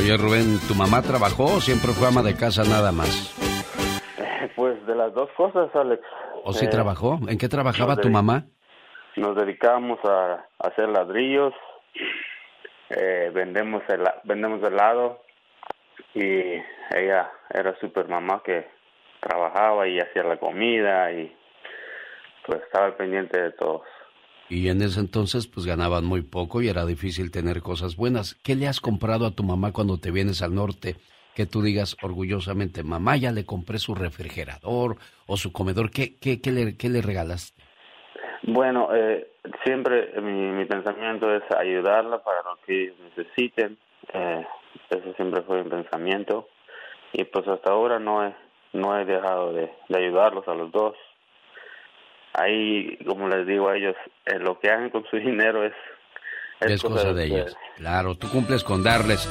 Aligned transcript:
Oye 0.00 0.16
Rubén, 0.16 0.58
¿tu 0.66 0.74
mamá 0.74 1.02
trabajó 1.02 1.56
o 1.56 1.60
siempre 1.60 1.90
fue 1.92 2.08
ama 2.08 2.22
de 2.22 2.34
casa 2.34 2.62
nada 2.64 2.90
más? 2.90 3.36
Pues 4.56 4.86
de 4.86 4.94
las 4.94 5.12
dos 5.12 5.28
cosas, 5.36 5.68
Alex. 5.76 6.02
¿O 6.42 6.54
sí 6.54 6.64
eh, 6.64 6.68
trabajó? 6.68 7.18
¿En 7.28 7.36
qué 7.36 7.50
trabajaba 7.50 7.96
tu 7.96 8.08
mamá? 8.08 8.44
Nos 9.16 9.36
dedicábamos 9.36 9.98
a, 10.04 10.46
hacer 10.58 10.88
ladrillos, 10.88 11.52
eh, 12.88 13.30
vendemos, 13.34 13.82
el, 13.88 14.02
vendemos 14.24 14.62
helado 14.62 15.20
y 16.14 16.24
ella 16.24 17.30
era 17.50 17.78
super 17.78 18.08
mamá 18.08 18.40
que 18.42 18.66
trabajaba 19.20 19.86
y 19.86 19.98
hacía 19.98 20.22
la 20.22 20.38
comida 20.38 21.12
y 21.12 21.30
pues 22.46 22.62
estaba 22.62 22.96
pendiente 22.96 23.38
de 23.38 23.52
todos. 23.52 23.82
Y 24.50 24.68
en 24.68 24.82
ese 24.82 24.98
entonces 24.98 25.46
pues 25.46 25.64
ganaban 25.64 26.04
muy 26.04 26.22
poco 26.22 26.60
y 26.60 26.68
era 26.68 26.84
difícil 26.84 27.30
tener 27.30 27.62
cosas 27.62 27.96
buenas. 27.96 28.34
¿Qué 28.42 28.56
le 28.56 28.66
has 28.66 28.80
comprado 28.80 29.24
a 29.24 29.30
tu 29.30 29.44
mamá 29.44 29.72
cuando 29.72 29.98
te 29.98 30.10
vienes 30.10 30.42
al 30.42 30.56
norte? 30.56 30.96
Que 31.36 31.46
tú 31.46 31.62
digas 31.62 31.96
orgullosamente, 32.02 32.82
mamá, 32.82 33.16
ya 33.16 33.30
le 33.30 33.46
compré 33.46 33.78
su 33.78 33.94
refrigerador 33.94 34.96
o 35.28 35.36
su 35.36 35.52
comedor. 35.52 35.92
¿Qué, 35.92 36.18
qué, 36.20 36.40
qué, 36.40 36.50
le, 36.50 36.76
qué 36.76 36.88
le 36.88 37.00
regalaste? 37.00 37.62
Bueno, 38.42 38.88
eh, 38.92 39.28
siempre 39.64 40.20
mi, 40.20 40.50
mi, 40.50 40.64
pensamiento 40.64 41.32
es 41.32 41.44
ayudarla 41.56 42.18
para 42.18 42.42
lo 42.42 42.58
que 42.66 42.92
necesiten. 43.04 43.78
Eh, 44.12 44.44
ese 44.90 45.14
siempre 45.14 45.42
fue 45.42 45.62
mi 45.62 45.70
pensamiento. 45.70 46.48
Y 47.12 47.22
pues 47.22 47.46
hasta 47.46 47.70
ahora 47.70 48.00
no 48.00 48.26
he, 48.26 48.34
no 48.72 48.98
he 48.98 49.04
dejado 49.04 49.52
de 49.52 49.70
ayudarlos 49.94 50.48
a 50.48 50.54
los 50.54 50.72
dos 50.72 50.96
ahí, 52.34 52.96
como 53.06 53.28
les 53.28 53.46
digo 53.46 53.68
a 53.68 53.76
ellos, 53.76 53.96
eh, 54.26 54.38
lo 54.38 54.58
que 54.58 54.70
hagan 54.70 54.90
con 54.90 55.04
su 55.10 55.16
dinero 55.16 55.64
es... 55.64 55.72
Es, 56.60 56.82
cosa, 56.82 57.14
de, 57.14 57.24
ellos. 57.24 57.56
Claro, 57.76 58.14
tú 58.16 58.28
cumples 58.28 58.64
con 58.64 58.82
darles. 58.82 59.26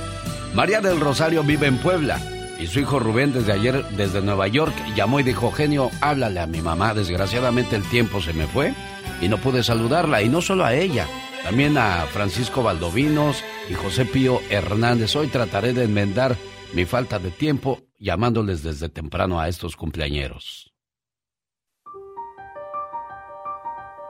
María 0.55 0.81
del 0.81 0.99
Rosario 0.99 1.43
vive 1.43 1.67
en 1.67 1.77
Puebla 1.77 2.17
y 2.59 2.65
su 2.65 2.79
hijo 2.79 2.97
Rubén 2.97 3.31
desde 3.31 3.53
ayer, 3.53 3.83
desde 3.91 4.21
Nueva 4.21 4.47
York, 4.47 4.73
llamó 4.95 5.19
y 5.19 5.23
dijo, 5.23 5.51
genio, 5.51 5.91
háblale 6.01 6.39
a 6.39 6.47
mi 6.47 6.61
mamá. 6.61 6.95
Desgraciadamente 6.95 7.75
el 7.75 7.87
tiempo 7.87 8.19
se 8.19 8.33
me 8.33 8.47
fue 8.47 8.73
y 9.21 9.27
no 9.27 9.37
pude 9.37 9.61
saludarla. 9.61 10.23
Y 10.23 10.29
no 10.29 10.41
solo 10.41 10.65
a 10.65 10.73
ella, 10.73 11.05
también 11.43 11.77
a 11.77 12.05
Francisco 12.07 12.63
Valdovinos 12.63 13.43
y 13.69 13.75
José 13.75 14.05
Pío 14.05 14.39
Hernández. 14.49 15.15
Hoy 15.15 15.27
trataré 15.27 15.73
de 15.73 15.83
enmendar 15.83 16.35
mi 16.73 16.85
falta 16.85 17.19
de 17.19 17.31
tiempo 17.31 17.79
llamándoles 17.99 18.63
desde 18.63 18.89
temprano 18.89 19.39
a 19.39 19.47
estos 19.47 19.75
cumpleañeros. 19.75 20.73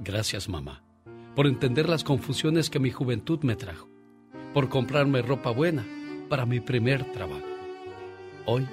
Gracias, 0.00 0.48
mamá, 0.48 0.82
por 1.34 1.46
entender 1.46 1.88
las 1.88 2.04
confusiones 2.04 2.68
que 2.68 2.80
mi 2.80 2.90
juventud 2.90 3.40
me 3.42 3.56
trajo, 3.56 3.88
por 4.52 4.68
comprarme 4.68 5.22
ropa 5.22 5.50
buena 5.50 5.84
para 6.28 6.46
mi 6.46 6.60
primer 6.60 7.04
trabajo. 7.12 7.46
Hoy 8.46 8.66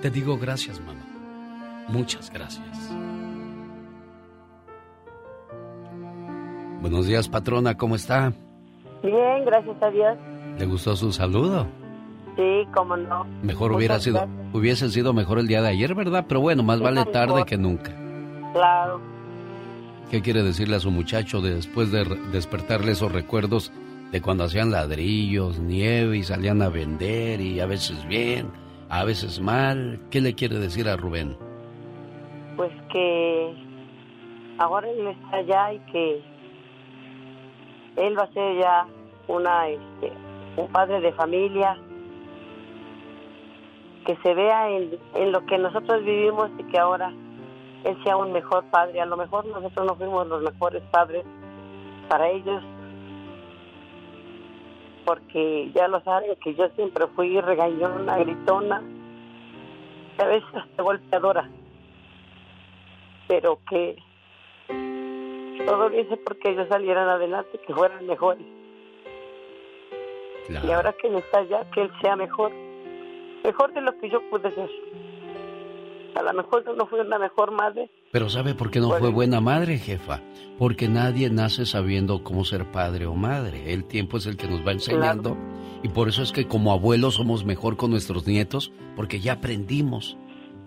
te 0.00 0.10
digo 0.10 0.38
gracias, 0.38 0.80
mamá. 0.80 1.04
Muchas 1.88 2.30
gracias. 2.32 2.92
Buenos 6.80 7.06
días, 7.06 7.28
patrona, 7.28 7.76
¿cómo 7.76 7.94
está? 7.94 8.32
Bien, 9.02 9.44
gracias 9.44 9.80
a 9.82 9.90
Dios. 9.90 10.16
¿Le 10.58 10.66
gustó 10.66 10.96
su 10.96 11.12
saludo? 11.12 11.66
Sí, 12.36 12.66
cómo 12.74 12.96
no. 12.96 13.24
Mejor 13.42 13.72
hubiera 13.72 14.00
sido, 14.00 14.26
hubiese 14.52 14.88
sido 14.88 15.12
mejor 15.12 15.38
el 15.38 15.46
día 15.46 15.60
de 15.60 15.68
ayer, 15.68 15.94
¿verdad? 15.94 16.24
Pero 16.26 16.40
bueno, 16.40 16.62
más 16.62 16.80
vale 16.80 17.04
tarde 17.04 17.44
que 17.44 17.58
nunca. 17.58 17.92
Claro. 18.52 19.11
¿Qué 20.12 20.20
quiere 20.20 20.42
decirle 20.42 20.76
a 20.76 20.80
su 20.80 20.90
muchacho 20.90 21.40
después 21.40 21.90
de 21.90 22.04
despertarle 22.32 22.92
esos 22.92 23.10
recuerdos 23.10 23.72
de 24.10 24.20
cuando 24.20 24.44
hacían 24.44 24.70
ladrillos, 24.70 25.58
nieve 25.58 26.18
y 26.18 26.22
salían 26.22 26.60
a 26.60 26.68
vender 26.68 27.40
y 27.40 27.60
a 27.60 27.66
veces 27.66 28.06
bien, 28.06 28.52
a 28.90 29.04
veces 29.04 29.40
mal? 29.40 29.98
¿Qué 30.10 30.20
le 30.20 30.34
quiere 30.34 30.58
decir 30.58 30.86
a 30.86 30.98
Rubén? 30.98 31.34
Pues 32.58 32.70
que 32.92 33.54
ahora 34.58 34.86
él 34.90 35.06
está 35.06 35.36
allá 35.38 35.72
y 35.72 35.78
que 35.90 36.22
él 37.96 38.18
va 38.18 38.24
a 38.24 38.32
ser 38.34 38.60
ya 38.60 38.86
una 39.28 39.70
este, 39.70 40.12
un 40.58 40.68
padre 40.72 41.00
de 41.00 41.12
familia 41.14 41.78
que 44.04 44.14
se 44.22 44.34
vea 44.34 44.68
en, 44.68 44.90
en 45.14 45.32
lo 45.32 45.46
que 45.46 45.56
nosotros 45.56 46.04
vivimos 46.04 46.50
y 46.58 46.64
que 46.64 46.78
ahora 46.78 47.14
él 47.84 47.96
sea 48.04 48.16
un 48.16 48.32
mejor 48.32 48.64
padre. 48.70 49.00
A 49.00 49.06
lo 49.06 49.16
mejor 49.16 49.44
nosotros 49.46 49.86
no 49.86 49.94
fuimos 49.96 50.26
los 50.26 50.42
mejores 50.42 50.82
padres 50.90 51.24
para 52.08 52.28
ellos, 52.30 52.62
porque 55.04 55.70
ya 55.74 55.88
lo 55.88 56.00
saben 56.02 56.36
que 56.36 56.54
yo 56.54 56.68
siempre 56.70 57.06
fui 57.08 57.40
regañona, 57.40 58.18
gritona, 58.18 58.82
a 60.18 60.24
veces 60.24 60.48
hasta 60.54 60.82
golpeadora, 60.82 61.48
pero 63.28 63.58
que 63.68 63.96
todo 65.66 65.88
lo 65.88 66.00
hice 66.00 66.16
porque 66.18 66.50
ellos 66.50 66.68
salieran 66.68 67.08
adelante, 67.08 67.58
que 67.66 67.74
fueran 67.74 68.06
mejores. 68.06 68.44
Y 70.48 70.70
ahora 70.70 70.92
que 71.00 71.08
no 71.08 71.18
está 71.18 71.38
allá, 71.38 71.64
que 71.72 71.82
él 71.82 71.90
sea 72.00 72.16
mejor, 72.16 72.52
mejor 73.44 73.72
de 73.72 73.80
lo 73.80 73.96
que 73.98 74.10
yo 74.10 74.20
pude 74.28 74.52
ser. 74.54 74.70
A 76.14 76.22
lo 76.22 76.32
mejor 76.34 76.76
no 76.76 76.86
fui 76.86 77.00
una 77.00 77.18
mejor 77.18 77.52
madre. 77.52 77.90
Pero 78.10 78.28
¿sabe 78.28 78.54
por 78.54 78.70
qué 78.70 78.80
no 78.80 78.90
fue 78.90 79.10
buena 79.10 79.40
madre, 79.40 79.78
jefa? 79.78 80.20
Porque 80.58 80.88
nadie 80.88 81.30
nace 81.30 81.64
sabiendo 81.64 82.22
cómo 82.22 82.44
ser 82.44 82.70
padre 82.70 83.06
o 83.06 83.14
madre. 83.14 83.72
El 83.72 83.84
tiempo 83.84 84.18
es 84.18 84.26
el 84.26 84.36
que 84.36 84.46
nos 84.46 84.66
va 84.66 84.72
enseñando. 84.72 85.36
Y 85.82 85.88
por 85.88 86.08
eso 86.08 86.22
es 86.22 86.32
que 86.32 86.46
como 86.46 86.72
abuelos 86.72 87.14
somos 87.14 87.44
mejor 87.44 87.76
con 87.76 87.90
nuestros 87.90 88.26
nietos, 88.26 88.72
porque 88.94 89.20
ya 89.20 89.34
aprendimos. 89.34 90.18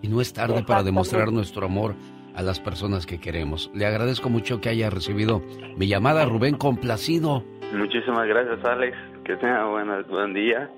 Y 0.02 0.08
no 0.08 0.20
es 0.20 0.32
tarde 0.32 0.62
para 0.64 0.82
demostrar 0.82 1.32
nuestro 1.32 1.66
amor 1.66 1.94
a 2.34 2.42
las 2.42 2.60
personas 2.60 3.06
que 3.06 3.18
queremos. 3.18 3.70
Le 3.74 3.86
agradezco 3.86 4.28
mucho 4.28 4.60
que 4.60 4.68
haya 4.68 4.90
recibido 4.90 5.42
mi 5.76 5.86
llamada, 5.86 6.26
Rubén, 6.26 6.56
complacido. 6.56 7.44
Muchísimas 7.72 8.26
gracias, 8.26 8.62
Alex. 8.64 8.96
Que 9.24 9.36
tenga 9.36 9.64
buen 10.08 10.34
día. 10.34 10.70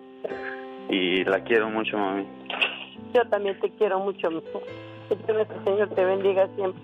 Y 0.89 1.25
la 1.25 1.43
quiero 1.45 1.69
mucho, 1.69 1.99
mami. 1.99 2.27
Yo 3.15 3.27
también 3.29 3.59
te 3.61 3.71
quiero 3.71 4.01
mucho, 4.01 4.31
mi 4.31 4.39
amor. 4.39 4.63
Que 5.09 5.33
nuestro 5.33 5.65
Señor 5.65 5.89
te 5.91 6.05
bendiga 6.05 6.49
siempre. 6.55 6.83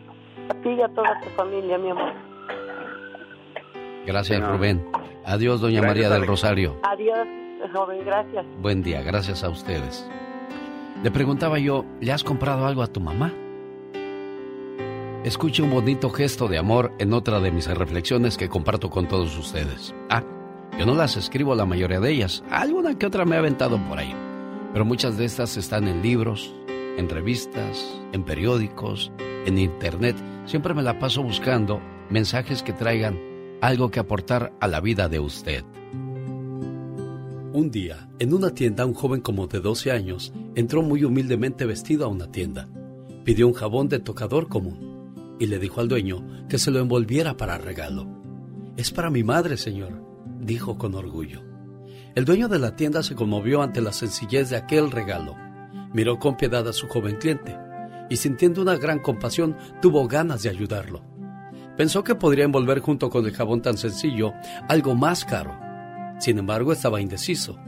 A 0.48 0.54
ti 0.54 0.70
y 0.70 0.82
a 0.82 0.88
toda 0.88 1.20
tu 1.20 1.28
familia, 1.30 1.78
mi 1.78 1.90
amor. 1.90 2.12
Gracias, 4.06 4.46
Rubén. 4.46 4.84
Adiós, 5.24 5.60
doña 5.60 5.80
María 5.80 6.10
del 6.10 6.26
Rosario. 6.26 6.76
Adiós, 6.82 7.26
joven, 7.72 8.04
gracias. 8.04 8.44
Buen 8.60 8.82
día, 8.82 9.02
gracias 9.02 9.42
a 9.44 9.48
ustedes. 9.48 10.08
Le 11.02 11.10
preguntaba 11.10 11.58
yo, 11.58 11.84
¿le 12.00 12.12
has 12.12 12.24
comprado 12.24 12.66
algo 12.66 12.82
a 12.82 12.86
tu 12.86 13.00
mamá? 13.00 13.32
Escuche 15.24 15.62
un 15.62 15.70
bonito 15.70 16.10
gesto 16.10 16.48
de 16.48 16.58
amor 16.58 16.92
en 16.98 17.14
otra 17.14 17.40
de 17.40 17.50
mis 17.50 17.66
reflexiones 17.66 18.36
que 18.36 18.50
comparto 18.50 18.90
con 18.90 19.08
todos 19.08 19.38
ustedes. 19.38 19.94
Ah, 20.10 20.22
yo 20.78 20.84
no 20.84 20.94
las 20.94 21.16
escribo 21.16 21.54
la 21.54 21.64
mayoría 21.64 22.00
de 22.00 22.10
ellas. 22.10 22.44
Alguna 22.50 22.98
que 22.98 23.06
otra 23.06 23.24
me 23.24 23.36
ha 23.36 23.38
aventado 23.38 23.78
por 23.88 23.98
ahí. 23.98 24.14
Pero 24.74 24.84
muchas 24.84 25.16
de 25.16 25.24
estas 25.24 25.56
están 25.56 25.86
en 25.86 26.02
libros, 26.02 26.52
en 26.98 27.08
revistas, 27.08 27.96
en 28.12 28.24
periódicos, 28.24 29.12
en 29.46 29.56
internet. 29.56 30.16
Siempre 30.46 30.74
me 30.74 30.82
la 30.82 30.98
paso 30.98 31.22
buscando 31.22 31.80
mensajes 32.10 32.64
que 32.64 32.72
traigan 32.72 33.16
algo 33.60 33.92
que 33.92 34.00
aportar 34.00 34.52
a 34.60 34.66
la 34.66 34.80
vida 34.80 35.08
de 35.08 35.20
usted. 35.20 35.62
Un 37.52 37.70
día, 37.70 38.08
en 38.18 38.34
una 38.34 38.50
tienda, 38.50 38.84
un 38.84 38.94
joven 38.94 39.20
como 39.20 39.46
de 39.46 39.60
12 39.60 39.92
años 39.92 40.32
entró 40.56 40.82
muy 40.82 41.04
humildemente 41.04 41.66
vestido 41.66 42.04
a 42.04 42.08
una 42.08 42.32
tienda. 42.32 42.68
Pidió 43.22 43.46
un 43.46 43.54
jabón 43.54 43.88
de 43.88 44.00
tocador 44.00 44.48
común 44.48 45.36
y 45.38 45.46
le 45.46 45.60
dijo 45.60 45.82
al 45.82 45.88
dueño 45.88 46.48
que 46.48 46.58
se 46.58 46.72
lo 46.72 46.80
envolviera 46.80 47.36
para 47.36 47.58
regalo. 47.58 48.08
Es 48.76 48.90
para 48.90 49.10
mi 49.10 49.22
madre, 49.22 49.56
señor, 49.56 50.04
dijo 50.40 50.76
con 50.78 50.96
orgullo. 50.96 51.53
El 52.14 52.24
dueño 52.24 52.46
de 52.46 52.60
la 52.60 52.76
tienda 52.76 53.02
se 53.02 53.16
conmovió 53.16 53.60
ante 53.60 53.80
la 53.80 53.92
sencillez 53.92 54.48
de 54.48 54.56
aquel 54.56 54.92
regalo. 54.92 55.36
Miró 55.92 56.20
con 56.20 56.36
piedad 56.36 56.66
a 56.68 56.72
su 56.72 56.86
joven 56.86 57.16
cliente 57.16 57.58
y 58.08 58.16
sintiendo 58.16 58.62
una 58.62 58.76
gran 58.76 59.00
compasión 59.00 59.56
tuvo 59.82 60.06
ganas 60.06 60.44
de 60.44 60.50
ayudarlo. 60.50 61.02
Pensó 61.76 62.04
que 62.04 62.14
podría 62.14 62.44
envolver 62.44 62.78
junto 62.78 63.10
con 63.10 63.26
el 63.26 63.34
jabón 63.34 63.62
tan 63.62 63.76
sencillo 63.76 64.32
algo 64.68 64.94
más 64.94 65.24
caro. 65.24 65.58
Sin 66.20 66.38
embargo, 66.38 66.72
estaba 66.72 67.00
indeciso. 67.00 67.58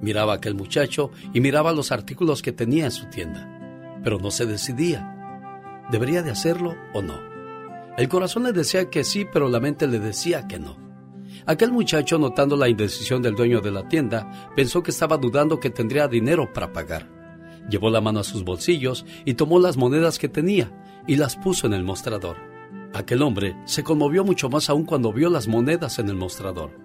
Miraba 0.00 0.32
a 0.32 0.36
aquel 0.36 0.54
muchacho 0.54 1.10
y 1.34 1.40
miraba 1.40 1.74
los 1.74 1.92
artículos 1.92 2.40
que 2.40 2.52
tenía 2.52 2.86
en 2.86 2.90
su 2.92 3.04
tienda, 3.06 4.00
pero 4.02 4.18
no 4.18 4.30
se 4.30 4.46
decidía. 4.46 5.84
¿Debería 5.90 6.22
de 6.22 6.30
hacerlo 6.30 6.74
o 6.94 7.02
no? 7.02 7.20
El 7.98 8.08
corazón 8.08 8.44
le 8.44 8.52
decía 8.52 8.88
que 8.88 9.04
sí, 9.04 9.26
pero 9.30 9.50
la 9.50 9.60
mente 9.60 9.86
le 9.86 9.98
decía 9.98 10.48
que 10.48 10.58
no. 10.58 10.89
Aquel 11.46 11.72
muchacho, 11.72 12.18
notando 12.18 12.56
la 12.56 12.68
indecisión 12.68 13.22
del 13.22 13.34
dueño 13.34 13.60
de 13.60 13.70
la 13.70 13.88
tienda, 13.88 14.50
pensó 14.54 14.82
que 14.82 14.90
estaba 14.90 15.16
dudando 15.16 15.60
que 15.60 15.70
tendría 15.70 16.08
dinero 16.08 16.52
para 16.52 16.72
pagar. 16.72 17.08
Llevó 17.68 17.90
la 17.90 18.00
mano 18.00 18.20
a 18.20 18.24
sus 18.24 18.44
bolsillos 18.44 19.06
y 19.24 19.34
tomó 19.34 19.58
las 19.58 19.76
monedas 19.76 20.18
que 20.18 20.28
tenía 20.28 20.70
y 21.06 21.16
las 21.16 21.36
puso 21.36 21.66
en 21.66 21.74
el 21.74 21.84
mostrador. 21.84 22.36
Aquel 22.92 23.22
hombre 23.22 23.56
se 23.64 23.84
conmovió 23.84 24.24
mucho 24.24 24.50
más 24.50 24.68
aún 24.68 24.84
cuando 24.84 25.12
vio 25.12 25.30
las 25.30 25.46
monedas 25.48 25.98
en 25.98 26.08
el 26.08 26.16
mostrador. 26.16 26.76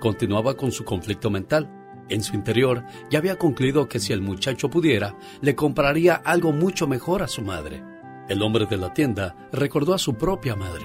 Continuaba 0.00 0.56
con 0.56 0.70
su 0.72 0.84
conflicto 0.84 1.30
mental. 1.30 1.70
En 2.10 2.22
su 2.22 2.34
interior 2.34 2.84
ya 3.10 3.18
había 3.18 3.38
concluido 3.38 3.88
que 3.88 3.98
si 3.98 4.12
el 4.12 4.20
muchacho 4.20 4.68
pudiera, 4.68 5.16
le 5.40 5.54
compraría 5.54 6.16
algo 6.16 6.52
mucho 6.52 6.86
mejor 6.86 7.22
a 7.22 7.28
su 7.28 7.40
madre. 7.40 7.82
El 8.28 8.42
hombre 8.42 8.66
de 8.66 8.76
la 8.76 8.92
tienda 8.92 9.48
recordó 9.52 9.94
a 9.94 9.98
su 9.98 10.14
propia 10.14 10.54
madre. 10.54 10.84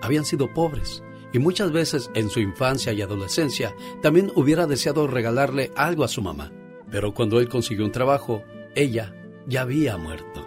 Habían 0.00 0.24
sido 0.24 0.52
pobres 0.52 1.02
y 1.32 1.38
muchas 1.38 1.72
veces 1.72 2.10
en 2.14 2.30
su 2.30 2.40
infancia 2.40 2.92
y 2.92 3.02
adolescencia 3.02 3.74
también 4.02 4.30
hubiera 4.34 4.66
deseado 4.66 5.06
regalarle 5.06 5.72
algo 5.76 6.04
a 6.04 6.08
su 6.08 6.22
mamá. 6.22 6.52
Pero 6.90 7.14
cuando 7.14 7.40
él 7.40 7.48
consiguió 7.48 7.84
un 7.84 7.92
trabajo, 7.92 8.42
ella 8.74 9.14
ya 9.46 9.62
había 9.62 9.96
muerto. 9.96 10.46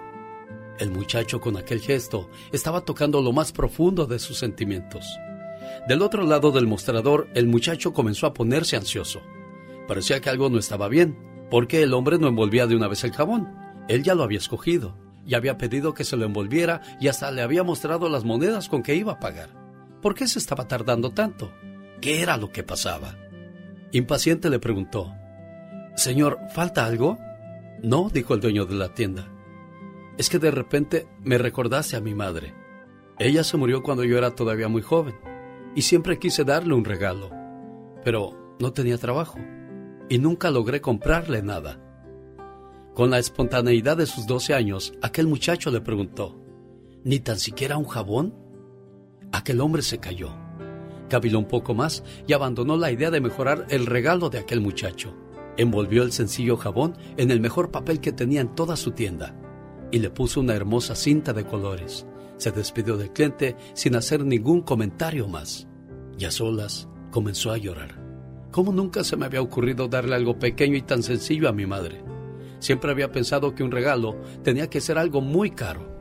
El 0.77 0.91
muchacho 0.91 1.39
con 1.39 1.57
aquel 1.57 1.79
gesto 1.79 2.29
estaba 2.51 2.81
tocando 2.81 3.21
lo 3.21 3.31
más 3.31 3.51
profundo 3.51 4.05
de 4.05 4.19
sus 4.19 4.37
sentimientos. 4.37 5.05
Del 5.87 6.01
otro 6.01 6.23
lado 6.23 6.51
del 6.51 6.67
mostrador, 6.67 7.29
el 7.33 7.47
muchacho 7.47 7.93
comenzó 7.93 8.27
a 8.27 8.33
ponerse 8.33 8.75
ansioso. 8.75 9.21
Parecía 9.87 10.19
que 10.19 10.29
algo 10.29 10.49
no 10.49 10.59
estaba 10.59 10.87
bien, 10.87 11.17
porque 11.49 11.81
el 11.81 11.93
hombre 11.93 12.17
no 12.17 12.27
envolvía 12.27 12.67
de 12.67 12.75
una 12.75 12.87
vez 12.87 13.03
el 13.03 13.13
jabón. 13.13 13.55
Él 13.87 14.03
ya 14.03 14.15
lo 14.15 14.23
había 14.23 14.39
escogido, 14.39 14.97
y 15.25 15.35
había 15.35 15.57
pedido 15.57 15.93
que 15.93 16.03
se 16.03 16.17
lo 16.17 16.25
envolviera 16.25 16.81
y 16.99 17.07
hasta 17.07 17.31
le 17.31 17.41
había 17.41 17.63
mostrado 17.63 18.09
las 18.09 18.23
monedas 18.23 18.69
con 18.69 18.83
que 18.83 18.95
iba 18.95 19.13
a 19.13 19.19
pagar. 19.19 19.64
¿Por 20.05 20.13
qué 20.13 20.27
se 20.27 20.37
estaba 20.37 20.67
tardando 20.67 21.09
tanto? 21.09 21.51
¿Qué 21.99 22.21
era 22.21 22.37
lo 22.37 22.51
que 22.51 22.61
pasaba? 22.61 23.15
Impaciente 23.91 24.51
le 24.51 24.59
preguntó, 24.59 25.11
Señor, 25.95 26.37
¿falta 26.53 26.85
algo? 26.85 27.17
No, 27.81 28.11
dijo 28.13 28.35
el 28.35 28.39
dueño 28.39 28.67
de 28.67 28.75
la 28.75 28.93
tienda. 28.93 29.27
Es 30.19 30.29
que 30.29 30.37
de 30.37 30.51
repente 30.51 31.07
me 31.23 31.39
recordaste 31.39 31.95
a 31.95 32.01
mi 32.01 32.13
madre. 32.13 32.53
Ella 33.17 33.43
se 33.43 33.57
murió 33.57 33.81
cuando 33.81 34.03
yo 34.03 34.15
era 34.19 34.35
todavía 34.35 34.67
muy 34.67 34.83
joven 34.83 35.15
y 35.73 35.81
siempre 35.81 36.19
quise 36.19 36.43
darle 36.43 36.75
un 36.75 36.85
regalo, 36.85 37.31
pero 38.03 38.55
no 38.59 38.73
tenía 38.73 38.99
trabajo 38.99 39.39
y 40.07 40.19
nunca 40.19 40.51
logré 40.51 40.81
comprarle 40.81 41.41
nada. 41.41 41.81
Con 42.93 43.09
la 43.09 43.17
espontaneidad 43.17 43.97
de 43.97 44.05
sus 44.05 44.27
12 44.27 44.53
años, 44.53 44.93
aquel 45.01 45.25
muchacho 45.25 45.71
le 45.71 45.81
preguntó, 45.81 46.39
¿ni 47.03 47.21
tan 47.21 47.39
siquiera 47.39 47.77
un 47.77 47.85
jabón? 47.85 48.44
Aquel 49.31 49.61
hombre 49.61 49.81
se 49.81 49.99
cayó, 49.99 50.29
caviló 51.09 51.39
un 51.39 51.47
poco 51.47 51.73
más 51.73 52.03
y 52.27 52.33
abandonó 52.33 52.77
la 52.77 52.91
idea 52.91 53.11
de 53.11 53.21
mejorar 53.21 53.65
el 53.69 53.85
regalo 53.85 54.29
de 54.29 54.39
aquel 54.39 54.61
muchacho. 54.61 55.15
Envolvió 55.57 56.03
el 56.03 56.11
sencillo 56.11 56.57
jabón 56.57 56.97
en 57.17 57.31
el 57.31 57.39
mejor 57.39 57.71
papel 57.71 57.99
que 57.99 58.11
tenía 58.11 58.41
en 58.41 58.55
toda 58.55 58.75
su 58.75 58.91
tienda 58.91 59.35
y 59.91 59.99
le 59.99 60.09
puso 60.09 60.41
una 60.41 60.55
hermosa 60.55 60.95
cinta 60.95 61.31
de 61.33 61.45
colores. 61.45 62.05
Se 62.37 62.51
despidió 62.51 62.97
del 62.97 63.13
cliente 63.13 63.55
sin 63.73 63.95
hacer 63.95 64.25
ningún 64.25 64.61
comentario 64.61 65.27
más. 65.27 65.67
Y 66.17 66.25
a 66.25 66.31
solas 66.31 66.89
comenzó 67.11 67.51
a 67.51 67.57
llorar. 67.57 68.03
¿Cómo 68.51 68.71
nunca 68.71 69.03
se 69.03 69.15
me 69.15 69.25
había 69.25 69.41
ocurrido 69.41 69.87
darle 69.87 70.15
algo 70.15 70.37
pequeño 70.39 70.75
y 70.75 70.81
tan 70.81 71.03
sencillo 71.03 71.47
a 71.47 71.53
mi 71.53 71.65
madre? 71.65 72.03
Siempre 72.59 72.91
había 72.91 73.11
pensado 73.11 73.53
que 73.53 73.63
un 73.63 73.71
regalo 73.71 74.19
tenía 74.43 74.69
que 74.69 74.81
ser 74.81 74.97
algo 74.97 75.21
muy 75.21 75.51
caro. 75.51 75.93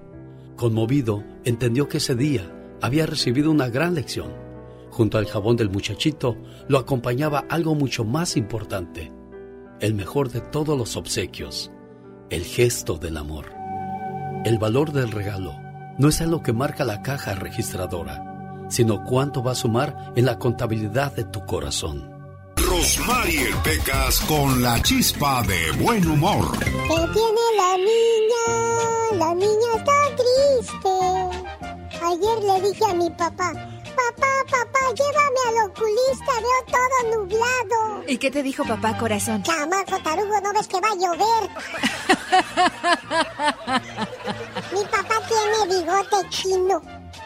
Conmovido, 0.56 1.25
entendió 1.44 1.88
que 1.88 1.99
ese 1.99 2.15
día 2.15 2.50
había 2.81 3.06
recibido 3.06 3.50
una 3.50 3.69
gran 3.69 3.94
lección. 3.94 4.32
Junto 4.91 5.19
al 5.19 5.26
jabón 5.26 5.56
del 5.56 5.71
muchachito 5.71 6.37
lo 6.69 6.79
acompañaba 6.79 7.44
algo 7.49 7.75
mucho 7.75 8.05
más 8.05 8.37
importante, 8.37 9.12
el 9.81 9.94
mejor 9.94 10.31
de 10.31 10.41
todos 10.41 10.79
los 10.79 10.97
obsequios, 10.97 11.71
el 12.31 12.44
gesto 12.44 12.97
del 12.97 13.17
amor. 13.17 13.47
El 14.44 14.59
valor 14.59 14.93
del 14.93 15.11
regalo 15.11 15.55
no 15.99 16.09
es 16.09 16.21
lo 16.21 16.43
que 16.43 16.53
marca 16.53 16.85
la 16.85 17.03
caja 17.03 17.35
registradora, 17.35 18.67
sino 18.69 19.05
cuánto 19.05 19.43
va 19.43 19.53
a 19.53 19.56
sumar 19.56 20.12
en 20.17 20.26
la 20.26 20.38
contabilidad 20.38 21.15
de 21.15 21.25
tu 21.25 21.44
corazón. 21.44 22.11
Rosmarie 22.56 23.50
Pecas 23.62 24.21
con 24.21 24.62
la 24.62 24.81
chispa 24.82 25.43
de 25.43 25.82
buen 25.82 26.06
humor. 26.06 26.59
¿Qué 26.59 26.69
tiene 27.12 27.44
la 27.56 27.76
niña? 27.76 29.19
La 29.19 29.35
niña 29.35 29.69
está 29.76 29.93
triste. 30.17 31.63
Ayer 32.02 32.38
le 32.43 32.61
dije 32.69 32.85
a 32.85 32.94
mi 32.94 33.08
papá, 33.11 33.52
papá, 33.52 34.32
papá, 34.50 34.81
llévame 34.94 35.41
al 35.49 35.58
oculista, 35.70 36.32
veo 36.41 36.61
todo 36.67 36.96
nublado. 37.19 38.05
¿Y 38.06 38.19
qué 38.19 38.31
te 38.31 38.43
dijo 38.43 38.64
papá, 38.64 38.96
corazón? 38.99 39.43
Chamaco 39.43 39.99
tarugo, 40.00 40.41
¿no 40.41 40.52
ves 40.52 40.69
que 40.69 40.81
va 40.81 40.88
a 40.88 40.94
llover? 40.94 41.50
Mi 44.75 44.85
papá 44.85 45.20
tiene 45.29 45.76
bigote 45.76 46.29
chino. 46.31 46.82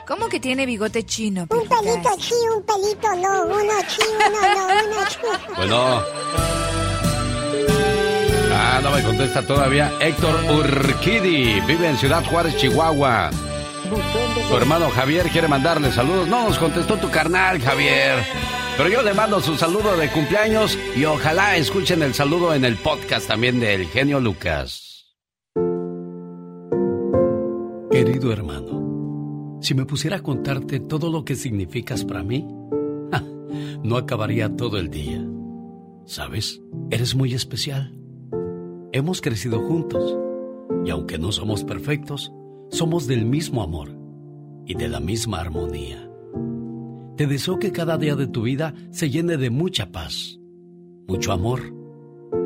¿Cómo 0.07 0.29
que 0.29 0.41
tiene 0.41 0.65
bigote 0.67 1.05
chino? 1.05 1.47
Un 1.51 1.69
pelito 1.69 2.11
chi, 2.19 2.35
un 2.55 2.63
pelito 2.63 3.15
no, 3.17 3.43
uno 3.45 3.73
chi, 3.89 4.03
uno 4.17 4.41
no, 4.55 4.67
uno 4.67 5.07
chi. 5.09 5.19
Bueno. 5.57 6.03
Ah, 8.55 8.81
no 8.83 8.91
me 8.91 9.03
contesta 9.03 9.47
todavía. 9.47 9.93
Héctor 10.01 10.35
Urquidi 10.51 11.61
vive 11.61 11.89
en 11.89 11.97
Ciudad 11.99 12.25
Juárez, 12.25 12.57
Chihuahua. 12.57 13.31
Su 14.49 14.57
hermano 14.57 14.89
Javier 14.91 15.29
quiere 15.29 15.49
mandarle 15.49 15.91
saludos. 15.91 16.29
No 16.29 16.49
nos 16.49 16.59
contestó 16.59 16.97
tu 16.97 17.11
carnal, 17.11 17.61
Javier. 17.61 18.19
Pero 18.77 18.89
yo 18.89 19.03
le 19.03 19.15
mando 19.15 19.41
su 19.41 19.57
saludo 19.57 19.97
de 19.97 20.09
cumpleaños 20.11 20.79
y 20.97 21.05
ojalá 21.05 21.57
escuchen 21.57 22.03
el 22.03 22.15
saludo 22.15 22.55
en 22.55 22.65
el 22.65 22.77
podcast 22.77 23.27
también 23.27 23.61
del 23.61 23.87
genio 23.87 24.21
Lucas. 24.21 25.07
Querido 27.91 28.33
hermano, 28.33 29.59
si 29.61 29.75
me 29.75 29.85
pusiera 29.85 30.19
a 30.19 30.23
contarte 30.23 30.79
todo 30.79 31.11
lo 31.11 31.25
que 31.25 31.35
significas 31.35 32.05
para 32.05 32.23
mí, 32.23 32.47
no 33.83 33.97
acabaría 33.97 34.55
todo 34.55 34.79
el 34.79 34.91
día. 34.91 35.25
¿Sabes? 36.07 36.61
Eres 36.91 37.15
muy 37.15 37.35
especial. 37.35 37.99
Hemos 38.93 39.21
crecido 39.21 39.61
juntos 39.61 40.17
y 40.85 40.91
aunque 40.91 41.19
no 41.19 41.33
somos 41.33 41.65
perfectos, 41.65 42.33
somos 42.71 43.07
del 43.07 43.25
mismo 43.25 43.63
amor 43.63 43.91
y 44.67 44.75
de 44.75 44.89
la 44.89 45.01
misma 45.01 45.41
armonía. 45.41 46.09
Te 47.17 47.27
deseo 47.27 47.59
que 47.59 47.73
cada 47.73 47.99
día 47.99 48.15
de 48.15 48.27
tu 48.27 48.43
vida 48.43 48.75
se 48.91 49.11
llene 49.11 49.37
de 49.37 49.51
mucha 49.51 49.91
paz, 49.91 50.39
mucho 51.09 51.33
amor, 51.33 51.73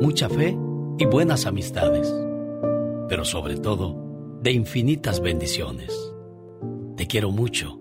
mucha 0.01 0.29
fe 0.29 0.57
y 0.97 1.05
buenas 1.05 1.45
amistades, 1.45 2.13
pero 3.07 3.25
sobre 3.25 3.57
todo 3.57 4.39
de 4.41 4.51
infinitas 4.51 5.19
bendiciones. 5.19 5.93
Te 6.95 7.07
quiero 7.07 7.31
mucho, 7.31 7.79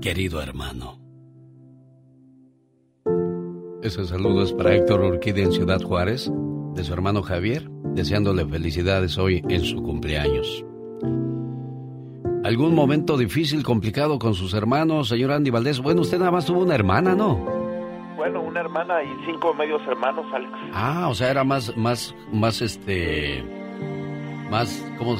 querido 0.00 0.40
hermano. 0.40 1.00
Ese 3.82 4.04
saludo 4.04 4.42
es 4.42 4.52
para 4.52 4.74
Héctor 4.74 5.00
Urquide 5.00 5.42
en 5.42 5.52
Ciudad 5.52 5.80
Juárez, 5.80 6.30
de 6.74 6.84
su 6.84 6.92
hermano 6.92 7.22
Javier, 7.22 7.70
deseándole 7.94 8.44
felicidades 8.44 9.16
hoy 9.16 9.42
en 9.48 9.64
su 9.64 9.82
cumpleaños. 9.82 10.64
¿Algún 12.42 12.74
momento 12.74 13.18
difícil, 13.18 13.62
complicado 13.62 14.18
con 14.18 14.34
sus 14.34 14.54
hermanos, 14.54 15.08
señor 15.08 15.32
Andy 15.32 15.50
Valdés? 15.50 15.78
Bueno, 15.80 16.00
usted 16.00 16.18
nada 16.18 16.30
más 16.30 16.46
tuvo 16.46 16.60
una 16.60 16.74
hermana, 16.74 17.14
¿no? 17.14 17.36
Bueno, 18.16 18.40
una 18.40 18.60
hermana 18.60 19.02
y 19.02 19.26
cinco 19.26 19.52
medios 19.52 19.82
hermanos, 19.86 20.24
Alex. 20.32 20.50
Ah, 20.72 21.08
o 21.10 21.14
sea, 21.14 21.30
era 21.30 21.44
más, 21.44 21.76
más, 21.76 22.14
más, 22.32 22.62
este, 22.62 23.44
más, 24.50 24.90
¿cómo, 24.98 25.16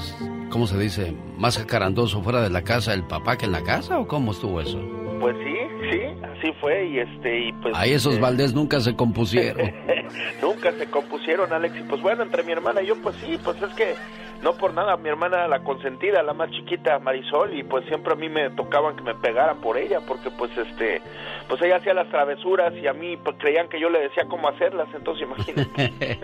cómo 0.51 0.67
se 0.67 0.79
dice? 0.79 1.15
Más 1.37 1.59
jacarandoso 1.59 2.23
fuera 2.23 2.41
de 2.41 2.49
la 2.49 2.63
casa 2.63 2.95
el 2.95 3.05
papá 3.05 3.37
que 3.37 3.45
en 3.45 3.53
la 3.53 3.63
casa, 3.63 3.99
¿o 3.99 4.07
cómo 4.07 4.33
estuvo 4.33 4.59
eso? 4.59 4.81
Pues 5.21 5.37
sí, 5.45 5.91
sí, 5.91 6.01
así 6.23 6.53
fue 6.59 6.89
y 6.89 6.99
este, 7.01 7.49
y 7.49 7.53
pues... 7.53 7.77
Ahí 7.77 7.93
esos 7.93 8.19
Valdés 8.19 8.55
nunca 8.55 8.81
se 8.81 8.97
compusieron. 8.97 9.71
nunca 10.43 10.73
se 10.73 10.87
compusieron, 10.87 11.53
Alex, 11.53 11.77
y 11.79 11.83
pues 11.83 12.01
bueno, 12.01 12.23
entre 12.23 12.43
mi 12.45 12.53
hermana 12.53 12.81
y 12.81 12.87
yo, 12.87 12.97
pues 13.03 13.15
sí, 13.17 13.39
pues 13.45 13.61
es 13.61 13.75
que 13.75 13.95
no 14.43 14.55
por 14.55 14.73
nada, 14.73 14.97
mi 14.97 15.09
hermana 15.09 15.47
la 15.49 15.63
consentida, 15.63 16.23
la 16.23 16.33
más 16.33 16.51
chiquita, 16.51 16.99
Marisol, 16.99 17.55
y 17.59 17.63
pues 17.63 17.85
siempre 17.87 18.15
a 18.15 18.17
mí 18.17 18.29
me 18.29 18.49
tocaban 18.51 18.97
que 18.97 19.03
me 19.03 19.15
pegaran 19.15 19.61
por 19.61 19.77
ella, 19.77 20.01
porque 20.07 20.31
pues 20.31 20.51
este, 20.57 21.03
pues 21.49 21.61
ella 21.63 21.77
hacía 21.77 21.93
las 21.93 22.09
travesuras 22.09 22.73
y 22.75 22.87
a 22.87 22.95
mí 22.95 23.19
pues 23.19 23.37
creían 23.39 23.69
que 23.69 23.79
yo 23.79 23.91
le 23.91 24.01
decía 24.01 24.25
cómo 24.29 24.49
hacerlas, 24.49 24.89
entonces 24.95 25.27
imagínate. 25.27 26.19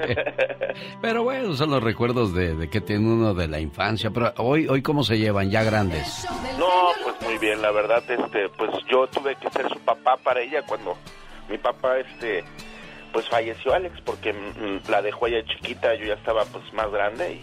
pero 1.03 1.25
bueno, 1.25 1.55
son 1.55 1.71
los 1.71 1.83
recuerdos 1.83 2.35
de, 2.35 2.55
de, 2.55 2.71
que 2.71 2.81
tiene 2.81 3.07
uno 3.07 3.35
de 3.35 3.49
la 3.49 3.61
infancia, 3.61 4.11
pero 4.11 4.33
hoy, 4.39 4.67
hoy 4.67 4.81
cómo 4.81 5.05
se 5.05 5.19
llevan, 5.19 5.51
ya 5.51 5.63
grandes. 5.63 6.27
No, 6.59 6.93
pues 7.05 7.21
muy 7.23 7.37
bien, 7.39 7.61
la 7.61 7.71
verdad, 7.71 8.03
este, 8.09 8.49
pues 8.51 8.71
yo 8.91 9.07
tuve 9.09 9.37
que 9.37 9.51
ser 9.51 9.69
su 9.69 9.79
papá 9.81 10.17
para 10.17 10.41
ella 10.41 10.63
cuando 10.67 10.97
mi 11.51 11.59
papá, 11.59 11.99
este, 11.99 12.45
pues 13.13 13.29
falleció 13.29 13.75
Alex 13.75 14.01
porque 14.05 14.33
mm, 14.33 14.91
la 14.91 15.03
dejó 15.03 15.27
ella 15.27 15.45
chiquita, 15.45 15.95
yo 15.95 16.07
ya 16.07 16.15
estaba 16.15 16.45
pues 16.47 16.73
más 16.73 16.91
grande 16.91 17.35
y, 17.35 17.41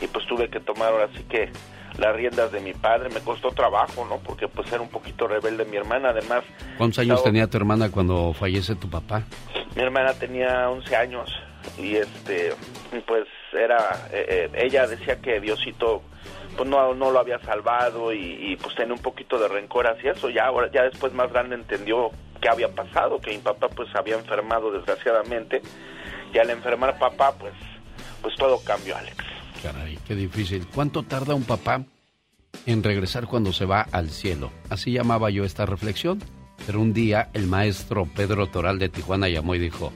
y 0.00 0.06
pues 0.06 0.26
tuve 0.26 0.48
que 0.48 0.60
tomar 0.60 0.92
ahora 0.92 1.08
sí 1.16 1.24
que 1.24 1.50
las 1.98 2.16
riendas 2.16 2.50
de 2.52 2.60
mi 2.60 2.72
padre, 2.72 3.10
me 3.10 3.20
costó 3.20 3.50
trabajo, 3.50 4.06
¿no? 4.08 4.18
Porque 4.18 4.48
pues 4.48 4.70
era 4.72 4.80
un 4.80 4.88
poquito 4.88 5.26
rebelde 5.26 5.64
mi 5.64 5.76
hermana, 5.76 6.10
además. 6.10 6.44
¿Cuántos 6.78 7.00
años 7.00 7.22
tenía 7.22 7.46
tu 7.48 7.56
hermana 7.56 7.90
cuando 7.90 8.32
fallece 8.32 8.74
tu 8.74 8.88
papá? 8.88 9.22
Mi 9.76 9.82
hermana 9.82 10.14
tenía 10.14 10.70
11 10.70 10.96
años 10.96 11.30
y 11.78 11.96
este, 11.96 12.54
pues 13.06 13.26
era, 13.52 14.08
eh, 14.12 14.48
eh, 14.52 14.64
ella 14.64 14.86
decía 14.86 15.20
que 15.20 15.40
Diosito 15.40 16.02
pues 16.56 16.68
no, 16.68 16.94
no 16.94 17.10
lo 17.10 17.20
había 17.20 17.38
salvado 17.40 18.12
y, 18.12 18.56
pues 18.60 18.74
tenía 18.74 18.94
un 18.94 19.00
poquito 19.00 19.38
de 19.38 19.48
rencor 19.48 19.86
hacia 19.86 20.12
eso, 20.12 20.28
ya 20.28 20.46
ahora, 20.46 20.70
ya 20.72 20.82
después 20.82 21.12
más 21.12 21.30
grande 21.30 21.54
entendió 21.54 22.10
qué 22.40 22.48
había 22.48 22.68
pasado, 22.68 23.20
que 23.20 23.30
mi 23.30 23.38
papá 23.38 23.68
pues 23.68 23.88
había 23.94 24.16
enfermado 24.16 24.72
desgraciadamente 24.72 25.62
y 26.32 26.38
al 26.38 26.50
enfermar 26.50 26.98
papá 26.98 27.32
pues, 27.38 27.54
pues 28.20 28.34
todo 28.36 28.58
cambió 28.64 28.96
Alex. 28.96 29.39
Caray, 29.62 29.98
qué 30.06 30.14
difícil. 30.14 30.66
¿Cuánto 30.74 31.02
tarda 31.02 31.34
un 31.34 31.44
papá 31.44 31.84
en 32.66 32.82
regresar 32.82 33.26
cuando 33.26 33.52
se 33.52 33.66
va 33.66 33.82
al 33.92 34.10
cielo? 34.10 34.50
Así 34.70 34.92
llamaba 34.92 35.30
yo 35.30 35.44
esta 35.44 35.66
reflexión. 35.66 36.20
Pero 36.66 36.80
un 36.80 36.92
día 36.92 37.30
el 37.32 37.46
maestro 37.46 38.06
Pedro 38.06 38.46
Toral 38.46 38.78
de 38.78 38.88
Tijuana 38.88 39.28
llamó 39.28 39.54
y 39.54 39.58
dijo, 39.58 39.92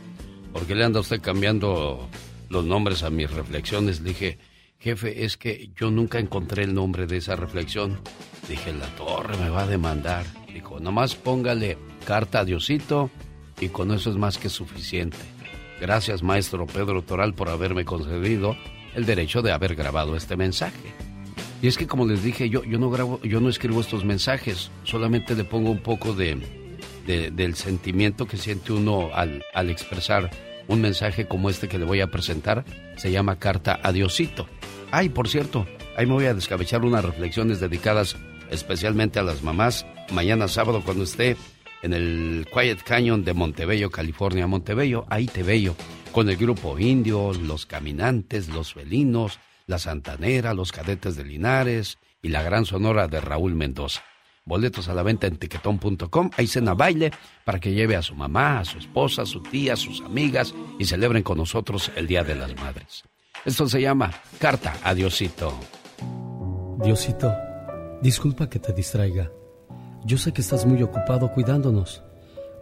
¿por 0.53 0.67
qué 0.67 0.75
le 0.75 0.85
anda 0.85 1.01
usted 1.01 1.21
cambiando 1.21 2.09
los 2.49 2.65
nombres 2.65 3.03
a 3.03 3.11
mis 3.11 3.31
reflexiones? 3.31 4.01
Le 4.01 4.11
dije, 4.11 4.39
jefe, 4.79 5.25
es 5.25 5.37
que 5.37 5.71
yo 5.77 5.91
nunca 5.91 6.19
encontré 6.19 6.65
el 6.65 6.75
nombre 6.75 7.07
de 7.07 7.19
esa 7.19 7.37
reflexión. 7.37 8.01
Dije, 8.49 8.73
la 8.73 8.87
torre 8.97 9.37
me 9.37 9.51
va 9.51 9.63
a 9.63 9.67
demandar. 9.67 10.25
Dijo, 10.53 10.81
nomás 10.81 11.15
póngale 11.15 11.79
carta 12.07 12.41
a 12.41 12.45
Diosito 12.45 13.11
y 13.61 13.69
con 13.69 13.93
eso 13.93 14.11
es 14.11 14.17
más 14.17 14.39
que 14.39 14.49
suficiente. 14.49 15.19
Gracias, 15.81 16.23
maestro 16.23 16.67
Pedro 16.67 17.03
Toral, 17.03 17.35
por 17.35 17.51
haberme 17.51 17.85
concedido 17.85 18.57
el 18.95 19.07
derecho 19.07 19.43
de 19.43 19.53
haber 19.53 19.75
grabado 19.75 20.17
este 20.17 20.37
mensaje. 20.37 20.93
Y 21.63 21.67
es 21.67 21.79
que 21.79 21.87
como 21.87 22.07
les 22.07 22.23
dije, 22.23 22.51
yo, 22.51 22.63
yo 22.65 22.79
no 22.79 22.91
grabo, 22.91 23.21
yo 23.23 23.41
no 23.41 23.49
escribo 23.49 23.81
estos 23.81 24.05
mensajes, 24.05 24.71
solamente 24.83 25.35
le 25.35 25.45
pongo 25.45 25.71
un 25.71 25.79
poco 25.79 26.13
de, 26.13 26.39
del 27.07 27.55
sentimiento 27.55 28.27
que 28.27 28.37
siente 28.37 28.73
uno 28.73 29.11
al, 29.15 29.43
al, 29.55 29.71
expresar 29.71 30.31
un 30.69 30.81
mensaje 30.81 31.27
como 31.27 31.49
este 31.49 31.69
que 31.69 31.79
le 31.79 31.85
voy 31.85 32.01
a 32.01 32.09
presentar. 32.09 32.65
Se 32.97 33.11
llama 33.11 33.39
Carta 33.39 33.81
a. 33.83 33.93
Ay, 34.91 35.09
por 35.09 35.29
cierto, 35.29 35.67
ahí 35.97 36.07
me 36.07 36.13
voy 36.13 36.27
a 36.27 36.35
descabechar 36.35 36.85
unas 36.85 37.05
reflexiones 37.05 37.61
dedicadas 37.61 38.17
especialmente 38.51 39.19
a 39.19 39.23
las 39.23 39.43
mamás. 39.43 39.87
Mañana 40.13 40.49
sábado 40.49 40.83
cuando 40.85 41.05
esté 41.05 41.37
en 41.83 41.93
el 41.95 42.47
Quiet 42.53 42.83
Canyon 42.83 43.25
de 43.25 43.35
Montebello, 43.35 43.91
California. 43.91 44.47
Montebello, 44.47 45.07
ahí 45.09 45.27
te 45.27 45.43
veo 45.43 45.75
con 46.15 46.29
el 46.29 46.37
grupo 46.37 46.79
indio, 46.79 47.33
los 47.35 47.67
caminantes, 47.67 48.49
los 48.49 48.73
felinos, 48.73 49.41
la 49.67 49.81
santanera, 49.81 50.55
los 50.55 50.71
cadetes 50.71 51.17
de 51.17 51.25
Linares 51.25 51.99
y 52.23 52.29
la 52.29 52.41
gran 52.41 52.67
sonora 52.67 53.09
de 53.09 53.21
Raúl 53.21 53.57
Mendoza. 53.57 54.01
Boletos 54.45 54.89
a 54.89 54.95
la 54.95 55.03
venta 55.03 55.27
en 55.27 55.39
tiquetón.com. 55.39 56.31
Hay 56.37 56.47
cena 56.47 56.75
baile 56.75 57.11
para 57.45 57.59
que 57.59 57.73
lleve 57.73 57.97
a 57.97 58.03
su 58.03 58.15
mamá, 58.15 58.61
a 58.61 58.65
su 58.65 58.79
esposa, 58.79 59.23
a 59.23 59.27
su 59.27 59.43
tía, 59.43 59.73
a 59.73 59.77
sus 59.77 60.03
amigas 60.03 60.55
y 60.79 60.85
celebren 60.85 61.25
con 61.25 61.37
nosotros 61.37 61.91
el 61.97 62.07
Día 62.07 62.23
de 62.23 62.37
las 62.37 62.55
Madres. 62.55 63.03
Esto 63.45 63.67
se 63.67 63.81
llama 63.81 64.13
Carta 64.39 64.73
a 64.85 64.95
Diosito. 64.95 65.59
Diosito, 66.81 67.35
disculpa 68.03 68.49
que 68.49 68.61
te 68.61 68.73
distraiga. 68.73 69.33
Yo 70.05 70.17
sé 70.17 70.33
que 70.33 70.43
estás 70.43 70.65
muy 70.65 70.81
ocupado 70.81 71.33
cuidándonos, 71.33 72.05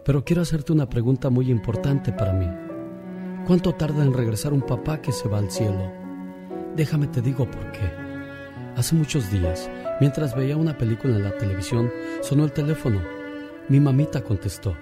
pero 0.03 0.25
quiero 0.25 0.41
hacerte 0.41 0.73
una 0.73 0.89
pregunta 0.89 1.29
muy 1.29 1.51
importante 1.51 2.11
para 2.11 2.33
mí. 2.33 2.72
¿Cuánto 3.45 3.73
tarda 3.73 4.05
en 4.05 4.13
regresar 4.13 4.53
un 4.53 4.61
papá 4.61 5.01
que 5.01 5.11
se 5.11 5.27
va 5.27 5.39
al 5.39 5.51
cielo? 5.51 5.91
Déjame 6.77 7.07
te 7.07 7.21
digo 7.21 7.45
por 7.45 7.73
qué. 7.73 7.91
Hace 8.77 8.95
muchos 8.95 9.29
días, 9.31 9.69
mientras 9.99 10.33
veía 10.33 10.55
una 10.55 10.77
película 10.77 11.17
en 11.17 11.23
la 11.23 11.37
televisión, 11.37 11.91
sonó 12.21 12.45
el 12.45 12.53
teléfono. 12.53 13.01
Mi 13.67 13.81
mamita 13.81 14.23
contestó. 14.23 14.77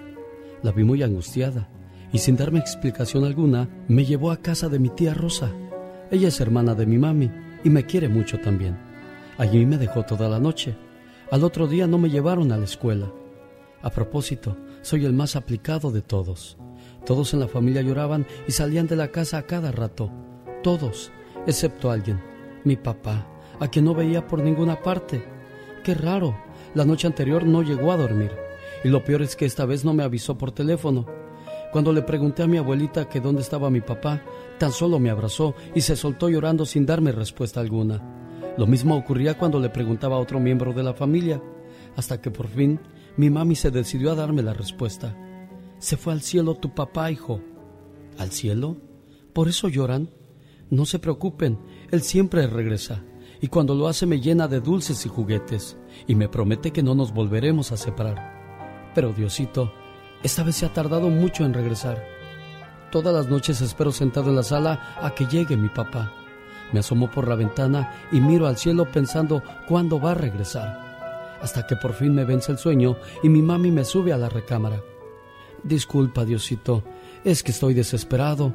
La 0.62 0.70
vi 0.70 0.84
muy 0.84 1.02
angustiada 1.02 1.68
y 2.12 2.18
sin 2.18 2.36
darme 2.36 2.60
explicación 2.60 3.24
alguna, 3.24 3.68
me 3.88 4.04
llevó 4.04 4.30
a 4.30 4.36
casa 4.36 4.68
de 4.68 4.78
mi 4.78 4.90
tía 4.90 5.12
Rosa. 5.12 5.50
Ella 6.12 6.28
es 6.28 6.40
hermana 6.40 6.76
de 6.76 6.86
mi 6.86 6.98
mami 6.98 7.32
y 7.64 7.70
me 7.70 7.84
quiere 7.84 8.08
mucho 8.08 8.38
también. 8.38 8.78
Allí 9.38 9.66
me 9.66 9.76
dejó 9.76 10.04
toda 10.04 10.28
la 10.28 10.38
noche. 10.38 10.76
Al 11.32 11.42
otro 11.42 11.66
día 11.66 11.88
no 11.88 11.98
me 11.98 12.10
llevaron 12.10 12.52
a 12.52 12.58
la 12.58 12.64
escuela. 12.64 13.10
A 13.82 13.90
propósito, 13.90 14.56
soy 14.82 15.04
el 15.04 15.14
más 15.14 15.34
aplicado 15.34 15.90
de 15.90 16.02
todos. 16.02 16.56
Todos 17.04 17.34
en 17.34 17.40
la 17.40 17.48
familia 17.48 17.82
lloraban 17.82 18.26
y 18.46 18.52
salían 18.52 18.86
de 18.86 18.96
la 18.96 19.08
casa 19.08 19.38
a 19.38 19.42
cada 19.42 19.72
rato. 19.72 20.10
Todos, 20.62 21.10
excepto 21.46 21.90
alguien, 21.90 22.20
mi 22.64 22.76
papá, 22.76 23.26
a 23.58 23.68
quien 23.68 23.84
no 23.84 23.94
veía 23.94 24.26
por 24.26 24.40
ninguna 24.40 24.80
parte. 24.80 25.24
Qué 25.82 25.94
raro, 25.94 26.36
la 26.74 26.84
noche 26.84 27.08
anterior 27.08 27.44
no 27.44 27.62
llegó 27.62 27.90
a 27.90 27.96
dormir. 27.96 28.30
Y 28.84 28.88
lo 28.88 29.04
peor 29.04 29.22
es 29.22 29.36
que 29.36 29.44
esta 29.44 29.66
vez 29.66 29.84
no 29.84 29.94
me 29.94 30.04
avisó 30.04 30.38
por 30.38 30.52
teléfono. 30.52 31.06
Cuando 31.72 31.92
le 31.92 32.02
pregunté 32.02 32.42
a 32.42 32.46
mi 32.46 32.58
abuelita 32.58 33.08
que 33.08 33.20
dónde 33.20 33.42
estaba 33.42 33.70
mi 33.70 33.80
papá, 33.80 34.22
tan 34.58 34.72
solo 34.72 34.98
me 34.98 35.10
abrazó 35.10 35.54
y 35.74 35.80
se 35.80 35.96
soltó 35.96 36.28
llorando 36.28 36.66
sin 36.66 36.86
darme 36.86 37.12
respuesta 37.12 37.60
alguna. 37.60 38.00
Lo 38.56 38.66
mismo 38.66 38.96
ocurría 38.96 39.38
cuando 39.38 39.58
le 39.58 39.70
preguntaba 39.70 40.16
a 40.16 40.20
otro 40.20 40.38
miembro 40.38 40.72
de 40.72 40.82
la 40.82 40.92
familia, 40.94 41.42
hasta 41.96 42.20
que 42.20 42.30
por 42.30 42.48
fin 42.48 42.78
mi 43.16 43.30
mami 43.30 43.56
se 43.56 43.70
decidió 43.70 44.12
a 44.12 44.14
darme 44.14 44.42
la 44.42 44.52
respuesta. 44.52 45.16
Se 45.82 45.96
fue 45.96 46.12
al 46.12 46.22
cielo 46.22 46.54
tu 46.54 46.72
papá, 46.72 47.10
hijo. 47.10 47.40
¿Al 48.16 48.30
cielo? 48.30 48.76
¿Por 49.32 49.48
eso 49.48 49.68
lloran? 49.68 50.10
No 50.70 50.86
se 50.86 51.00
preocupen, 51.00 51.58
él 51.90 52.02
siempre 52.02 52.46
regresa, 52.46 53.02
y 53.40 53.48
cuando 53.48 53.74
lo 53.74 53.88
hace 53.88 54.06
me 54.06 54.20
llena 54.20 54.46
de 54.46 54.60
dulces 54.60 55.04
y 55.04 55.08
juguetes, 55.08 55.76
y 56.06 56.14
me 56.14 56.28
promete 56.28 56.70
que 56.70 56.84
no 56.84 56.94
nos 56.94 57.12
volveremos 57.12 57.72
a 57.72 57.76
separar. 57.76 58.92
Pero 58.94 59.12
Diosito, 59.12 59.72
esta 60.22 60.44
vez 60.44 60.54
se 60.54 60.66
ha 60.66 60.72
tardado 60.72 61.10
mucho 61.10 61.44
en 61.44 61.52
regresar. 61.52 62.00
Todas 62.92 63.12
las 63.12 63.28
noches 63.28 63.60
espero 63.60 63.90
sentado 63.90 64.30
en 64.30 64.36
la 64.36 64.44
sala 64.44 64.94
a 65.02 65.12
que 65.16 65.26
llegue 65.26 65.56
mi 65.56 65.68
papá. 65.68 66.12
Me 66.72 66.78
asomo 66.78 67.10
por 67.10 67.26
la 67.26 67.34
ventana 67.34 68.06
y 68.12 68.20
miro 68.20 68.46
al 68.46 68.56
cielo 68.56 68.88
pensando 68.88 69.42
cuándo 69.66 70.00
va 70.00 70.12
a 70.12 70.14
regresar. 70.14 71.38
Hasta 71.42 71.66
que 71.66 71.74
por 71.74 71.92
fin 71.92 72.14
me 72.14 72.24
vence 72.24 72.52
el 72.52 72.58
sueño 72.58 72.98
y 73.24 73.28
mi 73.28 73.42
mami 73.42 73.72
me 73.72 73.84
sube 73.84 74.12
a 74.12 74.16
la 74.16 74.28
recámara. 74.28 74.80
Disculpa, 75.64 76.24
Diosito, 76.24 76.82
es 77.24 77.42
que 77.42 77.52
estoy 77.52 77.74
desesperado. 77.74 78.52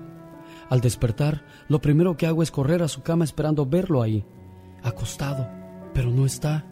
Al 0.69 0.81
despertar, 0.81 1.45
lo 1.69 1.79
primero 1.79 2.17
que 2.17 2.27
hago 2.27 2.43
es 2.43 2.51
correr 2.51 2.83
a 2.83 2.89
su 2.89 3.01
cama 3.01 3.23
esperando 3.23 3.65
verlo 3.65 4.01
ahí, 4.01 4.25
acostado, 4.83 5.47
pero 5.93 6.09
no 6.09 6.25
está. 6.25 6.65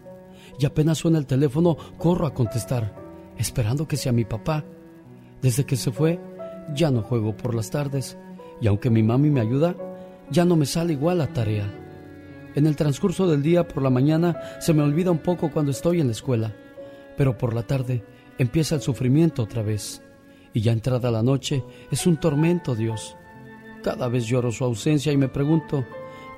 Y 0.59 0.65
apenas 0.65 0.97
suena 0.97 1.19
el 1.19 1.25
teléfono, 1.25 1.77
corro 1.97 2.27
a 2.27 2.33
contestar, 2.33 2.93
esperando 3.37 3.87
que 3.87 3.95
sea 3.95 4.11
mi 4.11 4.25
papá. 4.25 4.65
Desde 5.41 5.65
que 5.65 5.77
se 5.77 5.91
fue, 5.91 6.19
ya 6.73 6.91
no 6.91 7.01
juego 7.01 7.35
por 7.37 7.55
las 7.55 7.69
tardes, 7.69 8.17
y 8.59 8.67
aunque 8.67 8.89
mi 8.89 9.03
mami 9.03 9.29
me 9.29 9.41
ayuda, 9.41 9.75
ya 10.29 10.43
no 10.43 10.57
me 10.57 10.65
sale 10.65 10.93
igual 10.93 11.19
la 11.19 11.27
tarea. 11.27 11.73
En 12.55 12.67
el 12.67 12.75
transcurso 12.75 13.27
del 13.27 13.41
día 13.41 13.67
por 13.67 13.83
la 13.83 13.89
mañana 13.89 14.41
se 14.59 14.73
me 14.73 14.81
olvida 14.81 15.11
un 15.11 15.19
poco 15.19 15.51
cuando 15.51 15.71
estoy 15.71 16.01
en 16.01 16.07
la 16.07 16.13
escuela, 16.13 16.53
pero 17.15 17.37
por 17.37 17.53
la 17.53 17.63
tarde 17.63 18.03
empieza 18.37 18.75
el 18.75 18.81
sufrimiento 18.81 19.43
otra 19.43 19.61
vez 19.61 20.01
y 20.55 20.61
ya 20.61 20.71
entrada 20.71 21.11
la 21.11 21.21
noche 21.21 21.63
es 21.91 22.07
un 22.07 22.17
tormento, 22.17 22.75
Dios. 22.75 23.17
Cada 23.83 24.07
vez 24.07 24.25
lloro 24.25 24.53
su 24.53 24.63
ausencia 24.63 25.11
y 25.11 25.17
me 25.17 25.27
pregunto, 25.27 25.85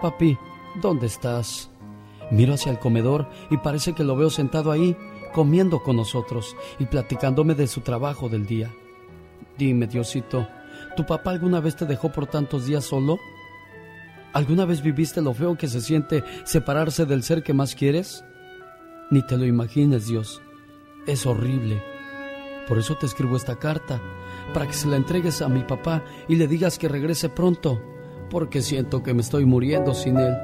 papi, 0.01 0.35
¿dónde 0.81 1.05
estás? 1.05 1.69
Miro 2.31 2.55
hacia 2.55 2.71
el 2.71 2.79
comedor 2.79 3.29
y 3.51 3.57
parece 3.57 3.93
que 3.93 4.03
lo 4.03 4.17
veo 4.17 4.31
sentado 4.31 4.71
ahí, 4.71 4.97
comiendo 5.33 5.83
con 5.83 5.95
nosotros 5.95 6.57
y 6.79 6.85
platicándome 6.87 7.53
de 7.53 7.67
su 7.67 7.81
trabajo 7.81 8.27
del 8.27 8.47
día. 8.47 8.73
Dime, 9.55 9.85
Diosito, 9.85 10.47
¿tu 10.97 11.05
papá 11.05 11.29
alguna 11.29 11.59
vez 11.59 11.75
te 11.75 11.85
dejó 11.85 12.11
por 12.11 12.25
tantos 12.25 12.65
días 12.65 12.85
solo? 12.85 13.19
¿Alguna 14.33 14.65
vez 14.65 14.81
viviste 14.81 15.21
lo 15.21 15.35
feo 15.35 15.55
que 15.55 15.67
se 15.67 15.79
siente 15.79 16.23
separarse 16.43 17.05
del 17.05 17.21
ser 17.21 17.43
que 17.43 17.53
más 17.53 17.75
quieres? 17.75 18.25
Ni 19.11 19.21
te 19.21 19.37
lo 19.37 19.45
imagines, 19.45 20.07
Dios. 20.07 20.41
Es 21.05 21.27
horrible. 21.27 21.96
Por 22.67 22.77
eso 22.77 22.95
te 22.95 23.05
escribo 23.05 23.37
esta 23.37 23.57
carta, 23.57 24.01
para 24.53 24.67
que 24.67 24.73
se 24.73 24.87
la 24.87 24.97
entregues 24.97 25.41
a 25.41 25.47
mi 25.47 25.63
papá 25.63 26.03
y 26.27 26.35
le 26.35 26.47
digas 26.47 26.77
que 26.77 26.89
regrese 26.89 27.29
pronto, 27.29 27.81
porque 28.29 28.61
siento 28.61 29.03
que 29.03 29.13
me 29.13 29.21
estoy 29.21 29.45
muriendo 29.45 29.93
sin 29.93 30.17
él. 30.17 30.35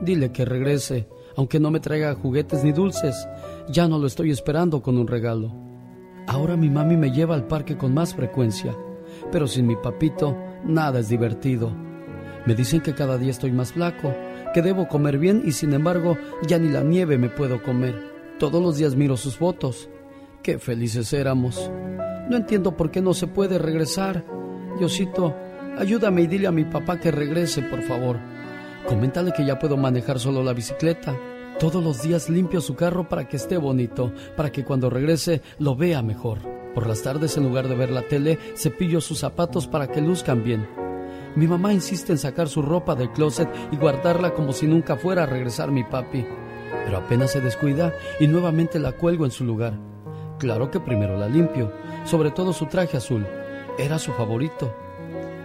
Dile 0.00 0.30
que 0.30 0.44
regrese, 0.44 1.08
aunque 1.36 1.58
no 1.58 1.70
me 1.70 1.80
traiga 1.80 2.14
juguetes 2.14 2.62
ni 2.62 2.72
dulces. 2.72 3.26
Ya 3.68 3.88
no 3.88 3.98
lo 3.98 4.06
estoy 4.06 4.30
esperando 4.30 4.82
con 4.82 4.98
un 4.98 5.08
regalo. 5.08 5.52
Ahora 6.26 6.56
mi 6.56 6.70
mami 6.70 6.96
me 6.96 7.10
lleva 7.10 7.34
al 7.34 7.46
parque 7.46 7.76
con 7.76 7.92
más 7.92 8.14
frecuencia, 8.14 8.74
pero 9.32 9.46
sin 9.46 9.66
mi 9.66 9.76
papito 9.76 10.36
nada 10.64 11.00
es 11.00 11.08
divertido. 11.08 11.72
Me 12.46 12.54
dicen 12.54 12.80
que 12.80 12.94
cada 12.94 13.18
día 13.18 13.30
estoy 13.30 13.50
más 13.52 13.72
flaco, 13.72 14.14
que 14.52 14.62
debo 14.62 14.86
comer 14.86 15.18
bien 15.18 15.42
y 15.44 15.52
sin 15.52 15.72
embargo 15.72 16.16
ya 16.46 16.58
ni 16.58 16.68
la 16.68 16.82
nieve 16.82 17.18
me 17.18 17.28
puedo 17.28 17.62
comer. 17.62 18.14
Todos 18.38 18.62
los 18.62 18.76
días 18.76 18.94
miro 18.94 19.16
sus 19.16 19.36
fotos 19.36 19.88
Qué 20.44 20.58
felices 20.58 21.10
éramos. 21.14 21.70
No 22.28 22.36
entiendo 22.36 22.76
por 22.76 22.90
qué 22.90 23.00
no 23.00 23.14
se 23.14 23.26
puede 23.26 23.58
regresar. 23.58 24.26
Diosito, 24.78 25.34
ayúdame 25.78 26.20
y 26.20 26.26
dile 26.26 26.46
a 26.46 26.52
mi 26.52 26.66
papá 26.66 27.00
que 27.00 27.10
regrese, 27.10 27.62
por 27.62 27.80
favor. 27.80 28.18
Coméntale 28.86 29.32
que 29.32 29.46
ya 29.46 29.58
puedo 29.58 29.78
manejar 29.78 30.20
solo 30.20 30.42
la 30.42 30.52
bicicleta. 30.52 31.18
Todos 31.58 31.82
los 31.82 32.02
días 32.02 32.28
limpio 32.28 32.60
su 32.60 32.74
carro 32.74 33.08
para 33.08 33.26
que 33.26 33.38
esté 33.38 33.56
bonito, 33.56 34.12
para 34.36 34.52
que 34.52 34.66
cuando 34.66 34.90
regrese 34.90 35.40
lo 35.60 35.76
vea 35.76 36.02
mejor. 36.02 36.40
Por 36.74 36.86
las 36.86 37.00
tardes, 37.00 37.38
en 37.38 37.44
lugar 37.44 37.66
de 37.66 37.76
ver 37.76 37.90
la 37.90 38.02
tele, 38.02 38.38
cepillo 38.54 39.00
sus 39.00 39.20
zapatos 39.20 39.66
para 39.66 39.86
que 39.86 40.02
luzcan 40.02 40.44
bien. 40.44 40.68
Mi 41.36 41.46
mamá 41.46 41.72
insiste 41.72 42.12
en 42.12 42.18
sacar 42.18 42.50
su 42.50 42.60
ropa 42.60 42.94
del 42.94 43.12
closet 43.12 43.48
y 43.72 43.76
guardarla 43.78 44.34
como 44.34 44.52
si 44.52 44.66
nunca 44.66 44.96
fuera 44.96 45.22
a 45.22 45.26
regresar 45.26 45.70
mi 45.70 45.84
papi. 45.84 46.26
Pero 46.84 46.98
apenas 46.98 47.30
se 47.30 47.40
descuida 47.40 47.94
y 48.20 48.26
nuevamente 48.28 48.78
la 48.78 48.92
cuelgo 48.92 49.24
en 49.24 49.30
su 49.30 49.42
lugar. 49.42 49.93
Claro 50.44 50.70
que 50.70 50.78
primero 50.78 51.16
la 51.16 51.26
limpio, 51.26 51.72
sobre 52.04 52.30
todo 52.30 52.52
su 52.52 52.66
traje 52.66 52.98
azul. 52.98 53.26
Era 53.78 53.98
su 53.98 54.12
favorito. 54.12 54.76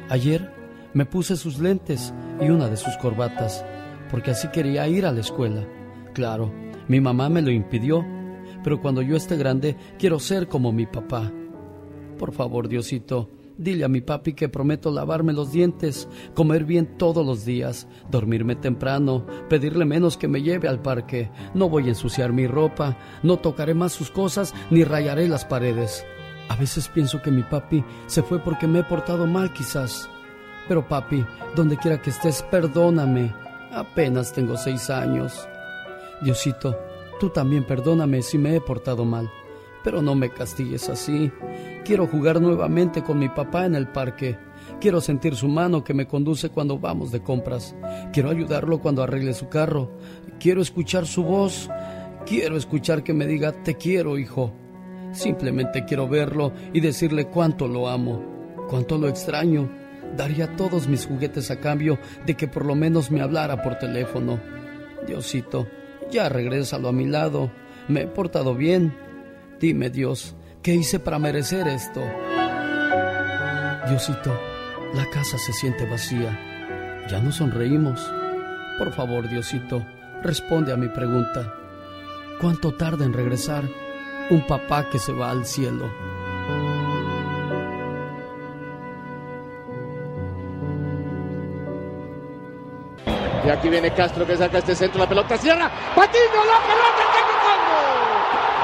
Ayer 0.10 0.52
me 0.94 1.06
puse 1.06 1.38
sus 1.38 1.58
lentes 1.58 2.14
y 2.42 2.50
una 2.50 2.68
de 2.68 2.76
sus 2.76 2.98
corbatas, 2.98 3.64
porque 4.12 4.32
así 4.32 4.50
quería 4.50 4.90
ir 4.90 5.06
a 5.06 5.14
la 5.14 5.22
escuela. 5.22 5.66
Claro, 6.14 6.52
mi 6.90 7.00
mamá 7.00 7.30
me 7.30 7.42
lo 7.42 7.50
impidió, 7.50 8.06
pero 8.62 8.82
cuando 8.82 9.02
yo 9.02 9.16
esté 9.16 9.38
grande 9.38 9.78
quiero 9.98 10.20
ser 10.20 10.50
como 10.50 10.74
mi 10.74 10.86
papá. 10.86 11.32
Por 12.18 12.34
favor, 12.34 12.68
Diosito, 12.68 13.30
dile 13.60 13.84
a 13.84 13.90
mi 13.90 14.02
papi 14.02 14.34
que 14.34 14.50
prometo 14.50 14.90
lavarme 14.90 15.34
los 15.34 15.52
dientes, 15.52 16.08
comer 16.34 16.64
bien 16.64 16.98
todos 16.98 17.26
los 17.26 17.46
días, 17.46 17.88
dormirme 18.10 18.56
temprano, 18.56 19.26
pedirle 19.50 19.86
menos 19.86 20.18
que 20.18 20.28
me 20.28 20.42
lleve 20.42 20.68
al 20.68 20.82
parque. 20.82 21.30
No 21.54 21.70
voy 21.70 21.86
a 21.86 21.90
ensuciar 21.90 22.32
mi 22.32 22.48
ropa, 22.48 22.98
no 23.22 23.38
tocaré 23.38 23.74
más 23.74 23.92
sus 23.92 24.10
cosas 24.10 24.56
ni 24.72 24.84
rayaré 24.84 25.28
las 25.28 25.46
paredes. 25.46 26.06
A 26.48 26.56
veces 26.56 26.88
pienso 26.88 27.22
que 27.22 27.32
mi 27.32 27.44
papi 27.44 27.84
se 28.08 28.24
fue 28.24 28.40
porque 28.40 28.66
me 28.66 28.80
he 28.80 28.84
portado 28.84 29.28
mal 29.28 29.54
quizás. 29.54 30.10
Pero 30.68 30.88
papi, 30.88 31.26
donde 31.56 31.78
quiera 31.78 32.02
que 32.02 32.10
estés, 32.10 32.42
perdóname. 32.44 33.34
Apenas 33.72 34.34
tengo 34.34 34.58
seis 34.58 34.90
años. 34.90 35.48
Diosito, 36.22 36.80
tú 37.20 37.30
también 37.30 37.66
perdóname 37.66 38.22
si 38.22 38.38
me 38.38 38.56
he 38.56 38.62
portado 38.62 39.06
mal, 39.06 39.30
pero 39.84 40.02
no 40.02 40.16
me 40.16 40.30
castigues 40.30 40.90
así. 40.90 41.32
Quiero 41.84 42.08
jugar 42.08 42.40
nuevamente 42.40 43.02
con 43.04 43.20
mi 43.20 43.30
papá 43.30 43.66
en 43.66 43.76
el 43.76 43.88
parque. 43.88 44.38
Quiero 44.80 45.02
sentir 45.02 45.36
su 45.36 45.48
mano 45.48 45.84
que 45.84 45.94
me 45.94 46.08
conduce 46.08 46.50
cuando 46.50 46.78
vamos 46.78 47.12
de 47.12 47.22
compras. 47.22 47.76
Quiero 48.14 48.30
ayudarlo 48.30 48.80
cuando 48.80 49.04
arregle 49.04 49.34
su 49.34 49.50
carro. 49.50 49.92
Quiero 50.40 50.62
escuchar 50.62 51.06
su 51.08 51.24
voz. 51.24 51.70
Quiero 52.26 52.58
escuchar 52.58 53.04
que 53.04 53.14
me 53.14 53.26
diga, 53.26 53.52
te 53.52 53.76
quiero, 53.76 54.18
hijo. 54.18 54.54
Simplemente 55.12 55.86
quiero 55.86 56.08
verlo 56.08 56.54
y 56.74 56.80
decirle 56.80 57.28
cuánto 57.28 57.68
lo 57.68 57.90
amo, 57.90 58.24
cuánto 58.70 58.98
lo 58.98 59.08
extraño. 59.08 59.70
Daría 60.16 60.56
todos 60.56 60.88
mis 60.88 61.06
juguetes 61.06 61.50
a 61.50 61.60
cambio 61.60 61.98
de 62.26 62.36
que 62.36 62.48
por 62.48 62.66
lo 62.66 62.76
menos 62.76 63.10
me 63.10 63.22
hablara 63.22 63.62
por 63.62 63.80
teléfono. 63.80 64.40
Diosito, 65.08 65.68
ya 66.12 66.30
regrésalo 66.30 66.90
a 66.90 66.94
mi 66.94 67.06
lado. 67.06 67.52
Me 67.88 68.02
he 68.02 68.08
portado 68.08 68.56
bien. 68.56 68.94
Dime, 69.60 69.90
Dios, 69.90 70.36
¿qué 70.62 70.76
hice 70.76 71.00
para 71.00 71.20
merecer 71.20 71.68
esto? 71.68 72.02
Diosito, 73.88 74.38
la 74.94 75.06
casa 75.10 75.38
se 75.38 75.54
siente 75.54 75.86
vacía. 75.90 76.38
Ya 77.10 77.20
no 77.20 77.32
sonreímos. 77.32 78.00
Por 78.78 78.94
favor, 78.94 79.28
Diosito, 79.28 79.86
responde 80.22 80.74
a 80.74 80.78
mi 80.78 80.88
pregunta. 80.88 81.54
¿Cuánto 82.40 82.74
tarda 82.74 83.06
en 83.06 83.14
regresar 83.14 83.64
un 84.30 84.46
papá 84.48 84.90
que 84.90 85.00
se 85.00 85.12
va 85.12 85.32
al 85.32 85.46
cielo? 85.46 85.90
Y 93.46 93.50
aquí 93.50 93.70
viene 93.70 93.92
Castro 93.94 94.28
que 94.28 94.38
saca 94.38 94.60
este 94.60 94.76
centro, 94.76 95.00
la 95.00 95.10
pelota 95.10 95.38
cierra. 95.38 95.72
Patiño, 95.96 96.46
la 96.46 96.60
pelota 96.68 97.10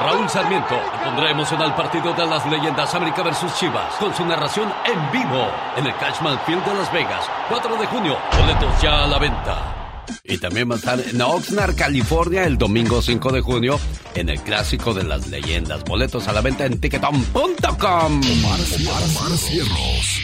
Raúl 0.06 0.30
Sarmiento 0.30 0.76
pondrá 1.02 1.32
emocional 1.32 1.74
partido 1.74 2.12
de 2.12 2.24
las 2.26 2.46
leyendas 2.46 2.94
América 2.94 3.24
versus 3.24 3.52
Chivas 3.58 3.92
con 3.96 4.14
su 4.14 4.24
narración 4.24 4.72
en 4.84 5.10
vivo 5.10 5.48
en 5.76 5.84
el 5.84 5.96
Cashman 5.96 6.38
Field 6.46 6.64
de 6.64 6.74
Las 6.74 6.92
Vegas, 6.92 7.24
4 7.48 7.76
de 7.76 7.86
junio. 7.88 8.16
Boletos 8.38 8.80
ya 8.80 9.02
a 9.02 9.06
la 9.08 9.18
venta. 9.18 10.04
Y 10.22 10.38
también 10.38 10.70
va 10.70 10.74
a 10.74 10.78
estar 10.78 11.00
en 11.00 11.20
Oxnard, 11.20 11.74
California, 11.74 12.44
el 12.44 12.56
domingo 12.56 13.02
5 13.02 13.32
de 13.32 13.40
junio, 13.40 13.80
en 14.14 14.28
el 14.28 14.40
clásico 14.42 14.94
de 14.94 15.02
las 15.02 15.26
leyendas. 15.26 15.82
Boletos 15.82 16.28
a 16.28 16.32
la 16.32 16.40
venta 16.40 16.66
en 16.66 16.80
ticketon.com. 16.80 17.50
Omar, 17.64 18.60
Omar 19.02 19.36
Cierros. 19.36 20.22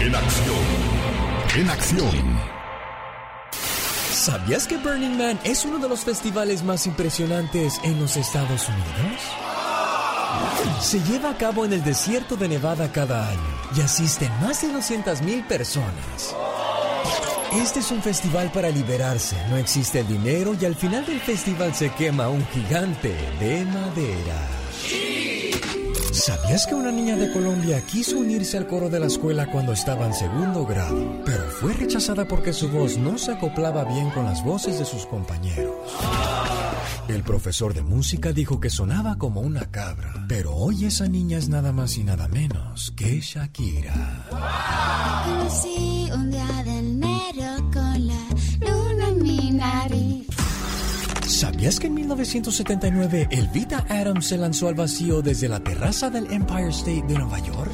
En 0.00 0.12
acción. 0.12 0.56
En 1.54 1.70
acción. 1.70 2.57
¿Sabías 4.18 4.66
que 4.66 4.76
Burning 4.76 5.16
Man 5.16 5.38
es 5.44 5.64
uno 5.64 5.78
de 5.78 5.88
los 5.88 6.00
festivales 6.00 6.64
más 6.64 6.88
impresionantes 6.88 7.80
en 7.84 8.00
los 8.00 8.16
Estados 8.16 8.68
Unidos? 8.68 9.22
Se 10.82 11.00
lleva 11.04 11.30
a 11.30 11.36
cabo 11.38 11.64
en 11.64 11.72
el 11.72 11.84
desierto 11.84 12.34
de 12.34 12.48
Nevada 12.48 12.90
cada 12.90 13.30
año 13.30 13.40
y 13.76 13.80
asisten 13.80 14.28
más 14.40 14.60
de 14.60 14.72
200.000 14.72 15.46
personas. 15.46 16.34
Este 17.54 17.78
es 17.78 17.92
un 17.92 18.02
festival 18.02 18.50
para 18.50 18.70
liberarse, 18.70 19.36
no 19.50 19.56
existe 19.56 20.00
el 20.00 20.08
dinero 20.08 20.56
y 20.60 20.64
al 20.64 20.74
final 20.74 21.06
del 21.06 21.20
festival 21.20 21.72
se 21.76 21.90
quema 21.90 22.28
un 22.28 22.44
gigante 22.48 23.14
de 23.38 23.64
madera. 23.66 25.27
¿Sabías 26.12 26.66
que 26.66 26.74
una 26.74 26.90
niña 26.90 27.16
de 27.16 27.30
Colombia 27.32 27.80
quiso 27.86 28.18
unirse 28.18 28.56
al 28.56 28.66
coro 28.66 28.88
de 28.88 28.98
la 28.98 29.06
escuela 29.06 29.50
cuando 29.50 29.72
estaba 29.72 30.06
en 30.06 30.14
segundo 30.14 30.64
grado, 30.64 31.22
pero 31.24 31.44
fue 31.44 31.74
rechazada 31.74 32.26
porque 32.26 32.52
su 32.52 32.68
voz 32.70 32.96
no 32.96 33.18
se 33.18 33.32
acoplaba 33.32 33.84
bien 33.84 34.10
con 34.10 34.24
las 34.24 34.44
voces 34.44 34.78
de 34.78 34.84
sus 34.84 35.06
compañeros? 35.06 35.74
El 37.08 37.22
profesor 37.22 37.72
de 37.72 37.82
música 37.82 38.32
dijo 38.32 38.60
que 38.60 38.68
sonaba 38.68 39.16
como 39.16 39.40
una 39.40 39.70
cabra, 39.70 40.26
pero 40.28 40.54
hoy 40.54 40.84
esa 40.84 41.08
niña 41.08 41.38
es 41.38 41.48
nada 41.48 41.72
más 41.72 41.96
y 41.96 42.04
nada 42.04 42.28
menos 42.28 42.92
que 42.96 43.20
Shakira. 43.20 44.26
un 46.12 46.30
¿Sabías 51.38 51.78
que 51.78 51.86
en 51.86 51.94
1979 51.94 53.28
Elvita 53.30 53.84
Adams 53.88 54.26
se 54.26 54.36
lanzó 54.36 54.66
al 54.66 54.74
vacío 54.74 55.22
desde 55.22 55.48
la 55.48 55.60
terraza 55.60 56.10
del 56.10 56.32
Empire 56.32 56.70
State 56.70 57.04
de 57.06 57.14
Nueva 57.14 57.38
York? 57.38 57.70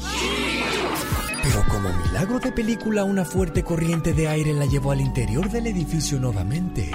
Pero 1.41 1.63
como 1.71 1.89
milagro 2.05 2.37
de 2.37 2.51
película, 2.51 3.05
una 3.05 3.25
fuerte 3.25 3.63
corriente 3.63 4.13
de 4.13 4.27
aire 4.27 4.53
la 4.53 4.67
llevó 4.67 4.91
al 4.91 5.01
interior 5.01 5.49
del 5.49 5.65
edificio 5.65 6.19
nuevamente, 6.19 6.91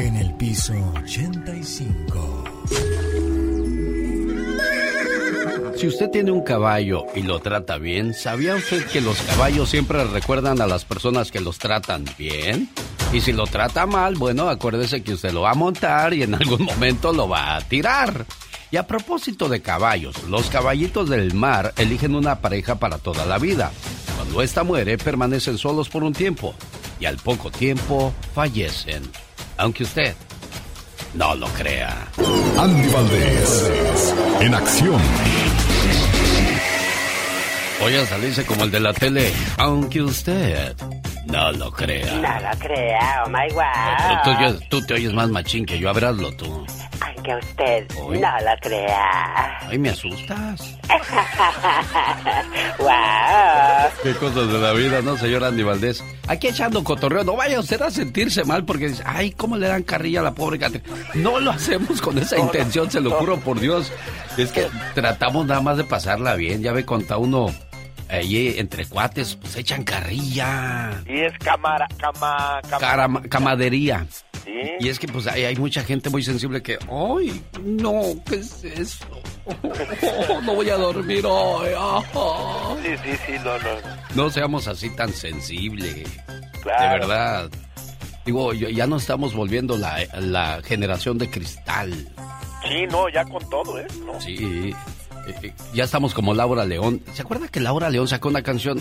en 0.00 0.16
el 0.16 0.34
piso 0.34 0.74
85. 1.04 2.57
Si 5.78 5.86
usted 5.86 6.10
tiene 6.10 6.32
un 6.32 6.42
caballo 6.42 7.06
y 7.14 7.22
lo 7.22 7.38
trata 7.38 7.78
bien, 7.78 8.12
¿sabía 8.12 8.56
usted 8.56 8.84
que 8.88 9.00
los 9.00 9.16
caballos 9.22 9.68
siempre 9.68 10.02
recuerdan 10.06 10.60
a 10.60 10.66
las 10.66 10.84
personas 10.84 11.30
que 11.30 11.38
los 11.38 11.58
tratan 11.58 12.04
bien? 12.18 12.68
Y 13.12 13.20
si 13.20 13.32
lo 13.32 13.46
trata 13.46 13.86
mal, 13.86 14.16
bueno, 14.16 14.48
acuérdese 14.48 15.04
que 15.04 15.12
usted 15.12 15.30
lo 15.30 15.42
va 15.42 15.52
a 15.52 15.54
montar 15.54 16.14
y 16.14 16.24
en 16.24 16.34
algún 16.34 16.64
momento 16.64 17.12
lo 17.12 17.28
va 17.28 17.54
a 17.54 17.60
tirar. 17.60 18.26
Y 18.72 18.76
a 18.76 18.88
propósito 18.88 19.48
de 19.48 19.62
caballos, 19.62 20.24
los 20.24 20.50
caballitos 20.50 21.08
del 21.10 21.32
mar 21.32 21.72
eligen 21.76 22.16
una 22.16 22.40
pareja 22.40 22.80
para 22.80 22.98
toda 22.98 23.24
la 23.24 23.38
vida. 23.38 23.70
Cuando 24.16 24.42
ésta 24.42 24.64
muere, 24.64 24.98
permanecen 24.98 25.58
solos 25.58 25.88
por 25.88 26.02
un 26.02 26.12
tiempo 26.12 26.56
y 26.98 27.04
al 27.04 27.18
poco 27.18 27.52
tiempo 27.52 28.12
fallecen. 28.34 29.04
Aunque 29.56 29.84
usted 29.84 30.16
no 31.14 31.36
lo 31.36 31.46
crea. 31.50 32.08
Andy 32.58 32.88
Valdés, 32.88 34.14
en 34.40 34.54
acción. 34.54 35.00
Voy 37.80 37.94
a 37.94 38.04
salirse 38.06 38.44
como 38.44 38.64
el 38.64 38.70
de 38.70 38.80
la 38.80 38.92
tele, 38.92 39.32
aunque 39.56 40.02
usted 40.02 40.74
no 41.26 41.52
lo 41.52 41.70
crea. 41.70 42.12
No 42.16 42.50
lo 42.50 42.58
crea, 42.58 43.22
oh 43.24 43.28
my 43.28 43.48
wow. 43.52 44.58
tú, 44.68 44.84
te 44.84 44.94
oyes 44.94 45.12
más 45.12 45.28
machín 45.28 45.64
que 45.64 45.78
yo, 45.78 45.88
abrazlo 45.88 46.32
tú. 46.32 46.66
Aunque 47.00 47.36
usted 47.36 47.86
no 47.96 48.10
lo 48.10 48.56
crea. 48.60 49.58
Ay, 49.60 49.78
me 49.78 49.90
asustas. 49.90 50.76
wow. 52.78 52.88
Qué 54.02 54.12
cosas 54.14 54.52
de 54.52 54.58
la 54.58 54.72
vida, 54.72 55.00
¿no, 55.02 55.16
señor 55.16 55.44
Andy 55.44 55.62
Valdés? 55.62 56.02
Aquí 56.26 56.48
echando 56.48 56.82
cotorreo, 56.82 57.22
no 57.22 57.36
vaya 57.36 57.60
usted 57.60 57.80
a 57.80 57.92
sentirse 57.92 58.42
mal 58.44 58.64
porque 58.64 58.88
dice, 58.88 59.04
ay, 59.06 59.30
¿cómo 59.30 59.56
le 59.56 59.68
dan 59.68 59.84
carrilla 59.84 60.18
a 60.20 60.24
la 60.24 60.34
pobre 60.34 60.58
Catherine? 60.58 60.88
No 61.14 61.38
lo 61.38 61.52
hacemos 61.52 62.00
con 62.00 62.18
esa 62.18 62.38
intención, 62.38 62.90
se 62.90 63.00
lo 63.00 63.12
juro 63.12 63.38
por 63.38 63.60
Dios. 63.60 63.92
Es 64.36 64.50
que 64.50 64.66
tratamos 64.94 65.46
nada 65.46 65.60
más 65.60 65.76
de 65.76 65.84
pasarla 65.84 66.34
bien, 66.34 66.62
ya 66.62 66.72
ve, 66.72 66.84
conta 66.84 67.18
uno 67.18 67.54
Ahí 68.08 68.54
entre 68.56 68.86
cuates, 68.86 69.36
pues 69.36 69.56
echan 69.56 69.84
carrilla. 69.84 71.02
Y 71.06 71.20
es 71.20 71.38
camara, 71.38 71.86
cama, 71.98 72.60
camadería. 73.28 74.06
Y 74.80 74.88
es 74.88 74.98
que 74.98 75.06
pues 75.08 75.26
hay, 75.26 75.44
hay, 75.44 75.56
mucha 75.56 75.82
gente 75.82 76.08
muy 76.08 76.22
sensible 76.22 76.62
que, 76.62 76.78
¡ay! 76.90 77.42
No, 77.62 78.02
¿qué 78.26 78.36
es 78.36 78.64
eso? 78.64 79.04
no 80.44 80.54
voy 80.54 80.70
a 80.70 80.76
dormir 80.76 81.24
hoy. 81.26 81.68
Sí, 82.82 82.90
sí, 83.04 83.18
sí, 83.26 83.32
no, 83.44 83.58
no. 83.58 83.68
No 84.14 84.30
seamos 84.30 84.68
así 84.68 84.88
tan 84.90 85.12
sensibles. 85.12 86.08
Claro. 86.62 86.82
De 86.82 86.98
verdad. 86.98 87.50
Digo, 88.24 88.52
ya 88.52 88.86
no 88.86 88.96
estamos 88.96 89.34
volviendo 89.34 89.76
la, 89.76 89.98
la 90.20 90.60
generación 90.62 91.18
de 91.18 91.30
cristal. 91.30 91.92
Sí, 92.66 92.86
no, 92.90 93.08
ya 93.08 93.24
con 93.24 93.48
todo, 93.48 93.78
¿eh? 93.78 93.86
Sí. 94.20 94.74
Eh, 95.28 95.52
ya 95.74 95.84
estamos 95.84 96.14
como 96.14 96.34
Laura 96.34 96.64
León. 96.64 97.02
¿Se 97.12 97.22
acuerda 97.22 97.48
que 97.48 97.60
Laura 97.60 97.90
León 97.90 98.08
sacó 98.08 98.28
una 98.28 98.42
canción? 98.42 98.80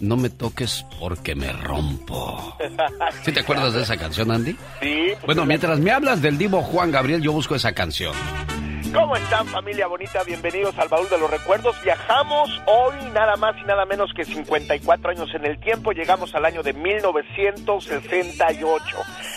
No 0.00 0.16
me 0.16 0.30
toques 0.30 0.84
porque 0.98 1.34
me 1.34 1.52
rompo. 1.52 2.56
¿Sí 3.24 3.32
te 3.32 3.40
acuerdas 3.40 3.74
de 3.74 3.82
esa 3.82 3.96
canción, 3.96 4.30
Andy? 4.30 4.56
Sí. 4.80 5.12
Bueno, 5.24 5.46
mientras 5.46 5.78
me 5.78 5.90
hablas 5.90 6.22
del 6.22 6.38
divo 6.38 6.62
Juan 6.62 6.90
Gabriel, 6.90 7.22
yo 7.22 7.32
busco 7.32 7.54
esa 7.54 7.72
canción. 7.72 8.14
¿Cómo 8.94 9.16
están 9.16 9.46
familia 9.48 9.88
bonita? 9.88 10.22
Bienvenidos 10.22 10.78
al 10.78 10.88
Baúl 10.88 11.08
de 11.08 11.18
los 11.18 11.28
Recuerdos. 11.28 11.74
Viajamos 11.82 12.48
hoy 12.66 12.94
nada 13.12 13.34
más 13.34 13.56
y 13.60 13.64
nada 13.64 13.84
menos 13.86 14.12
que 14.14 14.24
54 14.24 15.10
años 15.10 15.34
en 15.34 15.44
el 15.46 15.58
tiempo. 15.58 15.90
Llegamos 15.90 16.32
al 16.36 16.44
año 16.44 16.62
de 16.62 16.74
1968. 16.74 18.96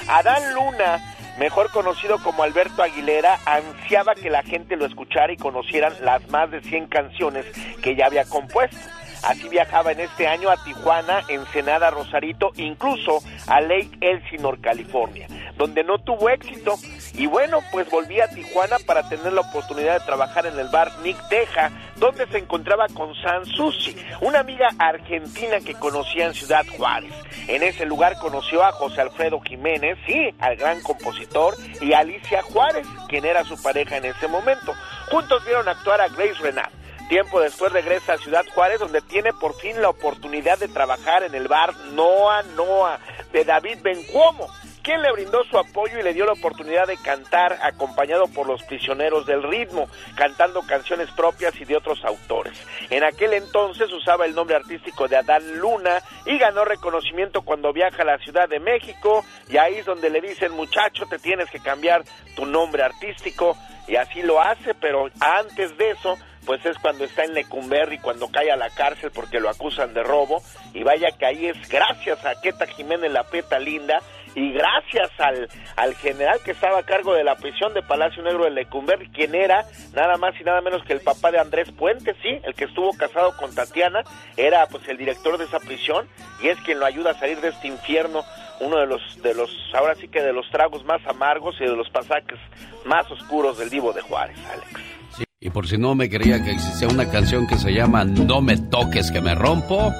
Adán 0.10 0.54
Luna 0.54 1.16
mejor 1.38 1.71
conocido 1.71 2.17
como 2.19 2.43
Alberto 2.43 2.84
Aguilera, 2.84 3.39
ansiaba 3.45 4.15
que 4.15 4.30
la 4.30 4.43
gente 4.43 4.76
lo 4.76 4.86
escuchara 4.86 5.32
y 5.32 5.38
conocieran 5.38 5.93
las 6.02 6.30
más 6.30 6.52
de 6.52 6.62
100 6.62 6.88
canciones 6.88 7.45
que 7.82 7.95
ya 7.95 8.08
había 8.08 8.26
compuesto. 8.26 8.78
Así 9.23 9.49
viajaba 9.49 9.91
en 9.91 10.01
este 10.01 10.27
año 10.27 10.49
a 10.49 10.63
Tijuana, 10.63 11.23
Ensenada, 11.27 11.89
Rosarito, 11.89 12.51
incluso 12.56 13.19
a 13.47 13.62
Lake 13.62 13.97
Elsinore, 14.01 14.60
California, 14.62 15.27
donde 15.56 15.84
no 15.84 15.97
tuvo 15.99 16.30
éxito. 16.30 16.75
Y 17.13 17.25
bueno, 17.25 17.60
pues 17.71 17.89
volví 17.89 18.21
a 18.21 18.30
Tijuana 18.30 18.77
para 18.86 19.08
tener 19.10 19.34
la 19.34 19.41
oportunidad 19.41 19.99
de 19.99 20.06
trabajar 20.06 20.45
en 20.45 20.58
el 20.60 20.69
bar 20.69 20.91
Nick 21.03 21.17
Teja, 21.30 21.71
donde 21.95 22.27
se 22.27 22.38
encontraba 22.38 22.88
con 22.93 23.13
San 23.15 23.45
Susi, 23.45 23.95
una 24.21 24.39
amiga 24.39 24.69
argentina 24.77 25.60
que 25.60 25.73
conocía 25.73 26.27
en 26.27 26.34
Ciudad 26.34 26.65
Juárez. 26.77 27.12
En 27.47 27.63
ese 27.63 27.86
lugar 27.86 28.17
conoció 28.19 28.63
a 28.63 28.71
José 28.71 29.01
Alfredo 29.01 29.39
Jiménez, 29.39 29.97
sí, 30.06 30.34
al 30.39 30.56
gran 30.58 30.82
compositor, 30.82 31.56
y 31.82 31.93
a 31.93 31.99
Alicia 31.99 32.43
Juárez, 32.43 32.88
quien 33.08 33.25
era 33.25 33.43
su 33.43 33.62
pareja 33.62 33.97
en 33.97 34.06
ese 34.06 34.27
momento. 34.27 34.73
Juntos 35.10 35.43
vieron 35.45 35.67
actuar 35.67 36.01
a 36.01 36.08
Grace 36.10 36.39
Renat. 36.41 36.71
Tiempo 37.10 37.39
después 37.39 37.72
regresa 37.72 38.13
a 38.13 38.17
Ciudad 38.17 38.46
Juárez, 38.54 38.80
donde 38.80 39.02
tiene 39.02 39.32
por 39.32 39.56
fin 39.56 39.82
la 39.82 39.89
oportunidad 39.89 40.58
de 40.58 40.67
trabajar 40.67 41.24
en 41.24 41.36
el 41.36 41.48
bar 41.48 41.74
Noa 41.93 42.43
Noa 42.43 43.00
de 43.32 43.46
David 43.46 43.78
Bencuomo, 43.82 44.50
quien 44.84 45.02
le 45.02 45.13
brindó 45.13 45.41
su 45.46 45.58
apoyo 45.58 46.00
y 46.00 46.04
le 46.04 46.13
dio 46.13 46.26
la 46.26 46.34
oportunidad 46.34 46.86
de 46.86 46.98
cantar 46.98 47.60
acompañado 47.62 48.28
por 48.28 48.46
los 48.46 48.62
prisioneros 48.63 49.26
del 49.26 49.43
ritmo, 49.43 49.88
cantando 50.15 50.62
canciones 50.63 51.10
propias 51.12 51.56
y 51.62 51.63
de 51.63 51.78
otros 51.78 52.04
autores. 52.04 52.58
En 52.89 53.06
aquel 53.06 53.34
entonces 53.34 53.91
usaba 53.93 54.26
el 54.26 54.36
nombre 54.36 54.58
artístico 54.58 55.08
de 55.08 55.15
Adán 55.15 55.60
Luna 55.60 56.02
y 56.26 56.38
ganó 56.38 56.65
reconocimiento 56.65 57.41
cuando 57.41 57.72
viaja 57.72 58.02
a 58.02 58.06
la 58.06 58.17
Ciudad 58.17 58.50
de 58.50 58.60
México 58.60 59.24
y 59.48 59.56
ahí 59.56 59.76
es 59.76 59.86
donde 59.86 60.10
le 60.10 60.20
dicen 60.20 60.52
muchacho 60.52 61.06
te 61.10 61.20
tienes 61.20 61.50
que 61.50 61.60
cambiar 61.60 62.04
tu 62.36 62.46
nombre 62.46 62.84
artístico 62.84 63.58
y 63.88 63.96
así 63.96 64.22
lo 64.22 64.41
hace, 64.41 64.74
pero 64.74 65.10
antes 65.22 65.78
de 65.78 65.91
eso 65.91 66.17
pues 66.48 66.66
es 66.66 66.78
cuando 66.78 67.04
está 67.04 67.26
en 67.26 67.34
Lecumberri, 67.34 68.00
cuando 68.00 68.30
cae 68.30 68.50
a 68.50 68.56
la 68.56 68.70
cárcel 68.70 69.12
porque 69.14 69.42
lo 69.42 69.50
acusan 69.50 69.94
de 69.94 70.02
robo. 70.02 70.42
Y 70.74 70.82
vaya 70.82 71.10
que 71.12 71.26
ahí 71.26 71.46
es 71.46 71.70
gracias 71.70 72.26
a 72.26 72.40
Queta 72.42 72.66
Jiménez 72.66 73.12
La 73.12 73.24
Peta 73.24 73.60
Linda 73.60 74.00
y 74.34 74.54
gracias 74.54 75.12
al, 75.18 75.50
al 75.76 75.96
general 75.96 76.40
que 76.46 76.52
estaba 76.52 76.80
a 76.80 76.84
cargo 76.84 77.14
de 77.14 77.24
la 77.24 77.36
prisión 77.36 77.74
de 77.74 77.82
Palacio 77.82 78.24
Negro 78.24 78.46
de 78.46 78.52
Lecumberri, 78.52 79.10
quien 79.10 79.36
era 79.36 79.66
nada 79.94 80.16
más 80.18 80.40
y 80.40 80.44
nada 80.44 80.62
menos 80.62 80.84
que 80.86 80.94
el 80.94 81.02
papá 81.02 81.32
de 81.32 81.40
Andrés 81.40 81.70
Puente, 81.72 82.16
sí, 82.22 82.40
el 82.44 82.54
que 82.54 82.66
estuvo 82.66 82.96
casado 82.96 83.36
con 83.36 83.54
Tatiana, 83.54 84.04
era 84.38 84.68
pues 84.68 84.88
el 84.88 84.98
director 84.98 85.38
de 85.38 85.46
esa 85.46 85.60
prisión 85.60 86.08
y 86.42 86.48
es 86.48 86.60
quien 86.62 86.80
lo 86.80 86.86
ayuda 86.86 87.12
a 87.12 87.20
salir 87.20 87.42
de 87.42 87.50
este 87.50 87.68
infierno 87.68 88.24
uno 88.60 88.80
de 88.80 88.88
los 88.88 89.22
de 89.22 89.34
los 89.34 89.52
ahora 89.74 89.96
sí 89.96 90.08
que 90.08 90.22
de 90.22 90.34
los 90.34 90.50
tragos 90.50 90.84
más 90.86 91.06
amargos 91.08 91.56
y 91.60 91.66
de 91.66 91.76
los 91.76 91.90
pasajes 91.90 92.40
más 92.86 93.10
oscuros 93.12 93.58
del 93.58 93.70
vivo 93.70 93.92
de 93.92 94.02
Juárez, 94.02 94.38
Alex. 94.52 94.97
Y 95.39 95.52
por 95.52 95.67
si 95.67 95.78
no 95.78 95.93
me 95.93 96.10
creía 96.10 96.43
que 96.43 96.50
existía 96.50 96.88
una 96.88 97.08
canción 97.12 97.45
que 97.45 97.58
se 97.58 97.71
llama 97.71 98.04
No 98.04 98.41
me 98.41 98.58
toques 98.58 99.12
que 99.12 99.21
me 99.21 99.36
rompo, 99.36 99.93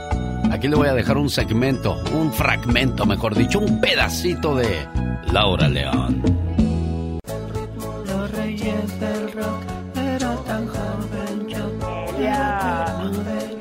aquí 0.50 0.68
le 0.68 0.76
voy 0.76 0.88
a 0.88 0.96
dejar 0.96 1.18
un 1.18 1.30
segmento, 1.30 1.96
un 2.12 2.34
fragmento, 2.34 3.06
mejor 3.06 3.36
dicho, 3.36 3.60
un 3.60 3.80
pedacito 3.80 4.56
de 4.56 4.68
Laura 5.32 5.70
León. 5.70 6.24
Los 8.08 8.32
reyes 8.32 9.00
del 9.00 9.32
rock 9.34 9.62
era 9.96 10.36
tan 10.38 10.68
joven 10.68 11.48
yo. 11.48 11.70
Era 12.18 13.12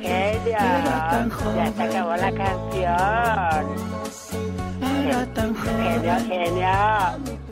Ya 0.01 1.73
se 1.75 1.83
acabó 1.83 2.15
la 2.15 2.31
canción. 2.31 3.67
Era 5.05 5.31
tan 5.31 5.53
joven. 5.53 6.01
Genio, 6.01 6.15
genio. 6.27 7.46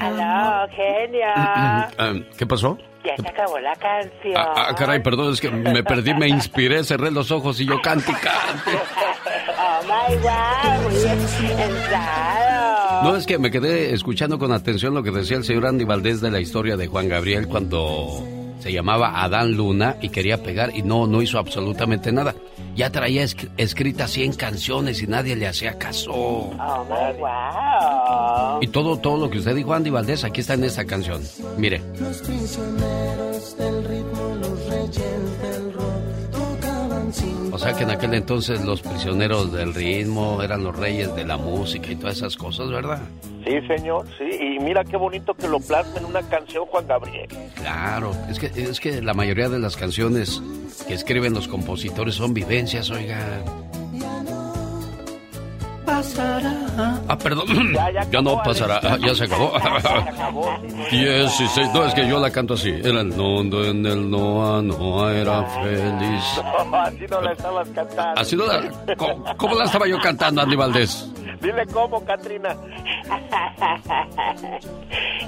Aló, 0.00 0.68
genio. 0.74 2.24
¿Qué 2.36 2.46
pasó? 2.46 2.78
Ya 3.04 3.16
se 3.16 3.28
acabó 3.28 3.58
la 3.58 3.74
canción. 3.74 4.36
Ah, 4.36 4.66
ah, 4.68 4.74
caray, 4.76 5.02
perdón, 5.02 5.32
es 5.32 5.40
que 5.40 5.50
me 5.50 5.82
perdí, 5.82 6.14
me 6.14 6.28
inspiré, 6.28 6.84
cerré 6.84 7.10
los 7.10 7.32
ojos 7.32 7.60
y 7.60 7.66
yo 7.66 7.80
cante 7.82 8.12
y 8.12 8.14
cante. 8.14 8.70
Oh 9.58 9.82
my 9.84 10.14
God, 10.16 10.82
muy 10.84 10.94
No, 13.02 13.16
es 13.16 13.26
que 13.26 13.38
me 13.38 13.50
quedé 13.50 13.92
escuchando 13.92 14.38
con 14.38 14.52
atención 14.52 14.94
lo 14.94 15.02
que 15.02 15.10
decía 15.10 15.36
el 15.36 15.44
señor 15.44 15.66
Andy 15.66 15.84
Valdés 15.84 16.20
de 16.20 16.30
la 16.30 16.38
historia 16.38 16.76
de 16.76 16.86
Juan 16.86 17.08
Gabriel 17.08 17.48
cuando 17.48 18.22
se 18.60 18.72
llamaba 18.72 19.22
Adán 19.24 19.52
Luna 19.52 19.96
y 20.00 20.10
quería 20.10 20.40
pegar 20.40 20.70
y 20.76 20.82
no, 20.82 21.08
no 21.08 21.22
hizo 21.22 21.38
absolutamente 21.40 22.12
nada. 22.12 22.36
Ya 22.74 22.90
traía 22.90 23.24
escritas 23.56 24.10
100 24.12 24.32
canciones 24.34 25.02
y 25.02 25.06
nadie 25.06 25.36
le 25.36 25.46
hacía 25.46 25.78
caso. 25.78 26.12
Oh 26.12 26.84
my 26.88 27.18
wow. 27.18 28.62
Y 28.62 28.68
todo, 28.68 28.98
todo 28.98 29.18
lo 29.18 29.30
que 29.30 29.38
usted 29.38 29.54
dijo, 29.54 29.74
Andy 29.74 29.90
Valdés, 29.90 30.24
aquí 30.24 30.40
está 30.40 30.54
en 30.54 30.64
esta 30.64 30.84
canción. 30.84 31.22
Mire. 31.58 31.82
Los 32.00 32.18
prisioneros 32.18 33.56
del 33.58 33.84
ritmo, 33.84 34.36
los 34.40 34.66
reyes 34.66 35.42
del 35.42 35.71
O 37.52 37.58
sea 37.58 37.74
que 37.74 37.84
en 37.84 37.90
aquel 37.90 38.14
entonces 38.14 38.64
los 38.64 38.80
prisioneros 38.80 39.52
del 39.52 39.74
ritmo 39.74 40.42
eran 40.42 40.64
los 40.64 40.74
reyes 40.74 41.14
de 41.14 41.24
la 41.24 41.36
música 41.36 41.92
y 41.92 41.96
todas 41.96 42.16
esas 42.16 42.36
cosas, 42.36 42.70
¿verdad? 42.70 42.98
Sí, 43.44 43.60
señor, 43.66 44.06
sí. 44.16 44.24
Y 44.24 44.58
mira 44.58 44.82
qué 44.84 44.96
bonito 44.96 45.34
que 45.34 45.46
lo 45.48 45.60
plasma 45.60 45.98
en 45.98 46.06
una 46.06 46.22
canción 46.22 46.64
Juan 46.64 46.86
Gabriel. 46.86 47.28
Claro, 47.56 48.12
es 48.30 48.38
que, 48.38 48.46
es 48.46 48.80
que 48.80 49.02
la 49.02 49.12
mayoría 49.12 49.50
de 49.50 49.58
las 49.58 49.76
canciones 49.76 50.42
que 50.88 50.94
escriben 50.94 51.34
los 51.34 51.46
compositores 51.46 52.14
son 52.14 52.32
vivencias, 52.32 52.90
oiga. 52.90 53.18
Pasará. 55.84 57.00
Ah, 57.08 57.18
perdón. 57.18 57.46
Ya, 58.10 58.20
no 58.22 58.42
pasará. 58.42 58.80
Ah, 58.82 58.96
ya 59.00 59.14
se 59.14 59.24
acabó. 59.24 59.52
Dieciséis. 60.90 61.68
No, 61.72 61.84
es 61.84 61.94
que 61.94 62.06
yo 62.08 62.18
la 62.20 62.30
canto 62.30 62.54
así. 62.54 62.70
En 62.70 62.96
el 62.96 63.06
mundo, 63.06 63.64
en 63.64 63.84
el 63.86 64.10
Noa, 64.10 64.62
Noa 64.62 65.14
era 65.14 65.44
feliz. 65.44 66.42
No, 66.72 66.76
así 66.78 67.04
no 67.10 67.20
la 67.20 67.32
estabas 67.32 67.68
cantando. 67.70 68.20
Así 68.20 68.36
no 68.36 68.46
la... 68.46 68.70
¿Cómo, 68.96 69.24
cómo 69.36 69.54
la 69.56 69.64
estaba 69.64 69.86
yo 69.86 69.98
cantando, 70.00 70.40
Andy 70.40 70.56
Valdés? 70.56 71.10
Dile 71.42 71.66
cómo, 71.66 72.02
Katrina. 72.04 72.56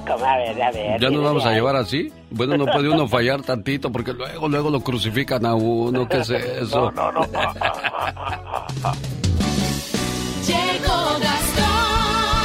¿Cómo? 0.07 0.25
A 0.25 0.37
ver, 0.39 0.63
a 0.63 0.71
ver. 0.71 1.01
¿Ya 1.01 1.11
nos 1.11 1.23
vamos 1.23 1.45
a 1.45 1.53
llevar 1.53 1.77
así? 1.77 2.11
Bueno, 2.31 2.57
no 2.57 2.67
puede 2.67 2.89
uno 2.89 3.07
fallar 3.09 3.43
tantito 3.43 3.91
porque 3.93 4.13
luego, 4.13 4.49
luego 4.49 4.71
lo 4.71 4.81
crucifican 4.81 5.45
a 5.45 5.55
uno. 5.55 6.09
¿Qué 6.09 6.19
es 6.19 6.31
eso? 6.31 6.91
No, 6.93 7.13
no, 7.13 7.21
no. 7.21 7.27
Llegó 10.47 11.19
Gastón 11.21 12.45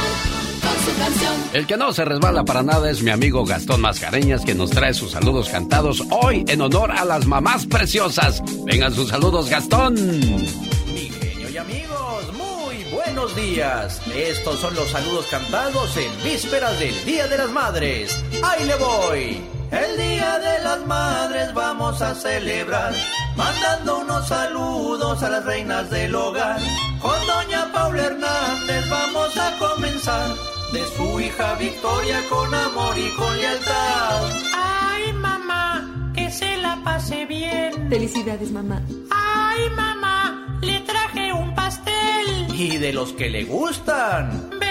con 0.62 0.84
su 0.84 0.98
canción. 0.98 1.34
El 1.52 1.66
que 1.66 1.76
no 1.76 1.92
se 1.92 2.04
resbala 2.04 2.44
para 2.44 2.62
nada 2.62 2.90
es 2.90 3.02
mi 3.02 3.10
amigo 3.10 3.44
Gastón 3.44 3.82
Mascareñas, 3.82 4.44
que 4.44 4.54
nos 4.54 4.70
trae 4.70 4.94
sus 4.94 5.12
saludos 5.12 5.50
cantados 5.50 6.02
hoy 6.10 6.44
en 6.48 6.62
honor 6.62 6.92
a 6.92 7.04
las 7.04 7.26
mamás 7.26 7.66
preciosas. 7.66 8.42
Vengan 8.64 8.94
sus 8.94 9.08
saludos, 9.10 9.50
Gastón. 9.50 9.94
Mi 9.94 11.10
genio 11.10 11.50
y 11.50 11.56
amigos, 11.58 12.32
muy 12.32 12.84
buenos 12.90 13.36
días. 13.36 14.00
Estos 14.14 14.60
son 14.60 14.74
los 14.74 14.88
saludos 14.90 15.26
cantados 15.30 15.94
en 15.98 16.10
vísperas 16.24 16.78
del 16.80 17.04
Día 17.04 17.28
de 17.28 17.36
las 17.36 17.50
Madres. 17.50 18.22
¡Ahí 18.42 18.64
le 18.64 18.76
voy! 18.76 19.59
El 19.70 19.96
Día 19.96 20.38
de 20.38 20.64
las 20.64 20.84
Madres 20.86 21.54
vamos 21.54 22.02
a 22.02 22.14
celebrar, 22.14 22.92
mandando 23.36 24.00
unos 24.00 24.26
saludos 24.26 25.22
a 25.22 25.30
las 25.30 25.44
reinas 25.44 25.88
del 25.90 26.14
hogar. 26.14 26.58
Con 27.00 27.26
doña 27.26 27.70
Paula 27.72 28.02
Hernández 28.06 28.88
vamos 28.88 29.36
a 29.36 29.58
comenzar, 29.58 30.28
de 30.72 30.84
su 30.96 31.20
hija 31.20 31.54
Victoria 31.54 32.20
con 32.28 32.52
amor 32.52 32.98
y 32.98 33.10
con 33.16 33.36
lealtad. 33.36 34.22
Ay, 34.54 35.12
mamá, 35.12 36.12
que 36.14 36.30
se 36.30 36.56
la 36.56 36.76
pase 36.84 37.26
bien. 37.26 37.88
Felicidades, 37.88 38.50
mamá. 38.50 38.82
Ay, 39.10 39.70
mamá, 39.70 40.58
le 40.62 40.80
traje 40.80 41.32
un 41.32 41.54
pastel. 41.54 42.48
Y 42.52 42.76
de 42.78 42.92
los 42.92 43.12
que 43.12 43.30
le 43.30 43.44
gustan. 43.44 44.50
Venga 44.58 44.69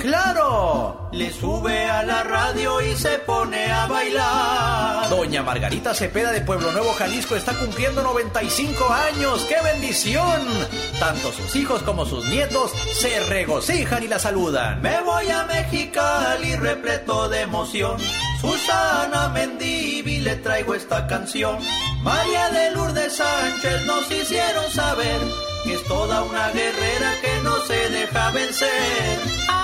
Claro, 0.00 1.10
le 1.12 1.30
sube 1.30 1.84
a 1.84 2.02
la 2.02 2.22
radio 2.22 2.80
y 2.80 2.96
se 2.96 3.18
pone 3.18 3.70
a 3.70 3.86
bailar. 3.86 5.10
Doña 5.10 5.42
Margarita 5.42 5.94
Cepeda 5.94 6.32
de 6.32 6.40
Pueblo 6.40 6.72
Nuevo, 6.72 6.94
Jalisco 6.94 7.36
está 7.36 7.52
cumpliendo 7.52 8.02
95 8.02 8.88
años. 8.90 9.44
¡Qué 9.44 9.56
bendición! 9.62 10.40
Tanto 10.98 11.30
sus 11.32 11.54
hijos 11.54 11.82
como 11.82 12.06
sus 12.06 12.24
nietos 12.26 12.72
se 12.94 13.20
regocijan 13.26 14.02
y 14.02 14.08
la 14.08 14.18
saludan. 14.18 14.80
Me 14.80 15.02
voy 15.02 15.28
a 15.28 15.44
Mexicali 15.44 16.56
repleto 16.56 17.28
de 17.28 17.42
emoción. 17.42 17.98
Susana 18.40 19.28
Mendivi 19.28 20.20
le 20.20 20.36
traigo 20.36 20.74
esta 20.74 21.06
canción. 21.06 21.58
María 22.02 22.48
de 22.48 22.70
Lourdes 22.70 23.16
Sánchez 23.16 23.84
nos 23.84 24.10
hicieron 24.10 24.70
saber 24.70 25.20
que 25.64 25.74
es 25.74 25.84
toda 25.84 26.22
una 26.22 26.48
guerrera 26.52 27.12
que 27.20 27.42
no 27.42 27.58
se 27.66 27.90
deja 27.90 28.30
vencer. 28.30 29.59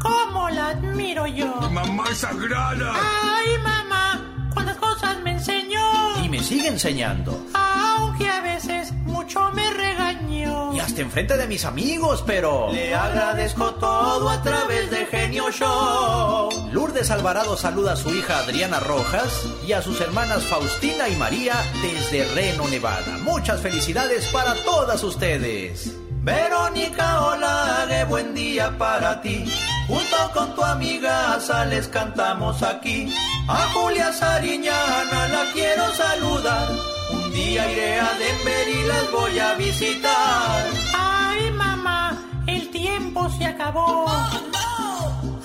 Cómo 0.00 0.48
la 0.50 0.68
admiro 0.68 1.26
yo. 1.26 1.54
Mamá 1.70 2.14
sagrada. 2.14 2.92
Ay, 2.94 3.58
mamá, 3.62 4.50
cuántas 4.54 4.76
cosas 4.76 5.20
me 5.22 5.32
enseñó. 5.32 5.80
Y 6.22 6.28
me 6.28 6.42
sigue 6.42 6.68
enseñando. 6.68 7.46
Aunque 7.54 8.28
a 8.28 8.40
veces 8.40 8.92
mucho 9.04 9.50
me 9.52 9.70
regañó. 9.70 10.74
Y 10.74 10.80
hasta 10.80 11.02
enfrente 11.02 11.36
de 11.36 11.46
mis 11.46 11.64
amigos, 11.64 12.22
pero... 12.26 12.72
Le 12.72 12.94
agradezco 12.94 13.74
todo 13.74 14.28
a 14.28 14.40
través 14.42 14.90
de 14.90 15.06
Genio 15.06 15.50
Show. 15.50 16.48
Lourdes 16.72 17.10
Alvarado 17.10 17.56
saluda 17.56 17.92
a 17.92 17.96
su 17.96 18.14
hija 18.14 18.38
Adriana 18.38 18.80
Rojas 18.80 19.46
y 19.66 19.72
a 19.72 19.82
sus 19.82 20.00
hermanas 20.00 20.44
Faustina 20.44 21.08
y 21.08 21.16
María 21.16 21.56
desde 21.82 22.24
Reno, 22.34 22.68
Nevada. 22.68 23.18
Muchas 23.22 23.60
felicidades 23.60 24.26
para 24.26 24.54
todas 24.54 25.02
ustedes. 25.02 25.94
Verónica, 26.22 27.24
hola, 27.26 27.86
qué 27.88 28.04
buen 28.04 28.34
día 28.34 28.76
para 28.76 29.20
ti. 29.20 29.44
Junto 29.90 30.30
con 30.32 30.54
tu 30.54 30.62
amiga 30.62 31.40
Sales 31.40 31.88
cantamos 31.88 32.62
aquí. 32.62 33.12
A 33.48 33.56
Julia 33.74 34.12
Sariñana 34.12 35.26
la 35.34 35.42
quiero 35.52 35.90
saludar. 35.92 36.68
Un 37.12 37.32
día 37.32 37.72
iré 37.72 37.98
a 37.98 38.10
Denver 38.22 38.68
y 38.68 38.82
las 38.86 39.10
voy 39.10 39.36
a 39.40 39.54
visitar. 39.54 40.64
Ay, 40.96 41.50
mamá, 41.50 42.16
el 42.46 42.70
tiempo 42.70 43.28
se 43.30 43.46
acabó. 43.46 44.06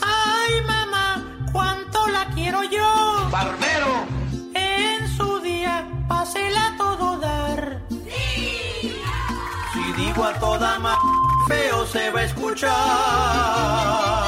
Ay, 0.02 0.62
mamá, 0.68 1.24
cuánto 1.52 2.06
la 2.10 2.26
quiero 2.36 2.62
yo. 2.66 3.28
¡Barbero! 3.32 4.06
En 4.54 5.08
su 5.18 5.40
día, 5.40 5.88
pásela 6.08 6.76
todo 6.78 7.18
dar. 7.18 7.82
Si 9.74 9.94
digo 9.94 10.24
a 10.24 10.34
toda 10.34 10.78
ma 10.78 10.96
feo 11.48 11.88
se 11.88 12.12
va 12.12 12.20
a 12.20 12.24
escuchar. 12.24 14.25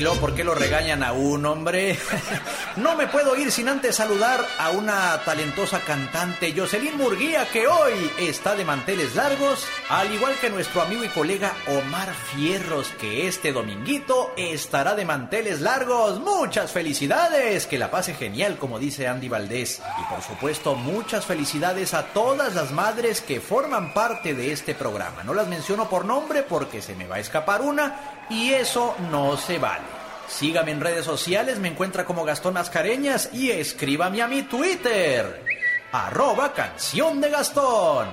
¿Por 0.00 0.34
qué 0.34 0.42
lo 0.42 0.54
regañan 0.54 1.02
a 1.02 1.12
un 1.12 1.44
hombre? 1.44 1.98
no 2.76 2.96
me 2.96 3.08
puedo 3.08 3.36
ir 3.36 3.52
sin 3.52 3.68
antes 3.68 3.96
saludar 3.96 4.42
a 4.58 4.70
una 4.70 5.20
talentosa 5.22 5.80
cantante, 5.80 6.54
Jocelyn 6.56 6.96
Murguía, 6.96 7.46
que 7.52 7.66
hoy 7.66 8.10
está 8.18 8.54
de 8.54 8.64
manteles 8.64 9.14
largos, 9.14 9.66
al 9.90 10.10
igual 10.10 10.34
que 10.40 10.48
nuestro 10.48 10.80
amigo 10.80 11.04
y 11.04 11.08
colega 11.08 11.52
Omar 11.66 12.14
Fierros, 12.14 12.88
que 12.98 13.26
este 13.26 13.52
dominguito 13.52 14.32
estará 14.38 14.94
de 14.94 15.04
manteles 15.04 15.60
largos. 15.60 16.20
Muchas 16.20 16.72
felicidades, 16.72 17.66
que 17.66 17.78
la 17.78 17.90
pase 17.90 18.14
genial, 18.14 18.56
como 18.56 18.78
dice 18.78 19.08
Andy 19.08 19.28
Valdés. 19.28 19.82
Y 20.00 20.10
por 20.10 20.22
supuesto, 20.22 20.74
muchas 20.74 21.26
felicidades 21.26 21.92
a 21.92 22.06
todas 22.06 22.54
las 22.54 22.72
madres 22.72 23.20
que 23.20 23.42
forman 23.42 23.92
parte 23.92 24.34
de 24.34 24.52
este 24.52 24.74
programa. 24.74 25.22
No 25.22 25.34
las 25.34 25.48
menciono 25.48 25.90
por 25.90 26.06
nombre 26.06 26.42
porque 26.42 26.80
se 26.80 26.94
me 26.94 27.06
va 27.06 27.16
a 27.16 27.20
escapar 27.20 27.60
una 27.60 28.21
y 28.32 28.54
eso 28.54 28.96
no 29.10 29.36
se 29.36 29.58
vale. 29.58 29.84
Sígame 30.28 30.70
en 30.70 30.80
redes 30.80 31.04
sociales, 31.04 31.58
me 31.58 31.68
encuentra 31.68 32.04
como 32.04 32.24
Gastón 32.24 32.54
Mascareñas 32.54 33.28
y 33.34 33.50
escríbame 33.50 34.22
a 34.22 34.28
mi 34.28 34.42
Twitter, 34.42 35.44
arroba 35.92 36.52
canción 36.54 37.20
de 37.20 37.30
Gastón. 37.30 38.08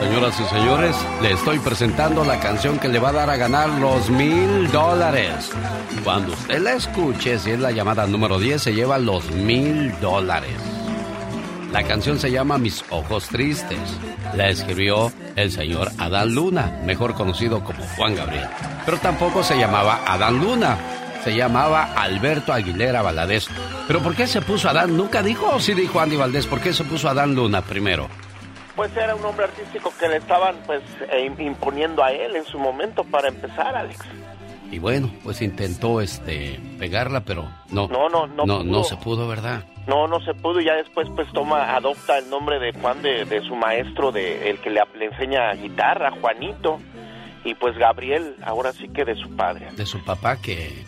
Señoras 0.00 0.38
y 0.38 0.44
señores, 0.44 0.96
le 1.22 1.32
estoy 1.32 1.58
presentando 1.60 2.24
la 2.24 2.38
canción 2.38 2.78
que 2.78 2.88
le 2.88 2.98
va 2.98 3.08
a 3.08 3.12
dar 3.12 3.30
a 3.30 3.36
ganar 3.36 3.68
los 3.68 4.10
mil 4.10 4.70
dólares. 4.70 5.50
Cuando 6.02 6.32
usted 6.32 6.60
la 6.60 6.74
escuche, 6.74 7.38
si 7.38 7.52
es 7.52 7.58
la 7.58 7.70
llamada 7.70 8.06
número 8.06 8.38
10, 8.38 8.60
se 8.60 8.74
lleva 8.74 8.98
los 8.98 9.30
mil 9.30 9.98
dólares. 10.00 10.73
La 11.74 11.82
canción 11.82 12.20
se 12.20 12.30
llama 12.30 12.56
Mis 12.56 12.84
Ojos 12.90 13.26
Tristes. 13.26 13.98
La 14.36 14.48
escribió 14.48 15.10
el 15.34 15.50
señor 15.50 15.88
Adán 15.98 16.32
Luna, 16.32 16.80
mejor 16.84 17.14
conocido 17.14 17.64
como 17.64 17.82
Juan 17.96 18.14
Gabriel. 18.14 18.46
Pero 18.84 18.96
tampoco 18.98 19.42
se 19.42 19.58
llamaba 19.58 20.00
Adán 20.06 20.40
Luna, 20.40 20.78
se 21.24 21.34
llamaba 21.34 21.92
Alberto 21.96 22.52
Aguilera 22.52 23.02
Valadez. 23.02 23.48
¿Pero 23.88 23.98
por 24.04 24.14
qué 24.14 24.28
se 24.28 24.40
puso 24.40 24.68
Adán? 24.68 24.96
¿Nunca 24.96 25.20
dijo 25.20 25.48
o 25.52 25.58
sí 25.58 25.74
dijo 25.74 25.98
Andy 25.98 26.14
Valdés? 26.14 26.46
¿Por 26.46 26.60
qué 26.60 26.72
se 26.72 26.84
puso 26.84 27.08
Adán 27.08 27.34
Luna 27.34 27.60
primero? 27.60 28.08
Pues 28.76 28.96
era 28.96 29.16
un 29.16 29.22
nombre 29.22 29.46
artístico 29.46 29.92
que 29.98 30.06
le 30.06 30.18
estaban 30.18 30.54
pues 30.66 30.80
eh, 31.10 31.28
imponiendo 31.40 32.04
a 32.04 32.12
él 32.12 32.36
en 32.36 32.44
su 32.44 32.56
momento 32.56 33.02
para 33.02 33.26
empezar, 33.26 33.74
Alex. 33.74 33.98
Y 34.70 34.78
bueno, 34.78 35.10
pues 35.22 35.40
intentó 35.42 36.00
este 36.00 36.58
pegarla, 36.78 37.20
pero 37.20 37.48
no. 37.70 37.88
No, 37.88 38.08
no, 38.08 38.26
no. 38.26 38.46
No, 38.46 38.58
pudo. 38.58 38.64
no 38.64 38.84
se 38.84 38.96
pudo, 38.96 39.28
¿verdad? 39.28 39.64
No, 39.86 40.08
no 40.08 40.20
se 40.20 40.34
pudo 40.34 40.60
y 40.60 40.64
ya 40.64 40.74
después 40.74 41.06
pues 41.14 41.30
toma, 41.32 41.76
adopta 41.76 42.18
el 42.18 42.30
nombre 42.30 42.58
de 42.58 42.72
Juan, 42.72 43.02
de, 43.02 43.24
de 43.24 43.42
su 43.42 43.54
maestro, 43.54 44.12
de 44.12 44.50
el 44.50 44.58
que 44.58 44.70
le, 44.70 44.80
le 44.98 45.06
enseña 45.06 45.52
guitarra, 45.52 46.10
Juanito, 46.10 46.80
y 47.44 47.54
pues 47.54 47.76
Gabriel, 47.76 48.36
ahora 48.42 48.72
sí 48.72 48.88
que 48.88 49.04
de 49.04 49.14
su 49.14 49.36
padre. 49.36 49.68
De 49.76 49.84
su 49.84 50.02
papá 50.02 50.40
que, 50.40 50.84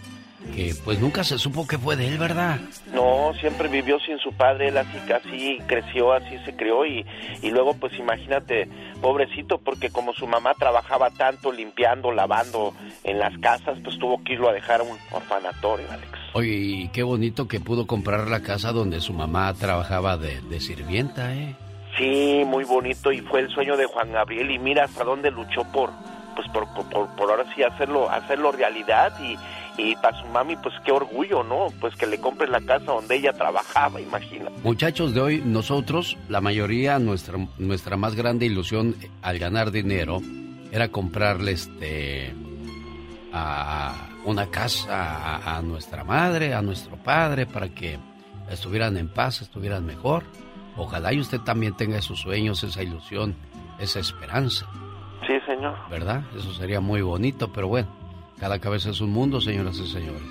que 0.54 0.74
pues 0.84 1.00
nunca 1.00 1.24
se 1.24 1.38
supo 1.38 1.66
que 1.66 1.78
fue 1.78 1.96
de 1.96 2.08
él, 2.08 2.18
¿verdad? 2.18 2.60
No, 2.92 3.32
siempre 3.40 3.68
vivió 3.68 3.98
sin 4.00 4.18
su 4.18 4.32
padre, 4.32 4.68
él 4.68 4.78
así, 4.78 4.98
así 5.12 5.58
creció, 5.66 6.12
así 6.12 6.38
se 6.44 6.54
crió 6.54 6.86
y, 6.86 7.04
y 7.42 7.50
luego 7.50 7.74
pues 7.74 7.92
imagínate, 7.98 8.68
pobrecito, 9.00 9.58
porque 9.58 9.90
como 9.90 10.12
su 10.12 10.26
mamá 10.26 10.54
trabajaba 10.54 11.10
tanto 11.10 11.52
limpiando, 11.52 12.12
lavando 12.12 12.74
en 13.04 13.18
las 13.18 13.36
casas, 13.38 13.78
pues 13.82 13.98
tuvo 13.98 14.22
que 14.24 14.34
irlo 14.34 14.48
a 14.48 14.52
dejar 14.52 14.80
a 14.80 14.84
un 14.84 14.98
orfanatorio, 15.10 15.86
Alex. 15.90 16.10
Oye, 16.32 16.52
y 16.52 16.88
qué 16.88 17.02
bonito 17.02 17.48
que 17.48 17.60
pudo 17.60 17.86
comprar 17.86 18.28
la 18.28 18.42
casa 18.42 18.72
donde 18.72 19.00
su 19.00 19.12
mamá 19.12 19.52
trabajaba 19.54 20.16
de, 20.16 20.40
de 20.42 20.60
sirvienta, 20.60 21.34
¿eh? 21.34 21.54
Sí, 21.96 22.42
muy 22.46 22.64
bonito 22.64 23.10
y 23.10 23.20
fue 23.20 23.40
el 23.40 23.48
sueño 23.48 23.76
de 23.76 23.86
Juan 23.86 24.12
Gabriel 24.12 24.50
y 24.50 24.58
mira 24.58 24.84
hasta 24.84 25.02
dónde 25.02 25.30
luchó 25.30 25.64
por, 25.72 25.90
pues 26.34 26.46
por, 26.48 26.68
por, 26.90 27.08
por 27.16 27.30
ahora 27.30 27.44
sí 27.54 27.62
hacerlo, 27.62 28.10
hacerlo 28.10 28.52
realidad 28.52 29.12
y, 29.20 29.36
y 29.78 29.94
para 29.96 30.18
su 30.20 30.26
mami 30.28 30.56
pues 30.56 30.74
qué 30.84 30.92
orgullo, 30.92 31.42
¿no? 31.42 31.66
Pues 31.80 31.94
que 31.96 32.06
le 32.06 32.18
compre 32.20 32.48
la 32.48 32.60
casa 32.60 32.84
donde 32.92 33.16
ella 33.16 33.32
trabajaba, 33.32 34.00
imagina. 34.00 34.50
Muchachos 34.62 35.12
de 35.14 35.20
hoy, 35.20 35.42
nosotros, 35.44 36.16
la 36.28 36.40
mayoría, 36.40 36.98
nuestra, 36.98 37.38
nuestra 37.58 37.96
más 37.96 38.14
grande 38.14 38.46
ilusión 38.46 38.94
al 39.22 39.38
ganar 39.38 39.70
dinero 39.70 40.20
era 40.72 40.88
comprarle 40.88 41.52
este 41.52 42.34
a 43.32 43.94
una 44.24 44.46
casa 44.46 45.36
a, 45.44 45.56
a 45.58 45.62
nuestra 45.62 46.04
madre, 46.04 46.54
a 46.54 46.62
nuestro 46.62 46.96
padre, 46.96 47.46
para 47.46 47.68
que 47.68 47.98
estuvieran 48.50 48.96
en 48.96 49.08
paz, 49.08 49.42
estuvieran 49.42 49.84
mejor. 49.84 50.24
Ojalá 50.76 51.12
y 51.12 51.20
usted 51.20 51.40
también 51.40 51.76
tenga 51.76 51.98
esos 51.98 52.20
sueños, 52.20 52.62
esa 52.62 52.82
ilusión, 52.82 53.34
esa 53.78 54.00
esperanza, 54.00 54.66
Sí, 55.26 55.32
señor. 55.46 55.74
¿verdad? 55.90 56.22
Eso 56.36 56.52
sería 56.54 56.80
muy 56.80 57.02
bonito, 57.02 57.50
pero 57.52 57.68
bueno, 57.68 57.88
cada 58.38 58.58
cabeza 58.58 58.90
es 58.90 59.00
un 59.00 59.10
mundo, 59.10 59.40
señoras 59.40 59.78
y 59.78 59.86
señores. 59.86 60.22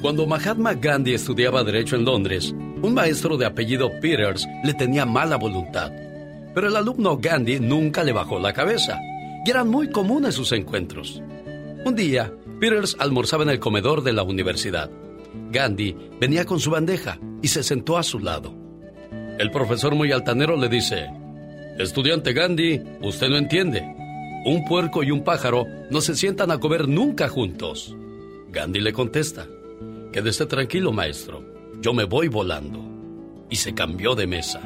Cuando 0.00 0.26
Mahatma 0.26 0.74
Gandhi 0.74 1.14
estudiaba 1.14 1.62
Derecho 1.62 1.94
en 1.94 2.04
Londres, 2.04 2.52
un 2.82 2.94
maestro 2.94 3.36
de 3.36 3.46
apellido 3.46 3.88
Peters 4.00 4.48
le 4.64 4.74
tenía 4.74 5.06
mala 5.06 5.36
voluntad. 5.36 5.92
Pero 6.54 6.68
el 6.68 6.76
alumno 6.76 7.18
Gandhi 7.18 7.60
nunca 7.60 8.02
le 8.02 8.12
bajó 8.12 8.40
la 8.40 8.52
cabeza, 8.52 8.98
y 9.44 9.50
eran 9.50 9.68
muy 9.68 9.90
comunes 9.90 10.34
sus 10.34 10.50
encuentros. 10.52 11.22
Un 11.84 11.94
día, 11.94 12.32
Peters 12.60 12.96
almorzaba 12.98 13.44
en 13.44 13.50
el 13.50 13.60
comedor 13.60 14.02
de 14.02 14.12
la 14.12 14.22
universidad. 14.24 14.90
Gandhi 15.50 15.96
venía 16.20 16.44
con 16.44 16.58
su 16.58 16.70
bandeja 16.70 17.18
y 17.40 17.48
se 17.48 17.62
sentó 17.62 17.96
a 17.96 18.02
su 18.02 18.18
lado. 18.18 18.61
El 19.38 19.50
profesor 19.50 19.94
muy 19.94 20.12
altanero 20.12 20.56
le 20.56 20.68
dice, 20.68 21.10
Estudiante 21.78 22.32
Gandhi, 22.32 22.80
usted 23.00 23.28
no 23.28 23.36
entiende. 23.36 23.82
Un 24.44 24.64
puerco 24.64 25.02
y 25.02 25.10
un 25.10 25.24
pájaro 25.24 25.66
no 25.90 26.00
se 26.00 26.14
sientan 26.14 26.50
a 26.50 26.58
comer 26.58 26.88
nunca 26.88 27.28
juntos. 27.28 27.96
Gandhi 28.50 28.80
le 28.80 28.92
contesta, 28.92 29.46
Quédese 30.12 30.44
tranquilo, 30.44 30.92
maestro. 30.92 31.42
Yo 31.80 31.94
me 31.94 32.04
voy 32.04 32.28
volando. 32.28 32.78
Y 33.48 33.56
se 33.56 33.74
cambió 33.74 34.14
de 34.14 34.26
mesa. 34.26 34.60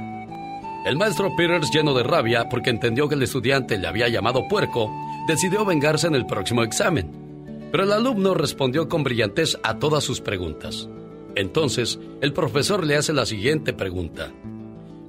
El 0.84 0.96
maestro 0.96 1.34
Peters, 1.36 1.70
lleno 1.72 1.94
de 1.94 2.02
rabia 2.02 2.48
porque 2.48 2.70
entendió 2.70 3.08
que 3.08 3.14
el 3.14 3.22
estudiante 3.22 3.78
le 3.78 3.86
había 3.86 4.08
llamado 4.08 4.48
puerco, 4.48 4.92
decidió 5.28 5.64
vengarse 5.64 6.08
en 6.08 6.16
el 6.16 6.26
próximo 6.26 6.64
examen. 6.64 7.68
Pero 7.70 7.84
el 7.84 7.92
alumno 7.92 8.34
respondió 8.34 8.88
con 8.88 9.04
brillantez 9.04 9.56
a 9.62 9.78
todas 9.78 10.02
sus 10.02 10.20
preguntas. 10.20 10.88
Entonces, 11.36 12.00
el 12.20 12.32
profesor 12.32 12.84
le 12.84 12.96
hace 12.96 13.12
la 13.12 13.26
siguiente 13.26 13.72
pregunta. 13.72 14.32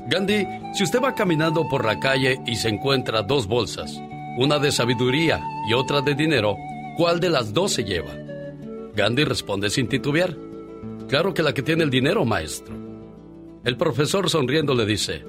Gandhi, 0.10 0.48
si 0.74 0.84
usted 0.86 1.02
va 1.02 1.16
caminando 1.16 1.68
por 1.68 1.84
la 1.84 2.00
calle 2.00 2.40
y 2.46 2.56
se 2.56 2.70
encuentra 2.70 3.24
dos 3.24 3.46
bolsas, 3.46 4.02
una 4.38 4.58
de 4.58 4.72
sabiduría 4.72 5.44
y 5.68 5.74
otra 5.74 6.02
de 6.02 6.16
dinero, 6.16 6.56
¿cuál 6.96 7.20
de 7.20 7.30
las 7.30 7.54
dos 7.54 7.74
se 7.74 7.84
lleva? 7.84 8.16
Gandhi 8.96 9.26
responde 9.26 9.70
sin 9.70 9.90
titubear. 9.90 10.34
Claro 11.10 11.34
que 11.34 11.44
la 11.44 11.54
que 11.54 11.62
tiene 11.62 11.84
el 11.84 11.90
dinero, 11.90 12.24
maestro. 12.24 12.74
El 13.66 13.76
profesor 13.76 14.30
sonriendo 14.30 14.74
le 14.76 14.86
dice, 14.86 15.26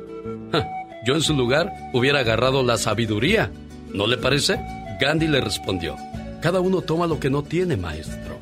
yo 1.05 1.15
en 1.15 1.23
su 1.23 1.35
lugar 1.35 1.73
hubiera 1.93 2.21
agarrado 2.21 2.63
la 2.63 2.79
sabiduría. 2.79 3.51
¿No 3.93 4.07
le 4.07 4.17
parece? 4.17 4.61
Gandhi 5.01 5.27
le 5.27 5.41
respondió, 5.41 5.97
cada 6.41 6.61
uno 6.61 6.83
toma 6.83 7.09
lo 7.09 7.19
que 7.19 7.31
no 7.31 7.43
tiene, 7.43 7.77
maestro. 7.77 8.39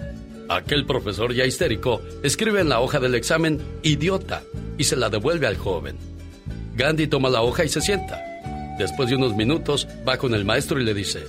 Aquel 0.51 0.85
profesor 0.85 1.33
ya 1.33 1.47
histérico 1.47 2.03
escribe 2.23 2.61
en 2.61 2.69
la 2.69 2.81
hoja 2.81 3.01
del 3.01 3.15
examen 3.15 3.59
idiota 3.83 4.43
y 4.77 4.85
se 4.85 4.97
la 4.97 5.09
devuelve 5.09 5.47
al 5.47 5.57
joven. 5.57 5.97
Gandhi 6.77 7.07
toma 7.07 7.31
la 7.31 7.43
hoja 7.43 7.65
y 7.65 7.69
se 7.69 7.81
sienta. 7.81 8.23
Después 8.79 9.09
de 9.09 9.17
unos 9.17 9.35
minutos 9.35 9.89
va 10.07 10.19
con 10.19 10.35
el 10.35 10.45
maestro 10.45 10.79
y 10.79 10.85
le 10.85 10.93
dice, 10.93 11.27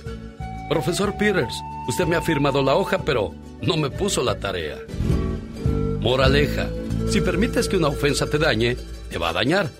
Profesor 0.68 1.16
Peters, 1.16 1.54
usted 1.88 2.06
me 2.06 2.16
ha 2.16 2.22
firmado 2.22 2.62
la 2.62 2.74
hoja, 2.74 2.98
pero 2.98 3.34
no 3.62 3.78
me 3.78 3.88
puso 3.88 4.22
la 4.22 4.38
tarea. 4.38 4.76
Moraleja, 6.00 6.68
si 7.08 7.22
permites 7.22 7.68
que 7.68 7.78
una 7.78 7.88
ofensa 7.88 8.28
te 8.28 8.38
dañe, 8.38 8.76
te 9.08 9.16
va 9.16 9.30
a 9.30 9.32
dañar. 9.32 9.70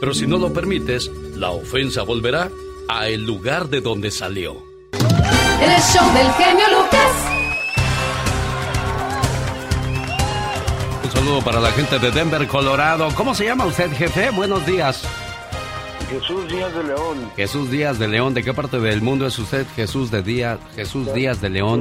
Pero 0.00 0.12
si 0.12 0.26
no 0.26 0.36
lo 0.36 0.52
permites, 0.52 1.10
la 1.36 1.50
ofensa 1.50 2.02
volverá 2.02 2.50
a 2.90 3.08
el 3.08 3.24
lugar 3.24 3.70
de 3.70 3.80
donde 3.80 4.10
salió. 4.10 4.62
El 4.92 5.80
show 5.80 6.12
del 6.12 6.30
genio 6.34 6.66
Lucas. 6.68 7.33
Saludo 11.24 11.42
para 11.42 11.58
la 11.58 11.72
gente 11.72 11.98
de 11.98 12.10
Denver, 12.10 12.46
Colorado. 12.46 13.08
¿Cómo 13.14 13.34
se 13.34 13.46
llama 13.46 13.64
usted, 13.64 13.90
jefe? 13.92 14.28
Buenos 14.28 14.66
días. 14.66 15.04
Jesús 16.10 16.46
Díaz 16.48 16.74
de 16.74 16.84
León. 16.84 17.32
Jesús 17.34 17.70
Díaz 17.70 17.98
de 17.98 18.08
León. 18.08 18.34
¿De 18.34 18.42
qué 18.42 18.52
parte 18.52 18.78
del 18.78 19.00
mundo 19.00 19.26
es 19.26 19.38
usted, 19.38 19.66
Jesús 19.74 20.10
de 20.10 20.22
Díaz, 20.22 20.58
Jesús 20.76 21.14
Díaz 21.14 21.40
de 21.40 21.48
León? 21.48 21.80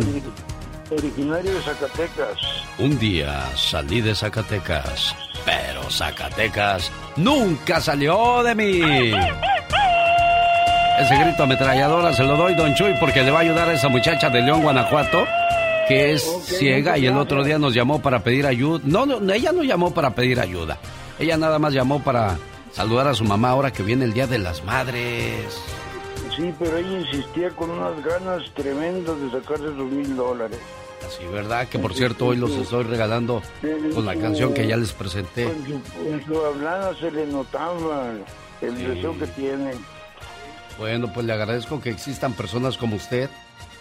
Originario 0.90 1.54
de 1.56 1.62
Zacatecas. 1.62 2.38
Un 2.78 2.98
día 2.98 3.44
salí 3.58 4.00
de 4.00 4.16
Zacatecas, 4.16 5.14
pero 5.44 5.90
Zacatecas 5.92 6.90
nunca 7.18 7.82
salió 7.82 8.44
de 8.44 8.56
mí. 8.56 8.82
Ese 11.00 11.18
grito 11.18 11.44
ametralladora 11.44 12.14
se 12.14 12.24
lo 12.24 12.38
doy, 12.38 12.56
don 12.56 12.74
Chuy, 12.76 12.94
porque 12.98 13.24
le 13.24 13.32
va 13.32 13.40
a 13.40 13.42
ayudar 13.42 13.68
a 13.68 13.74
esa 13.74 13.90
muchacha 13.90 14.30
de 14.30 14.42
León, 14.42 14.62
Guanajuato, 14.62 15.26
que 15.88 16.14
es 16.14 16.24
ciega 16.44 16.98
y 16.98 17.06
el 17.06 17.18
otro 17.18 17.44
día 17.44 17.60
nos 17.60 17.74
llamó 17.74 18.02
para 18.02 18.24
pedir 18.24 18.46
ayuda. 18.46 18.82
No, 18.86 19.06
no, 19.06 19.34
ella 19.34 19.52
no 19.52 19.64
llamó 19.64 19.94
para 19.94 20.16
pedir 20.16 20.40
ayuda. 20.40 20.78
Ella 21.20 21.38
nada 21.38 21.60
más 21.60 21.74
llamó 21.74 22.04
para 22.04 22.38
saludar 22.72 23.08
a 23.08 23.14
su 23.14 23.24
mamá 23.24 23.50
ahora 23.50 23.72
que 23.72 23.84
viene 23.84 24.06
el 24.06 24.14
Día 24.14 24.28
de 24.28 24.40
las 24.40 24.64
Madres. 24.64 25.58
Sí, 26.36 26.54
pero 26.58 26.78
ella 26.78 27.00
insistía 27.00 27.50
con 27.52 27.70
unas 27.70 28.04
ganas 28.04 28.44
tremendas 28.54 29.20
de 29.20 29.32
sacarse 29.32 29.66
dos 29.66 29.92
mil 29.92 30.16
dólares. 30.16 30.60
Así, 31.06 31.26
¿verdad? 31.28 31.68
Que 31.68 31.80
por 31.80 31.94
cierto 31.94 32.28
hoy 32.28 32.38
los 32.38 32.52
estoy 32.52 32.86
regalando 32.86 33.42
con 33.94 34.06
la 34.06 34.16
canción 34.16 34.54
que 34.54 34.66
ya 34.66 34.78
les 34.78 34.94
presenté. 34.94 35.44
En 35.44 36.26
su, 36.26 36.40
hablada 36.40 36.96
se 36.98 37.12
le 37.12 37.26
notaba 37.28 38.14
el 38.62 38.78
deseo 38.78 39.18
que 39.20 39.28
tiene. 39.28 39.74
Bueno, 40.80 41.12
pues 41.14 41.26
le 41.26 41.34
agradezco 41.34 41.82
que 41.82 41.90
existan 41.90 42.34
personas 42.34 42.78
como 42.78 42.96
usted 42.96 43.30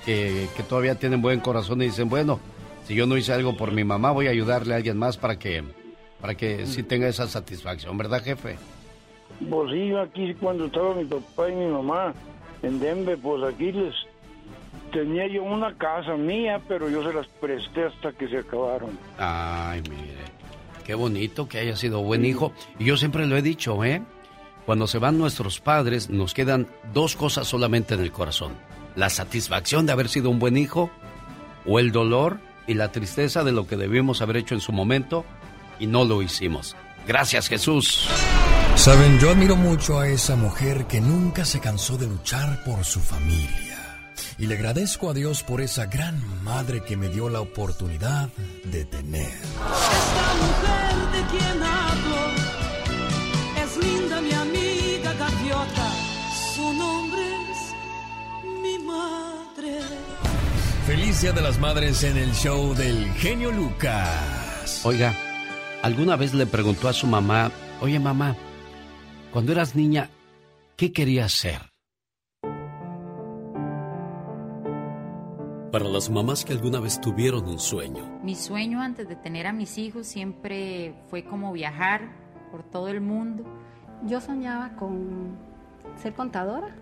que, 0.04 0.48
que, 0.56 0.62
todavía 0.62 0.94
tienen 0.94 1.22
buen 1.22 1.40
corazón 1.40 1.82
y 1.82 1.86
dicen, 1.86 2.08
bueno, 2.08 2.40
si 2.84 2.94
yo 2.94 3.06
no 3.06 3.16
hice 3.16 3.32
algo 3.32 3.56
por 3.56 3.72
mi 3.72 3.84
mamá, 3.84 4.10
voy 4.10 4.26
a 4.26 4.30
ayudarle 4.30 4.74
a 4.74 4.76
alguien 4.76 4.98
más 4.98 5.16
para 5.16 5.38
que, 5.38 5.62
para 6.20 6.34
que 6.34 6.66
sí 6.66 6.82
tenga 6.82 7.08
esa 7.08 7.26
satisfacción, 7.28 7.96
¿verdad, 7.96 8.22
jefe? 8.22 8.56
Pues 9.48 9.72
sí, 9.72 9.92
aquí 9.94 10.34
cuando 10.34 10.66
estaba 10.66 10.94
mi 10.94 11.04
papá 11.04 11.48
y 11.48 11.54
mi 11.54 11.66
mamá 11.66 12.14
en 12.62 12.78
Denver, 12.80 13.18
pues 13.20 13.42
aquí 13.42 13.72
les 13.72 13.94
tenía 14.92 15.26
yo 15.26 15.42
una 15.42 15.74
casa 15.76 16.16
mía, 16.16 16.60
pero 16.68 16.88
yo 16.88 17.02
se 17.02 17.12
las 17.12 17.26
presté 17.26 17.84
hasta 17.84 18.12
que 18.12 18.28
se 18.28 18.38
acabaron. 18.38 18.98
Ay, 19.18 19.82
mire, 19.82 20.18
qué 20.84 20.94
bonito 20.94 21.48
que 21.48 21.58
haya 21.58 21.76
sido 21.76 22.02
buen 22.02 22.24
hijo. 22.24 22.52
Y 22.78 22.84
yo 22.84 22.96
siempre 22.96 23.26
lo 23.26 23.36
he 23.36 23.42
dicho, 23.42 23.82
¿eh? 23.84 24.02
Cuando 24.66 24.86
se 24.86 24.98
van 24.98 25.18
nuestros 25.18 25.60
padres, 25.60 26.08
nos 26.08 26.34
quedan 26.34 26.68
dos 26.92 27.16
cosas 27.16 27.48
solamente 27.48 27.94
en 27.94 28.00
el 28.00 28.12
corazón. 28.12 28.52
La 28.96 29.10
satisfacción 29.10 29.86
de 29.86 29.92
haber 29.92 30.08
sido 30.08 30.30
un 30.30 30.38
buen 30.38 30.56
hijo 30.56 30.90
o 31.66 31.78
el 31.78 31.92
dolor 31.92 32.38
y 32.66 32.74
la 32.74 32.92
tristeza 32.92 33.44
de 33.44 33.52
lo 33.52 33.66
que 33.66 33.76
debimos 33.76 34.22
haber 34.22 34.36
hecho 34.38 34.54
en 34.54 34.60
su 34.60 34.72
momento 34.72 35.24
y 35.78 35.86
no 35.86 36.04
lo 36.04 36.22
hicimos. 36.22 36.76
Gracias 37.06 37.48
Jesús. 37.48 38.08
Saben, 38.76 39.18
yo 39.18 39.30
admiro 39.30 39.56
mucho 39.56 40.00
a 40.00 40.08
esa 40.08 40.34
mujer 40.36 40.86
que 40.86 41.00
nunca 41.00 41.44
se 41.44 41.60
cansó 41.60 41.98
de 41.98 42.06
luchar 42.06 42.64
por 42.64 42.84
su 42.84 43.00
familia. 43.00 43.78
Y 44.38 44.46
le 44.46 44.56
agradezco 44.56 45.10
a 45.10 45.14
Dios 45.14 45.42
por 45.42 45.60
esa 45.60 45.86
gran 45.86 46.20
madre 46.42 46.82
que 46.82 46.96
me 46.96 47.08
dio 47.08 47.28
la 47.28 47.40
oportunidad 47.40 48.28
de 48.64 48.84
tener. 48.84 49.30
Esta 49.30 50.34
mujer 50.40 51.12
de 51.12 51.38
quien 51.38 51.62
hablo 51.62 52.41
De 61.20 61.40
las 61.40 61.60
Madres 61.60 62.02
en 62.02 62.16
el 62.16 62.32
show 62.32 62.74
del 62.74 63.04
genio 63.12 63.52
Lucas. 63.52 64.82
Oiga, 64.84 65.14
¿alguna 65.80 66.16
vez 66.16 66.34
le 66.34 66.46
preguntó 66.46 66.88
a 66.88 66.92
su 66.92 67.06
mamá, 67.06 67.52
oye 67.80 68.00
mamá, 68.00 68.34
cuando 69.30 69.52
eras 69.52 69.76
niña, 69.76 70.08
¿qué 70.74 70.90
querías 70.92 71.30
ser? 71.30 71.60
Para 75.70 75.84
las 75.84 76.10
mamás 76.10 76.44
que 76.44 76.54
alguna 76.54 76.80
vez 76.80 77.00
tuvieron 77.00 77.46
un 77.46 77.60
sueño. 77.60 78.18
Mi 78.24 78.34
sueño 78.34 78.80
antes 78.80 79.06
de 79.06 79.14
tener 79.14 79.46
a 79.46 79.52
mis 79.52 79.78
hijos 79.78 80.08
siempre 80.08 80.94
fue 81.08 81.24
como 81.24 81.52
viajar 81.52 82.16
por 82.50 82.64
todo 82.64 82.88
el 82.88 83.00
mundo. 83.00 83.44
Yo 84.06 84.20
soñaba 84.20 84.74
con 84.74 85.36
ser 86.02 86.14
contadora, 86.14 86.74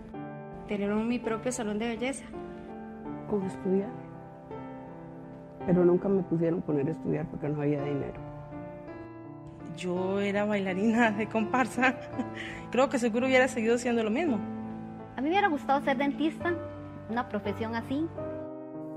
tener 0.67 0.89
mi 0.95 1.19
propio 1.19 1.51
salón 1.51 1.77
de 1.77 1.89
belleza. 1.89 2.25
Con 3.29 3.45
estudiar. 3.45 4.10
Pero 5.65 5.85
nunca 5.85 6.09
me 6.09 6.23
pusieron 6.23 6.61
poner 6.61 6.87
a 6.87 6.91
estudiar 6.91 7.29
porque 7.29 7.49
no 7.49 7.61
había 7.61 7.83
dinero. 7.83 8.19
Yo 9.77 10.19
era 10.19 10.45
bailarina 10.45 11.11
de 11.17 11.27
comparsa. 11.27 11.95
Creo 12.71 12.89
que 12.89 12.99
seguro 12.99 13.27
hubiera 13.27 13.47
seguido 13.47 13.77
siendo 13.77 14.03
lo 14.03 14.09
mismo. 14.09 14.37
A 15.15 15.21
mí 15.21 15.23
me 15.23 15.29
hubiera 15.29 15.49
gustado 15.49 15.83
ser 15.83 15.97
dentista, 15.97 16.55
una 17.09 17.27
profesión 17.29 17.75
así. 17.75 18.07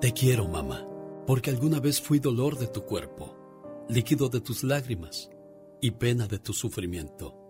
Te 0.00 0.12
quiero, 0.12 0.48
mamá, 0.48 0.84
porque 1.26 1.50
alguna 1.50 1.80
vez 1.80 2.00
fui 2.00 2.18
dolor 2.18 2.58
de 2.58 2.66
tu 2.66 2.82
cuerpo, 2.82 3.36
líquido 3.88 4.28
de 4.28 4.40
tus 4.40 4.64
lágrimas 4.64 5.30
y 5.80 5.92
pena 5.92 6.26
de 6.26 6.38
tu 6.38 6.52
sufrimiento. 6.52 7.40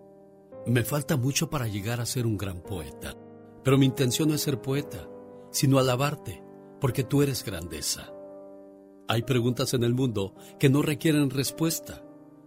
Me 0.65 0.83
falta 0.83 1.15
mucho 1.15 1.49
para 1.49 1.67
llegar 1.67 2.01
a 2.01 2.05
ser 2.05 2.25
un 2.25 2.37
gran 2.37 2.61
poeta, 2.61 3.15
pero 3.63 3.77
mi 3.77 3.85
intención 3.85 4.29
no 4.29 4.35
es 4.35 4.41
ser 4.41 4.61
poeta, 4.61 5.07
sino 5.51 5.77
alabarte, 5.77 6.43
porque 6.81 7.03
tú 7.03 7.21
eres 7.21 7.45
grandeza. 7.45 8.14
Hay 9.07 9.21
preguntas 9.21 9.73
en 9.73 9.83
el 9.83 9.93
mundo 9.93 10.33
que 10.59 10.69
no 10.69 10.81
requieren 10.81 11.29
respuesta, 11.29 12.03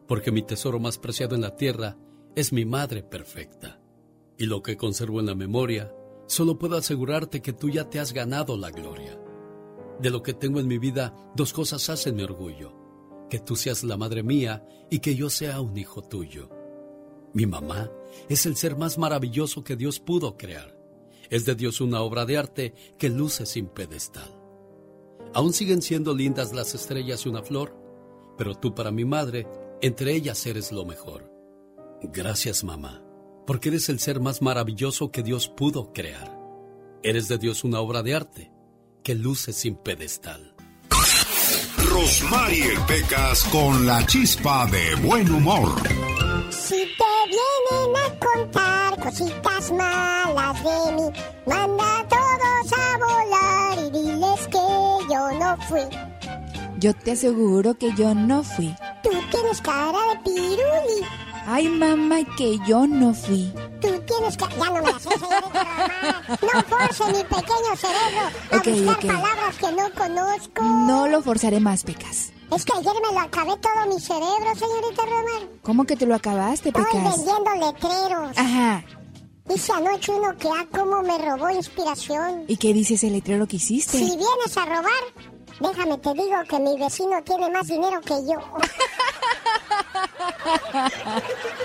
porque 0.09 0.33
mi 0.33 0.43
tesoro 0.43 0.81
más 0.81 0.99
preciado 0.99 1.37
en 1.37 1.43
la 1.43 1.55
tierra 1.55 1.97
es 2.35 2.53
mi 2.53 2.65
madre 2.65 3.03
perfecta. 3.03 3.81
Y 4.37 4.47
lo 4.47 4.63
que 4.63 4.77
conservo 4.77 5.21
en 5.21 5.27
la 5.27 5.35
memoria, 5.35 5.93
solo 6.27 6.59
puedo 6.59 6.77
asegurarte 6.77 7.43
que 7.43 7.53
tú 7.53 7.69
ya 7.69 7.89
te 7.89 8.01
has 8.01 8.13
ganado 8.13 8.57
la 8.57 8.71
gloria. 8.71 9.19
De 10.01 10.11
lo 10.11 10.23
que 10.23 10.35
tengo 10.35 10.59
en 10.59 10.67
mi 10.67 10.79
vida, 10.79 11.15
dos 11.37 11.53
cosas 11.53 11.89
hacen 11.91 12.17
mi 12.17 12.23
orgullo. 12.23 12.75
Que 13.31 13.39
tú 13.39 13.57
seas 13.57 13.85
la 13.85 13.97
madre 13.97 14.23
mía 14.23 14.65
y 14.91 15.01
que 15.01 15.15
yo 15.15 15.31
sea 15.31 15.61
un 15.61 15.77
hijo 15.77 16.03
tuyo. 16.03 16.49
Mi 17.35 17.47
mamá 17.47 17.91
es 18.29 18.47
el 18.47 18.57
ser 18.57 18.77
más 18.77 18.99
maravilloso 18.99 19.63
que 19.63 19.77
Dios 19.77 20.01
pudo 20.01 20.37
crear. 20.37 20.77
Es 21.31 21.45
de 21.45 21.55
Dios 21.55 21.81
una 21.81 22.01
obra 22.01 22.25
de 22.25 22.37
arte 22.37 22.75
que 22.97 23.11
luce 23.11 23.47
sin 23.47 23.67
pedestal. 23.67 24.38
Aún 25.35 25.53
siguen 25.53 25.83
siendo 25.83 26.15
lindas 26.15 26.53
las 26.53 26.75
estrellas 26.75 27.25
y 27.25 27.29
una 27.29 27.43
flor, 27.43 27.77
pero 28.37 28.55
tú 28.55 28.75
para 28.75 28.91
mi 28.91 29.05
madre, 29.05 29.47
entre 29.81 30.15
ellas 30.15 30.45
eres 30.47 30.73
lo 30.73 30.85
mejor. 30.85 31.31
Gracias 32.03 32.65
mamá, 32.65 33.03
porque 33.47 33.69
eres 33.69 33.89
el 33.89 33.99
ser 33.99 34.21
más 34.21 34.43
maravilloso 34.43 35.11
que 35.11 35.23
Dios 35.23 35.49
pudo 35.49 35.93
crear. 35.93 36.39
Eres 37.03 37.29
de 37.29 37.39
Dios 37.39 37.65
una 37.65 37.81
obra 37.81 38.03
de 38.03 38.15
arte 38.15 38.53
que 39.03 39.15
luce 39.15 39.53
sin 39.53 39.77
pedestal. 39.77 40.55
Rosmarie 41.91 42.79
Pecas 42.87 43.45
con 43.45 43.87
la 43.87 44.05
chispa 44.07 44.67
de 44.67 44.95
buen 45.07 45.31
humor. 45.31 45.69
Si 46.51 46.77
te 46.77 47.15
vienen 47.31 47.97
a 47.97 48.19
contar 48.19 49.01
cositas 49.01 49.73
malas 49.73 50.63
de 50.63 50.93
mí, 50.93 51.11
manda 51.47 51.99
a 51.99 52.09
todos 52.09 52.73
a 52.73 52.99
volar 52.99 53.38
fui. 55.69 55.81
Yo 56.79 56.95
te 56.95 57.13
aseguro 57.13 57.77
que 57.77 57.93
yo 57.95 58.15
no 58.15 58.43
fui. 58.45 58.75
Tú 59.03 59.11
tienes 59.31 59.61
cara 59.61 59.99
de 60.13 60.19
piruli. 60.31 61.07
Ay, 61.47 61.69
mamá, 61.69 62.19
que 62.37 62.59
yo 62.67 62.87
no 62.87 63.15
fui. 63.15 63.53
Tú 63.81 63.89
tienes 64.07 64.37
que... 64.37 64.45
Ya 64.59 64.65
no 64.67 64.75
me 64.75 64.83
la 64.83 64.99
sé, 64.99 65.09
señorita. 65.09 66.23
No 66.43 66.63
force 66.69 67.05
mi 67.07 67.25
pequeño 67.25 67.77
cerebro 67.77 68.21
a 68.53 68.57
Ok, 68.59 68.67
buscar 68.67 68.97
ok. 68.97 69.07
palabras 69.07 69.57
que 69.59 69.73
no 69.73 69.91
conozco. 69.95 70.63
No 70.63 71.09
lo 71.09 71.23
forzaré 71.23 71.59
más, 71.61 71.85
Pecas. 71.85 72.33
Es 72.55 72.65
que 72.65 72.73
ayer 72.79 72.93
me 73.07 73.13
lo 73.15 73.21
acabé 73.21 73.57
todo 73.59 73.95
mi 73.95 74.01
cerebro, 74.01 74.55
señorita 74.55 75.03
Román. 75.05 75.49
¿Cómo 75.63 75.85
que 75.85 75.97
te 75.97 76.07
lo 76.07 76.15
acabaste, 76.15 76.69
Estoy 76.69 76.85
Pecas? 76.85 77.17
vendiendo 77.17 77.67
letreros. 77.67 78.37
Ajá. 78.39 78.85
Hice 79.55 79.73
anoche 79.73 80.13
uno 80.13 80.37
que 80.37 80.49
ah, 80.49 80.67
cómo 80.71 81.03
me 81.03 81.17
robó 81.19 81.49
inspiración. 81.51 82.45
¿Y 82.47 82.59
qué 82.59 82.73
dice 82.75 82.95
ese 82.95 83.11
letrero 83.11 83.47
que 83.47 83.57
hiciste? 83.57 83.97
Si 83.99 84.05
vienes 84.05 84.57
a 84.57 84.65
robar, 84.67 84.93
déjame 85.61 85.99
te 85.99 86.13
digo 86.15 86.37
que 86.49 86.59
mi 86.61 86.79
vecino 86.79 87.23
tiene 87.25 87.51
más 87.51 87.67
dinero 87.67 88.01
que 88.01 88.15
yo. 88.27 88.39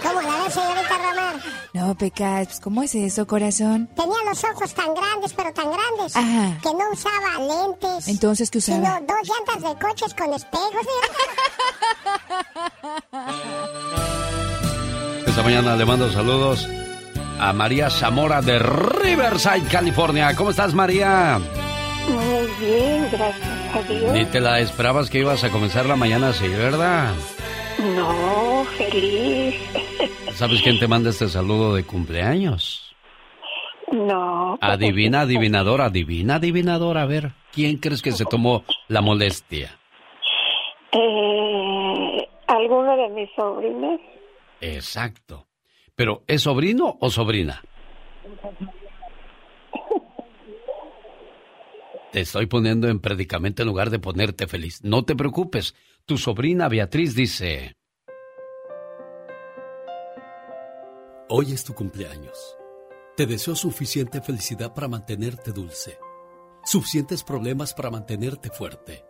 ¿Cómo 0.04 0.22
la 0.22 0.44
ves, 0.44 0.54
señorita 0.54 0.98
Román? 0.98 1.42
No, 1.74 1.96
Pecas, 1.96 2.48
pues, 2.48 2.60
¿cómo 2.60 2.84
es 2.84 2.94
eso, 2.96 3.26
corazón? 3.28 3.88
Tenía 3.96 4.18
los 4.28 4.44
ojos 4.44 4.74
tan 4.74 4.94
grandes, 4.94 5.34
pero 5.34 5.54
tan 5.54 5.72
grandes, 5.72 6.16
Ajá. 6.16 6.58
que 6.62 6.70
no 6.74 6.90
usaba 6.92 7.40
lentes. 7.40 8.08
Entonces, 8.08 8.50
¿qué 8.52 8.60
Sino 8.62 8.80
usaba? 8.82 9.00
dos 9.02 9.18
llantas 9.24 9.62
de 9.72 9.80
coches 9.86 10.14
con 10.14 10.34
espejos. 10.34 10.88
Esta 15.28 15.42
mañana 15.44 15.76
le 15.76 15.86
mando 15.86 16.12
saludos 16.12 16.68
a 17.40 17.54
María 17.54 17.90
Zamora 17.90 18.42
de 18.42 18.60
Riverside, 18.60 19.68
California. 19.72 20.36
¿Cómo 20.36 20.52
estás, 20.52 20.74
María? 20.74 21.40
Muy 22.08 22.48
bien, 22.60 23.08
gracias 23.12 23.63
Ni 24.14 24.26
te 24.26 24.40
la 24.40 24.60
esperabas 24.60 25.10
que 25.10 25.20
ibas 25.20 25.44
a 25.44 25.50
comenzar 25.50 25.86
la 25.86 25.96
mañana 25.96 26.30
así, 26.30 26.48
¿verdad? 26.48 27.14
No, 27.96 28.64
feliz. 28.78 29.56
¿Sabes 30.34 30.62
quién 30.62 30.80
te 30.80 30.88
manda 30.88 31.10
este 31.10 31.28
saludo 31.28 31.76
de 31.76 31.84
cumpleaños? 31.84 32.96
No. 33.92 34.58
Adivina, 34.62 35.22
adivinadora, 35.22 35.86
adivina, 35.86 36.36
adivinadora. 36.36 37.04
A 37.04 37.06
ver, 37.06 37.32
¿quién 37.52 37.78
crees 37.78 38.02
que 38.02 38.12
se 38.12 38.26
tomó 38.26 38.64
la 38.88 39.02
molestia? 39.02 39.78
Eh, 40.92 42.28
¿Alguno 42.48 42.96
de 42.96 43.10
mis 43.10 43.30
sobrinos? 43.36 44.00
Exacto. 44.62 45.46
Pero, 45.96 46.24
¿es 46.28 46.42
sobrino 46.42 46.98
o 47.00 47.10
sobrina? 47.10 47.62
Te 52.14 52.22
estoy 52.22 52.46
poniendo 52.46 52.90
en 52.90 53.00
predicamento 53.00 53.64
en 53.64 53.70
lugar 53.70 53.90
de 53.90 53.98
ponerte 53.98 54.46
feliz. 54.46 54.84
No 54.84 55.04
te 55.04 55.16
preocupes. 55.16 55.74
Tu 56.06 56.20
sobrina 56.20 56.70
Beatriz 56.70 57.16
dice... 57.16 57.76
Hoy 61.28 61.54
es 61.54 61.64
tu 61.64 61.74
cumpleaños. 61.74 62.56
Te 63.18 63.26
deseo 63.26 63.56
suficiente 63.56 64.22
felicidad 64.22 64.76
para 64.76 64.88
mantenerte 64.88 65.52
dulce, 65.52 65.98
suficientes 66.64 67.24
problemas 67.24 67.74
para 67.74 67.90
mantenerte 67.90 68.52
fuerte, 68.52 69.04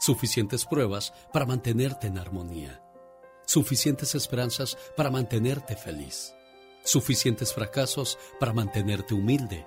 suficientes 0.00 0.64
pruebas 0.64 1.12
para 1.30 1.44
mantenerte 1.44 2.06
en 2.06 2.16
armonía, 2.16 2.82
suficientes 3.44 4.14
esperanzas 4.14 4.78
para 4.96 5.10
mantenerte 5.10 5.76
feliz, 5.76 6.34
suficientes 6.82 7.52
fracasos 7.52 8.18
para 8.40 8.54
mantenerte 8.54 9.12
humilde, 9.12 9.66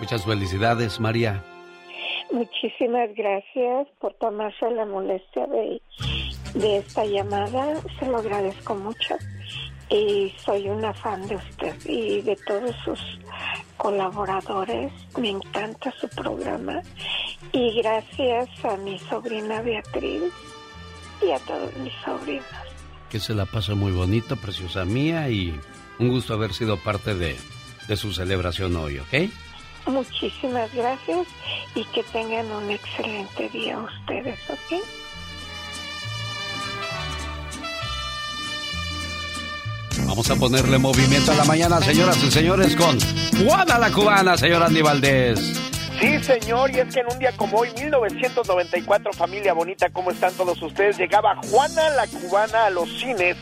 Muchas 0.00 0.24
felicidades, 0.24 1.00
María. 1.00 1.42
Muchísimas 2.32 3.10
gracias 3.14 3.88
por 4.00 4.14
tomarse 4.14 4.70
la 4.70 4.84
molestia 4.86 5.46
de, 5.46 5.80
de 6.54 6.78
esta 6.78 7.04
llamada. 7.04 7.80
Se 7.98 8.06
lo 8.06 8.18
agradezco 8.18 8.74
mucho. 8.74 9.16
Y 9.90 10.32
soy 10.38 10.68
una 10.68 10.92
fan 10.94 11.26
de 11.28 11.36
usted 11.36 11.76
y 11.86 12.22
de 12.22 12.36
todos 12.46 12.74
sus 12.84 13.00
colaboradores. 13.76 14.92
Me 15.18 15.30
encanta 15.30 15.92
su 16.00 16.08
programa. 16.08 16.82
Y 17.52 17.80
gracias 17.80 18.48
a 18.64 18.76
mi 18.78 18.98
sobrina 18.98 19.60
Beatriz 19.60 20.32
y 21.22 21.30
a 21.30 21.38
todos 21.40 21.76
mis 21.76 21.92
sobrinos. 22.04 22.44
Que 23.10 23.20
se 23.20 23.34
la 23.34 23.46
pase 23.46 23.74
muy 23.74 23.92
bonito, 23.92 24.36
preciosa 24.36 24.84
mía, 24.84 25.28
y 25.28 25.54
un 26.00 26.08
gusto 26.08 26.34
haber 26.34 26.52
sido 26.52 26.78
parte 26.78 27.14
de, 27.14 27.36
de 27.86 27.96
su 27.96 28.12
celebración 28.12 28.74
hoy, 28.74 28.98
¿ok? 28.98 29.30
Muchísimas 29.86 30.72
gracias 30.74 31.26
y 31.74 31.84
que 31.86 32.02
tengan 32.04 32.50
un 32.50 32.70
excelente 32.70 33.48
día 33.50 33.78
ustedes, 33.78 34.38
¿ok? 34.48 34.82
Vamos 40.06 40.30
a 40.30 40.36
ponerle 40.36 40.78
movimiento 40.78 41.32
a 41.32 41.34
la 41.34 41.44
mañana, 41.44 41.80
señoras 41.80 42.22
y 42.22 42.30
señores, 42.30 42.76
con 42.76 42.98
Juana 43.44 43.78
la 43.78 43.90
Cubana, 43.90 44.36
señor 44.36 44.62
Andy 44.62 44.80
Valdés. 44.80 45.40
Sí, 46.00 46.22
señor, 46.22 46.70
y 46.70 46.80
es 46.80 46.92
que 46.92 47.00
en 47.00 47.06
un 47.12 47.18
día 47.18 47.32
como 47.36 47.58
hoy, 47.58 47.70
1994, 47.76 49.12
familia 49.12 49.54
bonita, 49.54 49.88
¿cómo 49.90 50.10
están 50.10 50.32
todos 50.34 50.60
ustedes? 50.62 50.98
Llegaba 50.98 51.36
Juana 51.50 51.90
la 51.90 52.06
Cubana 52.06 52.66
a 52.66 52.70
los 52.70 52.88
cines 52.98 53.36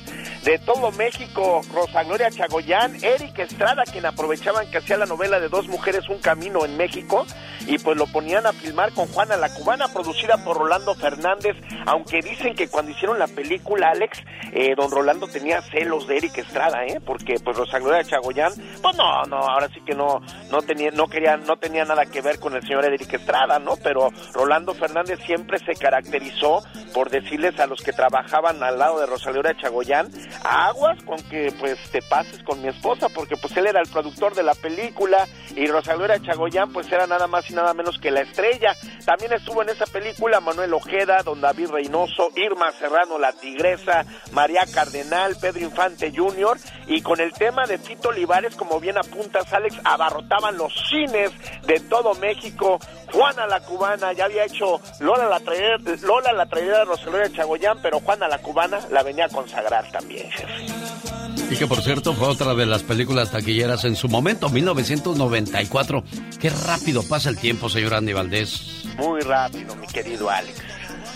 de 0.45 0.59
todo 0.59 0.91
México, 0.93 1.61
Rosa 1.73 2.03
Gloria 2.03 2.31
Chagoyán, 2.31 2.97
Eric 3.03 3.39
Estrada, 3.39 3.85
quien 3.85 4.07
aprovechaban 4.07 4.71
que 4.71 4.79
hacía 4.79 4.97
la 4.97 5.07
novela 5.07 5.39
de 5.39 5.49
Dos 5.49 5.69
Mujeres, 5.69 6.09
Un 6.09 6.19
Camino 6.19 6.65
en 6.65 6.77
México, 6.77 7.25
y 7.67 7.79
pues 7.79 7.97
lo 7.97 8.07
ponían 8.07 8.47
a 8.47 8.53
filmar 8.53 8.93
con 8.93 9.07
Juana 9.07 9.37
la 9.37 9.55
Cubana, 9.55 9.87
producida 9.89 10.43
por 10.45 10.59
Rolando 10.59 10.95
Fernández, 10.95 11.57
aunque 11.87 12.21
dicen 12.21 12.55
que 12.55 12.69
cuando 12.69 12.91
hicieron 12.91 13.19
la 13.19 13.29
película, 13.29 13.91
Alex, 13.91 14.19
eh, 14.53 14.75
don 14.77 14.91
Rolando 14.91 15.29
tenía 15.29 15.63
celos 15.63 16.07
de 16.09 16.17
Eric 16.17 16.39
Estrada, 16.39 16.85
¿eh? 16.87 17.01
Porque 17.05 17.35
pues 17.43 17.57
Rosa 17.57 17.79
Gloria 17.79 18.05
Chagoyán, 18.05 18.53
pues 18.83 18.97
no, 18.97 19.23
no, 19.25 19.37
ahora 19.37 19.69
sí 19.69 19.81
que 19.87 19.95
no, 19.95 20.21
no 20.51 20.63
tenía, 20.63 20.91
no 20.91 21.07
quería, 21.07 21.37
no 21.37 21.57
tenía 21.57 21.85
nada 21.85 22.07
que 22.07 22.21
ver 22.21 22.41
con 22.41 22.55
el 22.55 22.63
señor 22.63 22.85
Eric 22.85 23.13
Estrada, 23.15 23.59
¿no? 23.59 23.77
Pero 23.77 24.11
Rolando 24.33 24.75
Fernández 24.75 25.21
siempre 25.25 25.59
se 25.59 25.75
caracterizó 25.75 26.63
por 26.93 27.11
decirles 27.11 27.59
a 27.61 27.67
los 27.67 27.81
que 27.83 27.93
trabajaban 27.93 28.63
al 28.63 28.79
lado 28.79 29.01
de 29.01 29.07
Rosa 29.07 29.31
Gloria 29.31 29.57
Chagoyán, 29.61 30.11
aguas 30.45 31.03
con 31.05 31.19
que 31.25 31.53
pues 31.59 31.79
te 31.91 32.03
pases 32.03 32.43
con 32.43 32.61
mi 32.63 32.69
esposa, 32.69 33.09
porque 33.09 33.37
pues 33.37 33.57
él 33.57 33.67
era 33.67 33.81
el 33.81 33.89
productor 33.89 34.35
de 34.35 34.43
la 34.43 34.55
película 34.55 35.27
y 35.55 35.67
Rosa 35.67 35.95
Gloria 35.95 36.21
Chagoyán 36.21 36.73
pues 36.73 36.91
era 36.91 37.07
nada 37.07 37.27
más 37.27 37.51
y 37.51 37.55
nada 37.55 37.75
menos 37.75 37.99
que 37.99 38.11
la 38.11 38.21
estrella. 38.21 38.75
También 39.05 39.33
estuvo 39.33 39.63
en 39.63 39.69
esa 39.69 39.87
película 39.87 40.41
Manuel 40.41 40.75
Ojeda, 40.75 41.23
Don 41.23 41.41
David 41.41 41.71
Reynoso, 41.71 42.31
Irma 42.37 42.71
Serrano, 42.73 43.19
La 43.19 43.33
Tigresa, 43.33 44.05
María 44.33 44.63
Cardenal, 44.73 45.37
Pedro 45.41 45.61
Infante 45.61 46.13
Jr. 46.15 46.59
y 46.87 47.03
con 47.03 47.21
el 47.21 47.33
tema 47.33 47.67
de 47.67 47.79
Tito 47.79 48.11
Olivares, 48.11 48.55
como 48.57 48.81
bien 48.81 48.99
apuntas 48.99 49.53
Alex, 49.53 49.77
abarrotaban 49.85 50.57
los 50.57 50.73
cines 50.89 51.31
de 51.67 51.81
todo 51.81 52.15
México. 52.15 52.79
Juana 53.13 53.47
la 53.47 53.61
Cubana 53.61 54.13
ya 54.13 54.25
había 54.25 54.45
hecho 54.45 54.81
Lola 55.01 55.29
la 55.29 55.41
traidera, 55.41 55.79
Lola 56.03 56.33
la 56.33 56.47
traidera 56.47 56.79
de 56.79 56.85
Rosa 56.87 57.05
Gloria 57.05 57.33
Chagoyán, 57.33 57.81
pero 57.83 58.01
Juana 58.01 58.29
la 58.29 58.39
Cubana 58.39 58.81
la 58.91 59.03
venía 59.03 59.27
a 59.27 59.29
consagrar 59.29 59.91
también, 59.91 60.22
Y 61.51 61.57
que 61.57 61.67
por 61.67 61.83
cierto 61.83 62.15
fue 62.15 62.29
otra 62.29 62.55
de 62.55 62.65
las 62.65 62.83
películas 62.83 63.31
taquilleras 63.31 63.85
en 63.85 63.95
su 63.95 64.09
momento, 64.09 64.49
1994. 64.49 66.03
Qué 66.41 66.49
rápido 66.49 67.03
pasa 67.03 67.29
el 67.29 67.37
tiempo, 67.37 67.69
señor 67.69 67.95
Andy 67.95 68.13
Valdés. 68.15 68.85
Muy 68.97 69.21
rápido, 69.21 69.77
mi 69.77 69.87
querido 69.87 70.31
Alex. 70.31 70.63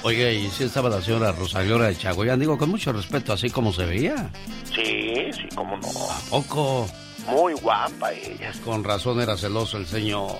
Oiga, 0.02 0.30
y 0.30 0.50
si 0.50 0.64
estaba 0.64 0.90
la 0.90 1.00
señora 1.00 1.32
Rosa 1.32 1.62
Gloria 1.62 1.88
de 1.88 1.96
Chagoyán, 1.96 2.38
digo 2.38 2.58
con 2.58 2.68
mucho 2.68 2.92
respeto, 2.92 3.32
así 3.32 3.50
como 3.50 3.72
se 3.72 3.86
veía. 3.86 4.30
Sí, 4.74 5.30
sí, 5.32 5.48
cómo 5.54 5.76
no. 5.78 5.88
¿A 5.88 6.20
poco? 6.30 6.86
Muy 7.28 7.54
guapa 7.54 8.12
ella. 8.12 8.52
Con 8.64 8.84
razón 8.84 9.20
era 9.20 9.36
celoso 9.36 9.78
el 9.78 9.86
señor. 9.86 10.30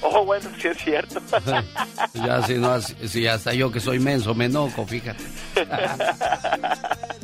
Oh, 0.00 0.24
bueno, 0.24 0.50
sí 0.60 0.68
es 0.68 0.78
cierto. 0.78 1.20
ya 2.14 2.42
si 2.42 2.54
no, 2.54 2.80
si 2.80 3.26
hasta 3.26 3.54
yo 3.54 3.70
que 3.70 3.80
soy 3.80 4.00
menso 4.00 4.34
me 4.34 4.46
enojo, 4.46 4.86
fíjate. 4.86 5.22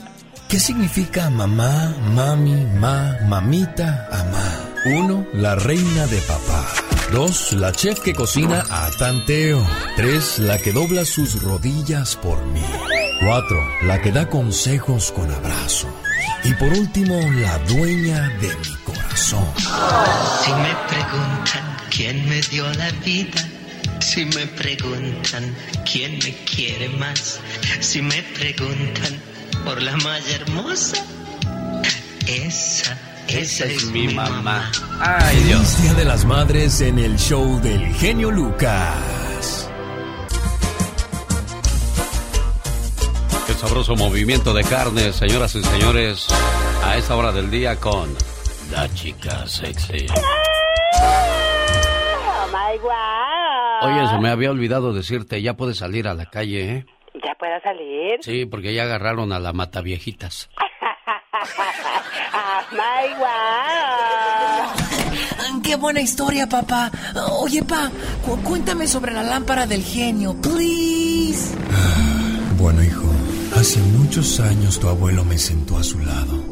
¿Qué 0.49 0.59
significa 0.59 1.29
mamá, 1.29 1.95
mami, 2.15 2.65
ma, 2.81 3.19
mamita, 3.27 4.09
amá? 4.11 4.71
Uno, 4.87 5.27
la 5.35 5.55
reina 5.57 6.07
de 6.07 6.19
papá. 6.23 6.65
2. 7.13 7.53
La 7.53 7.71
chef 7.71 8.01
que 8.01 8.15
cocina 8.15 8.65
a 8.71 8.91
tanteo. 8.99 9.63
3. 9.97 10.39
La 10.39 10.57
que 10.57 10.73
dobla 10.73 11.05
sus 11.05 11.43
rodillas 11.43 12.17
por 12.17 12.43
mí. 12.47 12.65
4. 13.21 13.57
La 13.83 14.01
que 14.01 14.11
da 14.11 14.27
consejos 14.31 15.13
con 15.13 15.31
abrazo. 15.31 15.89
Y 16.45 16.55
por 16.55 16.73
último, 16.73 17.21
la 17.31 17.59
dueña 17.69 18.31
de 18.41 18.49
mi 18.49 18.75
corazón. 18.85 19.47
Si 19.55 20.51
me 20.51 20.75
preguntan 20.89 21.77
quién 21.91 22.27
me 22.27 22.41
dio 22.41 22.73
la 22.73 22.91
vida, 23.05 23.47
si 24.01 24.25
me 24.25 24.47
preguntan 24.47 25.55
quién 25.85 26.19
me 26.25 26.35
quiere 26.45 26.89
más, 26.89 27.39
si 27.81 28.01
me 28.01 28.23
preguntan 28.23 29.21
por 29.65 29.83
la 29.83 29.97
más 29.99 30.29
hermosa, 30.29 31.05
esa, 32.27 32.99
esa 33.29 33.65
es, 33.65 33.85
mi 33.87 34.09
mamá. 34.09 34.71
Ay, 35.01 35.37
Dios. 35.45 35.83
Día 35.83 35.95
de 35.95 36.05
las 36.05 36.25
Madres 36.25 36.81
en 36.81 36.99
el 36.99 37.17
show 37.19 37.61
del 37.61 37.95
genio 37.95 38.31
Lucas. 38.31 39.71
Qué 43.47 43.55
sabroso 43.55 43.97
movimiento 43.97 44.53
de 44.53 44.65
carne, 44.65 45.13
señoras 45.13 45.55
y 45.55 45.63
señores, 45.63 46.27
a 46.85 46.97
esta 46.97 47.17
hora 47.17 47.33
del 47.33 47.51
día 47.51 47.77
con 47.77 48.15
la 48.71 48.93
chica 48.95 49.47
sexy. 49.47 50.07
Oh 51.01 52.47
my 52.49 52.79
God. 52.79 53.91
Oye, 53.91 54.09
se 54.09 54.19
me 54.19 54.31
había 54.31 54.51
olvidado 54.51 54.93
decirte, 54.93 55.41
ya 55.41 55.57
puedes 55.57 55.79
salir 55.79 56.09
a 56.09 56.15
la 56.15 56.27
calle, 56.27 56.73
¿eh? 56.73 56.87
¿Ya 57.25 57.35
puedo 57.39 57.61
salir? 57.63 58.19
Sí, 58.23 58.47
porque 58.47 58.75
ya 58.75 58.83
agarraron 58.85 59.33
a 59.33 59.39
la 59.39 59.53
mataviejitas. 59.53 60.49
oh 60.57 60.63
my 62.73 63.15
God. 63.19 63.29
Qué 65.63 65.77
buena 65.77 66.01
historia, 66.01 66.47
papá. 66.49 66.91
Oye, 67.41 67.63
pa, 67.63 67.91
cu- 68.25 68.39
cuéntame 68.43 68.87
sobre 68.87 69.13
la 69.13 69.23
lámpara 69.23 69.67
del 69.67 69.83
genio, 69.83 70.35
please. 70.41 71.55
Bueno, 72.57 72.83
hijo, 72.83 73.05
hace 73.57 73.79
muchos 73.81 74.41
años 74.41 74.79
tu 74.81 74.89
abuelo 74.89 75.25
me 75.25 75.37
sentó 75.39 75.77
a 75.77 75.85
su 75.85 75.99
lado. 75.99 76.43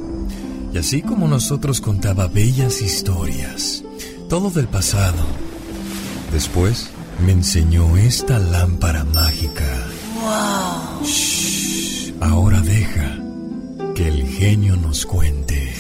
Y 0.72 0.78
así 0.78 1.02
como 1.02 1.26
nosotros 1.28 1.80
contaba 1.80 2.26
bellas 2.28 2.82
historias, 2.82 3.82
todo 4.28 4.50
del 4.50 4.68
pasado. 4.68 5.24
Después 6.32 6.90
me 7.24 7.32
enseñó 7.32 7.96
esta 7.96 8.38
lámpara 8.38 9.04
mágica. 9.04 9.64
Shh, 11.02 12.12
ahora 12.20 12.60
deja 12.60 13.18
que 13.94 14.08
el 14.08 14.26
genio 14.26 14.76
nos 14.76 15.04
cuente. 15.06 15.72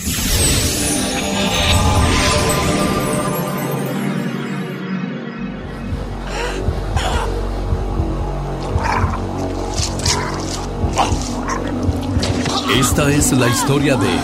Esta 12.78 13.10
es 13.10 13.32
la 13.32 13.48
historia 13.48 13.96
de 13.96 14.14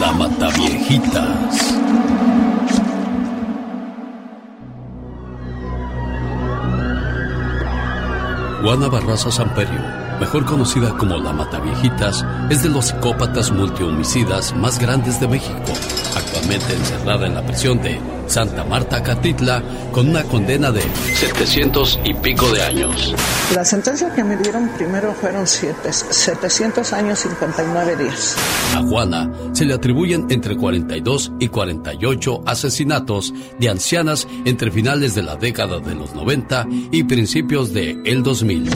la 0.00 0.12
mataviejitas. 0.12 1.74
Juana 8.64 8.88
Barraza 8.88 9.30
Samperio, 9.30 10.03
mejor 10.20 10.44
conocida 10.44 10.96
como 10.96 11.18
la 11.18 11.32
Mataviejitas, 11.32 12.24
es 12.50 12.62
de 12.62 12.68
los 12.68 12.86
psicópatas 12.86 13.50
multihomicidas 13.50 14.54
más 14.56 14.78
grandes 14.78 15.20
de 15.20 15.28
México. 15.28 15.72
Actualmente 16.16 16.74
encerrada 16.74 17.26
en 17.26 17.34
la 17.34 17.44
prisión 17.44 17.80
de 17.82 18.00
Santa 18.26 18.64
Marta 18.64 19.02
Catitla 19.02 19.62
con 19.92 20.08
una 20.08 20.22
condena 20.24 20.70
de 20.70 20.82
700 21.14 22.00
y 22.04 22.14
pico 22.14 22.50
de 22.52 22.62
años. 22.62 23.14
La 23.54 23.64
sentencia 23.64 24.12
que 24.14 24.24
me 24.24 24.36
dieron 24.36 24.68
primero 24.76 25.12
fueron 25.12 25.46
siete, 25.46 25.92
700 25.92 26.92
años 26.92 27.18
59 27.20 27.96
días. 27.96 28.36
A 28.74 28.82
Juana 28.82 29.30
se 29.52 29.64
le 29.64 29.74
atribuyen 29.74 30.26
entre 30.30 30.56
42 30.56 31.32
y 31.38 31.48
48 31.48 32.42
asesinatos 32.46 33.32
de 33.58 33.68
ancianas 33.68 34.26
entre 34.44 34.70
finales 34.70 35.14
de 35.14 35.22
la 35.22 35.36
década 35.36 35.78
de 35.80 35.94
los 35.94 36.14
90 36.14 36.66
y 36.90 37.04
principios 37.04 37.72
de 37.72 38.00
el 38.04 38.22
2000. 38.22 38.70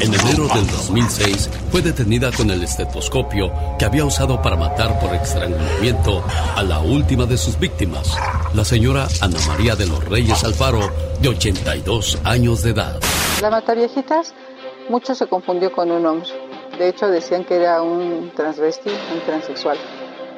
En 0.00 0.14
enero 0.14 0.48
del 0.48 0.66
2006 0.66 1.50
fue 1.70 1.82
detenida 1.82 2.30
con 2.32 2.50
el 2.50 2.62
estetoscopio 2.62 3.52
que 3.78 3.84
había 3.84 4.06
usado 4.06 4.40
para 4.40 4.56
matar 4.56 4.98
por 4.98 5.14
estrangulamiento 5.14 6.24
a 6.56 6.62
la 6.62 6.78
última 6.78 7.26
de 7.26 7.36
sus 7.36 7.58
víctimas, 7.58 8.16
la 8.54 8.64
señora 8.64 9.08
Ana 9.20 9.38
María 9.46 9.76
de 9.76 9.86
los 9.86 10.02
Reyes 10.02 10.42
Alfaro, 10.42 10.90
de 11.20 11.28
82 11.28 12.18
años 12.24 12.62
de 12.62 12.70
edad. 12.70 12.98
La 13.42 13.50
Mataviejitas, 13.50 14.32
mucho 14.88 15.14
se 15.14 15.26
confundió 15.26 15.70
con 15.70 15.90
un 15.90 16.06
hombre. 16.06 16.30
De 16.78 16.88
hecho, 16.88 17.06
decían 17.08 17.44
que 17.44 17.56
era 17.56 17.82
un 17.82 18.32
transvesti, 18.34 18.88
un 18.88 19.20
transexual. 19.26 19.76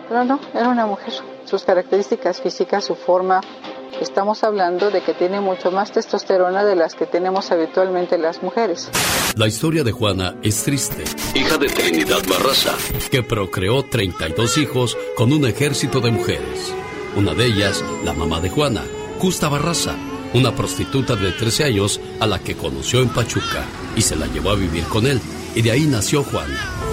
Pero 0.08 0.24
no, 0.24 0.40
era 0.54 0.70
una 0.70 0.86
mujer. 0.86 1.14
Sus 1.44 1.62
características 1.62 2.40
físicas, 2.40 2.84
su 2.84 2.96
forma, 2.96 3.40
estamos 4.00 4.44
hablando 4.44 4.90
de 4.90 5.02
que 5.02 5.14
tiene 5.14 5.40
mucho 5.40 5.70
más 5.70 5.92
testosterona 5.92 6.64
de 6.64 6.76
las 6.76 6.94
que 6.94 7.06
tenemos 7.06 7.50
habitualmente 7.50 8.18
las 8.18 8.42
mujeres. 8.42 8.90
La 9.36 9.46
historia 9.46 9.84
de 9.84 9.92
Juana 9.92 10.36
es 10.42 10.62
triste. 10.62 11.04
Hija 11.34 11.56
de 11.58 11.68
Trinidad 11.68 12.20
Barraza, 12.28 12.74
que 13.10 13.22
procreó 13.22 13.84
32 13.84 14.58
hijos 14.58 14.96
con 15.16 15.32
un 15.32 15.46
ejército 15.46 16.00
de 16.00 16.10
mujeres. 16.10 16.74
Una 17.16 17.34
de 17.34 17.46
ellas, 17.46 17.84
la 18.04 18.12
mamá 18.12 18.40
de 18.40 18.50
Juana, 18.50 18.82
Justa 19.18 19.48
Barraza, 19.48 19.96
una 20.34 20.54
prostituta 20.54 21.14
de 21.16 21.32
13 21.32 21.64
años 21.64 22.00
a 22.20 22.26
la 22.26 22.38
que 22.38 22.56
conoció 22.56 23.00
en 23.00 23.10
Pachuca 23.10 23.64
y 23.96 24.02
se 24.02 24.16
la 24.16 24.26
llevó 24.26 24.50
a 24.50 24.56
vivir 24.56 24.84
con 24.84 25.06
él. 25.06 25.20
Y 25.54 25.62
de 25.62 25.70
ahí 25.70 25.86
nació 25.86 26.22
Juana. 26.22 26.91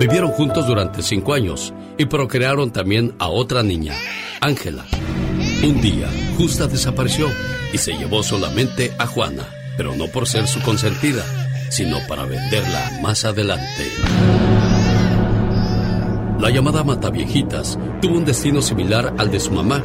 Vivieron 0.00 0.30
juntos 0.30 0.66
durante 0.66 1.02
cinco 1.02 1.34
años 1.34 1.74
y 1.98 2.06
procrearon 2.06 2.70
también 2.70 3.14
a 3.18 3.28
otra 3.28 3.62
niña, 3.62 3.92
Ángela. 4.40 4.86
Un 5.62 5.82
día, 5.82 6.08
Justa 6.38 6.66
desapareció 6.66 7.28
y 7.70 7.76
se 7.76 7.92
llevó 7.92 8.22
solamente 8.22 8.94
a 8.96 9.06
Juana, 9.06 9.46
pero 9.76 9.94
no 9.94 10.06
por 10.06 10.26
ser 10.26 10.48
su 10.48 10.58
consentida, 10.62 11.22
sino 11.68 11.98
para 12.08 12.24
venderla 12.24 12.98
más 13.02 13.26
adelante. 13.26 13.90
La 16.40 16.48
llamada 16.48 16.82
Mataviejitas 16.82 17.78
tuvo 18.00 18.16
un 18.16 18.24
destino 18.24 18.62
similar 18.62 19.12
al 19.18 19.30
de 19.30 19.38
su 19.38 19.50
mamá. 19.50 19.84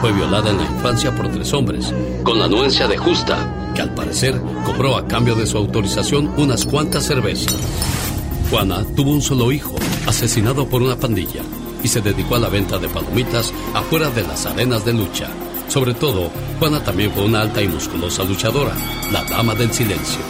Fue 0.00 0.12
violada 0.12 0.50
en 0.50 0.58
la 0.58 0.64
infancia 0.64 1.10
por 1.10 1.26
tres 1.32 1.52
hombres, 1.52 1.92
con 2.22 2.38
la 2.38 2.44
anuencia 2.44 2.86
de 2.86 2.98
Justa, 2.98 3.72
que 3.74 3.82
al 3.82 3.92
parecer 3.94 4.40
cobró 4.64 4.96
a 4.96 5.08
cambio 5.08 5.34
de 5.34 5.44
su 5.44 5.58
autorización 5.58 6.32
unas 6.36 6.64
cuantas 6.64 7.04
cervezas. 7.04 8.05
Juana 8.50 8.84
tuvo 8.94 9.10
un 9.10 9.22
solo 9.22 9.50
hijo, 9.50 9.74
asesinado 10.06 10.68
por 10.68 10.80
una 10.80 10.96
pandilla, 10.96 11.42
y 11.82 11.88
se 11.88 12.00
dedicó 12.00 12.36
a 12.36 12.38
la 12.38 12.48
venta 12.48 12.78
de 12.78 12.88
palomitas 12.88 13.52
afuera 13.74 14.08
de 14.10 14.22
las 14.22 14.46
arenas 14.46 14.84
de 14.84 14.92
lucha. 14.92 15.28
Sobre 15.68 15.94
todo, 15.94 16.30
Juana 16.60 16.82
también 16.82 17.10
fue 17.10 17.24
una 17.24 17.42
alta 17.42 17.60
y 17.60 17.66
musculosa 17.66 18.22
luchadora, 18.22 18.72
la 19.10 19.24
dama 19.24 19.54
del 19.56 19.72
silencio. 19.72 20.20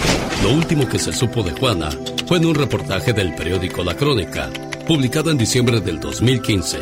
Lo 0.42 0.52
último 0.52 0.88
que 0.88 0.98
se 0.98 1.12
supo 1.12 1.42
de 1.42 1.52
Juana 1.52 1.90
fue 2.26 2.38
en 2.38 2.46
un 2.46 2.54
reportaje 2.54 3.12
del 3.12 3.34
periódico 3.34 3.84
La 3.84 3.94
Crónica, 3.94 4.50
publicado 4.86 5.30
en 5.30 5.36
diciembre 5.36 5.80
del 5.80 6.00
2015, 6.00 6.78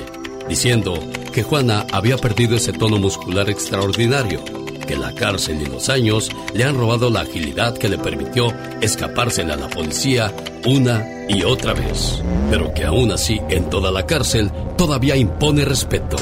diciendo 0.49 0.95
que 1.33 1.43
Juana 1.43 1.85
había 1.91 2.17
perdido 2.17 2.57
ese 2.57 2.73
tono 2.73 2.99
muscular 2.99 3.51
extraordinario, 3.51 4.45
que 4.85 4.97
la 4.97 5.13
cárcel 5.13 5.63
y 5.63 5.67
los 5.67 5.89
años 5.89 6.31
le 6.53 6.65
han 6.65 6.77
robado 6.77 7.11
la 7.11 7.21
agilidad 7.21 7.77
que 7.77 7.89
le 7.89 7.99
permitió 7.99 8.53
escapársele 8.81 9.53
a 9.53 9.57
la 9.57 9.69
policía 9.69 10.33
una 10.67 11.07
y 11.29 11.43
otra 11.43 11.73
vez, 11.73 12.23
pero 12.51 12.73
que 12.75 12.85
aún 12.85 13.11
así 13.11 13.41
en 13.49 13.71
toda 13.71 13.91
la 13.91 14.07
cárcel 14.07 14.51
todavía 14.77 15.17
impone 15.17 15.65
respeto, 15.65 16.17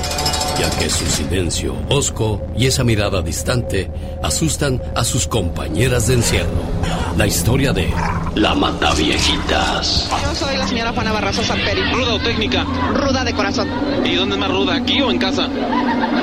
ya 0.59 0.71
que 0.79 0.89
su 0.89 1.05
silencio 1.07 1.75
hosco 1.89 2.43
y 2.57 2.67
esa 2.67 2.85
mirada 2.85 3.23
distante 3.23 3.91
asustan 4.23 4.81
a 4.95 5.05
sus 5.05 5.27
compañeras 5.27 6.07
de 6.07 6.15
encierro. 6.15 6.73
La 7.17 7.27
historia 7.27 7.73
de 7.73 7.93
La 8.35 8.55
Mataviejitas. 8.55 10.09
Yo 10.11 10.35
soy 10.35 10.57
la 10.57 10.67
señora 10.67 10.93
Juana 10.93 11.33
Samperi. 11.33 11.93
¿Ruda 11.93 12.15
o 12.15 12.19
técnica? 12.21 12.65
Ruda 12.95 13.25
de 13.25 13.33
corazón. 13.35 13.69
¿Y 14.05 14.15
dónde 14.15 14.37
es 14.37 14.41
más 14.41 14.51
ruda, 14.51 14.77
aquí 14.77 15.01
o 15.03 15.11
en 15.11 15.19
casa? 15.19 15.49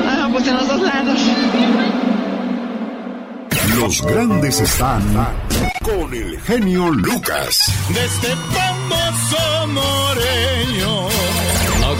Ah, 0.07 0.29
pues 0.31 0.47
en 0.47 0.55
los 0.55 0.67
dos 0.67 0.81
lados. 0.81 1.19
Los 3.79 4.01
grandes 4.01 4.59
están 4.59 5.01
con 5.81 6.13
el 6.13 6.37
genio 6.41 6.89
Lucas. 6.89 7.57
De 7.93 8.05
este. 8.05 8.49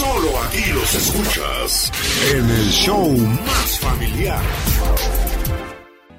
Solo 0.00 0.30
aquí 0.44 0.72
los 0.72 0.94
escuchas 0.94 1.92
en 2.32 2.48
el 2.48 2.70
show 2.70 3.06
más 3.44 3.78
familiar. 3.80 4.42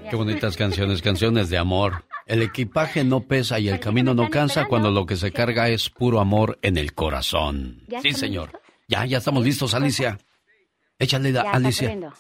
Qué 0.07 0.15
bonitas 0.15 0.55
canciones, 0.55 1.01
canciones 1.01 1.49
de 1.49 1.57
amor. 1.57 2.05
El 2.27 2.43
equipaje 2.43 3.03
no 3.03 3.21
pesa 3.21 3.57
y 3.57 3.69
el 3.69 3.79
camino 3.79 4.13
no 4.13 4.29
cansa 4.29 4.65
cuando 4.65 4.91
lo 4.91 5.07
que 5.07 5.15
se 5.15 5.32
carga 5.32 5.67
es 5.69 5.89
puro 5.89 6.19
amor 6.19 6.59
en 6.61 6.77
el 6.77 6.93
corazón. 6.93 7.82
¿Ya 7.88 8.01
Sí, 8.03 8.13
señor. 8.13 8.51
Ya, 8.88 9.03
ya 9.07 9.17
estamos 9.17 9.43
listos, 9.43 9.73
Alicia. 9.73 10.19
Échale, 10.99 11.29
está 11.29 11.49
Alicia. 11.49 12.13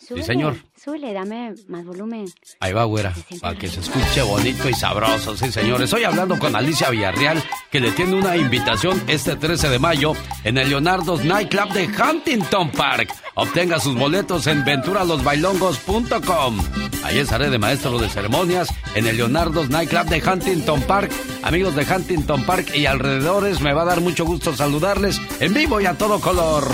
Súbele, 0.00 0.24
señor. 0.24 0.56
Súbele, 0.84 1.14
dame 1.14 1.54
más 1.68 1.86
volumen. 1.86 2.26
Ahí 2.60 2.74
va, 2.74 2.84
güera, 2.84 3.14
para 3.40 3.58
que 3.58 3.68
se 3.68 3.80
escuche 3.80 4.20
bonito 4.20 4.68
y 4.68 4.74
sabroso, 4.74 5.34
sí, 5.34 5.50
señores. 5.50 5.84
Estoy 5.84 6.04
hablando 6.04 6.38
con 6.38 6.54
Alicia 6.54 6.90
Villarreal, 6.90 7.42
que 7.70 7.80
le 7.80 7.90
tiene 7.92 8.14
una 8.16 8.36
invitación 8.36 9.02
este 9.06 9.34
13 9.34 9.70
de 9.70 9.78
mayo 9.78 10.12
en 10.44 10.58
el 10.58 10.68
Leonardo's 10.68 11.24
Nightclub 11.24 11.72
de 11.72 11.86
Huntington 11.86 12.70
Park. 12.72 13.14
Obtenga 13.34 13.78
sus 13.78 13.94
boletos 13.94 14.46
en 14.46 14.62
venturalosbailongos.com. 14.62 16.58
Ahí 17.02 17.16
estaré 17.18 17.48
de 17.48 17.58
maestro 17.58 17.98
de 17.98 18.10
ceremonias 18.10 18.68
en 18.94 19.06
el 19.06 19.16
Leonardo's 19.16 19.70
Nightclub 19.70 20.04
de 20.10 20.22
Huntington 20.22 20.82
Park. 20.82 21.10
Amigos 21.44 21.74
de 21.76 21.86
Huntington 21.90 22.44
Park 22.44 22.74
y 22.74 22.84
alrededores, 22.84 23.62
me 23.62 23.72
va 23.72 23.82
a 23.82 23.86
dar 23.86 24.02
mucho 24.02 24.26
gusto 24.26 24.54
saludarles 24.54 25.18
en 25.40 25.54
vivo 25.54 25.80
y 25.80 25.86
a 25.86 25.96
todo 25.96 26.20
color. 26.20 26.66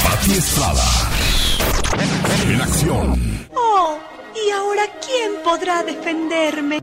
Pati 0.04 0.32
Estrada. 0.32 0.84
En 2.48 2.62
acción. 2.62 3.48
Oh, 3.56 3.98
¿y 4.36 4.50
ahora 4.52 4.84
quién 5.06 5.44
podrá 5.44 5.84
defenderme? 5.84 6.80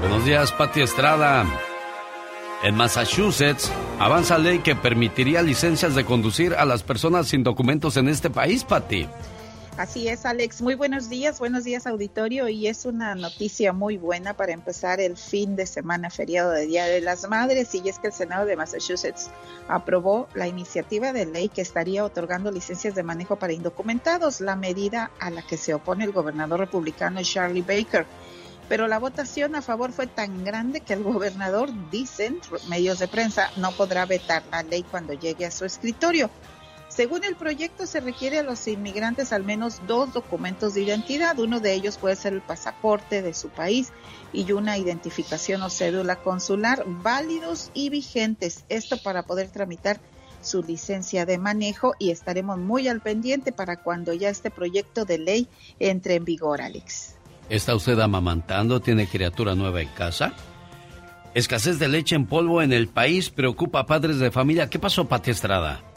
Buenos 0.00 0.24
días, 0.24 0.52
Pati 0.52 0.82
Estrada. 0.82 1.46
En 2.62 2.76
Massachusetts 2.76 3.72
avanza 3.98 4.38
ley 4.38 4.60
que 4.60 4.76
permitiría 4.76 5.42
licencias 5.42 5.94
de 5.94 6.04
conducir 6.04 6.54
a 6.54 6.64
las 6.64 6.82
personas 6.82 7.28
sin 7.28 7.42
documentos 7.42 7.96
en 7.96 8.08
este 8.08 8.30
país, 8.30 8.64
Pati. 8.64 9.08
Así 9.78 10.06
es, 10.06 10.26
Alex. 10.26 10.60
Muy 10.60 10.74
buenos 10.74 11.08
días, 11.08 11.38
buenos 11.38 11.64
días, 11.64 11.86
auditorio. 11.86 12.46
Y 12.46 12.66
es 12.66 12.84
una 12.84 13.14
noticia 13.14 13.72
muy 13.72 13.96
buena 13.96 14.34
para 14.34 14.52
empezar 14.52 15.00
el 15.00 15.16
fin 15.16 15.56
de 15.56 15.64
semana 15.64 16.10
feriado 16.10 16.50
de 16.50 16.66
Día 16.66 16.84
de 16.84 17.00
las 17.00 17.26
Madres. 17.26 17.74
Y 17.74 17.88
es 17.88 17.98
que 17.98 18.08
el 18.08 18.12
Senado 18.12 18.44
de 18.44 18.54
Massachusetts 18.54 19.30
aprobó 19.68 20.28
la 20.34 20.46
iniciativa 20.46 21.14
de 21.14 21.24
ley 21.24 21.48
que 21.48 21.62
estaría 21.62 22.04
otorgando 22.04 22.50
licencias 22.50 22.94
de 22.94 23.02
manejo 23.02 23.36
para 23.36 23.54
indocumentados, 23.54 24.42
la 24.42 24.56
medida 24.56 25.10
a 25.18 25.30
la 25.30 25.40
que 25.40 25.56
se 25.56 25.72
opone 25.72 26.04
el 26.04 26.12
gobernador 26.12 26.60
republicano 26.60 27.22
Charlie 27.22 27.62
Baker. 27.62 28.04
Pero 28.68 28.88
la 28.88 28.98
votación 28.98 29.54
a 29.54 29.62
favor 29.62 29.92
fue 29.92 30.06
tan 30.06 30.44
grande 30.44 30.82
que 30.82 30.92
el 30.92 31.02
gobernador, 31.02 31.70
dicen 31.90 32.40
medios 32.68 32.98
de 32.98 33.08
prensa, 33.08 33.50
no 33.56 33.72
podrá 33.72 34.04
vetar 34.04 34.42
la 34.50 34.62
ley 34.62 34.82
cuando 34.82 35.14
llegue 35.14 35.46
a 35.46 35.50
su 35.50 35.64
escritorio. 35.64 36.28
Según 36.94 37.24
el 37.24 37.36
proyecto, 37.36 37.86
se 37.86 38.00
requiere 38.00 38.38
a 38.38 38.42
los 38.42 38.68
inmigrantes 38.68 39.32
al 39.32 39.44
menos 39.44 39.80
dos 39.86 40.12
documentos 40.12 40.74
de 40.74 40.82
identidad. 40.82 41.38
Uno 41.38 41.58
de 41.58 41.72
ellos 41.72 41.96
puede 41.96 42.16
ser 42.16 42.34
el 42.34 42.42
pasaporte 42.42 43.22
de 43.22 43.32
su 43.32 43.48
país 43.48 43.92
y 44.30 44.52
una 44.52 44.76
identificación 44.76 45.62
o 45.62 45.70
cédula 45.70 46.16
consular 46.16 46.84
válidos 46.86 47.70
y 47.72 47.88
vigentes. 47.88 48.64
Esto 48.68 48.98
para 48.98 49.22
poder 49.22 49.48
tramitar 49.48 50.00
su 50.42 50.62
licencia 50.62 51.24
de 51.24 51.38
manejo 51.38 51.94
y 51.98 52.10
estaremos 52.10 52.58
muy 52.58 52.88
al 52.88 53.00
pendiente 53.00 53.52
para 53.52 53.76
cuando 53.78 54.12
ya 54.12 54.28
este 54.28 54.50
proyecto 54.50 55.06
de 55.06 55.16
ley 55.16 55.48
entre 55.78 56.16
en 56.16 56.26
vigor, 56.26 56.60
Alex. 56.60 57.14
¿Está 57.48 57.74
usted 57.74 57.98
amamantando? 58.00 58.80
¿Tiene 58.80 59.06
criatura 59.06 59.54
nueva 59.54 59.80
en 59.80 59.88
casa? 59.88 60.34
Escasez 61.32 61.78
de 61.78 61.88
leche 61.88 62.16
en 62.16 62.26
polvo 62.26 62.60
en 62.60 62.74
el 62.74 62.88
país 62.88 63.30
preocupa 63.30 63.80
a 63.80 63.86
padres 63.86 64.18
de 64.18 64.30
familia. 64.30 64.68
¿Qué 64.68 64.78
pasó, 64.78 65.08
Pati 65.08 65.30
Estrada? 65.30 65.91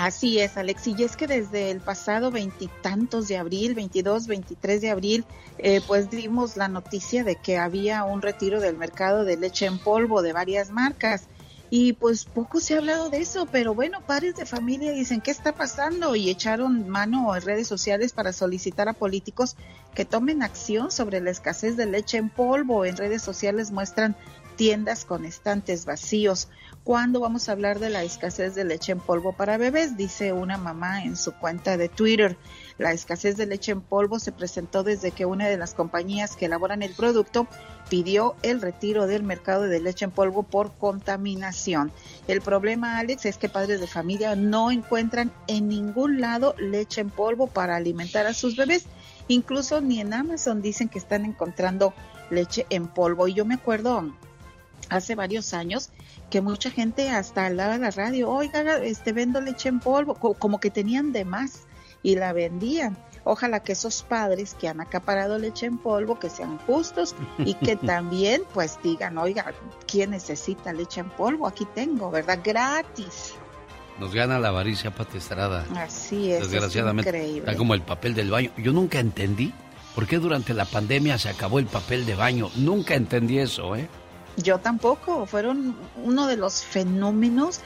Así 0.00 0.38
es, 0.40 0.56
Alex. 0.56 0.86
Y 0.86 1.04
es 1.04 1.14
que 1.14 1.26
desde 1.26 1.70
el 1.70 1.80
pasado 1.80 2.30
veintitantos 2.30 3.28
de 3.28 3.36
abril, 3.36 3.74
22, 3.74 4.28
23 4.28 4.80
de 4.80 4.88
abril, 4.88 5.24
eh, 5.58 5.82
pues 5.86 6.08
dimos 6.08 6.56
la 6.56 6.68
noticia 6.68 7.22
de 7.22 7.36
que 7.36 7.58
había 7.58 8.04
un 8.04 8.22
retiro 8.22 8.60
del 8.62 8.78
mercado 8.78 9.24
de 9.24 9.36
leche 9.36 9.66
en 9.66 9.78
polvo 9.78 10.22
de 10.22 10.32
varias 10.32 10.70
marcas. 10.70 11.24
Y 11.68 11.92
pues 11.92 12.24
poco 12.24 12.60
se 12.60 12.74
ha 12.74 12.78
hablado 12.78 13.10
de 13.10 13.18
eso, 13.18 13.46
pero 13.52 13.74
bueno, 13.74 14.00
padres 14.00 14.36
de 14.36 14.46
familia 14.46 14.90
dicen, 14.92 15.20
¿qué 15.20 15.30
está 15.30 15.52
pasando? 15.52 16.16
Y 16.16 16.30
echaron 16.30 16.88
mano 16.88 17.36
en 17.36 17.42
redes 17.42 17.68
sociales 17.68 18.12
para 18.14 18.32
solicitar 18.32 18.88
a 18.88 18.94
políticos 18.94 19.54
que 19.94 20.06
tomen 20.06 20.42
acción 20.42 20.90
sobre 20.90 21.20
la 21.20 21.30
escasez 21.30 21.76
de 21.76 21.84
leche 21.84 22.16
en 22.16 22.30
polvo. 22.30 22.86
En 22.86 22.96
redes 22.96 23.20
sociales 23.20 23.70
muestran 23.70 24.16
tiendas 24.56 25.04
con 25.04 25.26
estantes 25.26 25.84
vacíos. 25.84 26.48
¿Cuándo 26.90 27.20
vamos 27.20 27.48
a 27.48 27.52
hablar 27.52 27.78
de 27.78 27.88
la 27.88 28.02
escasez 28.02 28.56
de 28.56 28.64
leche 28.64 28.90
en 28.90 28.98
polvo 28.98 29.32
para 29.32 29.58
bebés? 29.58 29.96
Dice 29.96 30.32
una 30.32 30.58
mamá 30.58 31.04
en 31.04 31.16
su 31.16 31.30
cuenta 31.30 31.76
de 31.76 31.88
Twitter. 31.88 32.36
La 32.78 32.90
escasez 32.90 33.36
de 33.36 33.46
leche 33.46 33.70
en 33.70 33.80
polvo 33.80 34.18
se 34.18 34.32
presentó 34.32 34.82
desde 34.82 35.12
que 35.12 35.24
una 35.24 35.46
de 35.46 35.56
las 35.56 35.72
compañías 35.72 36.34
que 36.34 36.46
elaboran 36.46 36.82
el 36.82 36.92
producto 36.92 37.46
pidió 37.88 38.34
el 38.42 38.60
retiro 38.60 39.06
del 39.06 39.22
mercado 39.22 39.68
de 39.68 39.78
leche 39.78 40.04
en 40.04 40.10
polvo 40.10 40.42
por 40.42 40.72
contaminación. 40.78 41.92
El 42.26 42.40
problema, 42.40 42.98
Alex, 42.98 43.24
es 43.24 43.38
que 43.38 43.48
padres 43.48 43.78
de 43.78 43.86
familia 43.86 44.34
no 44.34 44.72
encuentran 44.72 45.30
en 45.46 45.68
ningún 45.68 46.20
lado 46.20 46.56
leche 46.58 47.02
en 47.02 47.10
polvo 47.10 47.46
para 47.46 47.76
alimentar 47.76 48.26
a 48.26 48.34
sus 48.34 48.56
bebés. 48.56 48.86
Incluso 49.28 49.80
ni 49.80 50.00
en 50.00 50.12
Amazon 50.12 50.60
dicen 50.60 50.88
que 50.88 50.98
están 50.98 51.24
encontrando 51.24 51.94
leche 52.30 52.66
en 52.68 52.88
polvo. 52.88 53.28
Y 53.28 53.34
yo 53.34 53.44
me 53.44 53.54
acuerdo 53.54 54.12
hace 54.88 55.14
varios 55.14 55.52
años 55.54 55.90
que 56.30 56.40
mucha 56.40 56.70
gente 56.70 57.10
hasta 57.10 57.46
hablaba 57.46 57.74
de 57.74 57.78
la 57.80 57.90
radio, 57.90 58.30
oiga, 58.30 58.78
este 58.78 59.12
vendo 59.12 59.40
leche 59.40 59.68
en 59.68 59.80
polvo, 59.80 60.14
co- 60.14 60.34
como 60.34 60.60
que 60.60 60.70
tenían 60.70 61.12
de 61.12 61.24
más 61.24 61.62
y 62.02 62.16
la 62.16 62.32
vendían. 62.32 62.96
Ojalá 63.24 63.60
que 63.62 63.72
esos 63.72 64.02
padres 64.02 64.54
que 64.54 64.66
han 64.68 64.80
acaparado 64.80 65.38
leche 65.38 65.66
en 65.66 65.76
polvo, 65.76 66.18
que 66.18 66.30
sean 66.30 66.56
justos 66.58 67.14
y 67.38 67.54
que 67.54 67.76
también 67.76 68.42
pues 68.54 68.78
digan, 68.82 69.18
oiga, 69.18 69.52
¿quién 69.86 70.10
necesita 70.10 70.72
leche 70.72 71.00
en 71.00 71.10
polvo? 71.10 71.46
Aquí 71.46 71.66
tengo, 71.74 72.10
¿verdad? 72.10 72.38
Gratis. 72.42 73.34
Nos 73.98 74.14
gana 74.14 74.38
la 74.38 74.48
avaricia, 74.48 74.90
Pati 74.94 75.18
Estrada. 75.18 75.66
Así 75.76 76.32
es, 76.32 76.44
es 76.44 76.50
Desgraciadamente. 76.52 77.10
increíble. 77.10 77.40
Está 77.40 77.56
como 77.56 77.74
el 77.74 77.82
papel 77.82 78.14
del 78.14 78.30
baño. 78.30 78.50
Yo 78.56 78.72
nunca 78.72 78.98
entendí 78.98 79.52
por 79.94 80.06
qué 80.06 80.18
durante 80.18 80.54
la 80.54 80.64
pandemia 80.64 81.18
se 81.18 81.28
acabó 81.28 81.58
el 81.58 81.66
papel 81.66 82.06
de 82.06 82.14
baño. 82.14 82.48
Nunca 82.56 82.94
entendí 82.94 83.38
eso, 83.38 83.76
¿eh? 83.76 83.88
Yo 84.42 84.58
tampoco, 84.58 85.26
fueron 85.26 85.76
uno 85.96 86.26
de 86.26 86.36
los 86.36 86.62
fenómenos 86.62 87.60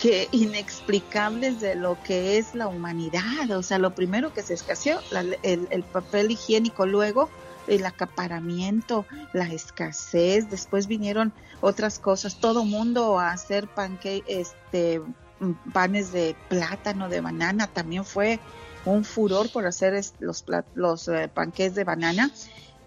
que 0.00 0.28
inexplicables 0.32 1.60
de 1.60 1.76
lo 1.76 1.96
que 2.02 2.38
es 2.38 2.54
la 2.54 2.66
humanidad. 2.68 3.50
O 3.52 3.62
sea, 3.62 3.78
lo 3.78 3.94
primero 3.94 4.32
que 4.32 4.42
se 4.42 4.54
escaseó, 4.54 5.00
la- 5.10 5.24
el, 5.42 5.68
el 5.70 5.82
papel 5.84 6.30
higiénico, 6.30 6.86
luego 6.86 7.30
el 7.66 7.86
acaparamiento, 7.86 9.06
la 9.32 9.46
escasez, 9.46 10.50
después 10.50 10.86
vinieron 10.86 11.32
otras 11.60 11.98
cosas, 11.98 12.36
todo 12.40 12.64
mundo 12.64 13.18
a 13.18 13.30
hacer 13.32 13.68
panque, 13.68 14.22
este, 14.26 15.00
mm, 15.40 15.72
panes 15.72 16.12
de 16.12 16.36
plátano, 16.48 17.08
de 17.08 17.20
banana, 17.20 17.66
también 17.68 18.04
fue 18.04 18.40
un 18.84 19.04
furor 19.04 19.48
por 19.50 19.66
hacer 19.66 19.94
los, 20.18 20.44
los 20.74 21.08
eh, 21.08 21.30
de 21.74 21.84
banana. 21.84 22.30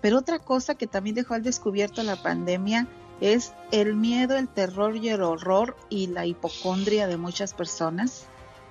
Pero 0.01 0.19
otra 0.19 0.37
cosa 0.37 0.75
que 0.75 0.85
también 0.85 1.15
dejó 1.15 1.33
al 1.33 1.41
descubierto 1.43 2.03
la 2.03 2.15
pandemia 2.21 2.87
es 3.21 3.53
el 3.71 3.95
miedo, 3.95 4.37
el 4.37 4.47
terror 4.47 4.95
y 4.95 5.09
el 5.09 5.21
horror 5.23 5.75
y 5.89 6.07
la 6.07 6.25
hipocondria 6.25 7.07
de 7.07 7.17
muchas 7.17 7.53
personas 7.53 8.25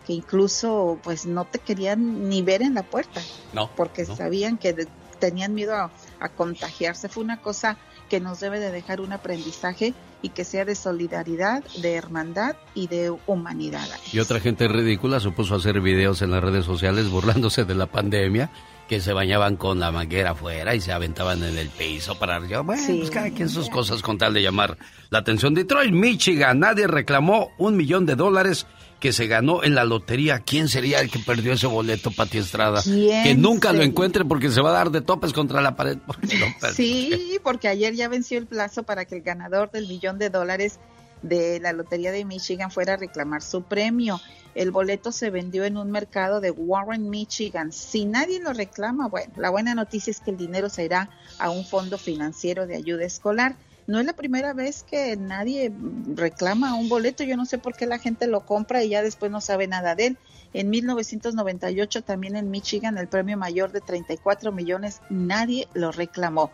que 0.07 0.12
incluso 0.12 0.99
pues 1.03 1.26
no 1.26 1.44
te 1.47 1.59
querían 1.59 2.28
ni 2.28 2.40
ver 2.42 2.62
en 2.62 2.74
la 2.74 2.84
puerta. 2.84 3.20
No. 3.53 3.70
Porque 3.74 4.05
no. 4.05 4.14
sabían 4.14 4.57
que 4.57 4.72
de- 4.72 4.88
tenían 5.18 5.53
miedo 5.55 5.74
a, 5.74 5.90
a 6.20 6.28
contagiarse. 6.28 7.09
Fue 7.09 7.24
una 7.24 7.40
cosa 7.40 7.76
que 8.09 8.20
nos 8.20 8.38
debe 8.38 8.61
de 8.61 8.70
dejar 8.70 9.01
un 9.01 9.12
aprendizaje 9.12 9.94
y 10.22 10.28
que 10.28 10.44
sea 10.44 10.64
de 10.64 10.76
solidaridad, 10.76 11.64
de 11.82 11.94
hermandad 11.94 12.55
y 12.74 12.86
de 12.86 13.11
humanidad. 13.26 13.88
Y 14.12 14.20
otra 14.20 14.38
gente 14.38 14.68
ridícula 14.68 15.18
se 15.18 15.30
puso 15.30 15.55
a 15.55 15.57
hacer 15.57 15.80
videos 15.80 16.22
en 16.22 16.30
las 16.30 16.42
redes 16.44 16.64
sociales 16.64 17.11
burlándose 17.11 17.64
de 17.64 17.74
la 17.74 17.86
pandemia, 17.86 18.51
que 18.89 19.01
se 19.01 19.12
bañaban 19.12 19.57
con 19.57 19.80
la 19.80 19.91
manguera 19.91 20.30
afuera 20.30 20.74
y 20.74 20.80
se 20.80 20.93
aventaban 20.93 21.43
en 21.43 21.59
el 21.59 21.68
piso 21.70 22.18
para 22.18 22.37
arriba. 22.37 22.61
Bueno, 22.61 22.82
Sí. 22.84 22.95
pues 22.99 23.11
cada 23.11 23.30
quien 23.30 23.49
sus 23.49 23.68
cosas 23.68 24.01
con 24.03 24.16
tal 24.18 24.32
de 24.34 24.43
llamar 24.43 24.78
la 25.11 25.18
atención. 25.18 25.55
Detroit, 25.55 25.93
Michigan, 25.93 26.61
nadie 26.61 26.87
reclamó 26.87 27.51
un 27.59 27.76
millón 27.76 28.07
de 28.07 28.14
dólares 28.14 28.66
que 29.01 29.12
se 29.12 29.26
ganó 29.26 29.62
en 29.62 29.74
la 29.74 29.84
lotería. 29.84 30.39
¿Quién 30.39 30.68
sería 30.68 31.01
el 31.01 31.11
que 31.11 31.18
perdió 31.18 31.53
ese 31.53 31.66
boleto, 31.66 32.11
Pati 32.12 32.39
Estrada? 32.39 32.80
¿Quién 32.82 33.22
Que 33.24 33.34
nunca 33.34 33.72
lo 33.72 33.82
encuentre 33.82 34.24
porque 34.24 34.51
se 34.51 34.61
va 34.62 34.70
a 34.70 34.74
dar 34.74 34.91
de 34.91 35.01
topes 35.03 35.32
contra 35.32 35.61
la 35.61 35.74
pared. 35.76 35.99
porque. 36.07 36.28
Sí, 36.74 37.39
porque 37.43 37.68
ayer 37.68 37.95
ya 37.95 38.09
venció 38.09 38.39
el 38.39 38.47
plazo 38.47 38.84
para 38.84 39.05
que 39.05 39.16
el 39.16 39.22
ganador 39.22 39.70
del 39.70 39.87
millón 39.89 40.18
de 40.18 40.30
dólares 40.30 40.78
de 41.22 41.60
la 41.60 41.72
Lotería 41.72 42.12
de 42.12 42.24
Michigan 42.24 42.70
fuera 42.70 42.94
a 42.94 42.96
reclamar 42.96 43.42
su 43.42 43.62
premio. 43.62 44.20
El 44.54 44.70
boleto 44.70 45.12
se 45.12 45.30
vendió 45.30 45.64
en 45.64 45.76
un 45.76 45.90
mercado 45.90 46.40
de 46.40 46.50
Warren, 46.50 47.10
Michigan. 47.10 47.72
Si 47.72 48.06
nadie 48.06 48.40
lo 48.40 48.52
reclama, 48.52 49.08
bueno, 49.08 49.32
la 49.36 49.50
buena 49.50 49.74
noticia 49.74 50.10
es 50.10 50.20
que 50.20 50.30
el 50.30 50.36
dinero 50.36 50.68
se 50.68 50.84
irá 50.84 51.10
a 51.38 51.50
un 51.50 51.64
fondo 51.64 51.98
financiero 51.98 52.66
de 52.66 52.76
ayuda 52.76 53.04
escolar. 53.04 53.56
No 53.86 54.00
es 54.00 54.06
la 54.06 54.14
primera 54.14 54.52
vez 54.52 54.82
que 54.82 55.16
nadie 55.16 55.72
reclama 56.14 56.74
un 56.74 56.88
boleto. 56.88 57.22
Yo 57.22 57.36
no 57.36 57.44
sé 57.44 57.58
por 57.58 57.76
qué 57.76 57.86
la 57.86 57.98
gente 57.98 58.26
lo 58.26 58.44
compra 58.44 58.82
y 58.82 58.88
ya 58.88 59.02
después 59.02 59.30
no 59.30 59.40
sabe 59.40 59.68
nada 59.68 59.94
de 59.94 60.06
él. 60.06 60.18
En 60.52 60.70
1998 60.70 62.02
también 62.02 62.34
en 62.34 62.50
Michigan 62.50 62.96
el 62.98 63.08
premio 63.08 63.36
mayor 63.36 63.72
de 63.72 63.80
34 63.80 64.52
millones 64.52 65.02
nadie 65.10 65.68
lo 65.74 65.92
reclamó. 65.92 66.50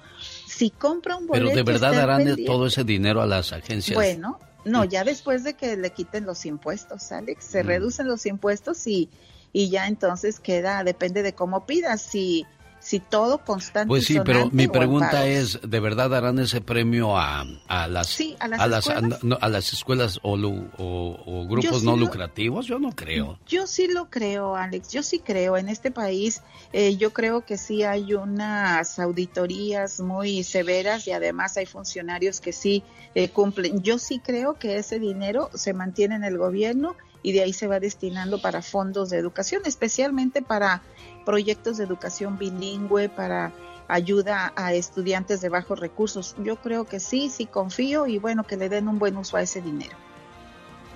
Si 0.46 0.70
compra 0.70 1.16
un 1.16 1.26
boleto 1.26 1.46
Pero 1.46 1.56
de 1.56 1.62
verdad 1.62 1.92
darán 1.92 2.18
pendiente. 2.18 2.44
todo 2.44 2.66
ese 2.66 2.84
dinero 2.84 3.22
a 3.22 3.26
las 3.26 3.52
agencias. 3.52 3.94
Bueno, 3.94 4.38
no, 4.64 4.84
ya 4.84 5.04
después 5.04 5.44
de 5.44 5.54
que 5.54 5.76
le 5.76 5.90
quiten 5.90 6.24
los 6.24 6.46
impuestos, 6.46 7.12
Alex, 7.12 7.44
se 7.44 7.62
Mm. 7.62 7.66
reducen 7.66 8.06
los 8.08 8.26
impuestos 8.26 8.86
y, 8.86 9.10
y 9.52 9.70
ya 9.70 9.86
entonces 9.86 10.40
queda, 10.40 10.84
depende 10.84 11.22
de 11.22 11.34
cómo 11.34 11.66
pidas, 11.66 12.00
si, 12.02 12.46
si 12.82 12.98
todo 12.98 13.38
constante. 13.38 13.86
Pues 13.88 14.04
sí, 14.06 14.18
pero 14.24 14.50
mi 14.50 14.66
pregunta 14.66 15.26
es, 15.26 15.60
¿de 15.62 15.78
verdad 15.80 16.10
darán 16.10 16.38
ese 16.40 16.60
premio 16.60 17.16
a, 17.16 17.46
a 17.68 17.86
las 17.86 18.08
Sí, 18.08 18.36
a 18.40 18.48
las 18.48 18.60
a 18.60 18.66
las, 18.66 18.86
escuelas. 18.88 19.22
no, 19.24 19.38
a 19.40 19.48
las 19.48 19.72
escuelas 19.72 20.18
o, 20.22 20.36
lu- 20.36 20.68
o- 20.78 21.22
o 21.24 21.46
grupos 21.46 21.80
sí 21.80 21.86
no 21.86 21.92
lo- 21.92 21.98
lucrativos? 22.06 22.66
Yo 22.66 22.78
no 22.80 22.90
creo. 22.90 23.38
Yo 23.46 23.66
sí 23.68 23.86
lo 23.86 24.10
creo, 24.10 24.56
Alex. 24.56 24.90
Yo 24.90 25.02
sí 25.04 25.20
creo. 25.20 25.56
En 25.56 25.68
este 25.68 25.90
país, 25.92 26.42
eh, 26.72 26.96
yo 26.96 27.12
creo 27.12 27.44
que 27.44 27.56
sí 27.56 27.84
hay 27.84 28.14
unas 28.14 28.98
auditorías 28.98 30.00
muy 30.00 30.42
severas 30.42 31.06
y 31.06 31.12
además 31.12 31.56
hay 31.56 31.66
funcionarios 31.66 32.40
que 32.40 32.52
sí 32.52 32.82
eh, 33.14 33.28
cumplen. 33.28 33.82
Yo 33.82 33.98
sí 33.98 34.18
creo 34.18 34.54
que 34.58 34.76
ese 34.76 34.98
dinero 34.98 35.50
se 35.54 35.72
mantiene 35.72 36.16
en 36.16 36.24
el 36.24 36.36
gobierno 36.36 36.96
y 37.22 37.32
de 37.32 37.42
ahí 37.42 37.52
se 37.52 37.66
va 37.66 37.80
destinando 37.80 38.40
para 38.40 38.62
fondos 38.62 39.10
de 39.10 39.18
educación, 39.18 39.62
especialmente 39.64 40.42
para 40.42 40.82
proyectos 41.24 41.76
de 41.76 41.84
educación 41.84 42.38
bilingüe, 42.38 43.08
para 43.08 43.52
ayuda 43.88 44.52
a 44.56 44.72
estudiantes 44.72 45.40
de 45.40 45.48
bajos 45.48 45.78
recursos. 45.78 46.34
Yo 46.42 46.56
creo 46.56 46.84
que 46.84 47.00
sí, 47.00 47.30
sí 47.30 47.46
confío 47.46 48.06
y 48.06 48.18
bueno, 48.18 48.44
que 48.44 48.56
le 48.56 48.68
den 48.68 48.88
un 48.88 48.98
buen 48.98 49.16
uso 49.16 49.36
a 49.36 49.42
ese 49.42 49.60
dinero. 49.60 49.96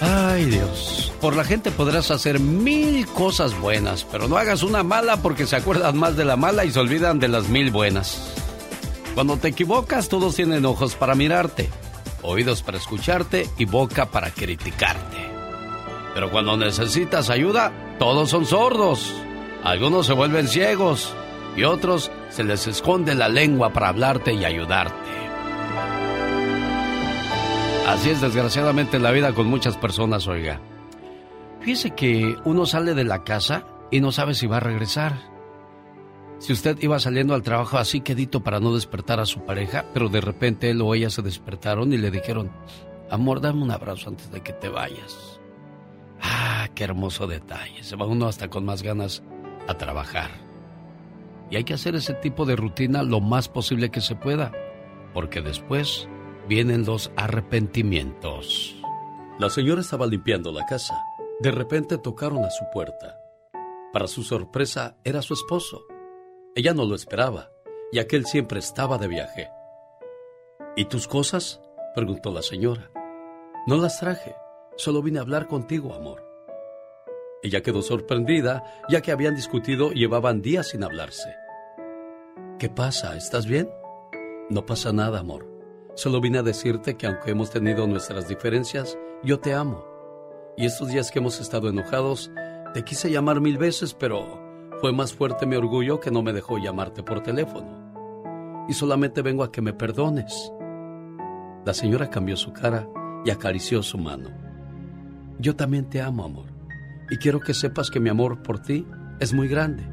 Ay, 0.00 0.46
Dios. 0.46 1.12
Por 1.20 1.36
la 1.36 1.44
gente 1.44 1.70
podrás 1.70 2.10
hacer 2.10 2.40
mil 2.40 3.06
cosas 3.08 3.58
buenas, 3.58 4.04
pero 4.10 4.26
no 4.26 4.36
hagas 4.36 4.62
una 4.62 4.82
mala 4.82 5.18
porque 5.18 5.46
se 5.46 5.56
acuerdan 5.56 5.96
más 5.96 6.16
de 6.16 6.24
la 6.24 6.36
mala 6.36 6.64
y 6.64 6.70
se 6.70 6.80
olvidan 6.80 7.18
de 7.18 7.28
las 7.28 7.48
mil 7.48 7.70
buenas. 7.70 8.32
Cuando 9.14 9.36
te 9.36 9.48
equivocas, 9.48 10.08
todos 10.08 10.34
tienen 10.34 10.64
ojos 10.64 10.94
para 10.94 11.14
mirarte, 11.14 11.68
oídos 12.22 12.62
para 12.62 12.78
escucharte 12.78 13.48
y 13.58 13.66
boca 13.66 14.06
para 14.06 14.30
criticarte. 14.30 15.18
Pero 16.14 16.30
cuando 16.30 16.56
necesitas 16.56 17.30
ayuda, 17.30 17.72
todos 17.98 18.30
son 18.30 18.46
sordos. 18.46 19.14
Algunos 19.64 20.06
se 20.06 20.12
vuelven 20.12 20.48
ciegos 20.48 21.14
y 21.56 21.62
otros 21.64 22.10
se 22.30 22.42
les 22.42 22.66
esconde 22.66 23.14
la 23.14 23.28
lengua 23.28 23.72
para 23.72 23.88
hablarte 23.88 24.32
y 24.32 24.44
ayudarte. 24.44 25.10
Así 27.86 28.10
es 28.10 28.20
desgraciadamente 28.20 28.98
la 28.98 29.12
vida 29.12 29.34
con 29.34 29.46
muchas 29.46 29.76
personas, 29.76 30.26
oiga. 30.26 30.60
Fíjese 31.60 31.90
que 31.92 32.36
uno 32.44 32.66
sale 32.66 32.94
de 32.94 33.04
la 33.04 33.22
casa 33.22 33.66
y 33.90 34.00
no 34.00 34.10
sabe 34.10 34.34
si 34.34 34.46
va 34.46 34.56
a 34.56 34.60
regresar. 34.60 35.30
Si 36.38 36.52
usted 36.52 36.76
iba 36.80 36.98
saliendo 36.98 37.34
al 37.34 37.42
trabajo 37.42 37.78
así 37.78 38.00
quedito 38.00 38.42
para 38.42 38.58
no 38.58 38.74
despertar 38.74 39.20
a 39.20 39.26
su 39.26 39.44
pareja, 39.44 39.84
pero 39.94 40.08
de 40.08 40.20
repente 40.20 40.70
él 40.70 40.80
o 40.80 40.92
ella 40.92 41.08
se 41.08 41.22
despertaron 41.22 41.92
y 41.92 41.98
le 41.98 42.10
dijeron, 42.10 42.50
amor, 43.10 43.40
dame 43.40 43.62
un 43.62 43.70
abrazo 43.70 44.08
antes 44.08 44.28
de 44.32 44.40
que 44.40 44.52
te 44.52 44.68
vayas. 44.68 45.40
Ah, 46.20 46.68
qué 46.74 46.82
hermoso 46.82 47.28
detalle. 47.28 47.84
Se 47.84 47.94
va 47.94 48.06
uno 48.06 48.26
hasta 48.26 48.48
con 48.48 48.64
más 48.64 48.82
ganas 48.82 49.22
a 49.68 49.74
trabajar. 49.74 50.30
Y 51.50 51.56
hay 51.56 51.64
que 51.64 51.74
hacer 51.74 51.94
ese 51.94 52.14
tipo 52.14 52.44
de 52.46 52.56
rutina 52.56 53.02
lo 53.02 53.20
más 53.20 53.48
posible 53.48 53.90
que 53.90 54.00
se 54.00 54.14
pueda, 54.14 54.52
porque 55.12 55.40
después 55.40 56.08
vienen 56.48 56.84
los 56.84 57.12
arrepentimientos. 57.16 58.76
La 59.38 59.50
señora 59.50 59.80
estaba 59.80 60.06
limpiando 60.06 60.52
la 60.52 60.64
casa. 60.66 60.94
De 61.40 61.50
repente 61.50 61.98
tocaron 61.98 62.44
a 62.44 62.50
su 62.50 62.64
puerta. 62.72 63.18
Para 63.92 64.06
su 64.06 64.22
sorpresa 64.22 64.96
era 65.04 65.20
su 65.20 65.34
esposo. 65.34 65.84
Ella 66.54 66.72
no 66.74 66.84
lo 66.84 66.94
esperaba, 66.94 67.50
ya 67.92 68.06
que 68.06 68.16
él 68.16 68.26
siempre 68.26 68.58
estaba 68.58 68.98
de 68.98 69.08
viaje. 69.08 69.50
¿Y 70.76 70.86
tus 70.86 71.06
cosas? 71.06 71.60
preguntó 71.94 72.32
la 72.32 72.42
señora. 72.42 72.90
No 73.66 73.76
las 73.76 74.00
traje, 74.00 74.34
solo 74.76 75.02
vine 75.02 75.18
a 75.18 75.22
hablar 75.22 75.46
contigo, 75.46 75.94
amor. 75.94 76.31
Ella 77.42 77.62
quedó 77.62 77.82
sorprendida, 77.82 78.62
ya 78.88 79.00
que 79.00 79.10
habían 79.10 79.34
discutido 79.34 79.92
y 79.92 80.00
llevaban 80.00 80.42
días 80.42 80.68
sin 80.68 80.84
hablarse. 80.84 81.34
¿Qué 82.58 82.68
pasa? 82.68 83.16
¿Estás 83.16 83.46
bien? 83.46 83.68
No 84.48 84.64
pasa 84.64 84.92
nada, 84.92 85.18
amor. 85.18 85.48
Solo 85.94 86.20
vine 86.20 86.38
a 86.38 86.42
decirte 86.42 86.96
que 86.96 87.06
aunque 87.06 87.32
hemos 87.32 87.50
tenido 87.50 87.86
nuestras 87.88 88.28
diferencias, 88.28 88.96
yo 89.24 89.40
te 89.40 89.54
amo. 89.54 89.84
Y 90.56 90.66
estos 90.66 90.88
días 90.88 91.10
que 91.10 91.18
hemos 91.18 91.40
estado 91.40 91.68
enojados, 91.68 92.30
te 92.74 92.84
quise 92.84 93.10
llamar 93.10 93.40
mil 93.40 93.58
veces, 93.58 93.92
pero 93.92 94.40
fue 94.80 94.92
más 94.92 95.12
fuerte 95.12 95.44
mi 95.44 95.56
orgullo 95.56 95.98
que 95.98 96.10
no 96.10 96.22
me 96.22 96.32
dejó 96.32 96.58
llamarte 96.58 97.02
por 97.02 97.22
teléfono. 97.22 98.66
Y 98.68 98.74
solamente 98.74 99.22
vengo 99.22 99.42
a 99.42 99.50
que 99.50 99.60
me 99.60 99.72
perdones. 99.72 100.52
La 101.64 101.74
señora 101.74 102.08
cambió 102.08 102.36
su 102.36 102.52
cara 102.52 102.88
y 103.24 103.30
acarició 103.30 103.82
su 103.82 103.98
mano. 103.98 104.30
Yo 105.38 105.56
también 105.56 105.90
te 105.90 106.00
amo, 106.00 106.24
amor. 106.24 106.51
Y 107.12 107.18
quiero 107.18 107.38
que 107.38 107.54
sepas 107.54 107.90
que 107.90 108.00
mi 108.00 108.08
amor 108.08 108.42
por 108.42 108.58
ti 108.58 108.84
es 109.20 109.32
muy 109.32 109.46
grande 109.46 109.92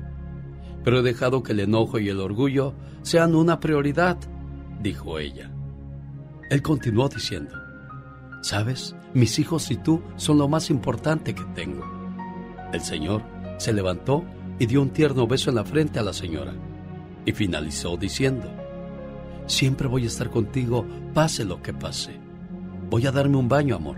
pero 0.83 0.99
he 0.99 1.03
dejado 1.03 1.43
que 1.43 1.51
el 1.51 1.59
enojo 1.59 1.99
y 1.99 2.09
el 2.09 2.19
orgullo 2.19 2.73
sean 3.01 3.35
una 3.35 3.59
prioridad, 3.59 4.17
dijo 4.81 5.19
ella. 5.19 5.51
Él 6.49 6.61
continuó 6.61 7.09
diciendo, 7.09 7.55
Sabes, 8.41 8.95
mis 9.13 9.37
hijos 9.39 9.69
y 9.71 9.77
tú 9.77 10.01
son 10.15 10.37
lo 10.37 10.47
más 10.47 10.69
importante 10.69 11.35
que 11.35 11.43
tengo. 11.53 11.85
El 12.73 12.81
Señor 12.81 13.23
se 13.57 13.73
levantó 13.73 14.23
y 14.57 14.65
dio 14.65 14.81
un 14.81 14.91
tierno 14.91 15.27
beso 15.27 15.49
en 15.49 15.57
la 15.57 15.65
frente 15.65 15.99
a 15.99 16.03
la 16.03 16.13
señora 16.13 16.53
y 17.25 17.33
finalizó 17.33 17.97
diciendo, 17.97 18.49
Siempre 19.45 19.87
voy 19.87 20.05
a 20.05 20.07
estar 20.07 20.29
contigo, 20.29 20.85
pase 21.13 21.43
lo 21.43 21.61
que 21.61 21.73
pase. 21.73 22.19
Voy 22.89 23.05
a 23.05 23.11
darme 23.11 23.37
un 23.37 23.49
baño, 23.49 23.75
amor, 23.75 23.97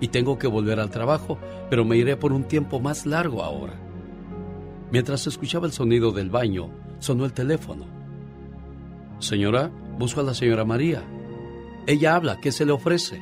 y 0.00 0.08
tengo 0.08 0.38
que 0.38 0.46
volver 0.46 0.80
al 0.80 0.90
trabajo, 0.90 1.38
pero 1.70 1.84
me 1.84 1.96
iré 1.96 2.16
por 2.16 2.32
un 2.32 2.44
tiempo 2.44 2.80
más 2.80 3.06
largo 3.06 3.42
ahora. 3.42 3.74
Mientras 4.90 5.26
escuchaba 5.26 5.66
el 5.66 5.72
sonido 5.72 6.12
del 6.12 6.30
baño, 6.30 6.70
sonó 6.98 7.24
el 7.24 7.32
teléfono. 7.32 7.86
Señora, 9.18 9.70
busco 9.98 10.20
a 10.20 10.24
la 10.24 10.34
señora 10.34 10.64
María. 10.64 11.02
Ella 11.86 12.14
habla, 12.14 12.40
¿qué 12.40 12.52
se 12.52 12.64
le 12.64 12.72
ofrece? 12.72 13.20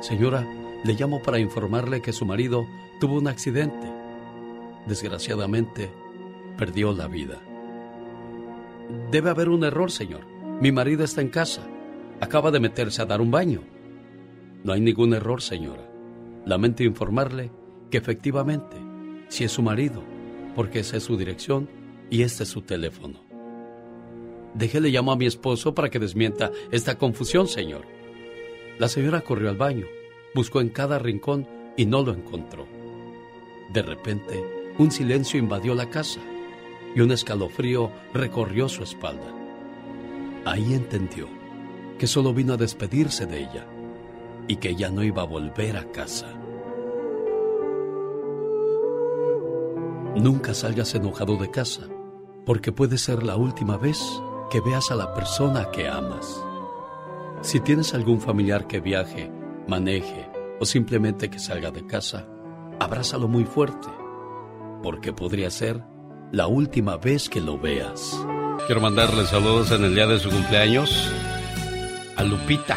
Señora, 0.00 0.46
le 0.84 0.94
llamo 0.94 1.22
para 1.22 1.38
informarle 1.38 2.00
que 2.00 2.12
su 2.12 2.24
marido 2.24 2.66
tuvo 3.00 3.18
un 3.18 3.28
accidente. 3.28 3.86
Desgraciadamente, 4.86 5.90
perdió 6.56 6.92
la 6.92 7.06
vida. 7.06 7.38
Debe 9.10 9.30
haber 9.30 9.48
un 9.48 9.64
error, 9.64 9.90
señor. 9.90 10.26
Mi 10.60 10.72
marido 10.72 11.04
está 11.04 11.20
en 11.20 11.28
casa. 11.28 11.62
Acaba 12.20 12.50
de 12.50 12.60
meterse 12.60 13.02
a 13.02 13.06
dar 13.06 13.20
un 13.20 13.30
baño. 13.30 13.62
No 14.62 14.72
hay 14.72 14.80
ningún 14.80 15.14
error, 15.14 15.40
señora. 15.40 15.90
Lamento 16.44 16.82
informarle 16.82 17.50
que 17.90 17.98
efectivamente, 17.98 18.76
si 19.28 19.44
es 19.44 19.52
su 19.52 19.62
marido, 19.62 20.02
porque 20.54 20.80
esa 20.80 20.96
es 20.98 21.04
su 21.04 21.16
dirección 21.16 21.68
y 22.10 22.22
este 22.22 22.42
es 22.42 22.50
su 22.50 22.62
teléfono. 22.62 23.24
Déjele 24.54 24.90
llamo 24.90 25.12
a 25.12 25.16
mi 25.16 25.26
esposo 25.26 25.74
para 25.74 25.88
que 25.88 25.98
desmienta 25.98 26.50
esta 26.70 26.98
confusión, 26.98 27.46
señor. 27.46 27.86
La 28.78 28.88
señora 28.88 29.22
corrió 29.22 29.48
al 29.48 29.56
baño, 29.56 29.86
buscó 30.34 30.60
en 30.60 30.68
cada 30.68 30.98
rincón 30.98 31.46
y 31.76 31.86
no 31.86 32.02
lo 32.02 32.12
encontró. 32.12 32.66
De 33.72 33.82
repente, 33.82 34.44
un 34.78 34.90
silencio 34.90 35.38
invadió 35.38 35.74
la 35.74 35.88
casa 35.88 36.20
y 36.94 37.00
un 37.00 37.12
escalofrío 37.12 37.90
recorrió 38.12 38.68
su 38.68 38.82
espalda. 38.82 39.32
Ahí 40.44 40.74
entendió 40.74 41.28
que 41.98 42.06
solo 42.06 42.34
vino 42.34 42.54
a 42.54 42.56
despedirse 42.56 43.26
de 43.26 43.40
ella 43.40 43.66
y 44.50 44.56
que 44.56 44.74
ya 44.74 44.90
no 44.90 45.04
iba 45.04 45.22
a 45.22 45.26
volver 45.26 45.76
a 45.76 45.92
casa. 45.92 46.26
Nunca 50.16 50.54
salgas 50.54 50.92
enojado 50.96 51.36
de 51.36 51.52
casa, 51.52 51.82
porque 52.44 52.72
puede 52.72 52.98
ser 52.98 53.22
la 53.22 53.36
última 53.36 53.76
vez 53.76 54.02
que 54.50 54.60
veas 54.60 54.90
a 54.90 54.96
la 54.96 55.14
persona 55.14 55.70
que 55.70 55.86
amas. 55.86 56.44
Si 57.42 57.60
tienes 57.60 57.94
algún 57.94 58.20
familiar 58.20 58.66
que 58.66 58.80
viaje, 58.80 59.30
maneje 59.68 60.28
o 60.58 60.64
simplemente 60.64 61.30
que 61.30 61.38
salga 61.38 61.70
de 61.70 61.86
casa, 61.86 62.26
abrázalo 62.80 63.28
muy 63.28 63.44
fuerte, 63.44 63.86
porque 64.82 65.12
podría 65.12 65.50
ser 65.50 65.80
la 66.32 66.48
última 66.48 66.96
vez 66.96 67.28
que 67.28 67.40
lo 67.40 67.56
veas. 67.56 68.20
Quiero 68.66 68.80
mandarle 68.80 69.26
saludos 69.26 69.70
en 69.70 69.84
el 69.84 69.94
día 69.94 70.08
de 70.08 70.18
su 70.18 70.28
cumpleaños 70.28 71.08
a 72.16 72.24
Lupita, 72.24 72.76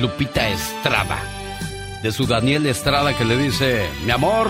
Lupita 0.00 0.48
Estrada, 0.48 1.18
de 2.02 2.12
su 2.12 2.26
Daniel 2.26 2.66
Estrada 2.66 3.16
que 3.16 3.24
le 3.24 3.36
dice, 3.36 3.86
mi 4.04 4.10
amor, 4.10 4.48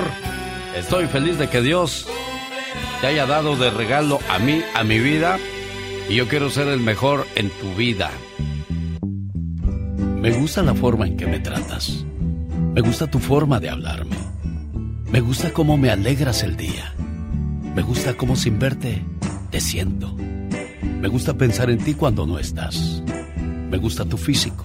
Estoy 0.78 1.06
feliz 1.06 1.38
de 1.38 1.48
que 1.48 1.60
Dios 1.60 2.06
te 3.00 3.08
haya 3.08 3.26
dado 3.26 3.56
de 3.56 3.68
regalo 3.68 4.20
a 4.30 4.38
mí, 4.38 4.62
a 4.76 4.84
mi 4.84 5.00
vida, 5.00 5.36
y 6.08 6.14
yo 6.14 6.28
quiero 6.28 6.50
ser 6.50 6.68
el 6.68 6.78
mejor 6.78 7.26
en 7.34 7.50
tu 7.50 7.74
vida. 7.74 8.10
Me 10.20 10.30
gusta 10.38 10.62
la 10.62 10.74
forma 10.74 11.06
en 11.06 11.16
que 11.16 11.26
me 11.26 11.40
tratas. 11.40 12.04
Me 12.74 12.80
gusta 12.80 13.08
tu 13.08 13.18
forma 13.18 13.58
de 13.58 13.70
hablarme. 13.70 14.16
Me 15.10 15.20
gusta 15.20 15.52
cómo 15.52 15.76
me 15.76 15.90
alegras 15.90 16.44
el 16.44 16.56
día. 16.56 16.94
Me 17.74 17.82
gusta 17.82 18.14
cómo 18.14 18.36
sin 18.36 18.60
verte 18.60 19.04
te 19.50 19.60
siento. 19.60 20.14
Me 20.14 21.08
gusta 21.08 21.34
pensar 21.34 21.70
en 21.70 21.78
ti 21.78 21.94
cuando 21.94 22.24
no 22.24 22.38
estás. 22.38 23.02
Me 23.68 23.78
gusta 23.78 24.04
tu 24.04 24.16
físico. 24.16 24.64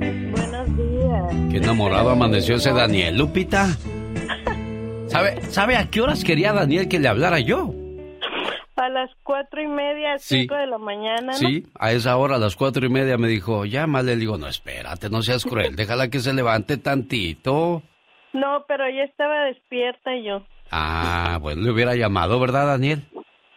Qué 1.51 1.57
enamorado 1.57 2.11
amaneció 2.11 2.55
ese 2.55 2.71
Daniel, 2.71 3.17
Lupita. 3.17 3.67
¿Sabe, 5.07 5.41
¿Sabe 5.41 5.75
a 5.75 5.89
qué 5.89 5.99
horas 5.99 6.23
quería 6.23 6.53
Daniel 6.53 6.87
que 6.87 6.97
le 6.97 7.09
hablara 7.09 7.39
yo? 7.41 7.73
A 8.77 8.87
las 8.87 9.11
cuatro 9.21 9.61
y 9.61 9.67
media, 9.67 10.17
cinco 10.17 10.55
de 10.55 10.65
la 10.65 10.77
mañana. 10.77 11.33
¿no? 11.33 11.33
Sí, 11.33 11.65
a 11.77 11.91
esa 11.91 12.15
hora, 12.15 12.37
a 12.37 12.39
las 12.39 12.55
cuatro 12.55 12.85
y 12.85 12.89
media, 12.89 13.17
me 13.17 13.27
dijo, 13.27 13.65
llámale. 13.65 14.13
Le 14.13 14.21
digo, 14.21 14.37
no, 14.37 14.47
espérate, 14.47 15.09
no 15.09 15.21
seas 15.21 15.43
cruel, 15.43 15.75
déjala 15.75 16.09
que 16.09 16.19
se 16.21 16.33
levante 16.33 16.77
tantito. 16.77 17.83
No, 18.31 18.63
pero 18.67 18.85
ella 18.85 19.03
estaba 19.03 19.43
despierta 19.43 20.15
y 20.15 20.23
yo. 20.27 20.45
Ah, 20.71 21.37
bueno, 21.41 21.63
le 21.63 21.71
hubiera 21.71 21.95
llamado, 21.95 22.39
¿verdad, 22.39 22.65
Daniel? 22.65 23.03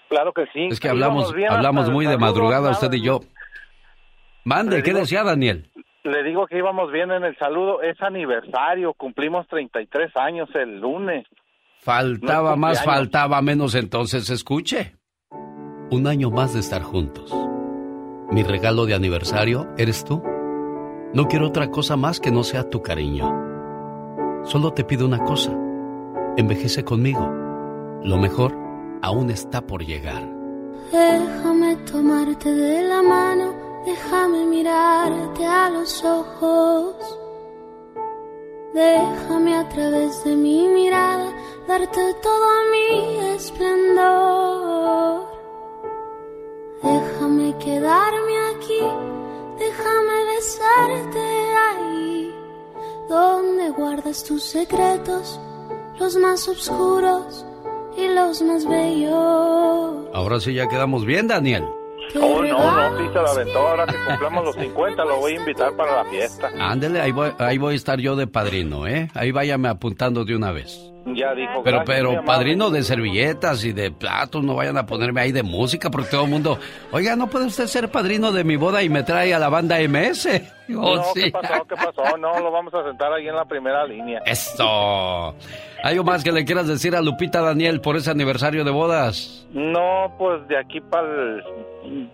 Claro 0.09 0.33
que 0.33 0.47
sí. 0.53 0.67
Es 0.69 0.81
que 0.81 0.89
hablamos, 0.89 1.33
hablamos 1.49 1.91
muy 1.91 2.07
de 2.07 2.19
madrugada 2.19 2.73
usted 2.73 2.93
y 2.93 3.03
yo. 3.03 3.21
Mande, 4.43 4.83
¿qué 4.83 4.93
decía 4.93 5.23
Daniel? 5.23 5.71
Le 6.05 6.23
digo 6.23 6.47
que 6.47 6.59
íbamos 6.59 6.93
bien 6.93 7.11
en 7.11 7.25
el 7.25 7.37
saludo. 7.39 7.81
Es 7.81 8.01
aniversario, 8.03 8.93
cumplimos 8.93 9.47
33 9.49 10.15
años 10.17 10.49
el 10.55 10.79
lunes. 10.81 11.27
Faltaba 11.81 12.57
más, 12.57 12.85
faltaba 12.85 13.41
menos, 13.41 13.75
entonces 13.75 14.29
escuche. 14.29 14.97
Un 15.91 16.07
año 16.07 16.31
más 16.31 16.53
de 16.55 16.61
estar 16.61 16.83
juntos. 16.83 17.35
Mi 18.31 18.43
regalo 18.43 18.85
de 18.85 18.95
aniversario 18.95 19.69
eres 19.79 20.05
tú. 20.05 20.23
No 21.15 21.27
quiero 21.27 21.47
otra 21.47 21.71
cosa 21.71 21.97
más 21.97 22.21
que 22.21 22.31
no 22.31 22.43
sea 22.43 22.69
tu 22.69 22.83
cariño. 22.83 24.43
Solo 24.45 24.73
te 24.73 24.85
pido 24.85 25.07
una 25.07 25.25
cosa. 25.25 25.53
Envejece 26.37 26.85
conmigo. 26.85 27.31
Lo 28.03 28.19
mejor 28.19 28.55
aún 29.01 29.31
está 29.31 29.67
por 29.67 29.85
llegar. 29.85 30.23
Déjame 30.93 31.77
tomarte 31.91 32.51
de 32.51 32.89
la 32.89 33.03
mano, 33.03 33.55
déjame 33.87 34.45
mirarte 34.47 35.47
a 35.47 35.71
los 35.71 36.05
ojos. 36.05 36.95
Déjame 38.75 39.57
a 39.57 39.69
través 39.69 40.25
de 40.25 40.35
mi 40.35 40.67
mirada 40.69 41.33
darte 41.69 42.15
todo 42.23 42.47
mi 42.73 43.19
esplendor. 43.37 45.27
Déjame 46.83 47.57
quedarme 47.59 48.35
aquí, 48.55 48.81
déjame 49.59 50.25
besarte 50.35 51.55
ahí, 51.69 52.35
donde 53.09 53.71
guardas 53.71 54.25
tus 54.25 54.43
secretos, 54.43 55.41
los 55.99 56.17
más 56.17 56.49
oscuros 56.49 57.47
y 57.97 58.09
los 58.09 58.43
más 58.43 58.67
bellos. 58.67 60.09
Ahora 60.13 60.41
sí 60.41 60.53
ya 60.53 60.69
quedamos 60.69 61.07
bien, 61.07 61.29
Daniel. 61.29 61.65
Oh, 62.17 62.43
no, 62.43 62.91
no, 62.91 62.99
sí 62.99 63.05
se 63.13 63.21
la 63.21 63.31
aventó. 63.31 63.59
Ahora 63.59 63.87
que 63.87 63.97
cumplamos 64.07 64.45
los 64.45 64.57
50, 64.57 65.05
lo 65.05 65.17
voy 65.19 65.33
a 65.33 65.37
invitar 65.37 65.75
para 65.77 66.03
la 66.03 66.05
fiesta. 66.11 66.51
Ándele, 66.59 67.01
ahí 67.01 67.13
voy, 67.13 67.33
ahí 67.39 67.59
voy 67.59 67.75
a 67.75 67.77
estar 67.77 67.99
yo 67.99 68.17
de 68.17 68.27
padrino, 68.27 68.87
¿eh? 68.87 69.11
Ahí 69.15 69.33
váyame 69.33 69.69
apuntando 69.69 70.25
de 70.25 70.37
una 70.37 70.53
vez. 70.53 70.94
Ya 71.07 71.35
dijo. 71.35 71.63
Pero, 71.63 71.83
pero, 71.85 72.25
padrino 72.25 72.71
de 72.71 72.83
servilletas 72.83 73.65
y 73.65 73.73
de 73.73 73.91
platos, 73.91 74.43
no 74.43 74.55
vayan 74.55 74.79
a 74.79 74.87
ponerme 74.87 75.21
ahí 75.21 75.33
de 75.33 75.43
música 75.43 75.91
porque 75.91 76.11
todo 76.11 76.25
el 76.25 76.31
mundo, 76.31 76.59
oiga, 76.93 77.15
¿no 77.15 77.29
puede 77.29 77.47
usted 77.47 77.67
ser 77.67 77.91
padrino 77.91 78.33
de 78.33 78.43
mi 78.43 78.57
boda 78.57 78.83
y 78.83 78.89
me 78.89 79.03
trae 79.03 79.35
a 79.35 79.39
la 79.39 79.49
banda 79.49 79.77
MS? 79.81 80.29
Oh, 80.75 80.97
No, 80.97 81.03
sí. 81.13 81.25
¿qué 81.25 81.31
pasó? 81.31 81.63
¿Qué 81.69 81.75
pasó? 81.77 82.17
No, 82.17 82.41
lo 82.41 82.51
vamos 82.51 82.73
a 82.73 82.83
sentar 82.85 83.13
ahí 83.13 83.29
en 83.29 83.37
la 83.37 83.45
primera 83.45 83.85
línea. 83.87 84.23
Eso. 84.25 85.35
¿Algo 85.83 86.05
más 86.05 86.25
que 86.25 86.33
le 86.33 86.47
quieras 86.47 86.67
decir 86.67 86.97
a 86.97 87.03
Lupita 87.03 87.43
Daniel 87.43 87.83
por 87.83 87.97
ese 87.97 88.11
aniversario 88.11 88.65
de 88.65 88.71
bodas? 88.71 89.47
No, 89.53 90.15
pues 90.19 90.49
de 90.49 90.57
aquí 90.57 90.81
para 90.81 91.07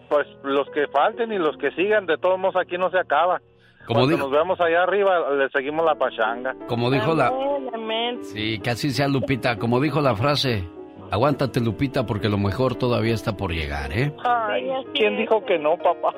pues 0.08 0.26
los 0.42 0.68
que 0.74 0.88
falten 0.88 1.32
y 1.32 1.38
los 1.38 1.56
que 1.58 1.70
sigan, 1.76 2.06
de 2.06 2.18
todos 2.18 2.40
modos 2.40 2.56
aquí 2.56 2.76
no 2.76 2.90
se 2.90 2.98
acaba. 2.98 3.40
Como 3.86 4.00
Cuando 4.00 4.16
dijo- 4.16 4.28
nos 4.28 4.30
vemos 4.30 4.60
allá 4.60 4.82
arriba, 4.82 5.30
le 5.32 5.48
seguimos 5.50 5.84
la 5.84 5.94
pachanga. 5.94 6.54
Como 6.68 6.90
dijo 6.90 7.14
la... 7.14 7.32
Sí, 8.22 8.60
que 8.60 8.70
así 8.70 8.90
sea 8.90 9.08
Lupita. 9.08 9.56
Como 9.58 9.80
dijo 9.80 10.00
la 10.00 10.14
frase, 10.14 10.64
aguántate 11.10 11.60
Lupita 11.60 12.06
porque 12.06 12.28
lo 12.28 12.38
mejor 12.38 12.74
todavía 12.74 13.14
está 13.14 13.36
por 13.36 13.52
llegar, 13.52 13.92
¿eh? 13.92 14.12
Ay, 14.24 14.70
¿quién 14.94 15.16
dijo 15.16 15.44
que 15.44 15.58
no, 15.58 15.76
papá? 15.76 16.14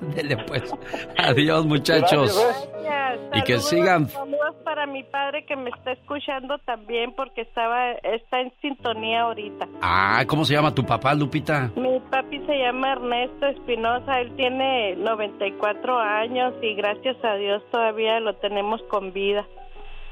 Dele 0.00 0.36
pues. 0.46 0.72
Adiós 1.18 1.66
muchachos. 1.66 2.36
Gracias. 2.82 3.20
Y 3.34 3.42
que 3.42 3.58
Saludos, 3.58 3.68
sigan. 3.68 4.08
Saludos 4.08 4.56
para 4.64 4.86
mi 4.86 5.02
padre 5.04 5.44
que 5.44 5.56
me 5.56 5.70
está 5.70 5.92
escuchando 5.92 6.58
también 6.58 7.12
porque 7.14 7.42
estaba 7.42 7.92
está 7.92 8.40
en 8.40 8.52
sintonía 8.60 9.22
ahorita. 9.22 9.68
Ah, 9.80 10.24
¿cómo 10.26 10.44
se 10.44 10.54
llama 10.54 10.74
tu 10.74 10.84
papá, 10.84 11.14
Lupita? 11.14 11.70
Mi 11.76 12.00
papi 12.10 12.38
se 12.46 12.58
llama 12.58 12.92
Ernesto 12.92 13.46
Espinosa, 13.46 14.20
él 14.20 14.32
tiene 14.36 14.96
94 14.96 15.98
años 15.98 16.54
y 16.62 16.74
gracias 16.74 17.16
a 17.24 17.34
Dios 17.34 17.62
todavía 17.70 18.20
lo 18.20 18.34
tenemos 18.36 18.82
con 18.84 19.12
vida. 19.12 19.46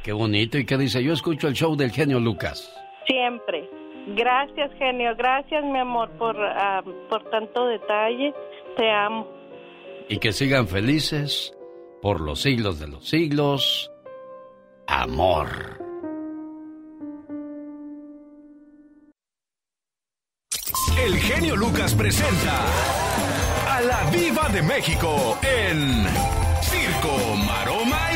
Qué 0.03 0.13
bonito. 0.13 0.57
¿Y 0.59 0.65
qué 0.65 0.79
dice? 0.79 1.03
Yo 1.03 1.13
escucho 1.13 1.49
el 1.49 1.55
show 1.55 1.77
del 1.77 1.91
genio 1.91 2.21
Lucas. 2.21 2.80
Siempre. 3.07 3.69
Gracias, 4.09 4.73
genio. 4.79 5.15
Gracias, 5.17 5.65
mi 5.65 5.79
amor, 5.79 6.11
por, 6.19 6.37
ah, 6.39 6.83
por 7.09 7.29
tanto 7.31 7.67
detalle. 7.67 8.35
Te 8.77 8.91
amo. 8.91 9.27
Y 10.09 10.19
que 10.19 10.33
sigan 10.33 10.67
felices 10.67 11.57
por 12.03 12.21
los 12.21 12.41
siglos 12.43 12.81
de 12.81 12.89
los 12.89 13.09
siglos. 13.09 13.91
Amor. 14.87 15.49
El 21.05 21.17
genio 21.17 21.57
Lucas 21.57 21.95
presenta 21.95 22.67
a 23.69 23.81
la 23.81 24.11
Viva 24.11 24.49
de 24.49 24.63
México 24.63 25.39
en 25.43 26.05
Circo, 26.61 27.37
Maroma 27.47 28.10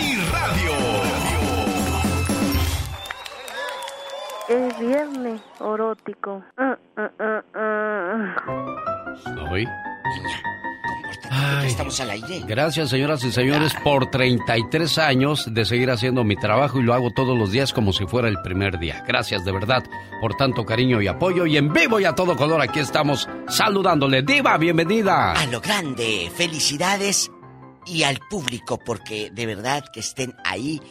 Es 4.46 4.78
viernes 4.78 5.40
erótico. 5.58 6.44
Ah, 6.58 6.76
ah, 6.98 7.10
ah, 7.18 7.42
ah. 7.54 8.36
Hoy. 9.50 9.66
estamos 11.64 11.98
al 12.00 12.10
aire. 12.10 12.42
Gracias, 12.46 12.90
señoras 12.90 13.24
y 13.24 13.32
señores, 13.32 13.72
por 13.82 14.10
33 14.10 14.98
años 14.98 15.46
de 15.50 15.64
seguir 15.64 15.90
haciendo 15.90 16.24
mi 16.24 16.36
trabajo 16.36 16.78
y 16.78 16.82
lo 16.82 16.92
hago 16.92 17.10
todos 17.10 17.38
los 17.38 17.52
días 17.52 17.72
como 17.72 17.94
si 17.94 18.04
fuera 18.04 18.28
el 18.28 18.42
primer 18.42 18.78
día. 18.78 19.02
Gracias 19.08 19.46
de 19.46 19.52
verdad 19.52 19.82
por 20.20 20.34
tanto 20.34 20.66
cariño 20.66 21.00
y 21.00 21.06
apoyo. 21.06 21.46
Y 21.46 21.56
en 21.56 21.72
vivo 21.72 21.98
y 21.98 22.04
a 22.04 22.14
todo 22.14 22.36
color 22.36 22.60
aquí 22.60 22.80
estamos 22.80 23.26
saludándole. 23.48 24.22
Diva, 24.22 24.58
bienvenida. 24.58 25.32
A 25.32 25.46
lo 25.46 25.62
grande, 25.62 26.30
felicidades 26.34 27.30
y 27.86 28.02
al 28.02 28.18
público 28.28 28.78
porque 28.78 29.30
de 29.32 29.46
verdad 29.46 29.84
que 29.90 30.00
estén 30.00 30.34
ahí 30.44 30.82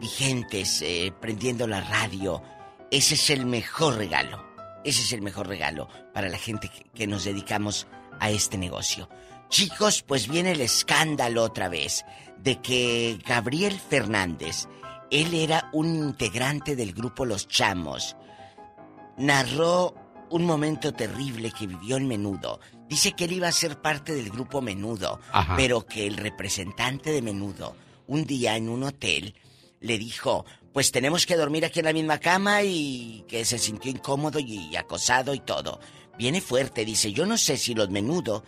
vigentes, 0.00 0.82
eh, 0.82 1.12
prendiendo 1.20 1.68
la 1.68 1.82
radio. 1.82 2.42
Ese 2.90 3.14
es 3.14 3.30
el 3.30 3.46
mejor 3.46 3.96
regalo. 3.96 4.44
Ese 4.84 5.02
es 5.02 5.12
el 5.12 5.22
mejor 5.22 5.46
regalo 5.46 5.88
para 6.12 6.28
la 6.28 6.38
gente 6.38 6.70
que, 6.94 7.06
nos 7.06 7.24
dedicamos 7.24 7.86
a 8.18 8.30
este 8.30 8.58
negocio. 8.58 9.08
Chicos, 9.48 10.02
pues 10.02 10.28
viene 10.28 10.52
el 10.52 10.60
escándalo 10.60 11.44
otra 11.44 11.68
vez 11.68 12.04
de 12.38 12.60
que 12.60 13.18
Gabriel 13.26 13.78
Fernández, 13.78 14.66
él 15.10 15.34
era 15.34 15.68
un 15.72 15.94
integrante 15.94 16.76
del 16.76 16.92
grupo 16.92 17.24
Los 17.24 17.46
Chamos, 17.46 18.16
narró 19.18 19.94
un 20.30 20.44
momento 20.44 20.92
terrible 20.92 21.52
que 21.52 21.66
vivió 21.66 21.96
en 21.96 22.08
Menudo. 22.08 22.60
Dice 22.88 23.12
que 23.12 23.24
él 23.24 23.32
iba 23.32 23.48
a 23.48 23.52
ser 23.52 23.80
parte 23.80 24.14
del 24.14 24.30
grupo 24.30 24.62
Menudo, 24.62 25.20
Ajá. 25.32 25.54
pero 25.56 25.84
que 25.86 26.06
el 26.06 26.16
representante 26.16 27.12
de 27.12 27.22
Menudo, 27.22 27.76
un 28.06 28.24
día 28.24 28.56
en 28.56 28.68
un 28.68 28.84
hotel, 28.84 29.34
le 29.80 29.98
dijo, 29.98 30.44
pues 30.72 30.92
tenemos 30.92 31.26
que 31.26 31.36
dormir 31.36 31.64
aquí 31.64 31.80
en 31.80 31.86
la 31.86 31.92
misma 31.92 32.18
cama 32.18 32.62
y 32.62 33.24
que 33.28 33.44
se 33.44 33.58
sintió 33.58 33.90
incómodo 33.90 34.38
y 34.38 34.76
acosado 34.76 35.34
y 35.34 35.40
todo. 35.40 35.80
Viene 36.18 36.40
fuerte, 36.40 36.84
dice, 36.84 37.12
yo 37.12 37.26
no 37.26 37.36
sé 37.38 37.56
si 37.56 37.74
los 37.74 37.90
Menudo 37.90 38.44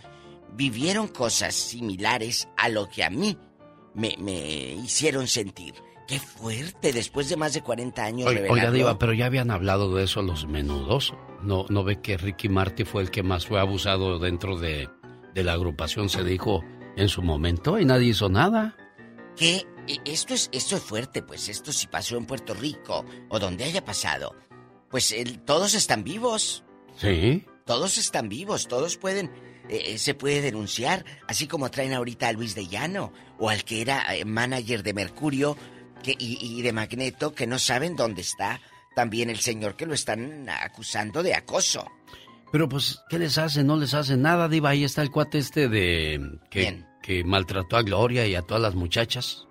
vivieron 0.55 1.09
cosas 1.09 1.55
similares 1.55 2.49
a 2.57 2.69
lo 2.69 2.89
que 2.89 3.05
a 3.05 3.11
mí 3.11 3.37
me, 3.95 4.15
me 4.19 4.75
hicieron 4.75 5.27
sentir. 5.27 5.75
Qué 6.07 6.19
fuerte, 6.19 6.93
después 6.93 7.29
de 7.29 7.37
más 7.37 7.55
de 7.55 7.63
40 7.63 8.05
años 8.05 8.29
Oiga, 8.29 8.43
revelarlo. 8.43 8.73
Diva, 8.73 8.99
pero 8.99 9.13
ya 9.15 9.27
habían 9.27 9.51
hablado 9.51 9.95
de 9.95 10.05
eso 10.05 10.21
los 10.23 10.47
menudos. 10.47 11.15
¿No, 11.43 11.65
no 11.69 11.85
ve 11.85 12.01
que 12.01 12.17
Ricky 12.17 12.49
Marty 12.49 12.85
fue 12.85 13.03
el 13.03 13.11
que 13.11 13.23
más 13.23 13.47
fue 13.47 13.61
abusado 13.61 14.19
dentro 14.19 14.59
de, 14.59 14.89
de 15.35 15.45
la 15.45 15.55
agrupación? 15.55 16.09
Se 16.09 16.23
dijo 16.25 16.63
en 16.97 17.09
su 17.09 17.23
momento 17.23 17.79
y 17.79 17.85
nadie 17.85 18.09
hizo 18.09 18.29
nada. 18.29 18.77
Que 19.37 19.67
eh, 19.89 19.99
esto 20.05 20.35
es 20.35 20.49
esto 20.53 20.77
es 20.77 20.83
fuerte, 20.83 21.23
pues 21.23 21.49
esto 21.49 21.73
si 21.73 21.87
pasó 21.87 22.17
en 22.17 22.27
Puerto 22.27 22.55
Rico 22.55 23.05
o 23.29 23.39
donde 23.39 23.65
haya 23.65 23.85
pasado, 23.85 24.35
pues 24.91 25.13
el- 25.13 25.41
todos 25.41 25.75
están 25.75 26.05
vivos, 26.05 26.65
Sí. 26.97 27.45
todos 27.65 27.99
están 27.99 28.29
vivos, 28.29 28.69
todos 28.69 28.97
pueden 28.97 29.31
eh, 29.69 29.93
eh, 29.95 29.99
se 29.99 30.15
puede 30.15 30.41
denunciar, 30.41 31.05
así 31.29 31.47
como 31.47 31.71
traen 31.71 31.93
ahorita 31.95 32.29
a 32.29 32.33
Luis 32.33 32.55
de 32.55 32.67
Llano 32.67 33.13
o 33.39 33.49
al 33.49 33.65
que 33.65 33.81
era 33.81 34.15
eh, 34.17 34.25
manager 34.25 34.83
de 34.83 34.93
Mercurio 34.93 35.57
que, 36.03 36.17
y, 36.19 36.39
y 36.41 36.63
de 36.63 36.73
Magneto 36.73 37.33
que 37.35 37.47
no 37.47 37.59
saben 37.61 37.95
dónde 37.97 38.23
está 38.23 38.61
también 38.97 39.31
el 39.31 39.39
señor 39.39 39.77
que 39.77 39.87
lo 39.87 39.95
están 39.95 40.49
acusando 40.49 41.23
de 41.23 41.35
acoso. 41.35 41.87
Pero 42.51 42.69
pues, 42.69 43.01
¿qué 43.09 43.19
les 43.19 43.39
hace? 43.39 43.65
No 43.65 43.77
les 43.77 43.95
hace 43.95 44.19
nada, 44.19 44.47
Diva. 44.49 44.69
Ahí 44.71 44.85
está 44.85 45.01
el 45.01 45.11
cuate 45.11 45.39
este 45.39 45.69
de... 45.71 46.39
Que, 46.51 46.85
que 47.03 47.25
maltrató 47.25 47.77
a 47.77 47.83
Gloria 47.83 48.27
y 48.27 48.35
a 48.35 48.43
todas 48.43 48.63
las 48.63 48.75
muchachas. 48.75 49.47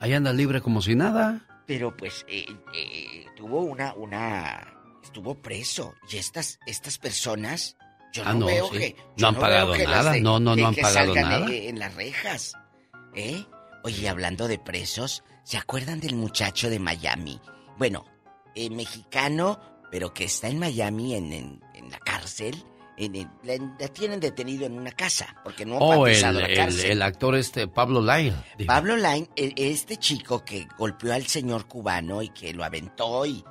Ahí 0.00 0.12
anda 0.12 0.32
libre 0.32 0.60
como 0.60 0.82
si 0.82 0.94
nada. 0.94 1.46
Pero 1.66 1.96
pues 1.96 2.24
eh, 2.28 2.46
eh, 2.74 3.26
tuvo 3.36 3.60
una 3.62 3.94
una 3.94 4.74
estuvo 5.02 5.34
preso 5.34 5.94
y 6.10 6.16
estas 6.18 6.58
estas 6.66 6.98
personas 6.98 7.76
yo 8.12 8.22
Ah, 8.24 8.32
no, 8.32 8.40
no, 8.40 8.46
veo 8.46 8.68
sí. 8.72 8.78
que 8.78 8.96
No 9.18 9.28
han 9.28 9.34
pagado 9.34 9.76
nada, 9.76 10.12
de- 10.12 10.20
no, 10.20 10.38
no, 10.40 10.54
no 10.56 10.68
han 10.68 10.74
que 10.74 10.82
pagado 10.82 11.14
nada. 11.14 11.46
en 11.52 11.78
las 11.78 11.94
rejas, 11.94 12.54
¿eh? 13.14 13.44
Oye, 13.84 14.08
hablando 14.08 14.48
de 14.48 14.58
presos, 14.58 15.22
¿se 15.44 15.58
acuerdan 15.58 16.00
del 16.00 16.16
muchacho 16.16 16.70
de 16.70 16.78
Miami? 16.78 17.40
Bueno, 17.78 18.04
eh, 18.54 18.70
mexicano, 18.70 19.60
pero 19.90 20.12
que 20.14 20.24
está 20.24 20.48
en 20.48 20.58
Miami 20.58 21.14
en, 21.14 21.32
en- 21.32 21.60
en 21.74 21.90
la 21.90 21.98
cárcel. 21.98 22.64
En 22.98 23.14
el- 23.14 23.28
la, 23.42 23.88
tienen 23.88 24.20
detenido 24.20 24.64
en 24.66 24.78
una 24.78 24.90
casa 24.90 25.36
porque 25.44 25.66
no 25.66 25.76
Oh, 25.78 26.04
ha 26.04 26.08
el, 26.10 26.14
pisado 26.16 26.40
la 26.40 26.46
el- 26.46 26.56
cárcel. 26.56 26.90
el 26.90 27.02
actor 27.02 27.34
este, 27.36 27.68
Pablo. 27.68 28.00
Diva. 28.02 28.42
Pablo 28.66 28.96
Line, 28.96 29.28
e- 29.36 29.52
este 29.56 29.96
chico 29.98 30.44
que 30.44 30.66
golpeó 30.78 31.12
al 31.12 31.26
señor 31.26 31.66
cubano 31.66 32.22
y 32.22 32.30
que 32.30 32.52
lo 32.54 32.64
aventó 32.64 33.26
y, 33.26 33.44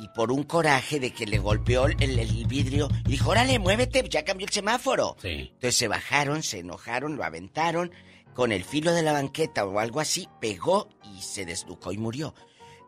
Y 0.00 0.06
por 0.14 0.30
un 0.30 0.44
coraje 0.44 1.00
de 1.00 1.10
que 1.12 1.26
le 1.26 1.38
golpeó 1.38 1.86
el, 1.86 2.00
el 2.00 2.46
vidrio 2.46 2.88
y 3.04 3.10
dijo, 3.12 3.30
órale, 3.30 3.58
muévete, 3.58 4.06
ya 4.08 4.24
cambió 4.24 4.46
el 4.46 4.52
semáforo. 4.52 5.16
Sí. 5.20 5.50
Entonces 5.54 5.74
se 5.76 5.88
bajaron, 5.88 6.44
se 6.44 6.60
enojaron, 6.60 7.16
lo 7.16 7.24
aventaron 7.24 7.90
con 8.32 8.52
el 8.52 8.62
filo 8.64 8.92
de 8.92 9.02
la 9.02 9.12
banqueta 9.12 9.64
o 9.66 9.80
algo 9.80 9.98
así, 9.98 10.28
pegó 10.40 10.88
y 11.16 11.20
se 11.22 11.44
desnucó 11.46 11.90
y 11.90 11.98
murió. 11.98 12.32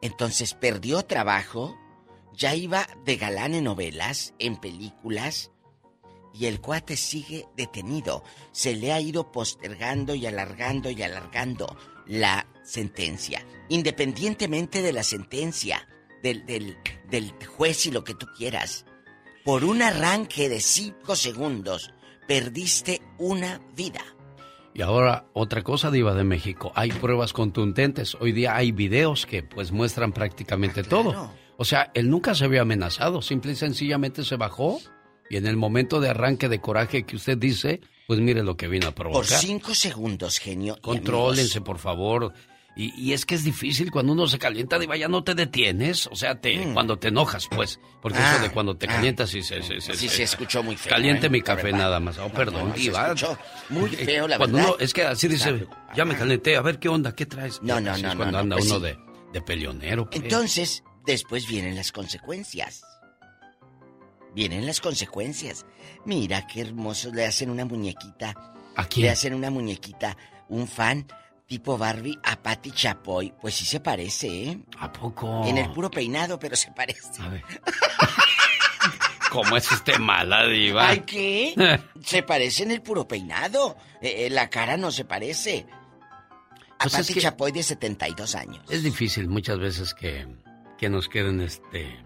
Entonces 0.03 0.55
perdió 0.55 1.03
trabajo, 1.05 1.76
ya 2.33 2.55
iba 2.55 2.87
de 3.05 3.16
galán 3.16 3.55
en 3.55 3.64
novelas, 3.64 4.33
en 4.39 4.57
películas, 4.57 5.51
y 6.33 6.47
el 6.47 6.61
cuate 6.61 6.97
sigue 6.97 7.47
detenido. 7.57 8.22
Se 8.53 8.74
le 8.74 8.93
ha 8.93 9.01
ido 9.01 9.33
postergando 9.33 10.14
y 10.14 10.26
alargando 10.26 10.91
y 10.91 11.03
alargando 11.03 11.76
la 12.07 12.47
sentencia. 12.64 13.45
Independientemente 13.68 14.83
de 14.83 14.93
la 14.93 15.03
sentencia, 15.03 15.89
del, 16.22 16.45
del, 16.47 16.76
del 17.11 17.33
juez 17.57 17.87
y 17.87 17.91
lo 17.91 18.05
que 18.05 18.14
tú 18.14 18.26
quieras. 18.37 18.85
Por 19.45 19.64
un 19.64 19.83
arranque 19.83 20.49
de 20.49 20.61
cinco 20.61 21.16
segundos, 21.16 21.93
perdiste 22.28 23.01
una 23.18 23.61
vida. 23.74 24.03
Y 24.72 24.83
ahora 24.83 25.26
otra 25.33 25.62
cosa, 25.62 25.91
Diva 25.91 26.14
de 26.14 26.24
México. 26.24 26.72
Hay 26.74 26.91
pruebas 26.93 27.33
contundentes. 27.33 28.16
Hoy 28.20 28.33
día 28.33 28.55
hay 28.55 28.70
videos 28.70 29.26
que 29.26 29.43
pues 29.43 29.72
muestran 29.72 30.12
prácticamente 30.12 30.85
todo. 30.85 31.33
O 31.57 31.64
sea, 31.64 31.91
él 31.95 32.09
nunca 32.09 32.35
se 32.35 32.45
había 32.45 32.62
amenazado. 32.62 33.20
Simple 33.20 33.53
y 33.53 33.57
sencillamente 33.57 34.24
se 34.24 34.37
bajó. 34.37 34.78
Y 35.31 35.37
en 35.37 35.47
el 35.47 35.57
momento 35.57 36.01
de 36.01 36.11
arranque 36.11 36.49
de 36.51 36.61
coraje 36.61 37.05
que 37.05 37.16
usted 37.16 37.39
dice, 37.39 37.81
pues 38.07 38.20
mire 38.20 38.43
lo 38.43 38.57
que 38.57 38.68
vino 38.68 38.89
a 38.89 38.95
provocar. 38.95 39.26
Por 39.28 39.39
cinco 39.39 39.74
segundos, 39.74 40.39
genio. 40.39 40.76
Contrólense, 40.83 41.61
por 41.62 41.78
favor. 41.78 42.35
Y, 42.76 42.93
y 43.01 43.12
es 43.12 43.26
que 43.26 43.35
es 43.35 43.43
difícil 43.45 43.91
cuando 43.91 44.12
uno 44.12 44.26
se 44.28 44.39
calienta, 44.39 44.78
Diva, 44.78 44.97
ya 44.97 45.09
no 45.09 45.22
te 45.24 45.35
detienes. 45.35 46.07
O 46.07 46.14
sea, 46.16 46.41
te, 46.41 46.57
Mm. 46.66 46.72
cuando 46.72 46.99
te 46.99 47.09
enojas, 47.09 47.47
pues. 47.49 47.78
Porque 48.01 48.18
Ah, 48.20 48.35
eso 48.35 48.43
de 48.45 48.51
cuando 48.51 48.76
te 48.76 48.87
ah. 48.87 48.91
calientas 48.95 49.31
sí 49.31 49.43
se... 49.43 49.62
se, 49.62 49.81
se- 49.81 49.95
Sí, 49.95 50.09
se- 50.09 50.16
se 50.16 50.22
escuchó 50.24 50.62
muy 50.62 50.76
feo. 50.76 50.91
Caliente 50.91 51.26
¿eh? 51.26 51.31
mi 51.31 51.43
café 51.43 51.72
nada 51.72 51.99
más. 52.01 52.18
Oh, 52.18 52.28
perdón, 52.31 52.68
no, 52.70 52.74
se 52.74 52.81
Diva. 52.81 53.03
escuchó 53.07 53.37
muy 53.70 53.91
feo, 53.91 54.26
la 54.28 54.37
cuando 54.37 54.57
verdad. 54.59 54.72
Uno, 54.74 54.85
es 54.85 54.93
que 54.95 55.03
así 55.03 55.28
dice, 55.28 55.66
ya 55.95 56.05
me 56.05 56.16
calenté, 56.16 56.57
a 56.57 56.62
ver 56.62 56.78
qué 56.78 56.89
onda, 56.89 57.14
qué 57.14 57.26
traes. 57.26 57.61
No, 57.62 57.81
no, 57.81 57.91
no, 57.91 57.97
es 57.97 58.03
no, 58.03 58.16
cuando 58.16 58.39
anda 58.39 58.57
pues 58.57 58.70
uno 58.70 58.76
sí. 58.78 58.83
de, 58.87 58.99
de 59.33 59.43
peleonero. 59.43 60.09
pues. 60.09 60.22
Entonces, 60.22 60.83
después 61.05 61.47
vienen 61.49 61.74
las 61.76 61.93
consecuencias. 61.93 62.83
Vienen 64.35 64.66
las 64.66 64.81
consecuencias. 64.81 65.66
Mira 66.05 66.47
qué 66.47 66.61
hermoso. 66.62 67.12
Le 67.12 67.26
hacen 67.26 67.51
una 67.51 67.64
muñequita. 67.64 68.35
¿A 68.76 68.85
quién? 68.87 69.07
Le 69.07 69.11
hacen 69.12 69.35
una 69.35 69.51
muñequita, 69.51 70.16
un 70.49 70.66
fan 70.68 71.07
tipo 71.47 71.76
Barbie 71.76 72.18
a 72.22 72.37
Patty 72.41 72.70
Chapoy. 72.70 73.35
Pues 73.41 73.57
sí 73.57 73.64
se 73.64 73.81
parece, 73.81 74.28
¿eh? 74.45 74.59
¿A 74.78 74.93
poco? 74.93 75.45
En 75.47 75.59
el 75.59 75.70
puro 75.72 75.91
peinado, 75.91 76.39
pero 76.39 76.55
se 76.57 76.70
parece. 76.70 77.20
A 77.20 77.28
ver. 77.28 77.43
¿Cómo 79.31 79.57
es 79.57 79.70
usted 79.70 79.99
mala, 79.99 80.45
Diva? 80.47 80.89
¿Ay 80.89 81.01
qué? 81.01 81.81
se 82.05 82.22
parece 82.22 82.64
en 82.64 82.72
el 82.72 82.83
puro 82.83 83.07
peinado. 83.07 83.76
Eh, 84.01 84.26
eh, 84.26 84.31
la 84.31 84.51
cara 84.51 84.76
no 84.76 84.91
se 84.91 85.05
parece. 85.05 85.66
A 86.78 86.85
Pues 86.85 86.95
es 86.95 87.01
Patty 87.01 87.14
que- 87.14 87.20
Chapoy 87.20 87.53
de 87.53 87.62
72 87.62 88.35
años. 88.35 88.64
Es 88.70 88.83
difícil 88.83 89.28
muchas 89.28 89.59
veces 89.59 89.95
que, 89.95 90.26
que 90.78 90.89
nos 90.89 91.09
queden 91.09 91.41
este 91.43 91.97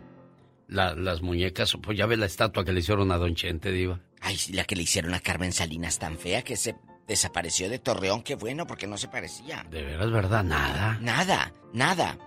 la- 0.75 0.95
las 0.95 1.23
muñecas. 1.23 1.77
Pues 1.83 1.97
ya 1.97 2.07
ve 2.07 2.17
la 2.17 2.27
estatua 2.27 2.65
que 2.65 2.73
le 2.73 2.81
hicieron 2.81 3.11
a 3.13 3.17
Don 3.19 3.35
Chente, 3.35 3.71
Diva. 3.73 4.01
Ay, 4.21 4.39
la 4.53 4.65
que 4.65 4.77
le 4.77 4.83
hicieron 4.83 5.15
a 5.15 5.21
Carmen 5.21 5.53
Salinas 5.53 5.99
tan 5.99 6.19
fea 6.19 6.43
que 6.43 6.57
se 6.57 6.77
desapareció 7.07 7.69
de 7.69 7.79
Torreón. 7.79 8.23
Qué 8.23 8.35
bueno, 8.35 8.67
porque 8.67 8.87
no 8.87 8.97
se 8.99 9.09
parecía. 9.09 9.65
De 9.71 9.83
veras, 9.83 10.11
¿verdad? 10.11 10.43
Nada. 10.45 10.99
Nada, 11.01 11.53
nada. 11.73 12.19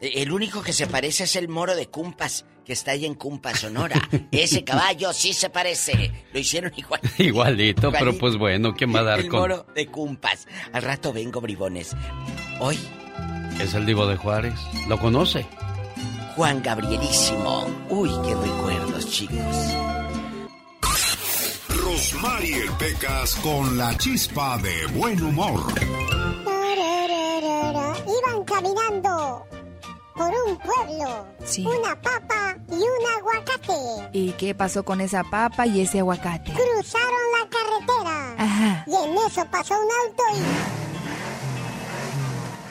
E- 0.00 0.22
El 0.22 0.32
único 0.32 0.62
que 0.62 0.72
se 0.72 0.86
parece 0.86 1.24
es 1.24 1.36
el 1.36 1.48
moro 1.48 1.74
de 1.74 1.86
Cumpas, 1.86 2.44
que 2.66 2.74
está 2.74 2.90
ahí 2.92 3.06
en 3.06 3.14
Cumpas, 3.14 3.60
Sonora. 3.60 3.96
Ese 4.32 4.64
caballo 4.64 5.12
sí 5.14 5.32
se 5.32 5.48
parece. 5.50 6.12
Lo 6.32 6.38
hicieron 6.38 6.72
igual. 6.76 7.00
Igualito, 7.18 7.90
pero 7.90 7.96
Igualito. 8.02 8.20
pues 8.20 8.36
bueno, 8.36 8.74
¿quién 8.74 8.94
va 8.94 9.00
a 9.00 9.04
dar 9.04 9.20
El 9.20 9.28
con...? 9.28 9.40
moro 9.40 9.66
de 9.74 9.86
Cumpas. 9.86 10.46
Al 10.72 10.82
rato 10.82 11.12
vengo, 11.12 11.40
bribones. 11.40 11.96
Hoy, 12.60 12.78
Es 13.60 13.72
el 13.74 13.86
Divo 13.86 14.06
de 14.06 14.16
Juárez. 14.16 14.54
¿Lo 14.88 14.98
conoce? 14.98 15.46
Juan 16.36 16.62
Gabrielísimo. 16.62 17.66
Uy, 17.90 18.10
qué 18.24 18.34
recuerdos, 18.34 19.08
chicos. 19.08 19.56
Rosmarie 21.68 22.70
Pecas 22.78 23.34
con 23.36 23.78
la 23.78 23.96
chispa 23.98 24.58
de 24.58 24.86
buen 24.98 25.22
humor. 25.22 25.60
Iban 28.06 28.44
caminando 28.44 29.46
por 30.14 30.32
un 30.46 30.58
pueblo. 30.58 31.26
Sí. 31.44 31.64
Una 31.66 31.94
papa 32.00 32.56
y 32.68 32.74
un 32.74 33.06
aguacate. 33.18 34.08
¿Y 34.12 34.32
qué 34.32 34.54
pasó 34.54 34.84
con 34.84 35.00
esa 35.00 35.22
papa 35.24 35.66
y 35.66 35.80
ese 35.82 36.00
aguacate? 36.00 36.52
Cruzaron 36.52 37.32
la 37.38 37.48
carretera. 37.48 38.34
Ajá. 38.38 38.84
Y 38.86 38.94
en 38.94 39.16
eso 39.26 39.44
pasó 39.50 39.74
un 39.74 39.88
auto 40.04 40.22
y... 40.34 40.38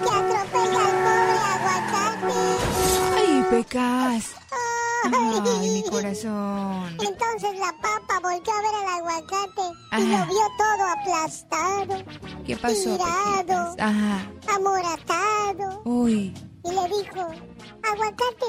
Que 0.04 0.10
atropella 0.10 0.80
al 0.80 0.96
pobre 1.04 1.38
aguacate. 1.54 2.83
¡Ay, 3.44 3.50
pecas! 3.50 4.36
¡Ay, 5.12 5.70
mi 5.70 5.84
corazón! 5.90 6.98
Entonces 7.02 7.60
la 7.60 7.74
papa 7.82 8.20
volvió 8.22 8.54
a 8.54 8.62
ver 8.62 8.76
al 8.76 8.88
aguacate 9.00 9.62
y 9.98 10.02
lo 10.02 10.26
vio 10.28 10.48
todo 10.58 10.88
aplastado, 10.88 12.04
¿Qué 12.46 12.56
pasó, 12.56 12.98
tirado? 12.98 13.76
Ajá. 13.80 14.32
amoratado. 14.56 15.82
Uy. 15.84 16.34
Y 16.64 16.72
le 16.72 16.88
dijo, 16.88 17.28
aguacate, 17.84 18.46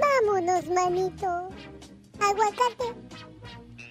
vámonos, 0.00 0.66
manito. 0.68 1.48
Aguacate. 2.20 2.94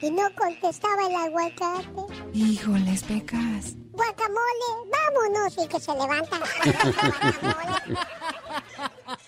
Y 0.01 0.11
no 0.11 0.23
contestaba 0.37 1.07
el 1.07 1.15
aguacate. 1.15 2.01
Híjoles, 2.33 3.03
pecas. 3.03 3.75
Guacamole, 3.93 4.91
vámonos. 4.91 5.57
Y 5.57 5.67
que 5.67 5.79
se 5.79 5.93
levanta. 5.93 6.39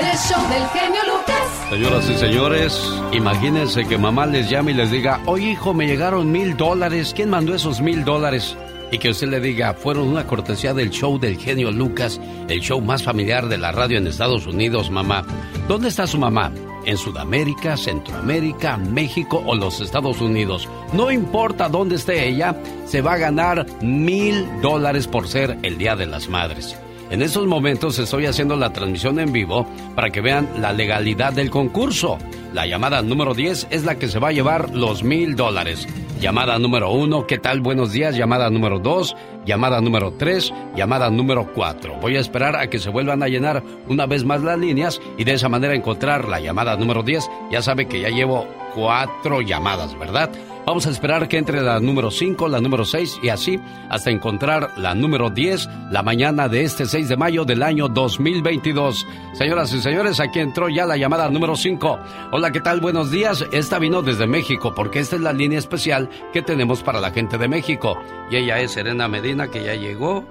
El 0.00 0.16
show 0.16 0.40
del 0.48 0.66
genio 0.68 1.00
Lucas. 1.06 1.68
Señoras 1.68 2.08
y 2.08 2.14
señores, 2.14 2.80
imagínense 3.12 3.84
que 3.84 3.98
mamá 3.98 4.24
les 4.24 4.48
llame 4.48 4.70
y 4.70 4.74
les 4.74 4.90
diga, 4.90 5.20
oye 5.26 5.50
hijo, 5.50 5.74
me 5.74 5.86
llegaron 5.86 6.32
mil 6.32 6.56
dólares, 6.56 7.12
¿quién 7.14 7.28
mandó 7.28 7.54
esos 7.54 7.82
mil 7.82 8.02
dólares? 8.02 8.56
Y 8.90 8.98
que 8.98 9.10
usted 9.10 9.28
le 9.28 9.40
diga, 9.40 9.74
fueron 9.74 10.08
una 10.08 10.26
cortesía 10.26 10.72
del 10.72 10.88
show 10.88 11.18
del 11.18 11.36
genio 11.36 11.70
Lucas, 11.70 12.18
el 12.48 12.60
show 12.60 12.80
más 12.80 13.02
familiar 13.02 13.48
de 13.48 13.58
la 13.58 13.72
radio 13.72 13.98
en 13.98 14.06
Estados 14.06 14.46
Unidos, 14.46 14.90
mamá. 14.90 15.22
¿Dónde 15.68 15.88
está 15.88 16.06
su 16.06 16.18
mamá? 16.18 16.50
¿En 16.86 16.96
Sudamérica, 16.96 17.76
Centroamérica, 17.76 18.78
México 18.78 19.42
o 19.44 19.54
los 19.54 19.82
Estados 19.82 20.22
Unidos? 20.22 20.66
No 20.94 21.10
importa 21.10 21.68
dónde 21.68 21.96
esté 21.96 22.26
ella, 22.26 22.56
se 22.86 23.02
va 23.02 23.12
a 23.12 23.18
ganar 23.18 23.66
mil 23.82 24.48
dólares 24.62 25.06
por 25.06 25.28
ser 25.28 25.58
el 25.62 25.76
Día 25.76 25.94
de 25.94 26.06
las 26.06 26.30
Madres. 26.30 26.74
En 27.10 27.22
estos 27.22 27.44
momentos 27.48 27.98
estoy 27.98 28.26
haciendo 28.26 28.54
la 28.54 28.72
transmisión 28.72 29.18
en 29.18 29.32
vivo 29.32 29.66
para 29.96 30.10
que 30.10 30.20
vean 30.20 30.48
la 30.58 30.72
legalidad 30.72 31.32
del 31.32 31.50
concurso. 31.50 32.18
La 32.52 32.66
llamada 32.66 33.02
número 33.02 33.34
10 33.34 33.66
es 33.70 33.84
la 33.84 33.96
que 33.98 34.06
se 34.06 34.20
va 34.20 34.28
a 34.28 34.32
llevar 34.32 34.70
los 34.70 35.02
mil 35.02 35.34
dólares. 35.34 35.88
Llamada 36.20 36.56
número 36.60 36.92
1, 36.92 37.26
¿qué 37.26 37.38
tal? 37.38 37.62
Buenos 37.62 37.90
días. 37.90 38.14
Llamada 38.14 38.48
número 38.48 38.78
2, 38.78 39.16
llamada 39.44 39.80
número 39.80 40.12
3, 40.12 40.52
llamada 40.76 41.10
número 41.10 41.52
4. 41.52 41.96
Voy 41.96 42.16
a 42.16 42.20
esperar 42.20 42.54
a 42.54 42.70
que 42.70 42.78
se 42.78 42.90
vuelvan 42.90 43.24
a 43.24 43.28
llenar 43.28 43.64
una 43.88 44.06
vez 44.06 44.24
más 44.24 44.42
las 44.42 44.58
líneas 44.58 45.00
y 45.18 45.24
de 45.24 45.32
esa 45.32 45.48
manera 45.48 45.74
encontrar 45.74 46.28
la 46.28 46.38
llamada 46.38 46.76
número 46.76 47.02
10. 47.02 47.28
Ya 47.50 47.60
sabe 47.60 47.88
que 47.88 48.02
ya 48.02 48.10
llevo 48.10 48.46
cuatro 48.72 49.40
llamadas, 49.40 49.98
¿verdad? 49.98 50.30
Vamos 50.66 50.86
a 50.86 50.90
esperar 50.90 51.26
que 51.26 51.38
entre 51.38 51.62
la 51.62 51.80
número 51.80 52.10
5, 52.10 52.48
la 52.48 52.60
número 52.60 52.84
6 52.84 53.20
y 53.22 53.28
así 53.30 53.58
hasta 53.88 54.10
encontrar 54.10 54.70
la 54.76 54.94
número 54.94 55.30
10 55.30 55.68
la 55.90 56.02
mañana 56.02 56.48
de 56.48 56.62
este 56.62 56.86
6 56.86 57.08
de 57.08 57.16
mayo 57.16 57.44
del 57.44 57.62
año 57.62 57.88
2022. 57.88 59.06
Señoras 59.32 59.72
y 59.72 59.80
señores, 59.80 60.20
aquí 60.20 60.38
entró 60.38 60.68
ya 60.68 60.86
la 60.86 60.96
llamada 60.96 61.28
número 61.28 61.56
5. 61.56 61.98
Hola, 62.32 62.52
¿qué 62.52 62.60
tal? 62.60 62.80
Buenos 62.80 63.10
días. 63.10 63.44
Esta 63.52 63.78
vino 63.78 64.02
desde 64.02 64.26
México 64.26 64.72
porque 64.74 65.00
esta 65.00 65.16
es 65.16 65.22
la 65.22 65.32
línea 65.32 65.58
especial 65.58 66.08
que 66.32 66.42
tenemos 66.42 66.82
para 66.82 67.00
la 67.00 67.10
gente 67.10 67.36
de 67.38 67.48
México. 67.48 67.98
Y 68.30 68.36
ella 68.36 68.60
es 68.60 68.72
Serena 68.72 69.08
Medina 69.08 69.48
que 69.48 69.64
ya 69.64 69.74
llegó. 69.74 70.24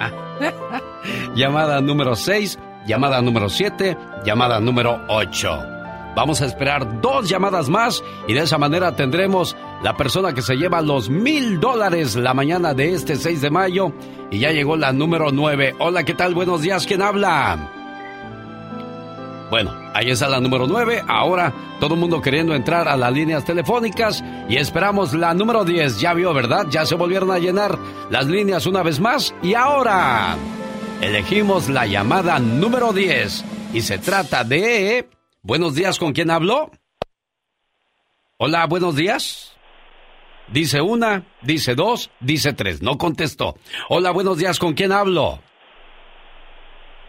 Llamada 1.34 1.80
número 1.80 2.16
6, 2.16 2.58
llamada 2.86 3.20
número 3.22 3.48
7, 3.48 3.96
llamada 4.24 4.60
número 4.60 5.00
8. 5.08 5.77
Vamos 6.18 6.42
a 6.42 6.46
esperar 6.46 7.00
dos 7.00 7.28
llamadas 7.28 7.68
más 7.68 8.02
y 8.26 8.32
de 8.32 8.40
esa 8.40 8.58
manera 8.58 8.96
tendremos 8.96 9.54
la 9.84 9.96
persona 9.96 10.32
que 10.32 10.42
se 10.42 10.56
lleva 10.56 10.82
los 10.82 11.08
mil 11.08 11.60
dólares 11.60 12.16
la 12.16 12.34
mañana 12.34 12.74
de 12.74 12.92
este 12.92 13.14
6 13.14 13.40
de 13.40 13.50
mayo. 13.50 13.92
Y 14.28 14.40
ya 14.40 14.50
llegó 14.50 14.76
la 14.76 14.92
número 14.92 15.30
9. 15.30 15.76
Hola, 15.78 16.02
¿qué 16.02 16.14
tal? 16.14 16.34
Buenos 16.34 16.60
días, 16.60 16.88
¿quién 16.88 17.02
habla? 17.02 17.70
Bueno, 19.48 19.72
ahí 19.94 20.10
está 20.10 20.28
la 20.28 20.40
número 20.40 20.66
9. 20.66 21.04
Ahora 21.06 21.52
todo 21.78 21.94
el 21.94 22.00
mundo 22.00 22.20
queriendo 22.20 22.52
entrar 22.52 22.88
a 22.88 22.96
las 22.96 23.12
líneas 23.12 23.44
telefónicas 23.44 24.24
y 24.48 24.56
esperamos 24.56 25.14
la 25.14 25.34
número 25.34 25.64
10. 25.64 26.00
Ya 26.00 26.14
vio, 26.14 26.34
¿verdad? 26.34 26.66
Ya 26.68 26.84
se 26.84 26.96
volvieron 26.96 27.30
a 27.30 27.38
llenar 27.38 27.78
las 28.10 28.26
líneas 28.26 28.66
una 28.66 28.82
vez 28.82 28.98
más 28.98 29.36
y 29.40 29.54
ahora 29.54 30.36
elegimos 31.00 31.68
la 31.68 31.86
llamada 31.86 32.40
número 32.40 32.92
10. 32.92 33.44
Y 33.72 33.82
se 33.82 33.98
trata 33.98 34.42
de... 34.42 35.17
Buenos 35.42 35.74
días, 35.74 35.98
¿con 35.98 36.12
quién 36.12 36.30
hablo? 36.30 36.70
Hola, 38.38 38.66
buenos 38.66 38.96
días. 38.96 39.52
Dice 40.52 40.80
una, 40.80 41.26
dice 41.42 41.74
dos, 41.74 42.10
dice 42.20 42.52
tres. 42.52 42.82
No 42.82 42.98
contestó. 42.98 43.56
Hola, 43.88 44.10
buenos 44.10 44.38
días, 44.38 44.58
¿con 44.58 44.74
quién 44.74 44.92
hablo? 44.92 45.40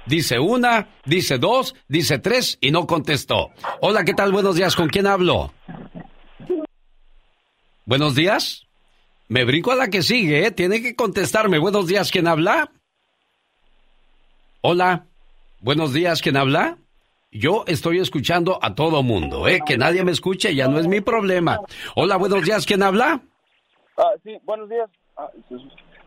Dice 0.06 0.40
una, 0.40 0.90
dice 1.06 1.38
dos, 1.38 1.76
dice 1.88 2.20
tres 2.20 2.58
y 2.62 2.72
no 2.72 2.88
contestó. 2.88 3.52
Hola, 3.82 4.04
¿qué 4.04 4.14
tal? 4.14 4.32
Buenos 4.32 4.56
días, 4.56 4.76
¿con 4.76 4.90
quién 4.90 5.08
hablo? 5.08 5.54
Buenos 7.86 8.16
días. 8.16 8.66
Me 9.28 9.46
brinco 9.46 9.72
a 9.72 9.76
la 9.76 9.90
que 9.90 10.02
sigue, 10.02 10.46
¿eh? 10.46 10.52
Tiene 10.52 10.82
que 10.82 10.96
contestarme. 10.96 11.60
Buenos 11.60 11.88
días, 11.88 12.12
¿quién 12.12 12.28
habla? 12.28 12.72
Hola. 14.62 15.06
Buenos 15.62 15.94
días, 15.94 16.22
¿quién 16.22 16.38
habla? 16.38 16.78
Yo 17.32 17.64
estoy 17.68 18.00
escuchando 18.00 18.58
a 18.62 18.74
todo 18.74 19.04
mundo, 19.04 19.48
¿eh? 19.48 19.60
Que 19.66 19.78
nadie 19.78 20.04
me 20.04 20.12
escuche 20.12 20.56
ya 20.56 20.68
no 20.68 20.80
es 20.80 20.88
mi 20.88 21.00
problema. 21.00 21.60
Hola, 21.96 22.18
buenos 22.18 22.44
días, 22.44 22.66
¿quién 22.66 22.82
habla? 22.82 23.22
Ah, 23.98 24.12
sí, 24.24 24.36
buenos 24.46 24.68
días. 24.68 24.90
Ah, 25.16 25.30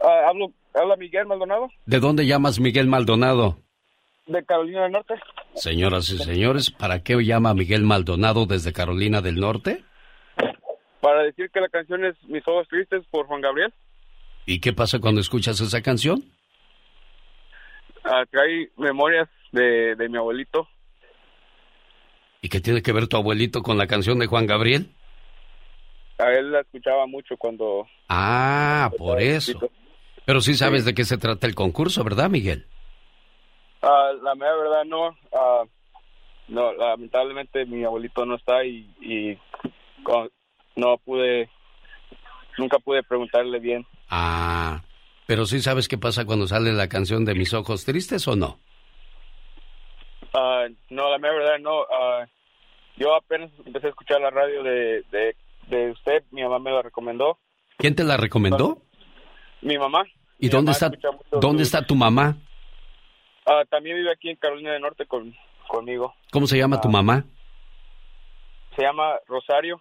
ah, 0.03 0.29
hablo, 0.29 0.53
habla 0.75 0.97
Miguel 0.97 1.27
Maldonado. 1.27 1.69
¿De 1.87 2.01
dónde 2.01 2.27
llamas 2.27 2.59
Miguel 2.59 2.89
Maldonado? 2.89 3.59
De 4.27 4.45
Carolina 4.45 4.83
del 4.83 4.93
Norte. 4.93 5.15
Señoras 5.55 6.11
y 6.11 6.19
señores, 6.19 6.73
¿para 6.73 7.05
qué 7.05 7.15
llama 7.25 7.55
Miguel 7.55 7.85
Maldonado 7.85 8.47
desde 8.47 8.73
Carolina 8.73 9.21
del 9.21 9.37
Norte? 9.37 9.85
Para 11.01 11.23
decir 11.23 11.51
que 11.51 11.61
la 11.61 11.69
canción 11.69 12.05
es 12.05 12.17
Mis 12.25 12.47
ojos 12.49 12.67
tristes 12.69 13.05
por 13.11 13.27
Juan 13.27 13.43
Gabriel. 13.43 13.73
¿Y 14.45 14.61
qué 14.61 14.73
pasa 14.73 14.99
cuando 14.99 15.21
escuchas 15.21 15.61
esa 15.61 15.83
canción? 15.83 16.25
Trae 18.03 18.71
memorias 18.77 19.29
de, 19.53 19.95
de 19.95 20.09
mi 20.09 20.17
abuelito. 20.17 20.67
¿Y 22.45 22.49
qué 22.49 22.61
tiene 22.61 22.83
que 22.83 22.91
ver 22.93 23.07
tu 23.07 23.17
abuelito 23.17 23.63
con 23.63 23.79
la 23.79 23.87
canción 23.87 24.19
de 24.19 24.27
Juan 24.27 24.47
Gabriel? 24.49 24.91
A 26.19 26.29
él 26.33 26.51
la 26.51 26.61
escuchaba 26.61 27.07
mucho 27.07 27.37
cuando... 27.37 27.87
Ah, 28.09 28.91
por 28.99 29.21
eso. 29.21 29.61
Pero 30.25 30.41
sí 30.41 30.55
sabes 30.55 30.85
de 30.85 30.93
qué 30.93 31.05
se 31.05 31.19
trata 31.19 31.47
el 31.47 31.55
concurso, 31.55 32.03
¿verdad, 32.03 32.29
Miguel? 32.29 32.67
Ah, 33.81 34.11
la 34.21 34.35
mera 34.35 34.57
verdad 34.57 34.85
no. 34.85 35.17
Ah, 35.33 35.63
no, 36.49 36.73
lamentablemente 36.73 37.65
mi 37.65 37.85
abuelito 37.85 38.27
no 38.27 38.35
está 38.35 38.65
y, 38.65 38.91
y 39.01 39.39
con- 40.03 40.31
no 40.75 40.99
pude, 40.99 41.49
nunca 42.59 42.81
pude 42.81 43.05
preguntarle 43.05 43.61
bien. 43.61 43.87
Ah, 44.09 44.83
pero 45.27 45.47
sí 45.47 45.61
sabes 45.61 45.87
qué 45.87 45.97
pasa 45.97 46.25
cuando 46.25 46.49
sale 46.49 46.73
la 46.73 46.89
canción 46.89 47.25
de 47.25 47.35
Mis 47.37 47.55
ojos 47.55 47.85
tristes 47.85 48.27
o 48.27 48.35
no? 48.35 48.59
Ah, 50.35 50.67
no, 50.91 51.11
la 51.11 51.19
mera 51.19 51.35
verdad 51.35 51.59
no. 51.61 51.83
Ah, 51.83 52.27
yo 52.97 53.15
apenas 53.15 53.51
empecé 53.65 53.87
a 53.89 53.91
escuchar 53.91 54.21
la 54.21 54.31
radio 54.31 54.63
de, 54.63 55.03
de, 55.11 55.37
de 55.69 55.91
usted, 55.91 56.25
mi 56.31 56.43
mamá 56.43 56.59
me 56.59 56.71
la 56.71 56.83
recomendó. 56.83 57.39
¿Quién 57.79 57.95
te 57.95 58.05
la 58.05 58.17
recomendó? 58.17 58.79
Mi 59.61 59.79
mamá. 59.79 60.05
¿Y 60.39 60.47
Mi 60.47 60.49
dónde 60.49 60.73
mamá 60.73 60.73
está 60.73 61.19
dónde 61.31 61.63
está 61.63 61.87
tu 61.87 61.95
mamá? 61.95 62.37
Ah, 63.47 63.65
también 63.69 63.97
vive 63.97 64.13
aquí 64.13 64.31
en 64.31 64.37
Carolina 64.37 64.73
del 64.73 64.83
Norte 64.83 65.07
con, 65.07 65.35
conmigo. 65.67 66.15
¿Cómo 66.31 66.47
se 66.47 66.59
llama 66.59 66.81
tu 66.81 66.89
mamá? 66.89 67.25
Se 68.77 68.83
llama 68.83 69.17
Rosario. 69.27 69.81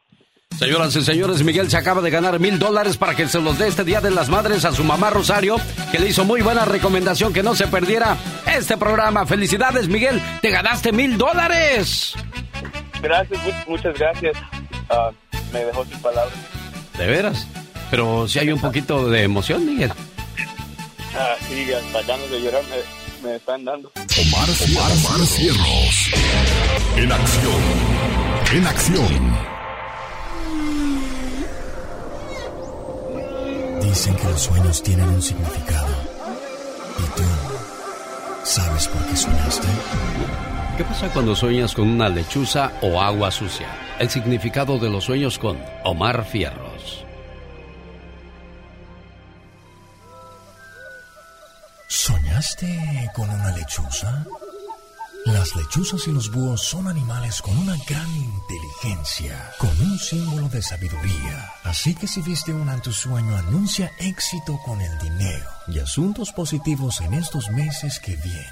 Señoras 0.61 0.95
y 0.95 1.01
señores, 1.03 1.41
Miguel 1.43 1.71
se 1.71 1.77
acaba 1.77 2.01
de 2.03 2.11
ganar 2.11 2.39
mil 2.39 2.59
dólares 2.59 2.95
para 2.95 3.15
que 3.15 3.27
se 3.27 3.41
los 3.41 3.57
dé 3.57 3.67
este 3.67 3.83
Día 3.83 3.99
de 3.99 4.11
las 4.11 4.29
Madres 4.29 4.63
a 4.63 4.71
su 4.71 4.83
mamá 4.83 5.09
Rosario, 5.09 5.55
que 5.91 5.97
le 5.97 6.09
hizo 6.09 6.23
muy 6.23 6.43
buena 6.43 6.65
recomendación 6.65 7.33
que 7.33 7.41
no 7.41 7.55
se 7.55 7.65
perdiera 7.65 8.15
este 8.45 8.77
programa. 8.77 9.25
Felicidades, 9.25 9.87
Miguel, 9.87 10.21
te 10.39 10.51
ganaste 10.51 10.91
mil 10.91 11.17
dólares. 11.17 12.13
Gracias, 13.01 13.39
mu- 13.43 13.71
muchas 13.71 13.97
gracias. 13.97 14.37
Ah, 14.91 15.09
me 15.51 15.65
dejó 15.65 15.83
sin 15.83 15.99
palabras. 15.99 16.33
De 16.95 17.07
veras. 17.07 17.47
Pero 17.89 18.27
si 18.27 18.37
hay 18.37 18.51
un 18.51 18.61
poquito 18.61 19.09
de 19.09 19.23
emoción, 19.23 19.65
Miguel. 19.65 19.91
Ah, 21.17 21.33
sí, 21.49 21.65
hasta 21.73 22.03
ganas 22.03 22.29
de 22.29 22.39
llorar 22.39 22.61
me, 23.23 23.27
me 23.31 23.35
están 23.37 23.65
dando. 23.65 23.91
Omar, 23.95 24.47
Omar, 24.69 24.91
Omar 24.91 25.25
Cierros. 25.25 26.11
En 26.97 27.11
acción. 27.11 27.61
En 28.53 28.67
acción. 28.67 29.37
Dicen 33.91 34.15
que 34.15 34.23
los 34.23 34.41
sueños 34.43 34.81
tienen 34.81 35.09
un 35.09 35.21
significado. 35.21 35.89
¿Y 36.97 37.17
tú 37.17 37.23
sabes 38.41 38.87
por 38.87 39.05
qué 39.05 39.17
soñaste? 39.17 39.67
¿Qué 40.77 40.85
pasa 40.85 41.09
cuando 41.11 41.35
sueñas 41.35 41.73
con 41.73 41.89
una 41.89 42.07
lechuza 42.07 42.71
o 42.81 43.01
agua 43.01 43.29
sucia? 43.31 43.67
El 43.99 44.09
significado 44.09 44.79
de 44.79 44.89
los 44.89 45.03
sueños 45.03 45.37
con 45.37 45.61
Omar 45.83 46.23
Fierros. 46.23 47.03
¿Soñaste 51.89 53.11
con 53.13 53.29
una 53.29 53.51
lechuza? 53.51 54.25
Las 55.25 55.55
lechuzas 55.55 56.07
y 56.07 56.11
los 56.11 56.31
búhos 56.31 56.61
son 56.61 56.87
animales 56.87 57.43
con 57.43 57.55
una 57.55 57.77
gran 57.87 58.09
inteligencia, 58.15 59.51
con 59.59 59.69
un 59.69 59.99
símbolo 59.99 60.49
de 60.49 60.63
sabiduría. 60.63 61.51
Así 61.63 61.93
que 61.93 62.07
si 62.07 62.21
viste 62.21 62.51
una 62.51 62.73
en 62.73 62.81
tu 62.81 62.91
sueño, 62.91 63.35
anuncia 63.35 63.91
éxito 63.99 64.59
con 64.65 64.81
el 64.81 64.97
dinero 64.97 65.45
y 65.67 65.77
asuntos 65.77 66.31
positivos 66.31 67.01
en 67.01 67.13
estos 67.13 67.51
meses 67.51 67.99
que 67.99 68.15
vienen. 68.15 68.45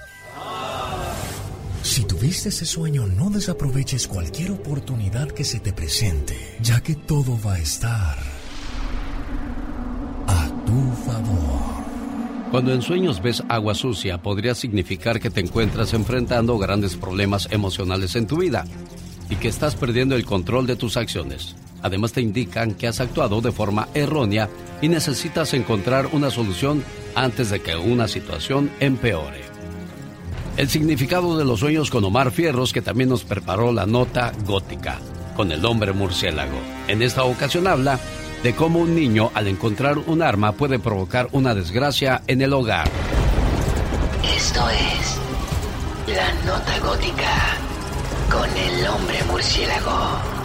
Si 1.82 2.04
tuviste 2.04 2.50
ese 2.50 2.68
sueño, 2.68 3.08
no 3.08 3.32
desaproveches 3.32 4.08
cualquier 4.08 4.52
oportunidad 4.52 5.32
que 5.32 5.46
se 5.46 5.60
te 5.60 5.74
presente, 5.74 6.58
ya 6.62 6.82
que 6.82 6.94
todo 6.94 7.40
va 7.42 7.54
a 7.54 7.60
estar 7.60 8.18
a 10.28 10.66
tu 10.66 10.94
favor. 11.04 11.89
Cuando 12.52 12.74
en 12.74 12.82
sueños 12.82 13.22
ves 13.22 13.44
agua 13.48 13.76
sucia, 13.76 14.24
podría 14.24 14.56
significar 14.56 15.20
que 15.20 15.30
te 15.30 15.40
encuentras 15.40 15.94
enfrentando 15.94 16.58
grandes 16.58 16.96
problemas 16.96 17.48
emocionales 17.52 18.16
en 18.16 18.26
tu 18.26 18.38
vida 18.38 18.66
y 19.30 19.36
que 19.36 19.48
estás 19.48 19.76
perdiendo 19.76 20.16
el 20.16 20.26
control 20.26 20.66
de 20.66 20.76
tus 20.76 20.98
acciones. 20.98 21.56
Además 21.84 22.12
te 22.12 22.22
indican 22.22 22.74
que 22.74 22.88
has 22.88 23.02
actuado 23.02 23.42
de 23.42 23.52
forma 23.52 23.88
errónea 23.94 24.50
y 24.82 24.90
necesitas 24.90 25.54
encontrar 25.54 26.10
una 26.12 26.32
solución 26.32 26.84
antes 27.14 27.52
de 27.52 27.62
que 27.62 27.76
una 27.76 28.08
situación 28.08 28.72
empeore. 28.80 29.42
El 30.58 30.70
significado 30.70 31.38
de 31.38 31.46
los 31.46 31.60
sueños 31.60 31.92
con 31.92 32.04
Omar 32.04 32.32
Fierros, 32.32 32.74
que 32.74 32.82
también 32.82 33.10
nos 33.10 33.24
preparó 33.24 33.72
la 33.72 33.86
nota 33.86 34.34
gótica, 34.46 35.00
con 35.36 35.52
el 35.52 35.64
hombre 35.66 35.94
murciélago. 35.94 36.58
En 36.88 37.04
esta 37.04 37.24
ocasión 37.24 37.68
habla 37.68 38.00
de 38.44 38.56
cómo 38.56 38.80
un 38.80 38.96
niño 38.96 39.32
al 39.34 39.48
encontrar 39.48 39.98
un 39.98 40.22
arma 40.22 40.54
puede 40.54 40.80
provocar 40.80 41.28
una 41.32 41.54
desgracia 41.54 42.22
en 42.28 42.42
el 42.42 42.54
hogar. 42.54 42.90
Esto 44.24 44.62
es 44.70 46.16
la 46.16 46.34
nota 46.46 46.80
gótica 46.80 47.58
con 48.30 48.50
el 48.50 48.88
hombre 48.88 49.24
murciélago. 49.30 50.39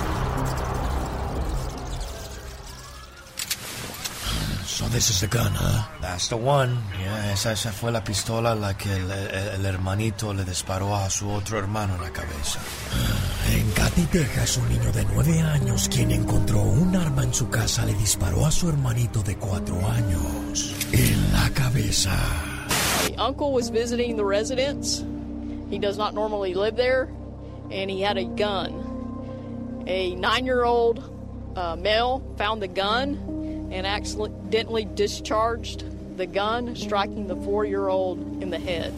So 4.74 4.88
this 4.88 5.09
is 5.09 5.20
the 5.20 5.28
gun, 5.28 5.52
huh? 5.55 5.86
That's 6.01 6.26
the 6.28 6.36
one. 6.36 6.82
Yeah, 7.01 7.30
esa, 7.32 7.52
esa 7.52 7.70
fue 7.70 7.92
la 7.92 8.02
pistola 8.02 8.52
a 8.52 8.55
la 8.56 8.74
que 8.74 8.90
el, 8.92 9.09
el- 9.09 9.48
el 9.60 9.66
hermanito 9.66 10.34
le 10.34 10.44
disparó 10.44 10.96
a 10.96 11.09
su 11.10 11.30
otro 11.30 11.59
hermano 11.60 11.94
en 11.94 12.02
la 12.02 12.10
cabeza. 12.10 12.59
En 13.52 13.70
Katy, 13.70 14.02
Texas, 14.06 14.56
un 14.56 14.68
niño 14.68 14.90
de 14.90 15.05
nueve 15.14 15.40
años 15.42 15.88
quien 15.88 16.10
encontró 16.10 16.60
un 16.62 16.96
arma 16.96 17.22
en 17.22 17.32
su 17.32 17.48
casa 17.51 17.86
le 17.86 17.94
disparó 17.94 18.44
a 18.46 18.51
su 18.51 18.68
hermanito 18.68 19.22
de 19.22 19.36
cuatro 19.36 19.76
años 19.86 20.74
en 20.90 21.32
la 21.32 21.48
cabeza. 21.51 22.10
The 23.06 23.14
uncle 23.16 23.52
was 23.52 23.70
visiting 23.70 24.16
the 24.16 24.24
residence. 24.24 25.05
He 25.70 25.78
does 25.78 25.96
not 25.96 26.14
normally 26.14 26.52
live 26.55 26.74
there, 26.74 27.09
and 27.70 27.88
he 27.88 28.01
had 28.02 28.16
a 28.18 28.24
gun. 28.24 28.72
A 29.86 30.16
nine 30.16 30.44
year 30.44 30.64
old 30.64 30.98
uh, 31.55 31.76
male 31.76 32.22
found 32.36 32.60
the 32.60 32.66
gun 32.68 33.18
and 33.74 33.86
accidentally 33.86 34.86
discharged 34.94 35.84
the 36.16 36.26
gun, 36.26 36.76
striking 36.76 37.26
the 37.26 37.36
four 37.36 37.64
year 37.64 37.88
old 37.88 38.18
in 38.40 38.51
the 38.51 38.59
head. 38.59 38.92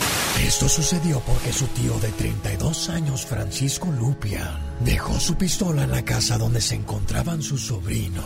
Esto 0.46 0.68
sucedió 0.68 1.20
porque 1.20 1.52
su 1.52 1.66
tío 1.68 1.98
de 1.98 2.10
32 2.10 2.90
años, 2.90 3.24
Francisco 3.24 3.88
Lupian, 3.98 4.58
dejó 4.80 5.18
su 5.18 5.34
pistola 5.36 5.84
en 5.84 5.90
la 5.90 6.04
casa 6.04 6.36
donde 6.36 6.60
se 6.60 6.74
encontraban 6.74 7.42
sus 7.42 7.66
sobrinos. 7.66 8.24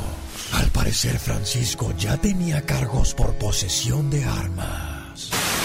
Al 0.52 0.68
parecer, 0.70 1.18
Francisco 1.18 1.94
ya 1.96 2.16
tenía 2.16 2.62
cargos 2.62 3.14
por 3.14 3.32
posesión 3.34 4.10
de 4.10 4.24
armas. 4.24 4.99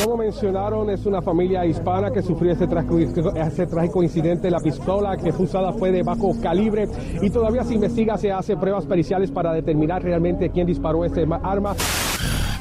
Como 0.04 0.18
mencionaron, 0.18 0.90
es 0.90 1.06
una 1.06 1.22
familia 1.22 1.66
hispana 1.66 2.12
que 2.12 2.22
sufrió 2.22 2.52
ese 2.52 2.68
trágico, 2.68 3.00
ese 3.00 3.66
trágico 3.66 4.04
incidente. 4.04 4.52
La 4.52 4.60
pistola 4.60 5.16
que 5.18 5.32
fue 5.32 5.46
usada 5.46 5.72
fue 5.74 5.92
de 5.92 6.04
bajo 6.04 6.36
calibre 6.42 6.88
y 7.22 7.30
todavía 7.30 7.64
se 7.64 7.76
investiga, 7.76 8.18
se 8.18 8.32
hace 8.32 8.58
pruebas 8.58 8.86
periciales 8.86 9.32
para 9.32 9.54
determinar 9.54 10.04
realmente 10.04 10.50
quién 10.50 10.68
disparó 10.68 11.06
ese 11.06 11.26
ma- 11.26 11.40
arma. 11.44 11.76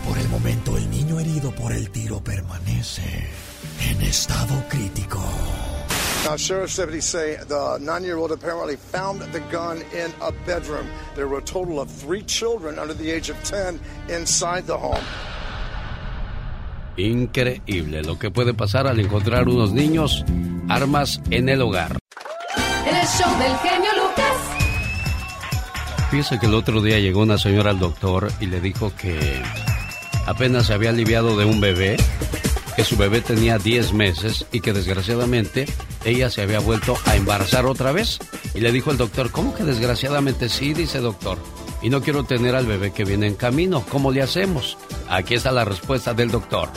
Por 0.08 0.18
el 0.18 0.28
momento, 0.28 0.76
el 0.76 0.88
niño 0.90 1.18
herido 1.18 1.50
por 1.52 1.72
el 1.72 1.90
tiro 1.90 2.20
permanece 2.22 3.02
en 3.90 4.00
estado 4.02 4.54
crítico. 4.68 5.18
Now, 6.26 6.36
sheriff's 6.36 6.76
deputies 6.76 7.04
say 7.04 7.36
the 7.48 7.78
nine-year-old 7.80 8.32
apparently 8.32 8.76
found 8.76 9.20
the 9.32 9.40
gun 9.52 9.78
in 9.92 10.10
a 10.22 10.30
bedroom. 10.46 10.86
There 11.16 11.26
were 11.28 11.38
a 11.38 11.44
total 11.44 11.80
of 11.80 11.90
three 11.90 12.22
children 12.22 12.78
under 12.78 12.94
the 12.94 13.10
age 13.10 13.28
of 13.28 13.36
10 13.44 13.78
inside 14.08 14.66
the 14.66 14.76
home. 14.78 15.04
Increíble 16.96 18.02
lo 18.02 18.18
que 18.18 18.30
puede 18.30 18.54
pasar 18.54 18.86
al 18.86 19.00
encontrar 19.00 19.48
unos 19.48 19.72
niños 19.72 20.24
armas 20.68 21.20
en 21.30 21.48
el 21.48 21.60
hogar. 21.62 21.98
El 22.86 23.06
show 23.06 23.38
del 23.38 23.56
genio 23.58 23.90
Lucas. 23.96 24.34
Fíjese 26.10 26.38
que 26.38 26.46
el 26.46 26.54
otro 26.54 26.80
día 26.80 27.00
llegó 27.00 27.22
una 27.22 27.38
señora 27.38 27.70
al 27.70 27.80
doctor 27.80 28.30
y 28.40 28.46
le 28.46 28.60
dijo 28.60 28.92
que 28.96 29.42
apenas 30.26 30.66
se 30.66 30.74
había 30.74 30.90
aliviado 30.90 31.36
de 31.36 31.44
un 31.44 31.60
bebé, 31.60 31.96
que 32.76 32.84
su 32.84 32.96
bebé 32.96 33.20
tenía 33.20 33.58
10 33.58 33.92
meses 33.92 34.46
y 34.52 34.60
que 34.60 34.72
desgraciadamente 34.72 35.66
ella 36.04 36.30
se 36.30 36.42
había 36.42 36.60
vuelto 36.60 36.96
a 37.06 37.16
embarazar 37.16 37.66
otra 37.66 37.90
vez. 37.90 38.20
Y 38.54 38.60
le 38.60 38.70
dijo 38.70 38.92
el 38.92 38.96
doctor, 38.96 39.32
¿cómo 39.32 39.54
que 39.54 39.64
desgraciadamente 39.64 40.48
sí? 40.48 40.74
Dice 40.74 41.00
doctor. 41.00 41.38
Y 41.84 41.90
no 41.90 42.00
quiero 42.00 42.24
tener 42.24 42.54
al 42.54 42.64
bebé 42.64 42.94
que 42.94 43.04
viene 43.04 43.26
en 43.26 43.34
camino. 43.34 43.84
¿Cómo 43.90 44.10
le 44.10 44.22
hacemos? 44.22 44.78
Aquí 45.06 45.34
está 45.34 45.52
la 45.52 45.66
respuesta 45.66 46.14
del 46.14 46.30
doctor. 46.30 46.70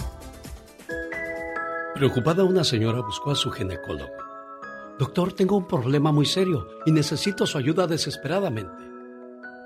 Preocupada 1.96 2.44
una 2.44 2.66
señora 2.66 3.00
buscó 3.00 3.32
a 3.32 3.36
su 3.36 3.50
ginecólogo. 3.50 4.12
Doctor, 5.00 5.32
tengo 5.32 5.56
un 5.56 5.66
problema 5.66 6.12
muy 6.12 6.26
serio 6.26 6.68
y 6.86 6.92
necesito 6.92 7.46
su 7.46 7.58
ayuda 7.58 7.88
desesperadamente. 7.88 8.84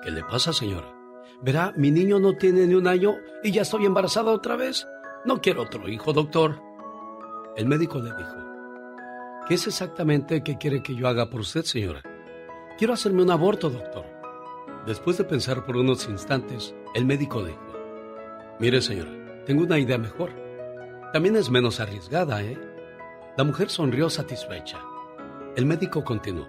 ¿Qué 0.03 0.11
le 0.11 0.23
pasa, 0.23 0.53
señora? 0.53 0.93
Verá, 1.41 1.73
mi 1.75 1.89
niño 1.89 2.19
no 2.19 2.37
tiene 2.37 2.67
ni 2.67 2.75
un 2.75 2.87
año 2.87 3.15
y 3.43 3.51
ya 3.51 3.63
estoy 3.63 3.87
embarazada 3.87 4.31
otra 4.31 4.55
vez. 4.55 4.85
No 5.25 5.41
quiero 5.41 5.63
otro 5.63 5.89
hijo, 5.89 6.13
doctor. 6.13 6.61
El 7.57 7.65
médico 7.65 7.97
le 7.97 8.15
dijo, 8.15 8.35
¿qué 9.47 9.55
es 9.55 9.65
exactamente 9.65 10.43
que 10.43 10.59
quiere 10.59 10.83
que 10.83 10.93
yo 10.93 11.07
haga 11.07 11.31
por 11.31 11.39
usted, 11.39 11.63
señora? 11.63 12.03
Quiero 12.77 12.93
hacerme 12.93 13.23
un 13.23 13.31
aborto, 13.31 13.71
doctor. 13.71 14.20
Después 14.85 15.17
de 15.17 15.23
pensar 15.23 15.63
por 15.65 15.77
unos 15.77 16.09
instantes, 16.09 16.73
el 16.95 17.05
médico 17.05 17.43
dijo, 17.43 17.59
mire, 18.59 18.81
señora, 18.81 19.11
tengo 19.45 19.63
una 19.63 19.77
idea 19.77 19.99
mejor. 19.99 20.31
También 21.13 21.35
es 21.35 21.51
menos 21.51 21.79
arriesgada, 21.79 22.41
¿eh? 22.41 22.57
La 23.37 23.43
mujer 23.43 23.69
sonrió 23.69 24.09
satisfecha. 24.09 24.81
El 25.55 25.65
médico 25.65 26.03
continuó, 26.03 26.47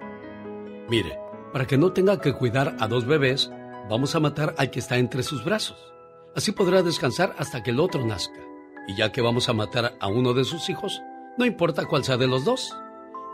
mire, 0.88 1.18
para 1.52 1.66
que 1.66 1.76
no 1.76 1.92
tenga 1.92 2.20
que 2.20 2.32
cuidar 2.32 2.76
a 2.80 2.88
dos 2.88 3.04
bebés, 3.04 3.50
vamos 3.90 4.14
a 4.14 4.20
matar 4.20 4.54
al 4.56 4.70
que 4.70 4.78
está 4.78 4.96
entre 4.96 5.22
sus 5.22 5.44
brazos. 5.44 5.92
Así 6.34 6.52
podrá 6.52 6.82
descansar 6.82 7.34
hasta 7.38 7.62
que 7.62 7.70
el 7.70 7.80
otro 7.80 8.06
nazca. 8.06 8.40
Y 8.88 8.96
ya 8.96 9.12
que 9.12 9.20
vamos 9.20 9.48
a 9.48 9.52
matar 9.52 9.94
a 10.00 10.09
uno 10.09 10.32
de 10.32 10.44
sus 10.44 10.70
hijos, 10.70 11.02
no 11.36 11.44
importa 11.44 11.84
cuál 11.84 12.04
sea 12.04 12.16
de 12.16 12.26
los 12.26 12.44
dos. 12.44 12.74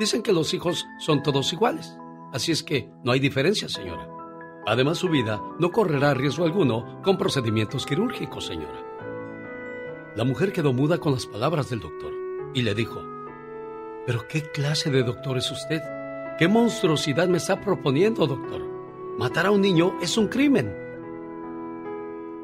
Dicen 0.01 0.23
que 0.23 0.33
los 0.33 0.53
hijos 0.55 0.85
son 0.99 1.23
todos 1.23 1.53
iguales. 1.53 1.97
Así 2.33 2.51
es 2.51 2.63
que 2.63 2.91
no 3.05 3.13
hay 3.13 3.21
diferencia, 3.21 3.69
señora. 3.69 4.18
Además, 4.69 4.99
su 4.99 5.09
vida 5.09 5.41
no 5.59 5.71
correrá 5.71 6.13
riesgo 6.13 6.45
alguno 6.45 7.01
con 7.03 7.17
procedimientos 7.17 7.87
quirúrgicos, 7.87 8.45
señora. 8.45 8.85
La 10.15 10.25
mujer 10.25 10.53
quedó 10.53 10.75
muda 10.75 10.99
con 10.99 11.15
las 11.15 11.25
palabras 11.25 11.71
del 11.71 11.81
doctor 11.81 12.13
y 12.53 12.61
le 12.61 12.75
dijo, 12.75 13.03
¿pero 14.05 14.29
qué 14.29 14.43
clase 14.43 14.91
de 14.91 15.05
doctor 15.05 15.39
es 15.39 15.51
usted? 15.51 15.81
¿Qué 16.39 16.49
monstruosidad 16.49 17.29
me 17.29 17.39
está 17.39 17.59
proponiendo, 17.63 18.27
doctor? 18.27 18.63
Matar 19.19 19.47
a 19.47 19.53
un 19.53 19.63
niño 19.63 19.95
es 20.03 20.19
un 20.19 20.29
crimen. 20.29 20.71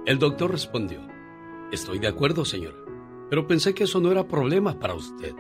El 0.07 0.19
doctor 0.19 0.51
respondió, 0.51 1.01
estoy 1.73 1.99
de 1.99 2.09
acuerdo, 2.09 2.47
señora, 2.47 2.79
pero 3.29 3.47
pensé 3.47 3.75
que 3.75 3.85
eso 3.85 4.01
no 4.01 4.11
era 4.11 4.27
problema 4.27 4.81
para 4.81 4.95
usted. 4.95 5.35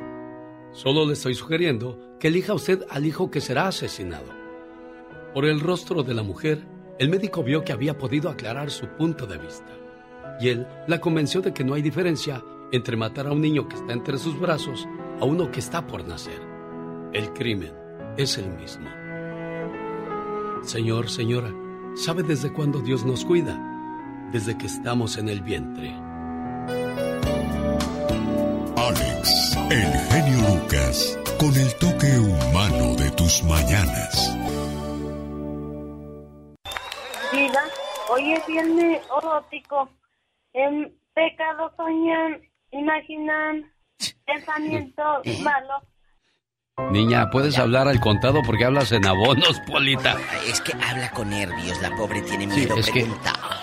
Solo 0.72 1.06
le 1.06 1.14
estoy 1.14 1.34
sugiriendo 1.34 2.18
que 2.20 2.28
elija 2.28 2.52
usted 2.52 2.84
al 2.90 3.06
hijo 3.06 3.30
que 3.30 3.40
será 3.40 3.68
asesinado. 3.68 4.28
Por 5.32 5.46
el 5.46 5.60
rostro 5.60 6.02
de 6.02 6.12
la 6.12 6.22
mujer, 6.22 6.73
el 6.98 7.08
médico 7.08 7.42
vio 7.42 7.64
que 7.64 7.72
había 7.72 7.98
podido 7.98 8.30
aclarar 8.30 8.70
su 8.70 8.86
punto 8.86 9.26
de 9.26 9.38
vista. 9.38 9.72
Y 10.40 10.48
él 10.48 10.66
la 10.86 11.00
convenció 11.00 11.40
de 11.40 11.52
que 11.52 11.64
no 11.64 11.74
hay 11.74 11.82
diferencia 11.82 12.42
entre 12.72 12.96
matar 12.96 13.26
a 13.26 13.32
un 13.32 13.40
niño 13.40 13.68
que 13.68 13.76
está 13.76 13.92
entre 13.92 14.18
sus 14.18 14.38
brazos 14.38 14.86
a 15.20 15.24
uno 15.24 15.50
que 15.50 15.60
está 15.60 15.86
por 15.86 16.06
nacer. 16.06 16.40
El 17.12 17.32
crimen 17.32 17.72
es 18.16 18.38
el 18.38 18.48
mismo. 18.50 18.88
Señor, 20.62 21.10
señora, 21.10 21.52
¿sabe 21.94 22.22
desde 22.22 22.52
cuándo 22.52 22.80
Dios 22.80 23.04
nos 23.04 23.24
cuida? 23.24 23.60
Desde 24.32 24.56
que 24.56 24.66
estamos 24.66 25.18
en 25.18 25.28
el 25.28 25.42
vientre. 25.42 25.94
Alex, 28.76 29.56
el 29.70 29.92
genio 30.10 30.48
Lucas, 30.48 31.18
con 31.38 31.54
el 31.54 31.74
toque 31.76 32.18
humano 32.18 32.94
de 32.96 33.10
tus 33.12 33.42
mañanas. 33.44 34.63
Hoy 38.10 38.32
es 38.32 38.46
viernes 38.46 39.02
erótico. 39.18 39.88
En 40.52 40.92
pecado 41.14 41.72
soñan, 41.76 42.40
imaginan, 42.70 43.70
pensamientos 44.26 45.26
malos. 45.42 45.82
Niña, 46.90 47.30
¿puedes 47.30 47.56
hablar 47.58 47.86
al 47.86 48.00
contado 48.00 48.42
porque 48.44 48.64
hablas 48.64 48.90
en 48.90 49.06
abonos, 49.06 49.60
Polita? 49.64 50.16
Es 50.48 50.60
que 50.60 50.72
habla 50.72 51.08
con 51.12 51.30
nervios, 51.30 51.80
la 51.80 51.94
pobre 51.94 52.20
tiene 52.22 52.50
Sí, 52.52 52.60
miedo, 52.60 52.76
es 52.76 52.90
que, 52.90 53.06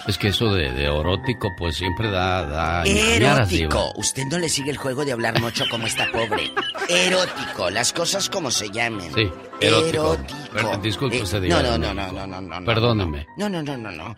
es 0.07 0.17
que 0.17 0.29
eso 0.29 0.53
de, 0.53 0.71
de 0.71 0.85
erótico, 0.85 1.49
pues 1.57 1.75
siempre 1.75 2.09
da... 2.09 2.45
da. 2.45 2.83
Erótico. 2.85 3.91
Usted 3.97 4.23
no 4.27 4.37
le 4.39 4.47
sigue 4.47 4.71
el 4.71 4.77
juego 4.77 5.03
de 5.03 5.11
hablar 5.11 5.41
mucho 5.41 5.65
como 5.69 5.87
esta 5.87 6.09
pobre. 6.09 6.51
Erótico, 6.87 7.69
las 7.69 7.91
cosas 7.91 8.29
como 8.29 8.49
se 8.49 8.69
llamen. 8.69 9.13
Sí, 9.13 9.29
erótico. 9.59 10.17
Erótico. 10.55 10.77
Disculpe 10.81 11.17
Eh, 11.17 11.49
no, 11.49 11.61
no, 11.61 11.77
no, 11.77 11.93
no, 11.93 12.11
no, 12.13 12.27
no, 12.27 12.41
no, 12.41 12.65
Perdóneme. 12.65 13.27
No, 13.35 13.49
no, 13.49 13.61
no, 13.61 13.77
no, 13.77 13.91
no. 13.91 14.15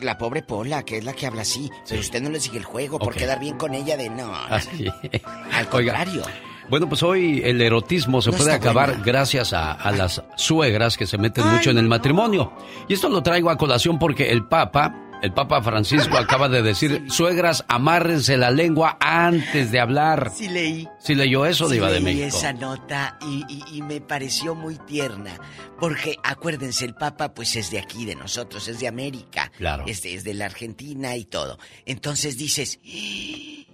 La 0.00 0.16
pobre 0.18 0.42
Pola, 0.42 0.82
que 0.84 0.98
es 0.98 1.04
la 1.04 1.12
que 1.12 1.26
habla 1.26 1.42
así. 1.42 1.70
Pero 1.88 2.00
usted 2.00 2.20
no 2.22 2.30
le 2.30 2.40
sigue 2.40 2.58
el 2.58 2.64
juego 2.64 2.98
por 2.98 3.14
quedar 3.14 3.40
bien 3.40 3.56
con 3.56 3.74
ella 3.74 3.96
de 3.96 4.10
no. 4.10 4.32
Así. 4.34 4.86
Al 5.52 5.68
contrario. 5.68 6.22
Bueno, 6.68 6.86
pues 6.88 7.02
hoy 7.02 7.40
el 7.44 7.62
erotismo 7.62 8.20
se 8.20 8.30
No 8.30 8.36
puede 8.36 8.52
acabar 8.52 8.88
buena. 8.90 9.04
gracias 9.04 9.54
a, 9.54 9.72
a 9.72 9.90
las 9.90 10.22
suegras 10.36 10.98
que 10.98 11.06
se 11.06 11.16
meten 11.16 11.46
mucho 11.46 11.70
en 11.70 11.78
el 11.78 11.88
matrimonio. 11.88 12.52
Y 12.88 12.92
esto 12.94 13.08
lo 13.08 13.22
traigo 13.22 13.48
a 13.48 13.56
colación 13.56 13.98
porque 13.98 14.30
el 14.30 14.44
Papa, 14.46 14.94
el 15.22 15.32
Papa 15.32 15.62
Francisco 15.62 16.16
acaba 16.16 16.48
de 16.48 16.62
decir, 16.62 17.04
suegras, 17.10 17.64
amárrense 17.68 18.36
la 18.36 18.50
lengua 18.50 18.96
antes 19.00 19.70
de 19.72 19.80
hablar. 19.80 20.30
Sí 20.34 20.48
leí. 20.48 20.88
Sí 20.98 21.14
leyó 21.14 21.44
eso, 21.46 21.66
Sí 21.68 21.74
Diva 21.74 21.88
de 21.90 22.00
leí 22.00 22.16
México. 22.16 22.36
esa 22.36 22.52
nota 22.52 23.18
y, 23.22 23.44
y- 23.48 23.78
y 23.78 23.82
me 23.82 24.00
pareció 24.00 24.54
muy 24.54 24.76
tierna. 24.78 25.38
Porque 25.78 26.16
acuérdense, 26.22 26.84
el 26.84 26.94
Papa 26.94 27.34
pues 27.34 27.54
es 27.56 27.70
de 27.70 27.78
aquí, 27.78 28.04
de 28.04 28.14
nosotros, 28.16 28.66
es 28.68 28.80
de 28.80 28.88
América. 28.88 29.50
Claro. 29.56 29.84
Es 29.86 30.02
de, 30.02 30.14
es 30.14 30.24
de 30.24 30.34
la 30.34 30.46
Argentina 30.46 31.16
y 31.16 31.24
todo. 31.24 31.58
Entonces 31.86 32.36
dices, 32.38 32.80
"¡Ah! 32.84 33.64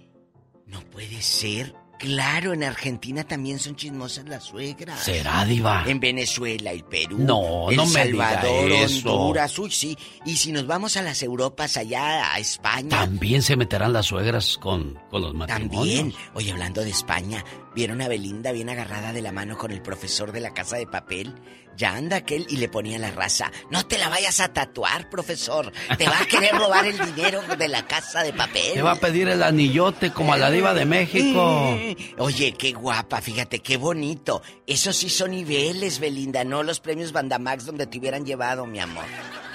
no 0.67 0.81
puede 0.91 1.21
ser. 1.21 1.73
Claro, 1.97 2.53
en 2.53 2.63
Argentina 2.63 3.23
también 3.23 3.59
son 3.59 3.75
chismosas 3.75 4.25
las 4.25 4.43
suegras. 4.43 4.99
¿Será, 4.99 5.45
Diva? 5.45 5.83
En 5.87 5.99
Venezuela, 5.99 6.71
el 6.71 6.83
Perú, 6.83 7.17
No, 7.19 7.69
El 7.69 7.77
no 7.77 7.85
me 7.87 8.05
diga 8.05 8.29
Salvador, 8.41 8.71
eso. 8.71 9.13
Honduras, 9.15 9.57
uy, 9.59 9.71
sí. 9.71 9.97
Y 10.25 10.35
si 10.35 10.51
nos 10.51 10.67
vamos 10.67 10.97
a 10.97 11.01
las 11.01 11.23
Europas, 11.23 11.77
allá 11.77 12.33
a 12.33 12.39
España. 12.39 12.89
También 12.89 13.41
se 13.41 13.55
meterán 13.55 13.93
las 13.93 14.07
suegras 14.07 14.57
con, 14.57 14.99
con 15.09 15.21
los 15.21 15.33
matrimonios. 15.33 15.97
También. 15.97 16.13
Oye, 16.33 16.51
hablando 16.51 16.81
de 16.81 16.89
España, 16.89 17.43
¿vieron 17.75 18.01
a 18.01 18.07
Belinda 18.07 18.51
bien 18.53 18.69
agarrada 18.69 19.13
de 19.13 19.21
la 19.21 19.31
mano 19.31 19.57
con 19.57 19.71
el 19.71 19.81
profesor 19.81 20.31
de 20.31 20.39
la 20.39 20.53
casa 20.53 20.77
de 20.77 20.87
papel? 20.87 21.35
Ya 21.77 21.95
anda 21.95 22.15
aquel 22.17 22.45
y 22.49 22.57
le 22.57 22.69
ponía 22.69 22.97
la 22.97 23.11
raza. 23.11 23.51
No 23.69 23.85
te 23.85 23.97
la 23.97 24.07
vayas 24.07 24.39
a 24.39 24.53
tatuar, 24.53 25.09
profesor. 25.09 25.73
Te 25.97 26.05
va 26.05 26.21
a 26.21 26.25
querer 26.25 26.55
robar 26.55 26.85
el 26.85 26.97
dinero 26.97 27.41
de 27.57 27.67
la 27.67 27.85
casa 27.85 28.23
de 28.23 28.31
papel. 28.31 28.73
Te 28.73 28.81
va 28.81 28.93
a 28.93 28.95
pedir 28.95 29.27
el 29.27 29.43
anillote 29.43 30.11
como 30.11 30.33
a 30.33 30.37
la 30.37 30.49
Diva 30.49 30.73
de 30.73 30.85
México. 30.85 31.77
Oye, 32.17 32.53
qué 32.53 32.71
guapa, 32.71 33.21
fíjate, 33.21 33.59
qué 33.59 33.75
bonito. 33.75 34.41
Esos 34.65 34.95
sí 34.95 35.09
son 35.09 35.31
niveles, 35.31 35.99
Belinda, 35.99 36.45
no 36.45 36.63
los 36.63 36.79
premios 36.79 37.11
Bandamax 37.11 37.65
donde 37.65 37.87
te 37.87 37.97
hubieran 37.97 38.25
llevado, 38.25 38.65
mi 38.65 38.79
amor. 38.79 39.05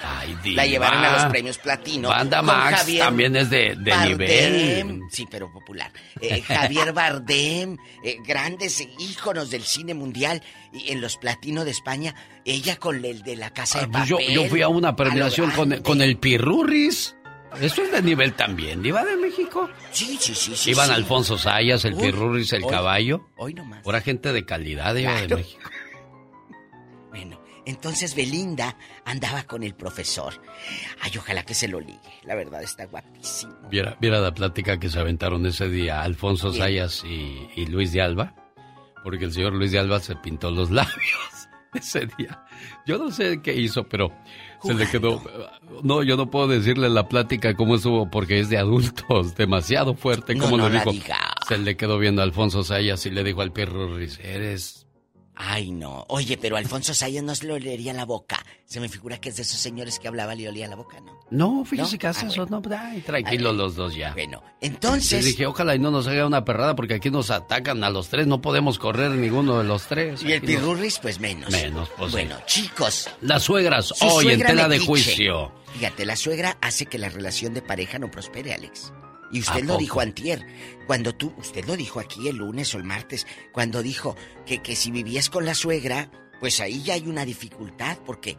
Ay, 0.03 0.35
Diva. 0.43 0.55
La 0.63 0.67
llevaron 0.67 1.03
a 1.05 1.11
los 1.13 1.25
premios 1.31 1.57
platino. 1.57 2.09
Banda 2.09 2.37
con 2.37 2.47
Max 2.47 2.77
Javier 2.79 3.03
también 3.05 3.35
es 3.35 3.49
de, 3.49 3.75
de 3.77 3.91
Bardem. 3.91 4.17
nivel. 4.87 4.99
Sí, 5.11 5.27
pero 5.29 5.51
popular. 5.51 5.91
Eh, 6.19 6.41
Javier 6.41 6.91
Bardem, 6.93 7.77
eh, 8.03 8.17
grandes 8.25 8.81
íconos 8.99 9.49
del 9.51 9.63
cine 9.63 9.93
mundial. 9.93 10.41
Y 10.73 10.91
en 10.91 11.01
los 11.01 11.17
platinos 11.17 11.65
de 11.65 11.71
España, 11.71 12.15
ella 12.45 12.77
con 12.77 13.03
el 13.03 13.21
de 13.23 13.35
la 13.35 13.51
casa 13.51 13.81
de 13.81 13.87
Pues 13.89 14.07
yo, 14.07 14.17
papel. 14.17 14.33
yo 14.33 14.45
fui 14.45 14.61
a 14.61 14.67
una 14.69 14.95
premiación 14.95 15.51
con, 15.51 15.69
grande. 15.69 15.83
con 15.83 16.01
el 16.01 16.17
Pirurris. 16.17 17.15
Eso 17.59 17.83
es 17.83 17.91
de 17.91 18.01
nivel 18.01 18.33
también. 18.33 18.81
¿Diva 18.81 19.03
de 19.03 19.17
México? 19.17 19.69
Sí, 19.91 20.17
sí, 20.21 20.33
sí, 20.33 20.55
sí. 20.55 20.71
Iban 20.71 20.87
sí. 20.87 20.93
Alfonso 20.93 21.37
Sayas, 21.37 21.83
el 21.83 21.95
Pirurris, 21.97 22.53
el 22.53 22.63
hoy- 22.63 22.69
caballo. 22.69 23.27
Hoy 23.35 23.53
nomás. 23.53 23.81
Pura 23.83 23.99
gente 23.99 24.31
de 24.31 24.45
calidad, 24.45 24.95
Diva 24.95 25.11
de 25.19 25.27
Claro. 25.27 25.37
México. 25.37 25.69
Entonces 27.65 28.15
Belinda 28.15 28.75
andaba 29.05 29.43
con 29.43 29.63
el 29.63 29.75
profesor. 29.75 30.33
Ay, 31.01 31.11
ojalá 31.17 31.43
que 31.43 31.53
se 31.53 31.67
lo 31.67 31.79
ligue. 31.79 31.99
La 32.23 32.35
verdad 32.35 32.63
está 32.63 32.85
guapísimo. 32.85 33.53
Viera, 33.69 33.97
viera 34.01 34.19
la 34.19 34.33
plática 34.33 34.79
que 34.79 34.89
se 34.89 34.99
aventaron 34.99 35.45
ese 35.45 35.69
día 35.69 36.01
Alfonso 36.01 36.49
Bien. 36.51 36.63
Sayas 36.63 37.03
y, 37.05 37.47
y 37.55 37.65
Luis 37.67 37.91
de 37.91 38.01
Alba. 38.01 38.33
porque 39.03 39.25
el 39.25 39.31
señor 39.33 39.53
Luis 39.53 39.71
de 39.71 39.79
Alba 39.79 39.99
se 39.99 40.15
pintó 40.15 40.49
los 40.51 40.71
labios 40.71 41.47
ese 41.73 42.07
día. 42.17 42.43
Yo 42.85 42.97
no 42.97 43.11
sé 43.11 43.41
qué 43.41 43.53
hizo, 43.55 43.87
pero 43.87 44.11
se 44.63 44.73
le 44.73 44.89
quedó. 44.89 45.21
No, 45.83 46.03
yo 46.03 46.17
no 46.17 46.29
puedo 46.29 46.47
decirle 46.47 46.89
la 46.89 47.07
plática 47.07 47.55
cómo 47.55 47.75
estuvo 47.75 48.09
porque 48.09 48.39
es 48.39 48.49
de 48.49 48.57
adultos, 48.57 49.35
demasiado 49.37 49.93
fuerte. 49.93 50.35
como 50.37 50.57
no 50.57 50.67
lo 50.67 50.75
la 50.75 50.83
dijo? 50.83 51.05
Se 51.47 51.57
le 51.57 51.77
quedó 51.77 51.97
viendo 51.99 52.21
a 52.21 52.25
Alfonso 52.25 52.63
Sayas 52.63 53.05
y 53.05 53.11
le 53.11 53.23
dijo 53.23 53.41
al 53.41 53.53
perro 53.53 53.95
Riz, 53.95 54.19
eres 54.23 54.80
Ay, 55.43 55.71
no. 55.71 56.05
Oye, 56.07 56.37
pero 56.37 56.55
Alfonso 56.55 56.93
Sayas 56.93 57.23
no 57.23 57.33
se 57.33 57.47
le 57.47 57.53
olería 57.53 57.93
la 57.93 58.05
boca. 58.05 58.45
Se 58.65 58.79
me 58.79 58.87
figura 58.89 59.19
que 59.19 59.29
es 59.29 59.37
de 59.37 59.41
esos 59.41 59.59
señores 59.59 59.97
que 59.97 60.07
hablaba 60.07 60.35
le 60.35 60.47
olía 60.47 60.67
la 60.67 60.75
boca, 60.75 60.99
¿no? 60.99 61.19
No, 61.31 61.65
fíjese 61.65 61.97
que 61.97 62.05
hace 62.07 62.25
Ah, 62.27 62.29
eso, 62.29 62.45
no, 62.45 62.61
ay, 62.77 63.01
tranquilos 63.01 63.55
los 63.55 63.75
dos 63.75 63.95
ya. 63.95 64.13
Bueno, 64.13 64.43
entonces... 64.61 65.23
Le 65.23 65.31
dije, 65.31 65.47
ojalá 65.47 65.73
y 65.75 65.79
no 65.79 65.89
nos 65.89 66.05
haga 66.07 66.27
una 66.27 66.45
perrada 66.45 66.75
porque 66.75 66.93
aquí 66.93 67.09
nos 67.09 67.31
atacan 67.31 67.83
a 67.83 67.89
los 67.89 68.09
tres, 68.09 68.27
no 68.27 68.39
podemos 68.39 68.77
correr 68.77 69.09
ninguno 69.11 69.57
de 69.57 69.63
los 69.63 69.83
tres. 69.87 70.21
Y 70.21 70.31
el 70.31 70.37
Aquí 70.43 70.53
nos- 70.53 70.61
pirurris, 70.61 70.99
pues 70.99 71.19
menos. 71.19 71.49
Menos, 71.51 71.89
pues. 71.97 72.11
Bueno, 72.11 72.37
chicos. 72.45 73.09
Las 73.21 73.41
suegras, 73.43 73.87
su 73.87 74.05
hoy 74.05 74.29
en 74.33 74.41
tela 74.43 74.67
de 74.67 74.77
juicio. 74.79 75.51
Fíjate, 75.73 76.05
la 76.05 76.15
suegra 76.15 76.57
hace 76.61 76.85
que 76.85 76.99
la 76.99 77.09
relación 77.09 77.53
de 77.55 77.61
pareja 77.63 77.97
no 77.97 78.11
prospere, 78.11 78.53
Alex. 78.53 78.93
Y 79.31 79.39
¿A 79.39 79.41
usted 79.41 79.63
lo 79.63 79.77
dijo 79.77 79.99
antier. 79.99 80.45
Cuando 80.87 81.13
tú, 81.13 81.33
usted 81.37 81.65
lo 81.65 81.77
dijo 81.77 81.99
aquí 81.99 82.27
el 82.27 82.37
lunes 82.37 82.73
o 82.75 82.77
el 82.77 82.83
martes, 82.83 83.25
cuando 83.51 83.81
dijo 83.81 84.15
que, 84.45 84.61
que 84.61 84.75
si 84.75 84.91
vivías 84.91 85.29
con 85.29 85.45
la 85.45 85.55
suegra, 85.55 86.11
pues 86.39 86.59
ahí 86.59 86.83
ya 86.83 86.95
hay 86.95 87.07
una 87.07 87.23
dificultad, 87.23 87.97
porque 88.05 88.37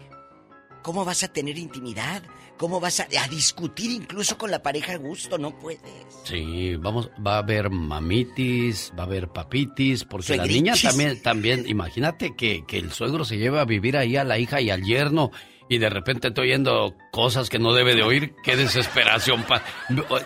¿cómo 0.83 1.05
vas 1.05 1.23
a 1.23 1.29
tener 1.29 1.57
intimidad? 1.57 2.23
¿Cómo 2.59 2.79
vas 2.79 3.01
a, 3.01 3.09
a 3.21 3.29
discutir 3.29 3.91
incluso 3.91 4.37
con 4.37 4.51
la 4.51 4.63
pareja 4.63 4.93
a 4.93 4.97
gusto? 4.97 5.39
No 5.39 5.59
puedes. 5.59 5.81
Sí, 6.25 6.77
vamos, 6.77 7.11
va 7.25 7.37
a 7.37 7.39
haber 7.39 7.71
mamitis, 7.71 8.93
va 8.97 9.05
a 9.05 9.07
haber 9.07 9.29
papitis, 9.29 10.05
porque 10.05 10.37
la 10.37 10.47
niña 10.47 10.75
también, 10.81 11.23
también, 11.23 11.65
imagínate 11.67 12.37
que, 12.37 12.65
que 12.67 12.79
el 12.79 12.93
suegro 12.93 13.25
se 13.25 13.39
lleva 13.39 13.63
a 13.63 13.65
vivir 13.65 13.97
ahí 13.97 14.17
a 14.17 14.25
la 14.25 14.39
hija 14.39 14.61
y 14.61 14.71
al 14.71 14.85
yerno 14.85 15.31
y 15.75 15.79
de 15.79 15.89
repente 15.89 16.29
estoy 16.29 16.49
oyendo 16.51 16.95
cosas 17.11 17.49
que 17.49 17.59
no 17.59 17.73
debe 17.73 17.95
de 17.95 18.03
oír, 18.03 18.35
qué 18.43 18.57
desesperación. 18.57 19.43
pa- 19.45 19.63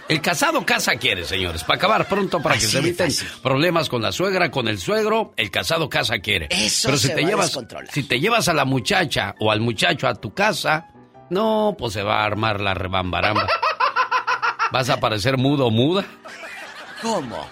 El 0.08 0.20
casado 0.20 0.66
casa 0.66 0.96
quiere, 0.96 1.24
señores, 1.24 1.62
para 1.62 1.76
acabar 1.76 2.08
pronto, 2.08 2.42
para 2.42 2.56
que 2.56 2.62
se 2.62 2.78
eviten 2.78 3.10
problemas 3.42 3.88
con 3.88 4.02
la 4.02 4.10
suegra, 4.12 4.50
con 4.50 4.66
el 4.68 4.78
suegro, 4.78 5.32
el 5.36 5.50
casado 5.50 5.88
casa 5.88 6.18
quiere. 6.18 6.48
Eso 6.50 6.88
Pero 6.88 6.98
si 6.98 7.08
se 7.08 7.14
te 7.14 7.20
va 7.22 7.26
a 7.26 7.30
llevas, 7.30 7.46
descontrolar. 7.46 7.90
si 7.92 8.02
te 8.02 8.18
llevas 8.18 8.48
a 8.48 8.54
la 8.54 8.64
muchacha 8.64 9.34
o 9.38 9.50
al 9.52 9.60
muchacho 9.60 10.08
a 10.08 10.14
tu 10.14 10.34
casa, 10.34 10.88
no, 11.30 11.74
pues 11.78 11.92
se 11.92 12.02
va 12.02 12.22
a 12.22 12.24
armar 12.24 12.60
la 12.60 12.74
rebambaramba. 12.74 13.46
¿Vas 14.72 14.90
a 14.90 14.98
parecer 14.98 15.36
mudo 15.38 15.66
o 15.66 15.70
muda? 15.70 16.04
¿Cómo? 17.02 17.48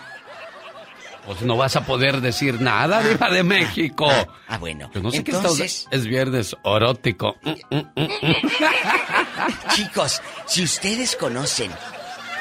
Pues 1.26 1.40
no 1.42 1.56
vas 1.56 1.74
a 1.76 1.84
poder 1.86 2.20
decir 2.20 2.60
nada, 2.60 3.02
Diva 3.02 3.30
de 3.30 3.42
México. 3.42 4.06
Ah, 4.46 4.58
bueno. 4.58 4.90
Yo 4.94 5.00
no 5.02 5.10
sé 5.10 5.18
Entonces- 5.18 5.86
qué. 5.90 5.96
Es 5.96 6.06
viernes 6.06 6.54
erótico. 6.64 7.36
Mm, 7.42 7.50
mm, 7.76 7.78
mm, 7.96 8.02
mm. 8.02 9.68
Chicos, 9.74 10.20
si 10.46 10.62
ustedes 10.62 11.16
conocen 11.16 11.70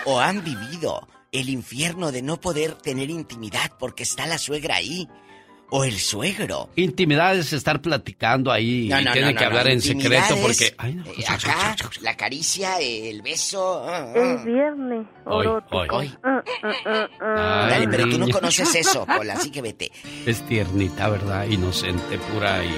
o 0.06 0.20
han 0.20 0.44
vivido 0.44 1.08
el 1.32 1.50
infierno 1.50 2.12
de 2.12 2.22
no 2.22 2.40
poder 2.40 2.74
tener 2.76 3.10
intimidad 3.10 3.72
porque 3.80 4.04
está 4.04 4.28
la 4.28 4.38
suegra 4.38 4.76
ahí, 4.76 5.08
o 5.76 5.84
el 5.86 5.98
suegro. 6.00 6.70
Intimidad 6.76 7.36
es 7.36 7.52
estar 7.52 7.82
platicando 7.82 8.52
ahí 8.52 8.90
No, 8.90 9.00
y 9.02 9.06
no, 9.06 9.12
tienen 9.12 9.34
no, 9.34 9.40
que 9.40 9.44
no, 9.46 9.50
hablar 9.50 9.66
no, 9.66 9.72
en 9.72 9.82
secreto 9.82 10.36
porque... 10.40 10.76
Ay, 10.78 10.94
no. 10.94 11.04
eh, 11.06 11.24
acá, 11.28 11.76
la 12.02 12.16
caricia, 12.16 12.80
el 12.80 13.24
beso. 13.24 13.84
ah, 13.88 14.14
ah. 14.16 14.20
Es 14.36 14.46
viernes. 14.46 15.08
Hoy, 15.26 15.48
hoy. 15.48 15.88
Hoy. 15.90 16.14
Ay, 16.24 17.70
Dale, 17.70 17.88
pero 17.88 18.08
tú 18.10 18.20
no 18.20 18.28
conoces 18.30 18.76
eso, 18.76 19.04
Pola, 19.18 19.34
así 19.34 19.50
que 19.52 19.62
vete. 19.64 19.92
Es 20.28 20.42
tiernita, 20.46 21.10
¿verdad? 21.10 21.48
Inocente, 21.48 22.18
pura 22.32 22.64
y... 22.64 22.72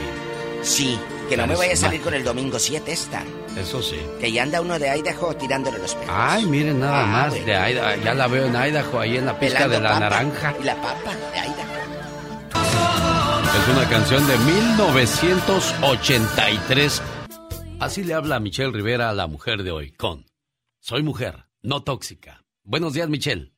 Sí, 0.62 0.98
que 1.30 1.36
no 1.38 1.46
me 1.48 1.56
vaya 1.56 1.74
a 1.74 1.76
salir 1.76 2.00
con 2.02 2.14
el 2.14 2.24
domingo 2.24 2.58
7 2.58 2.92
esta. 2.92 3.24
Eso 3.60 3.84
sí. 3.84 4.00
Que 4.22 4.32
ya 4.32 4.44
anda 4.44 4.62
uno 4.62 4.80
de 4.80 4.88
Idaho 4.98 5.36
tirándole 5.36 5.78
los 5.80 5.94
pelos. 5.96 6.10
Ay, 6.18 6.46
miren 6.46 6.80
nada 6.80 7.04
Ah, 7.04 7.06
más 7.06 7.30
bueno. 7.32 7.46
de 7.46 7.72
Idaho. 7.72 8.02
Ya 8.04 8.14
la 8.16 8.28
veo 8.28 8.46
en 8.46 8.56
Idaho, 8.56 9.00
ahí 9.00 9.18
en 9.18 9.26
la 9.28 9.38
pista 9.40 9.58
Pelando 9.66 9.76
de 9.76 9.84
la 9.84 9.90
papa. 9.90 10.00
naranja. 10.00 10.56
Y 10.60 10.64
la 10.64 10.76
papa 10.76 11.12
de 11.34 11.40
Idaho. 11.40 11.85
Es 13.56 13.68
una 13.69 13.88
canción 13.90 14.27
de 14.27 14.38
1983. 14.38 17.02
Así 17.80 18.03
le 18.03 18.14
habla 18.14 18.41
Michelle 18.41 18.73
Rivera 18.73 19.10
a 19.10 19.14
la 19.14 19.27
mujer 19.27 19.64
de 19.64 19.72
hoy, 19.72 19.91
con 19.91 20.26
Soy 20.82 21.03
mujer, 21.03 21.45
no 21.61 21.82
tóxica. 21.82 22.44
Buenos 22.64 22.91
días, 22.94 23.07
Michelle. 23.07 23.53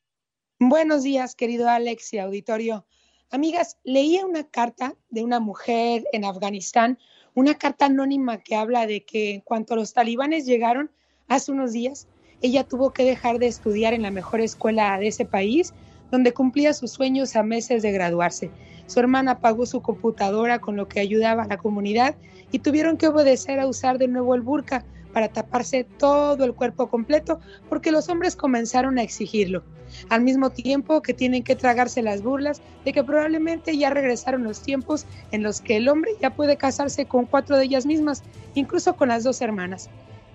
Buenos 0.60 1.02
días, 1.02 1.34
querido 1.34 1.68
Alex 1.68 2.14
y 2.14 2.18
auditorio. 2.18 2.86
Amigas, 3.30 3.76
leía 3.82 4.24
una 4.24 4.44
carta 4.44 4.94
de 5.10 5.24
una 5.24 5.40
mujer 5.40 6.04
en 6.12 6.24
Afganistán, 6.24 7.00
una 7.34 7.56
carta 7.56 7.86
anónima 7.86 8.38
que 8.38 8.54
habla 8.54 8.86
de 8.86 9.04
que 9.04 9.34
en 9.34 9.40
cuanto 9.40 9.74
los 9.74 9.94
talibanes 9.94 10.46
llegaron 10.46 10.92
hace 11.26 11.50
unos 11.50 11.72
días, 11.72 12.06
ella 12.40 12.62
tuvo 12.62 12.92
que 12.92 13.02
dejar 13.02 13.40
de 13.40 13.48
estudiar 13.48 13.94
en 13.94 14.02
la 14.02 14.12
mejor 14.12 14.42
escuela 14.42 14.96
de 15.00 15.08
ese 15.08 15.24
país, 15.24 15.74
donde 16.12 16.32
cumplía 16.32 16.72
sus 16.72 16.92
sueños 16.92 17.34
a 17.34 17.42
meses 17.42 17.82
de 17.82 17.90
graduarse. 17.90 18.52
Su 18.88 19.00
hermana 19.00 19.38
pagó 19.40 19.66
su 19.66 19.82
computadora 19.82 20.60
con 20.60 20.74
lo 20.74 20.88
que 20.88 20.98
ayudaba 20.98 21.42
a 21.42 21.46
la 21.46 21.58
comunidad 21.58 22.16
y 22.50 22.60
tuvieron 22.60 22.96
que 22.96 23.06
obedecer 23.06 23.60
a 23.60 23.66
usar 23.66 23.98
de 23.98 24.08
nuevo 24.08 24.34
el 24.34 24.40
burka 24.40 24.82
para 25.12 25.28
taparse 25.28 25.84
todo 25.84 26.42
el 26.44 26.54
cuerpo 26.54 26.88
completo 26.88 27.38
porque 27.68 27.92
los 27.92 28.08
hombres 28.08 28.34
comenzaron 28.34 28.98
a 28.98 29.02
exigirlo. 29.02 29.62
Al 30.08 30.22
mismo 30.22 30.48
tiempo 30.48 31.02
que 31.02 31.12
tienen 31.12 31.44
que 31.44 31.54
tragarse 31.54 32.00
las 32.00 32.22
burlas 32.22 32.62
de 32.86 32.94
que 32.94 33.04
probablemente 33.04 33.76
ya 33.76 33.90
regresaron 33.90 34.42
los 34.42 34.62
tiempos 34.62 35.04
en 35.32 35.42
los 35.42 35.60
que 35.60 35.76
el 35.76 35.88
hombre 35.90 36.12
ya 36.22 36.30
puede 36.30 36.56
casarse 36.56 37.04
con 37.04 37.26
cuatro 37.26 37.58
de 37.58 37.64
ellas 37.64 37.84
mismas, 37.84 38.22
incluso 38.54 38.96
con 38.96 39.08
las 39.08 39.22
dos 39.22 39.42
hermanas. 39.42 39.90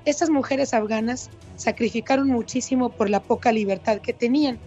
Estas 0.06 0.30
mujeres 0.30 0.76
afganas 0.76 1.32
sacrificaron 1.56 2.28
muchísimo 2.28 2.90
por 2.90 3.10
la 3.10 3.24
poca 3.24 3.52
libertad 3.52 3.98
que 3.98 4.14
tenían. 4.14 4.60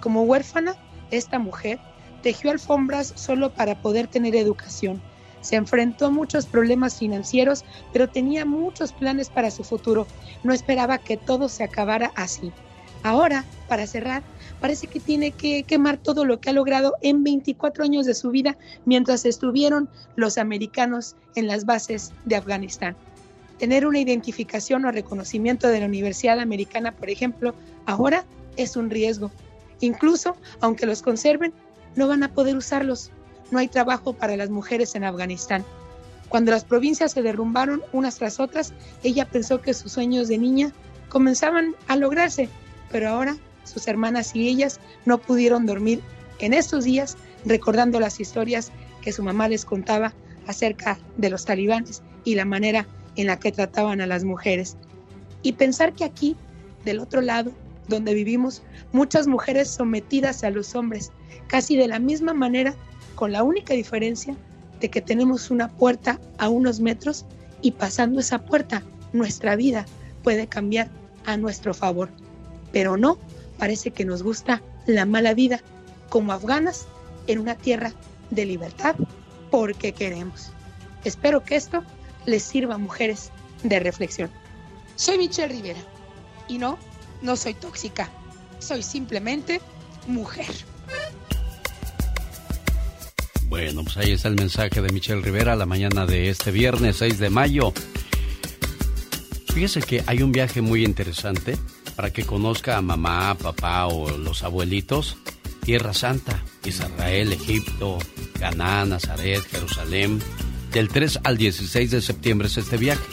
Como 0.00 0.22
huérfana, 0.22 0.76
esta 1.10 1.38
mujer 1.38 1.78
tejió 2.22 2.50
alfombras 2.50 3.12
solo 3.16 3.50
para 3.50 3.80
poder 3.80 4.06
tener 4.06 4.36
educación. 4.36 5.00
Se 5.40 5.56
enfrentó 5.56 6.06
a 6.06 6.10
muchos 6.10 6.46
problemas 6.46 6.98
financieros, 6.98 7.64
pero 7.92 8.08
tenía 8.08 8.44
muchos 8.44 8.92
planes 8.92 9.30
para 9.30 9.50
su 9.50 9.64
futuro. 9.64 10.06
No 10.42 10.52
esperaba 10.52 10.98
que 10.98 11.16
todo 11.16 11.48
se 11.48 11.64
acabara 11.64 12.12
así. 12.16 12.52
Ahora, 13.02 13.44
para 13.68 13.86
cerrar, 13.86 14.22
parece 14.60 14.88
que 14.88 14.98
tiene 14.98 15.30
que 15.30 15.62
quemar 15.62 15.98
todo 15.98 16.24
lo 16.24 16.40
que 16.40 16.50
ha 16.50 16.52
logrado 16.52 16.94
en 17.00 17.22
24 17.22 17.84
años 17.84 18.06
de 18.06 18.14
su 18.14 18.30
vida 18.30 18.56
mientras 18.84 19.24
estuvieron 19.24 19.88
los 20.16 20.36
americanos 20.36 21.14
en 21.36 21.46
las 21.46 21.64
bases 21.64 22.12
de 22.24 22.36
Afganistán. 22.36 22.96
Tener 23.58 23.86
una 23.86 24.00
identificación 24.00 24.84
o 24.84 24.90
reconocimiento 24.90 25.68
de 25.68 25.80
la 25.80 25.86
Universidad 25.86 26.40
Americana, 26.40 26.92
por 26.92 27.10
ejemplo, 27.10 27.54
ahora 27.86 28.24
es 28.56 28.76
un 28.76 28.90
riesgo. 28.90 29.30
Incluso, 29.80 30.36
aunque 30.60 30.86
los 30.86 31.02
conserven, 31.02 31.52
no 31.98 32.06
van 32.08 32.22
a 32.22 32.32
poder 32.32 32.56
usarlos. 32.56 33.10
No 33.50 33.58
hay 33.58 33.68
trabajo 33.68 34.12
para 34.12 34.36
las 34.36 34.50
mujeres 34.50 34.94
en 34.94 35.04
Afganistán. 35.04 35.64
Cuando 36.28 36.52
las 36.52 36.64
provincias 36.64 37.12
se 37.12 37.22
derrumbaron 37.22 37.82
unas 37.92 38.16
tras 38.16 38.38
otras, 38.38 38.72
ella 39.02 39.24
pensó 39.26 39.60
que 39.60 39.74
sus 39.74 39.92
sueños 39.92 40.28
de 40.28 40.38
niña 40.38 40.72
comenzaban 41.08 41.74
a 41.88 41.96
lograrse, 41.96 42.48
pero 42.92 43.08
ahora 43.08 43.36
sus 43.64 43.88
hermanas 43.88 44.34
y 44.36 44.48
ellas 44.48 44.78
no 45.06 45.18
pudieron 45.18 45.66
dormir 45.66 46.00
en 46.38 46.54
estos 46.54 46.84
días 46.84 47.16
recordando 47.44 47.98
las 47.98 48.20
historias 48.20 48.70
que 49.02 49.12
su 49.12 49.22
mamá 49.22 49.48
les 49.48 49.64
contaba 49.64 50.12
acerca 50.46 50.98
de 51.16 51.30
los 51.30 51.44
talibanes 51.44 52.02
y 52.24 52.36
la 52.36 52.44
manera 52.44 52.86
en 53.16 53.26
la 53.26 53.38
que 53.40 53.52
trataban 53.52 54.00
a 54.00 54.06
las 54.06 54.22
mujeres. 54.22 54.76
Y 55.42 55.54
pensar 55.54 55.94
que 55.94 56.04
aquí, 56.04 56.36
del 56.84 57.00
otro 57.00 57.22
lado, 57.22 57.52
donde 57.88 58.14
vivimos, 58.14 58.62
muchas 58.92 59.26
mujeres 59.26 59.68
sometidas 59.68 60.44
a 60.44 60.50
los 60.50 60.74
hombres, 60.74 61.10
casi 61.46 61.76
de 61.76 61.88
la 61.88 61.98
misma 61.98 62.34
manera, 62.34 62.74
con 63.14 63.32
la 63.32 63.42
única 63.42 63.74
diferencia 63.74 64.36
de 64.80 64.90
que 64.90 65.00
tenemos 65.00 65.50
una 65.50 65.68
puerta 65.68 66.20
a 66.38 66.48
unos 66.48 66.80
metros 66.80 67.26
y 67.62 67.72
pasando 67.72 68.20
esa 68.20 68.44
puerta, 68.44 68.82
nuestra 69.12 69.56
vida 69.56 69.86
puede 70.22 70.46
cambiar 70.46 70.88
a 71.26 71.36
nuestro 71.36 71.74
favor. 71.74 72.10
Pero 72.72 72.96
no, 72.96 73.18
parece 73.58 73.90
que 73.90 74.04
nos 74.04 74.22
gusta 74.22 74.62
la 74.86 75.04
mala 75.04 75.34
vida, 75.34 75.60
como 76.08 76.32
afganas 76.32 76.86
en 77.26 77.40
una 77.40 77.54
tierra 77.54 77.92
de 78.30 78.46
libertad, 78.46 78.94
porque 79.50 79.92
queremos. 79.92 80.50
Espero 81.04 81.42
que 81.42 81.56
esto 81.56 81.82
les 82.26 82.42
sirva 82.42 82.74
a 82.74 82.78
mujeres 82.78 83.30
de 83.62 83.80
reflexión. 83.80 84.30
Soy 84.96 85.18
Michelle 85.18 85.54
Rivera 85.54 85.80
y 86.48 86.58
no, 86.58 86.78
no 87.22 87.36
soy 87.36 87.54
tóxica, 87.54 88.10
soy 88.58 88.82
simplemente 88.82 89.60
mujer. 90.06 90.46
Bueno, 93.48 93.82
pues 93.82 93.96
ahí 93.96 94.12
está 94.12 94.28
el 94.28 94.36
mensaje 94.36 94.82
de 94.82 94.92
Michelle 94.92 95.22
Rivera 95.22 95.56
la 95.56 95.66
mañana 95.66 96.04
de 96.04 96.28
este 96.28 96.50
viernes 96.50 96.96
6 96.96 97.18
de 97.18 97.30
mayo. 97.30 97.72
Fíjese 99.54 99.80
que 99.80 100.04
hay 100.06 100.22
un 100.22 100.32
viaje 100.32 100.60
muy 100.60 100.84
interesante 100.84 101.56
para 101.96 102.12
que 102.12 102.24
conozca 102.24 102.76
a 102.76 102.82
mamá, 102.82 103.34
papá 103.34 103.86
o 103.86 104.16
los 104.16 104.44
abuelitos. 104.44 105.16
Tierra 105.64 105.92
Santa, 105.92 106.44
Israel, 106.64 107.32
Egipto, 107.32 107.98
Caná, 108.38 108.84
Nazaret, 108.84 109.42
Jerusalén. 109.50 110.20
Del 110.72 110.88
3 110.88 111.20
al 111.24 111.36
16 111.36 111.90
de 111.90 112.00
septiembre 112.00 112.48
es 112.48 112.56
este 112.56 112.76
viaje. 112.76 113.04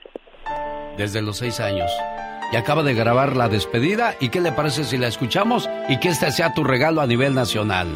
Desde 0.96 1.22
los 1.22 1.38
6 1.38 1.60
años. 1.60 1.90
Y 2.52 2.56
acaba 2.56 2.82
de 2.82 2.94
grabar 2.94 3.36
la 3.36 3.48
despedida. 3.48 4.14
¿Y 4.20 4.28
qué 4.28 4.40
le 4.40 4.52
parece 4.52 4.84
si 4.84 4.98
la 4.98 5.08
escuchamos 5.08 5.68
y 5.88 5.98
que 5.98 6.08
este 6.08 6.30
sea 6.30 6.54
tu 6.54 6.64
regalo 6.64 7.00
a 7.00 7.06
nivel 7.06 7.34
nacional? 7.34 7.88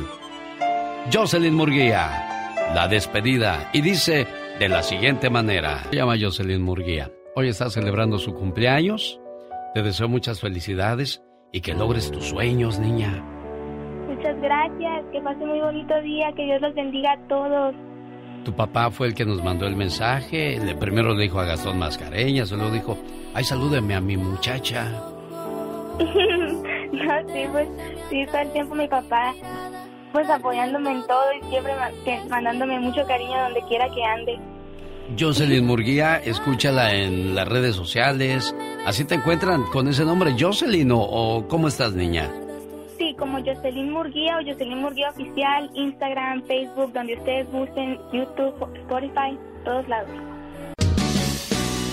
Jocelyn 1.12 1.54
Murguía, 1.54 2.54
la 2.74 2.88
despedida. 2.88 3.70
Y 3.72 3.82
dice 3.82 4.26
de 4.58 4.68
la 4.68 4.82
siguiente 4.82 5.28
manera. 5.28 5.84
Se 5.90 5.96
llama 5.96 6.14
Jocelyn 6.18 6.62
Murguía. 6.62 7.10
Hoy 7.34 7.48
está 7.48 7.68
celebrando 7.68 8.18
su 8.18 8.34
cumpleaños. 8.34 9.20
Te 9.74 9.82
deseo 9.82 10.08
muchas 10.08 10.40
felicidades 10.40 11.22
y 11.52 11.60
que 11.60 11.74
logres 11.74 12.10
tus 12.10 12.24
sueños, 12.24 12.78
niña. 12.78 13.22
Muchas 14.08 14.40
gracias, 14.40 15.04
que 15.12 15.20
pase 15.20 15.44
muy 15.44 15.60
bonito 15.60 16.00
día, 16.00 16.32
que 16.34 16.44
Dios 16.44 16.60
los 16.62 16.74
bendiga 16.74 17.12
a 17.12 17.28
todos. 17.28 17.74
Tu 18.44 18.52
papá 18.54 18.90
fue 18.90 19.08
el 19.08 19.14
que 19.14 19.26
nos 19.26 19.42
mandó 19.44 19.66
el 19.66 19.76
mensaje. 19.76 20.58
Le 20.64 20.74
primero 20.74 21.14
le 21.14 21.24
dijo 21.24 21.40
a 21.40 21.44
Gastón 21.44 21.78
Mascareñas, 21.78 22.50
luego 22.52 22.70
dijo, 22.70 22.98
ay, 23.34 23.44
salúdeme 23.44 23.94
a 23.94 24.00
mi 24.00 24.16
muchacha. 24.16 24.84
no, 25.98 27.32
sí, 27.32 27.44
pues, 27.52 27.68
sí, 28.08 28.24
todo 28.26 28.40
el 28.40 28.52
tiempo 28.52 28.74
mi 28.74 28.88
papá, 28.88 29.34
pues 30.16 30.30
apoyándome 30.30 30.92
en 30.92 31.06
todo 31.06 31.24
y 31.38 31.46
siempre 31.50 31.74
mandándome 32.30 32.80
mucho 32.80 33.06
cariño 33.06 33.38
donde 33.38 33.60
quiera 33.68 33.86
que 33.90 34.02
ande. 34.02 34.38
Jocelyn 35.20 35.66
Murguía, 35.66 36.16
escúchala 36.16 36.94
en 36.94 37.34
las 37.34 37.46
redes 37.46 37.76
sociales. 37.76 38.54
¿Así 38.86 39.04
te 39.04 39.16
encuentran 39.16 39.64
con 39.64 39.88
ese 39.88 40.06
nombre, 40.06 40.34
Jocelyn, 40.40 40.90
o, 40.90 41.00
o 41.00 41.46
cómo 41.48 41.68
estás, 41.68 41.92
niña? 41.92 42.32
Sí, 42.96 43.14
como 43.18 43.44
Jocelyn 43.44 43.92
Murguía 43.92 44.38
o 44.38 44.50
Jocelyn 44.50 44.78
Murguía 44.78 45.10
Oficial, 45.10 45.70
Instagram, 45.74 46.42
Facebook, 46.46 46.94
donde 46.94 47.18
ustedes 47.18 47.46
gusten, 47.52 47.98
YouTube, 48.10 48.74
Spotify, 48.74 49.38
todos 49.66 49.86
lados. 49.86 50.08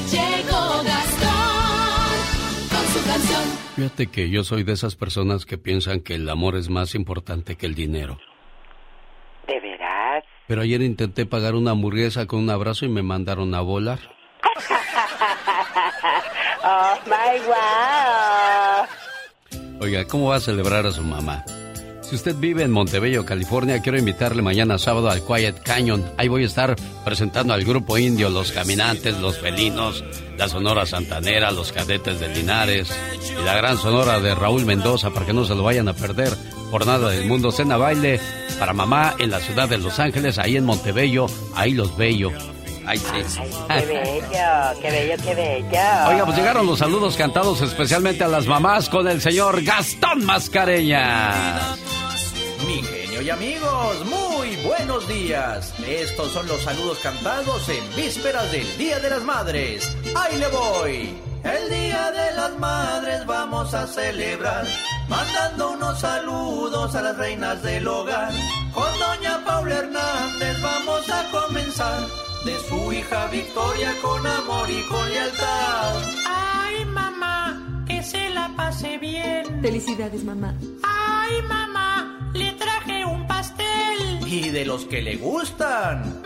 Llegó 0.10 0.82
Gastón 0.86 1.43
canción. 3.06 3.42
Fíjate 3.76 4.08
que 4.08 4.30
yo 4.30 4.44
soy 4.44 4.64
de 4.64 4.74
esas 4.74 4.96
personas 4.96 5.46
que 5.46 5.58
piensan 5.58 6.02
que 6.02 6.16
el 6.16 6.28
amor 6.30 6.56
es 6.56 6.70
más 6.70 6.96
importante 6.96 7.56
que 7.56 7.66
el 7.66 7.76
dinero. 7.76 8.18
¿De 9.48 9.60
veras? 9.60 10.24
Pero 10.48 10.62
ayer 10.62 10.82
intenté 10.82 11.26
pagar 11.26 11.56
una 11.56 11.72
hamburguesa 11.72 12.26
con 12.26 12.40
un 12.40 12.50
abrazo 12.50 12.86
y 12.86 12.90
me 12.90 13.04
mandaron 13.04 13.54
a 13.56 13.62
volar. 13.62 14.00
oh 16.64 16.98
my 17.06 17.40
wow. 17.48 18.86
Oiga, 19.82 20.06
¿cómo 20.06 20.30
va 20.30 20.38
a 20.38 20.40
celebrar 20.40 20.86
a 20.86 20.92
su 20.92 21.04
mamá? 21.04 21.44
Si 22.04 22.16
usted 22.16 22.36
vive 22.36 22.64
en 22.64 22.72
Montebello, 22.72 23.26
California, 23.26 23.82
quiero 23.82 23.98
invitarle 23.98 24.42
mañana 24.42 24.78
sábado 24.78 25.10
al 25.10 25.24
Quiet 25.24 25.64
Canyon. 25.64 26.04
Ahí 26.18 26.28
voy 26.28 26.44
a 26.44 26.48
estar 26.48 26.76
presentando 27.06 27.54
al 27.54 27.64
grupo 27.64 27.98
indio, 27.98 28.30
los 28.30 28.52
caminantes, 28.52 29.18
los 29.20 29.40
felinos, 29.40 30.04
la 30.38 30.50
Sonora 30.50 30.86
Santanera, 30.86 31.52
los 31.52 31.72
cadetes 31.72 32.20
de 32.20 32.28
Linares 32.28 32.92
y 33.40 33.44
la 33.44 33.56
gran 33.56 33.78
Sonora 33.78 34.20
de 34.20 34.36
Raúl 34.36 34.66
Mendoza 34.66 35.12
para 35.12 35.26
que 35.26 35.34
no 35.34 35.46
se 35.46 35.56
lo 35.56 35.64
vayan 35.64 35.88
a 35.88 35.94
perder. 35.94 36.34
Jornada 36.72 37.10
del 37.10 37.26
Mundo 37.26 37.52
Cena 37.52 37.78
Baile 37.78 38.20
para 38.60 38.74
mamá 38.74 39.16
en 39.20 39.32
la 39.32 39.40
ciudad 39.40 39.70
de 39.70 39.78
Los 39.78 40.00
Ángeles, 40.00 40.40
ahí 40.40 40.58
en 40.58 40.66
Montebello, 40.66 41.28
ahí 41.56 41.74
los 41.74 41.96
bello. 41.96 42.32
Ay, 42.86 42.98
sí. 42.98 43.06
Ay, 43.70 43.82
qué 43.82 43.94
bello, 43.94 44.82
qué 44.82 44.92
bello, 44.92 45.24
qué 45.24 45.36
bello. 45.36 46.10
Oiga, 46.10 46.26
pues 46.26 46.38
llegaron 46.38 46.66
los 46.66 46.80
saludos 46.80 47.16
cantados 47.16 47.62
especialmente 47.62 48.24
a 48.24 48.28
las 48.28 48.46
mamás 48.46 48.90
con 48.90 49.08
el 49.08 49.22
señor 49.22 49.64
Gastón 49.64 50.26
Mascareña. 50.26 51.78
Mi 52.66 52.82
genio 52.82 53.22
y 53.22 53.30
amigos, 53.30 54.06
muy 54.06 54.56
buenos 54.66 55.08
días. 55.08 55.74
Estos 55.86 56.32
son 56.32 56.48
los 56.48 56.62
saludos 56.62 57.00
cantados 57.00 57.68
en 57.68 57.96
vísperas 57.96 58.52
del 58.52 58.78
Día 58.78 59.00
de 59.00 59.10
las 59.10 59.22
Madres. 59.24 59.94
¡Ahí 60.16 60.38
le 60.38 60.48
voy! 60.48 61.14
El 61.44 61.70
Día 61.70 62.12
de 62.12 62.36
las 62.36 62.58
Madres 62.58 63.26
vamos 63.26 63.74
a 63.74 63.86
celebrar, 63.86 64.66
mandando 65.10 65.72
unos 65.72 66.00
saludos 66.00 66.96
a 66.96 67.02
las 67.02 67.18
reinas 67.18 67.62
del 67.64 67.86
hogar. 67.86 68.32
Con 68.74 68.98
doña 68.98 69.44
Paula 69.44 69.80
Hernández 69.80 70.62
vamos 70.62 71.10
a 71.10 71.30
comenzar, 71.32 72.08
de 72.46 72.58
su 72.70 72.94
hija 72.94 73.28
Victoria 73.28 73.94
con 74.02 74.26
amor 74.26 74.70
y 74.70 74.82
con 74.84 75.10
lealtad. 75.10 75.96
Ay, 76.26 76.86
mamá, 76.86 77.84
que 77.86 78.02
se 78.02 78.30
la 78.30 78.50
pase 78.56 78.98
bien. 79.00 79.62
Felicidades, 79.62 80.24
mamá. 80.24 80.54
Ay, 80.82 81.42
mamá, 81.42 81.93
le 82.34 82.52
traje 82.54 83.06
un 83.06 83.28
pastel. 83.28 84.20
Y 84.26 84.50
de 84.50 84.66
los 84.66 84.86
que 84.86 85.02
le 85.02 85.16
gustan. 85.16 86.24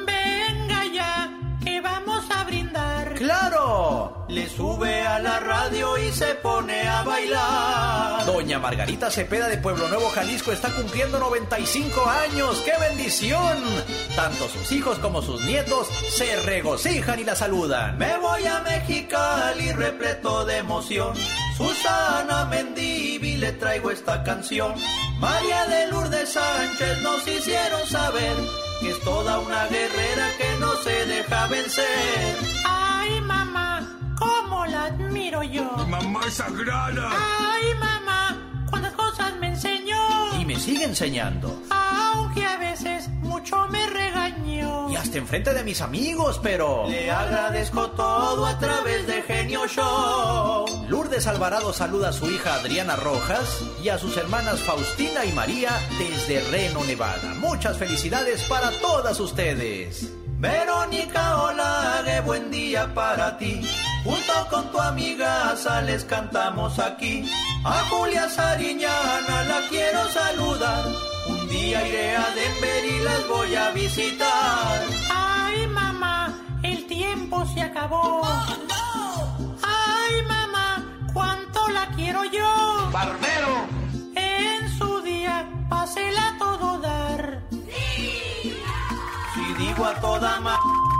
¡Claro! 3.17 4.25
Le 4.29 4.47
sube 4.47 5.01
a 5.01 5.17
la 5.17 5.39
radio 5.39 5.97
y 5.97 6.11
se 6.11 6.35
pone 6.35 6.87
a 6.87 7.01
bailar. 7.01 8.25
Doña 8.27 8.59
Margarita 8.59 9.09
Cepeda 9.09 9.47
de 9.47 9.57
Pueblo 9.57 9.87
Nuevo, 9.87 10.09
Jalisco, 10.09 10.51
está 10.51 10.69
cumpliendo 10.69 11.17
95 11.19 12.05
años. 12.07 12.61
¡Qué 12.63 12.73
bendición! 12.79 13.57
Tanto 14.15 14.47
sus 14.49 14.71
hijos 14.71 14.99
como 14.99 15.23
sus 15.23 15.43
nietos 15.45 15.87
se 16.09 16.35
regocijan 16.43 17.19
y 17.19 17.23
la 17.23 17.35
saludan. 17.35 17.97
Me 17.97 18.17
voy 18.19 18.45
a 18.45 18.59
Mexicali 18.59 19.71
repleto 19.71 20.45
de 20.45 20.57
emoción. 20.57 21.15
Susana 21.57 22.45
Mendivi 22.45 23.37
le 23.37 23.53
traigo 23.53 23.89
esta 23.89 24.23
canción. 24.23 24.75
María 25.19 25.65
de 25.65 25.87
Lourdes 25.87 26.33
Sánchez 26.33 27.01
nos 27.01 27.27
hicieron 27.27 27.83
saber 27.87 28.35
que 28.79 28.91
es 28.91 28.99
toda 29.01 29.39
una 29.39 29.65
guerrera 29.65 30.29
que 30.37 30.59
no 30.59 30.71
se 30.83 31.05
deja 31.07 31.47
vencer. 31.47 32.57
Ay, 33.07 33.21
mamá, 33.21 33.97
cómo 34.17 34.65
la 34.65 34.85
admiro 34.85 35.41
yo. 35.43 35.63
mamá 35.87 36.19
es 36.27 36.33
sagrada. 36.35 37.09
Ay, 37.09 37.73
mamá, 37.79 38.65
cuántas 38.69 38.93
cosas 38.93 39.33
me 39.39 39.47
enseñó. 39.47 39.97
Y 40.39 40.45
me 40.45 40.55
sigue 40.59 40.83
enseñando. 40.83 41.61
Aunque 41.69 42.45
a 42.45 42.57
veces 42.57 43.07
mucho 43.21 43.65
me 43.69 43.87
regañó. 43.87 44.89
Y 44.91 44.95
hasta 44.97 45.17
enfrente 45.17 45.53
de 45.53 45.63
mis 45.63 45.81
amigos, 45.81 46.39
pero... 46.43 46.85
Le 46.89 47.09
agradezco 47.09 47.91
todo 47.91 48.45
a 48.45 48.57
través 48.59 49.07
de 49.07 49.21
Genio 49.21 49.67
Show. 49.67 50.65
Lourdes 50.89 51.27
Alvarado 51.27 51.71
saluda 51.71 52.09
a 52.09 52.13
su 52.13 52.29
hija 52.29 52.55
Adriana 52.55 52.97
Rojas 52.97 53.63
y 53.81 53.89
a 53.89 53.97
sus 53.97 54.17
hermanas 54.17 54.59
Faustina 54.59 55.23
y 55.23 55.31
María 55.31 55.71
desde 55.97 56.41
Reno, 56.51 56.83
Nevada. 56.83 57.35
Muchas 57.35 57.77
felicidades 57.77 58.43
para 58.43 58.71
todas 58.71 59.19
ustedes. 59.19 60.11
Verónica, 60.39 61.41
hola, 61.41 62.03
qué 62.05 62.21
buen 62.21 62.51
día 62.51 62.93
para 62.93 63.37
ti. 63.39 63.59
Junto 64.03 64.33
con 64.51 64.71
tu 64.71 64.79
amiga 64.79 65.55
les 65.83 66.05
cantamos 66.05 66.77
aquí. 66.77 67.25
A 67.65 67.83
Julia 67.89 68.29
Sariñana 68.29 69.43
la 69.45 69.59
quiero 69.67 70.07
saludar. 70.09 70.85
Un 71.27 71.49
día 71.49 71.87
iré 71.87 72.15
a 72.15 72.25
Denver 72.35 72.85
y 72.85 73.03
las 73.03 73.27
voy 73.27 73.55
a 73.55 73.71
visitar. 73.71 74.81
Ay, 75.09 75.65
mamá, 75.67 76.33
el 76.61 76.85
tiempo 76.85 77.43
se 77.47 77.61
acabó. 77.61 78.21
Ay, 79.63 80.21
mamá, 80.27 80.85
cuánto 81.13 81.67
la 81.69 81.87
quiero 81.95 82.23
yo. 82.25 82.89
¡Barbero! 82.91 83.67
En 84.15 84.69
su 84.77 85.01
día, 85.01 85.49
pásela 85.67 86.35
todo 86.37 86.77
dar. 86.77 86.96
A 89.79 89.93
toda 90.01 90.41
ma 90.41 90.57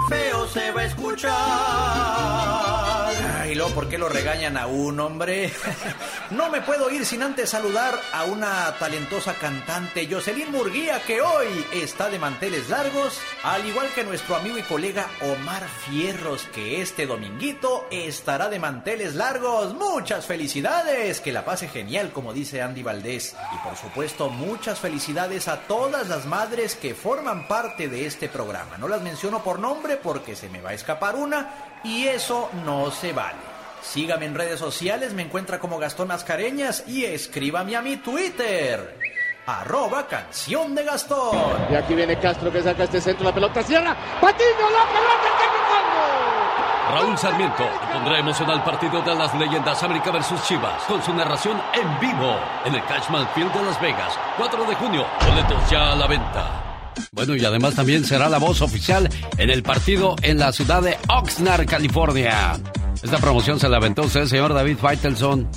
feo 0.08 0.48
se 0.48 0.72
va 0.72 0.82
a 0.82 0.86
escuchar. 0.86 2.86
¿Por 3.56 3.88
qué 3.88 3.98
lo 3.98 4.10
regañan 4.10 4.57
a 4.57 4.68
un 4.68 4.99
hombre? 4.99 5.53
no 6.32 6.49
me 6.49 6.60
puedo 6.60 6.90
ir 6.91 7.06
sin 7.06 7.24
antes 7.24 7.49
saludar 7.49 7.98
a 8.11 8.26
una 8.26 8.76
talentosa 8.78 9.36
cantante, 9.36 10.06
Jocelyn 10.11 10.52
Murguía, 10.52 11.02
que 11.07 11.22
hoy 11.22 11.65
está 11.74 12.10
de 12.10 12.19
manteles 12.19 12.68
largos, 12.69 13.22
al 13.44 13.65
igual 13.65 13.88
que 13.95 14.03
nuestro 14.03 14.36
amigo 14.36 14.57
y 14.57 14.64
colega 14.64 15.07
Omar 15.22 15.65
Fierros, 15.86 16.44
que 16.53 16.82
este 16.82 17.06
dominguito 17.06 17.88
estará 17.90 18.49
de 18.49 18.60
manteles 18.60 19.15
largos. 19.15 19.74
Muchas 19.74 20.26
felicidades, 20.26 21.22
que 21.22 21.32
la 21.32 21.45
pase 21.45 21.69
genial, 21.69 22.11
como 22.11 22.34
dice 22.34 22.61
Andy 22.61 22.84
Valdés. 22.84 23.34
Y 23.56 23.65
por 23.65 23.78
supuesto, 23.78 24.30
muchas 24.30 24.80
felicidades 24.80 25.48
a 25.48 25.61
todas 25.61 26.10
las 26.10 26.26
madres 26.26 26.76
que 26.76 26.95
forman 26.95 27.48
parte 27.48 27.88
de 27.88 28.07
este 28.07 28.28
programa. 28.28 28.78
No 28.78 28.90
las 28.90 29.02
menciono 29.02 29.41
por 29.41 29.60
nombre 29.60 29.95
porque 29.95 30.36
se 30.36 30.49
me 30.49 30.60
va 30.60 30.72
a 30.72 30.74
escapar 30.74 31.15
una 31.15 31.77
y 31.84 32.08
eso 32.08 32.49
no 32.66 32.91
se 32.91 33.14
vale. 33.14 33.48
Sígame 33.82 34.26
en 34.26 34.36
redes 34.36 34.60
sociales, 34.60 35.14
me 35.14 35.22
encuentra 35.22 35.60
como 35.60 35.80
Gastón 35.80 36.10
Mascareñas 36.10 36.84
y 36.88 37.06
escríbame 37.06 37.76
a 37.76 37.82
mi 37.82 37.98
Twitter. 37.98 38.98
Arroba 39.45 40.08
canción 40.08 40.76
de 40.76 40.84
Gastón. 40.84 41.38
Y 41.72 41.76
aquí 41.76 41.95
viene 41.95 42.20
Castro 42.20 42.52
que 42.52 42.62
saca 42.62 42.84
este 42.84 42.99
centro, 42.99 43.24
la 43.24 43.34
pelota 43.34 43.64
cierra. 43.64 43.95
Patiño, 44.20 44.70
la 44.70 44.86
pelota 44.91 45.28
está 45.34 45.48
cruzando. 45.54 46.99
Raúl 46.99 47.18
Sarmiento 47.18 47.64
pondrá 47.94 48.20
emoción 48.20 48.49
al 48.49 48.64
partido 48.64 49.02
de 49.02 49.16
las 49.16 49.34
leyendas 49.36 49.82
América 49.84 50.12
versus 50.12 50.44
Chivas 50.44 50.84
con 50.84 51.02
su 51.02 51.14
narración 51.14 51.62
en 51.74 51.99
vivo 51.99 52.36
en 52.66 52.76
el 52.76 52.84
Cashman 52.86 53.28
Field 53.30 53.54
de 53.54 53.64
Las 53.64 53.80
Vegas, 53.80 54.20
4 54.38 54.66
de 54.66 54.76
junio. 54.76 55.06
Boletos 55.26 55.70
ya 55.70 55.94
a 55.94 55.95
la 55.95 56.08
venta. 56.08 56.66
Bueno, 57.11 57.36
y 57.36 57.45
además 57.45 57.76
también 57.76 58.06
será 58.06 58.30
la 58.30 58.38
voz 58.38 58.61
oficial 58.61 59.10
en 59.38 59.49
el 59.49 59.64
partido 59.64 60.15
en 60.22 60.38
la 60.38 60.52
ciudad 60.52 60.82
de 60.82 60.98
Oxnard, 61.10 61.65
California. 61.65 62.60
Esta 63.02 63.18
promoción 63.18 63.60
se 63.60 63.69
la 63.69 63.78
aventó 63.78 64.03
usted, 64.03 64.26
señor 64.26 64.53
David 64.53 64.78
Faitelson. 64.78 65.49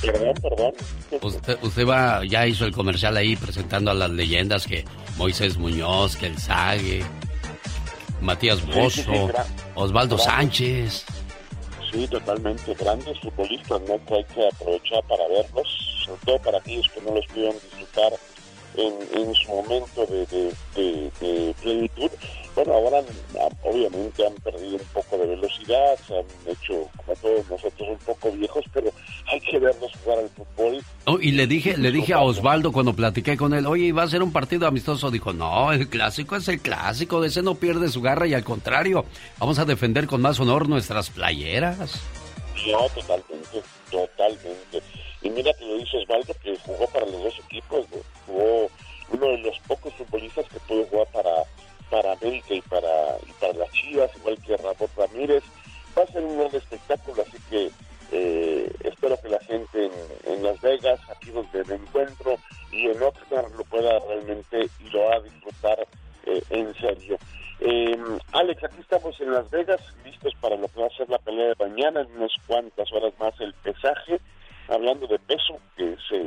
Perdón, 0.00 0.34
perdón. 0.40 0.72
Usted, 1.20 1.58
usted 1.62 1.86
va, 1.86 2.24
ya 2.24 2.46
hizo 2.46 2.64
el 2.64 2.72
comercial 2.72 3.16
ahí 3.16 3.36
presentando 3.36 3.90
a 3.90 3.94
las 3.94 4.10
leyendas 4.10 4.66
que 4.66 4.84
Moisés 5.16 5.58
Muñoz, 5.58 6.16
que 6.16 6.26
el 6.26 6.38
Sague, 6.38 7.04
Matías 8.20 8.64
Bozo, 8.66 9.30
Osvaldo 9.74 10.18
Sánchez. 10.18 11.04
Sí, 11.92 12.06
totalmente. 12.06 12.74
Grandes 12.74 13.18
futbolistas, 13.20 13.80
¿no? 13.82 14.04
Que 14.06 14.14
hay 14.14 14.24
que 14.24 14.48
aprovechar 14.48 15.02
para 15.08 15.28
verlos, 15.28 15.68
sobre 16.06 16.20
todo 16.24 16.38
para 16.38 16.58
aquellos 16.58 16.88
que 16.90 17.00
no 17.02 17.14
los 17.14 17.26
pudieron 17.26 17.54
disfrutar 17.54 18.12
en, 18.76 18.94
en 19.12 19.34
su 19.34 19.50
momento 19.50 20.06
de, 20.06 20.26
de, 20.26 20.54
de, 20.74 21.10
de 21.20 21.54
plenitud. 21.60 22.10
Bueno, 22.54 22.74
ahora 22.74 23.00
obviamente 23.62 24.26
han 24.26 24.34
perdido 24.34 24.74
un 24.74 24.84
poco 24.92 25.16
de 25.18 25.26
velocidad, 25.26 25.96
se 26.06 26.18
han 26.18 26.24
hecho, 26.46 26.88
como 26.96 27.14
todos 27.16 27.48
nosotros, 27.48 27.88
un 27.88 27.98
poco 27.98 28.32
viejos, 28.32 28.64
pero 28.72 28.90
hay 29.30 29.40
que 29.40 29.58
verlos 29.58 29.92
jugar 30.02 30.18
al 30.18 30.28
fútbol. 30.30 30.84
Oh, 31.04 31.18
y 31.20 31.30
le 31.30 31.46
dije, 31.46 31.76
le 31.76 31.92
dije 31.92 32.12
a 32.12 32.20
Osvaldo 32.20 32.72
cuando 32.72 32.92
platiqué 32.94 33.36
con 33.36 33.54
él, 33.54 33.66
oye, 33.66 33.92
¿va 33.92 34.02
a 34.02 34.08
ser 34.08 34.22
un 34.22 34.32
partido 34.32 34.66
amistoso? 34.66 35.12
Dijo, 35.12 35.32
no, 35.32 35.72
el 35.72 35.88
clásico 35.88 36.34
es 36.34 36.48
el 36.48 36.60
clásico, 36.60 37.24
ese 37.24 37.40
no 37.40 37.54
pierde 37.54 37.88
su 37.88 38.02
garra 38.02 38.26
y 38.26 38.34
al 38.34 38.44
contrario, 38.44 39.04
vamos 39.38 39.60
a 39.60 39.64
defender 39.64 40.08
con 40.08 40.20
más 40.20 40.40
honor 40.40 40.68
nuestras 40.68 41.08
playeras. 41.08 42.02
No, 42.66 42.88
totalmente, 42.88 43.62
totalmente. 43.90 44.82
Y 45.22 45.30
mira 45.30 45.52
que 45.54 45.64
lo 45.64 45.76
dice 45.76 45.98
Osvaldo, 45.98 46.34
que 46.42 46.56
jugó 46.58 46.86
para 46.88 47.06
los 47.06 47.22
dos 47.22 47.34
equipos, 47.46 47.86
¿no? 47.90 47.98
Jugó 48.30 48.70
uno 49.12 49.26
de 49.26 49.38
los 49.38 49.58
pocos 49.60 49.92
futbolistas 49.94 50.46
que 50.48 50.60
pudo 50.60 50.84
jugar 50.86 51.08
para, 51.12 51.30
para 51.90 52.12
América 52.12 52.54
y 52.54 52.62
para, 52.62 53.18
y 53.26 53.32
para 53.40 53.52
las 53.54 53.70
Chivas, 53.72 54.10
igual 54.16 54.38
que 54.46 54.56
Ramón 54.56 54.88
Ramírez. 54.96 55.42
Va 55.96 56.02
a 56.04 56.06
ser 56.06 56.24
un 56.24 56.38
gran 56.38 56.54
espectáculo, 56.54 57.22
así 57.22 57.36
que 57.50 57.70
eh, 58.12 58.72
espero 58.80 59.16
que 59.20 59.28
la 59.28 59.40
gente 59.40 59.90
en, 60.24 60.42
Las 60.42 60.60
Vegas, 60.60 61.00
aquí 61.10 61.30
donde 61.30 61.64
me 61.64 61.74
encuentro, 61.74 62.36
y 62.72 62.86
en 62.86 63.02
Oxnard 63.02 63.52
lo 63.56 63.64
pueda 63.64 63.98
realmente 64.00 64.68
y 64.80 64.90
lo 64.90 65.04
va 65.04 65.16
a 65.16 65.20
disfrutar 65.20 65.86
eh, 66.26 66.42
en 66.50 66.74
serio. 66.74 67.18
Eh, 67.60 67.96
Alex, 68.32 68.64
aquí 68.64 68.80
estamos 68.80 69.20
en 69.20 69.32
Las 69.32 69.50
Vegas, 69.50 69.80
listos 70.04 70.32
para 70.40 70.56
lo 70.56 70.66
que 70.68 70.80
va 70.80 70.86
a 70.86 70.96
ser 70.96 71.08
la 71.08 71.18
pelea 71.18 71.48
de 71.48 71.66
mañana, 71.66 72.00
en 72.00 72.16
unas 72.16 72.32
cuantas 72.46 72.90
horas 72.92 73.12
más 73.18 73.38
el 73.40 73.52
pesaje. 73.54 74.20
Hablando 74.70 75.06
de 75.08 75.18
peso, 75.18 75.58
que 75.76 75.96
se, 76.08 76.18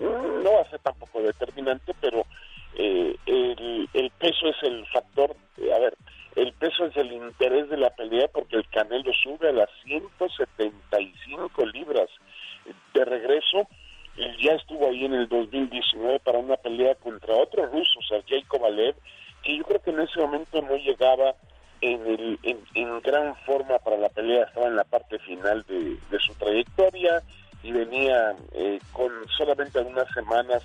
no 0.00 0.52
va 0.52 0.62
a 0.62 0.70
ser 0.70 0.80
tampoco 0.80 1.22
determinante, 1.22 1.94
pero 2.00 2.26
eh, 2.74 3.16
el, 3.26 4.10
peso 4.18 4.48
es 4.48 4.56
el 4.62 4.86
factor, 4.88 5.36
eh, 5.58 5.72
a 5.72 5.78
ver, 5.78 5.96
el 6.34 6.52
peso 6.54 6.86
es 6.86 6.96
el 6.96 7.12
interés 7.12 7.68
de 7.68 7.76
la 7.76 7.90
pelea 7.90 8.28
porque 8.32 8.56
el 8.56 8.68
Canelo 8.68 9.12
sube 9.12 9.48
a 9.48 9.52
las 9.52 9.68
175 9.84 11.66
libras. 11.66 12.08
De 12.94 13.04
regreso, 13.04 13.68
ya 14.40 14.54
estuvo 14.54 14.88
ahí 14.88 15.04
en 15.04 15.14
el 15.14 15.28
2019 15.28 16.20
para 16.20 16.38
una 16.38 16.56
pelea 16.56 16.94
contra 16.96 17.34
otro 17.34 17.66
ruso, 17.66 18.00
Sergey 18.08 18.42
Kovalev, 18.44 18.96
que 19.42 19.56
yo 19.56 19.64
creo 19.64 19.82
que 19.82 19.90
en 19.90 20.00
ese 20.00 20.20
momento 20.20 20.62
no 20.62 20.76
llegaba 20.76 21.34
en, 21.80 22.06
el, 22.06 22.38
en, 22.42 23.00
gran 23.00 23.34
forma 23.44 23.78
para 23.78 23.96
la 23.96 24.08
pelea, 24.08 24.44
estaba 24.44 24.68
en 24.68 24.76
la 24.76 24.84
parte 24.84 25.18
final 25.18 25.64
de 25.66 26.18
su 26.20 26.32
trayectoria 26.34 27.22
y 27.62 27.72
venía 27.72 28.34
eh, 28.52 28.78
con 28.92 29.10
solamente 29.36 29.78
algunas 29.78 30.08
semanas 30.12 30.62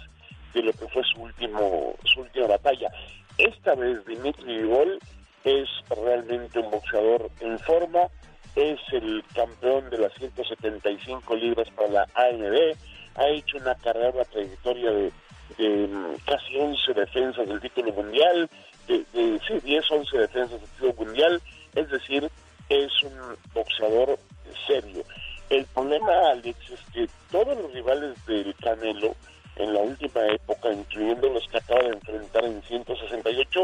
de 0.53 0.63
lo 0.63 0.71
que 0.73 0.87
fue 0.87 1.03
su 1.03 1.21
último 1.21 1.95
su 2.05 2.21
última 2.21 2.47
batalla. 2.47 2.89
Esta 3.37 3.75
vez 3.75 4.03
Dimitri 4.05 4.57
Vivol 4.57 4.99
es 5.43 5.69
realmente 5.89 6.59
un 6.59 6.71
boxeador 6.71 7.29
en 7.39 7.59
forma, 7.59 8.07
es 8.55 8.79
el 8.91 9.23
campeón 9.33 9.89
de 9.89 9.99
las 9.99 10.13
175 10.15 11.35
libras 11.35 11.69
para 11.71 11.89
la 11.89 12.07
AMB, 12.15 12.75
ha 13.15 13.27
hecho 13.29 13.57
una 13.57 13.75
carrera, 13.75 14.09
una 14.09 14.25
trayectoria 14.25 14.91
de, 14.91 15.11
de, 15.57 15.87
mm, 15.87 16.15
casi 16.25 16.57
11 16.57 16.93
defensas 16.93 17.47
del 17.47 17.61
título 17.61 17.93
mundial, 17.93 18.49
de, 18.87 19.05
de 19.13 19.39
sí, 19.47 19.59
10, 19.63 19.91
11 19.91 20.17
defensas 20.17 20.59
del 20.59 20.69
título 20.69 20.93
mundial, 21.05 21.41
es 21.75 21.89
decir, 21.89 22.29
es 22.69 23.03
un 23.03 23.37
boxeador 23.53 24.17
serio. 24.65 25.03
El 25.49 25.65
problema, 25.67 26.31
Alex, 26.31 26.57
es 26.71 26.81
que 26.93 27.07
todos 27.31 27.57
los 27.57 27.71
rivales 27.73 28.25
del 28.25 28.53
Canelo 28.55 29.15
en 29.55 29.73
la 29.73 29.79
última 29.79 30.25
época, 30.27 30.71
incluyendo 30.71 31.29
los 31.29 31.47
que 31.47 31.57
acaba 31.57 31.81
de 31.81 31.93
enfrentar 31.93 32.45
en 32.45 32.61
168, 32.63 33.63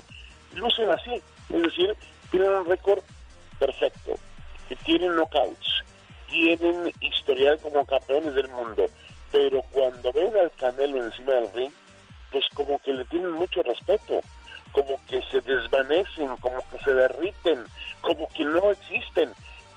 lucen 0.55 0.89
así. 0.89 1.21
Es 1.49 1.61
decir, 1.61 1.95
tienen 2.31 2.49
un 2.51 2.65
récord 2.65 3.03
perfecto, 3.59 4.13
que 4.67 4.75
tienen 4.77 5.15
knockouts, 5.15 5.83
tienen 6.29 6.91
historial 7.01 7.59
como 7.59 7.85
campeones 7.85 8.33
del 8.33 8.47
mundo, 8.49 8.85
pero 9.31 9.61
cuando 9.71 10.11
ven 10.13 10.31
al 10.37 10.51
Canelo 10.51 11.03
encima 11.03 11.33
del 11.33 11.51
ring, 11.53 11.71
pues 12.31 12.45
como 12.53 12.79
que 12.79 12.93
le 12.93 13.05
tienen 13.05 13.31
mucho 13.31 13.61
respeto, 13.61 14.21
como 14.71 14.99
que 15.07 15.21
se 15.31 15.41
desvanecen, 15.41 16.35
como 16.37 16.57
que 16.69 16.79
se 16.83 16.93
derriten, 16.93 17.65
como 18.01 18.27
que 18.29 18.43
no 18.43 18.71
existen. 18.71 19.31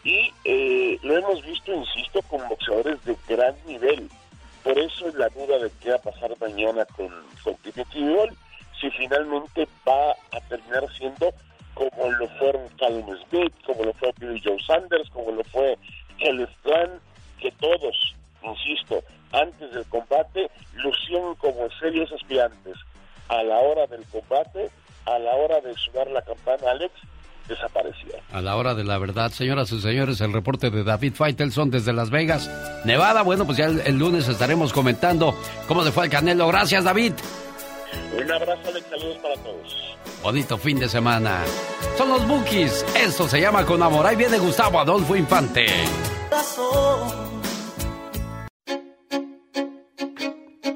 Y 0.06 0.32
eh, 0.44 1.00
lo 1.02 1.18
hemos 1.18 1.44
visto, 1.44 1.74
insisto, 1.74 2.22
con 2.22 2.46
boxeadores 2.48 3.04
de 3.04 3.16
gran 3.26 3.56
nivel. 3.66 4.08
Por 4.62 4.78
eso 4.78 5.08
es 5.08 5.14
la 5.16 5.28
duda 5.30 5.58
de 5.58 5.68
qué 5.80 5.90
va 5.90 5.96
a 5.96 5.98
pasar 5.98 6.32
mañana 6.40 6.84
con, 6.96 7.08
con 7.42 7.56
Bivol, 7.92 8.30
si 8.80 8.88
finalmente 8.90 9.66
va 9.84 10.12
a 10.30 10.40
terminar 10.48 10.84
siendo 10.96 11.34
como 11.74 12.08
lo 12.12 12.28
fueron 12.38 12.68
Callum 12.78 13.18
Smith, 13.28 13.52
como 13.66 13.82
lo 13.82 13.92
fue 13.94 14.12
Billy 14.20 14.40
Joe 14.44 14.62
Sanders, 14.64 15.10
como 15.10 15.32
lo 15.32 15.42
fue 15.42 15.76
Kelly 16.18 16.44
Strand, 16.60 17.00
que 17.40 17.50
todos, 17.50 18.14
insisto, 18.44 19.02
antes 19.32 19.72
del 19.72 19.86
combate 19.86 20.48
lucían 20.74 21.34
como 21.34 21.68
serios 21.80 22.12
aspirantes. 22.12 22.76
A 23.26 23.42
la 23.42 23.58
hora 23.58 23.88
del 23.88 24.04
combate, 24.04 24.70
a 25.04 25.18
la 25.18 25.34
hora 25.34 25.60
de 25.60 25.74
sonar 25.74 26.06
la 26.12 26.22
campana, 26.22 26.70
Alex, 26.70 26.94
desaparecieron. 27.48 28.20
A 28.32 28.40
la 28.40 28.56
hora 28.56 28.74
de 28.74 28.84
la 28.84 28.98
verdad, 28.98 29.30
señoras 29.32 29.70
y 29.72 29.80
señores, 29.80 30.20
el 30.20 30.32
reporte 30.32 30.70
de 30.70 30.84
David 30.84 31.14
Faitelson 31.14 31.70
desde 31.70 31.92
Las 31.92 32.10
Vegas, 32.10 32.50
Nevada. 32.84 33.22
Bueno, 33.22 33.44
pues 33.46 33.58
ya 33.58 33.66
el, 33.66 33.80
el 33.80 33.98
lunes 33.98 34.28
estaremos 34.28 34.72
comentando 34.72 35.34
cómo 35.68 35.82
le 35.82 35.92
fue 35.92 36.04
al 36.04 36.10
Canelo. 36.10 36.46
Gracias, 36.48 36.84
David. 36.84 37.12
Un 38.18 38.30
abrazo, 38.30 38.68
Alex, 38.68 38.86
saludos 38.90 39.16
para 39.18 39.34
todos. 39.36 39.96
Bonito 40.22 40.58
fin 40.58 40.78
de 40.78 40.88
semana. 40.88 41.44
Son 41.96 42.08
los 42.08 42.26
Bookies. 42.26 42.84
Esto 42.96 43.28
se 43.28 43.40
llama 43.40 43.64
Con 43.64 43.82
Amor. 43.82 44.06
Ahí 44.06 44.16
viene 44.16 44.38
Gustavo 44.38 44.80
Adolfo 44.80 45.14
Infante. 45.14 45.66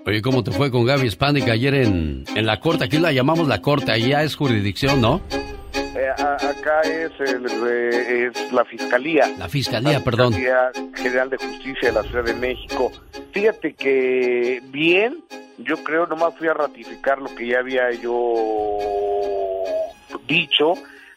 Oye, 0.06 0.22
¿cómo 0.22 0.42
te 0.42 0.50
fue 0.50 0.70
con 0.70 0.84
Gaby 0.84 1.10
Spanik 1.10 1.48
ayer 1.48 1.74
en, 1.74 2.24
en 2.34 2.46
la 2.46 2.58
corte? 2.58 2.84
Aquí 2.84 2.98
la 2.98 3.12
llamamos 3.12 3.46
la 3.46 3.60
corte, 3.62 3.92
allá 3.92 4.22
es 4.24 4.34
jurisdicción, 4.34 5.00
¿no? 5.00 5.20
Eh, 6.00 6.08
a- 6.08 6.34
acá 6.48 6.80
es, 6.82 7.10
el, 7.20 7.46
eh, 7.68 8.30
es 8.34 8.52
la 8.52 8.64
Fiscalía. 8.64 9.28
La 9.38 9.48
Fiscalía, 9.48 10.02
perdón. 10.02 10.32
Fiscalía 10.32 10.70
General 10.96 11.28
de 11.30 11.36
Justicia 11.36 11.88
de 11.88 11.92
la 11.92 12.02
Ciudad 12.04 12.24
de 12.24 12.34
México. 12.34 12.90
Fíjate 13.32 13.74
que 13.74 14.62
bien, 14.68 15.22
yo 15.58 15.76
creo, 15.84 16.06
nomás 16.06 16.34
fui 16.38 16.48
a 16.48 16.54
ratificar 16.54 17.18
lo 17.20 17.34
que 17.34 17.48
ya 17.48 17.58
había 17.58 17.90
yo 17.92 19.14
dicho 20.26 20.74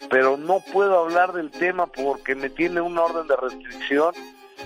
pero 0.09 0.37
no 0.37 0.59
puedo 0.73 0.99
hablar 0.99 1.31
del 1.33 1.49
tema 1.49 1.87
porque 1.87 2.35
me 2.35 2.49
tiene 2.49 2.81
una 2.81 3.03
orden 3.03 3.25
de 3.27 3.35
restricción 3.35 4.13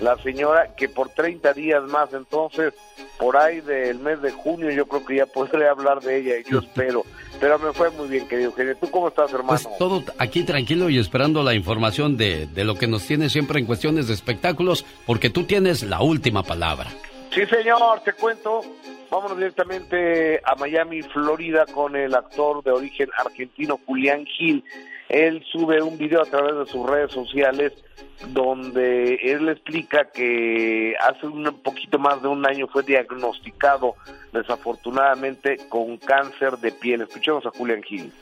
la 0.00 0.16
señora 0.18 0.74
que 0.76 0.88
por 0.88 1.08
30 1.10 1.52
días 1.54 1.82
más, 1.84 2.12
entonces 2.12 2.74
por 3.18 3.36
ahí 3.36 3.60
del 3.60 3.98
mes 4.00 4.20
de 4.20 4.30
junio 4.32 4.70
yo 4.70 4.86
creo 4.86 5.04
que 5.06 5.16
ya 5.16 5.26
podré 5.26 5.68
hablar 5.68 6.00
de 6.00 6.18
ella 6.18 6.38
y 6.38 6.50
yo 6.50 6.58
espero. 6.64 7.04
Pero 7.40 7.58
me 7.58 7.72
fue 7.72 7.90
muy 7.90 8.08
bien, 8.08 8.26
querido 8.26 8.50
Eugenio. 8.50 8.76
¿Tú 8.76 8.90
cómo 8.90 9.08
estás, 9.08 9.32
hermano? 9.32 9.48
Pues 9.48 9.68
todo 9.78 10.02
aquí 10.18 10.42
tranquilo 10.42 10.90
y 10.90 10.98
esperando 10.98 11.42
la 11.42 11.54
información 11.54 12.16
de, 12.16 12.46
de 12.46 12.64
lo 12.64 12.74
que 12.74 12.88
nos 12.88 13.06
tiene 13.06 13.28
siempre 13.28 13.60
en 13.60 13.66
cuestiones 13.66 14.08
de 14.08 14.14
espectáculos, 14.14 14.84
porque 15.06 15.30
tú 15.30 15.44
tienes 15.44 15.82
la 15.84 16.00
última 16.02 16.42
palabra. 16.42 16.90
Sí, 17.32 17.46
señor, 17.46 18.00
te 18.04 18.12
cuento. 18.14 18.62
Vámonos 19.10 19.38
directamente 19.38 20.40
a 20.44 20.54
Miami, 20.56 21.02
Florida, 21.02 21.64
con 21.66 21.96
el 21.96 22.14
actor 22.14 22.62
de 22.62 22.72
origen 22.72 23.08
argentino 23.16 23.80
Julián 23.86 24.26
Gil. 24.26 24.64
Él 25.08 25.44
sube 25.50 25.82
un 25.82 25.96
video 25.96 26.22
a 26.22 26.26
través 26.26 26.54
de 26.56 26.66
sus 26.66 26.86
redes 26.86 27.12
sociales 27.12 27.72
donde 28.28 29.14
él 29.14 29.48
explica 29.48 30.10
que 30.10 30.94
hace 31.00 31.26
un 31.26 31.44
poquito 31.62 31.98
más 31.98 32.20
de 32.20 32.28
un 32.28 32.44
año 32.46 32.66
fue 32.66 32.82
diagnosticado 32.82 33.94
desafortunadamente 34.32 35.56
con 35.68 35.96
cáncer 35.98 36.58
de 36.58 36.72
piel. 36.72 37.02
Escuchemos 37.02 37.46
a 37.46 37.50
Julián 37.50 37.82
Gil. 37.82 38.12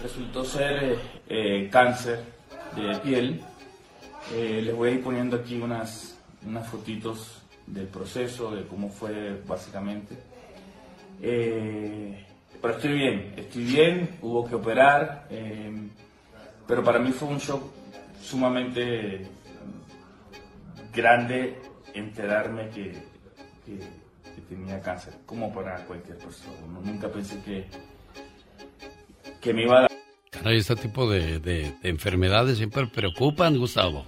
Resultó 0.00 0.44
ser 0.44 0.96
eh, 1.28 1.68
cáncer 1.70 2.20
de 2.76 2.96
piel. 2.98 3.40
Eh, 4.32 4.62
les 4.64 4.74
voy 4.74 4.90
a 4.90 4.92
ir 4.92 5.02
poniendo 5.02 5.36
aquí 5.36 5.60
unas, 5.60 6.18
unas 6.46 6.66
fotitos 6.68 7.42
del 7.66 7.86
proceso, 7.88 8.54
de 8.54 8.66
cómo 8.66 8.88
fue 8.88 9.40
básicamente. 9.46 10.16
Eh, 11.20 12.24
pero 12.64 12.76
estoy 12.76 12.94
bien, 12.94 13.34
estoy 13.36 13.62
bien, 13.62 14.16
hubo 14.22 14.48
que 14.48 14.54
operar, 14.54 15.28
pero 16.66 16.82
para 16.82 16.98
mí 16.98 17.12
fue 17.12 17.28
un 17.28 17.36
shock 17.36 17.62
sumamente 18.22 19.26
grande 20.90 21.58
enterarme 21.92 22.70
que, 22.70 22.92
que, 23.66 23.78
tenía 24.48 24.80
cáncer, 24.80 25.12
como 25.26 25.52
para 25.52 25.84
cualquier 25.84 26.16
persona. 26.16 26.56
nunca 26.82 27.06
pensé 27.08 27.38
que, 27.42 27.66
que 29.42 29.52
me 29.52 29.64
iba 29.64 29.80
a 29.80 29.80
dar. 29.82 29.90
Caray, 30.30 30.56
este 30.56 30.76
tipo 30.76 31.06
de, 31.10 31.40
de, 31.40 31.74
enfermedades 31.82 32.56
siempre 32.56 32.86
preocupan, 32.86 33.58
Gustavo. 33.58 34.06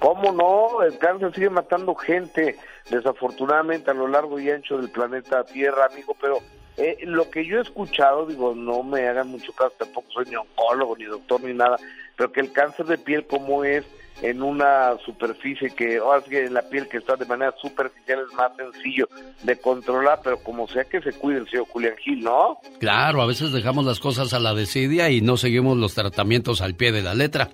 ¿Cómo 0.00 0.32
no? 0.32 0.82
El 0.82 0.98
cáncer 0.98 1.32
sigue 1.32 1.50
matando 1.50 1.94
gente, 1.94 2.56
desafortunadamente, 2.90 3.92
a 3.92 3.94
lo 3.94 4.08
largo 4.08 4.40
y 4.40 4.50
ancho 4.50 4.78
del 4.78 4.90
planeta 4.90 5.44
Tierra, 5.44 5.86
amigo, 5.86 6.16
pero 6.20 6.40
eh, 6.78 6.98
lo 7.02 7.28
que 7.30 7.44
yo 7.44 7.58
he 7.58 7.62
escuchado, 7.62 8.26
digo, 8.26 8.54
no 8.54 8.82
me 8.82 9.06
hagan 9.08 9.28
mucho 9.28 9.52
caso, 9.52 9.72
tampoco 9.78 10.10
soy 10.12 10.26
ni 10.26 10.36
oncólogo, 10.36 10.96
ni 10.96 11.04
doctor, 11.04 11.42
ni 11.42 11.52
nada, 11.52 11.76
pero 12.16 12.30
que 12.30 12.40
el 12.40 12.52
cáncer 12.52 12.86
de 12.86 12.98
piel 12.98 13.26
como 13.26 13.64
es 13.64 13.84
en 14.22 14.42
una 14.42 14.96
superficie 15.04 15.70
que, 15.70 16.00
o 16.00 16.10
que 16.24 16.46
en 16.46 16.54
la 16.54 16.62
piel 16.62 16.88
que 16.88 16.98
está 16.98 17.16
de 17.16 17.26
manera 17.26 17.54
superficial 17.60 18.20
es 18.28 18.34
más 18.34 18.52
sencillo 18.56 19.08
de 19.42 19.56
controlar, 19.58 20.20
pero 20.22 20.38
como 20.38 20.66
sea 20.68 20.84
que 20.84 21.00
se 21.00 21.12
cuide 21.12 21.38
el 21.38 21.48
señor 21.48 21.66
Julián 21.68 21.96
Gil, 21.98 22.20
¿no? 22.20 22.58
Claro, 22.80 23.22
a 23.22 23.26
veces 23.26 23.52
dejamos 23.52 23.84
las 23.84 24.00
cosas 24.00 24.32
a 24.32 24.40
la 24.40 24.54
desidia 24.54 25.10
y 25.10 25.20
no 25.20 25.36
seguimos 25.36 25.76
los 25.76 25.94
tratamientos 25.94 26.60
al 26.60 26.74
pie 26.74 26.92
de 26.92 27.02
la 27.02 27.14
letra. 27.14 27.50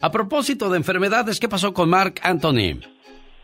A 0.00 0.10
propósito 0.10 0.70
de 0.70 0.78
enfermedades, 0.78 1.38
¿qué 1.38 1.48
pasó 1.48 1.72
con 1.74 1.90
Mark 1.90 2.20
Anthony? 2.22 2.80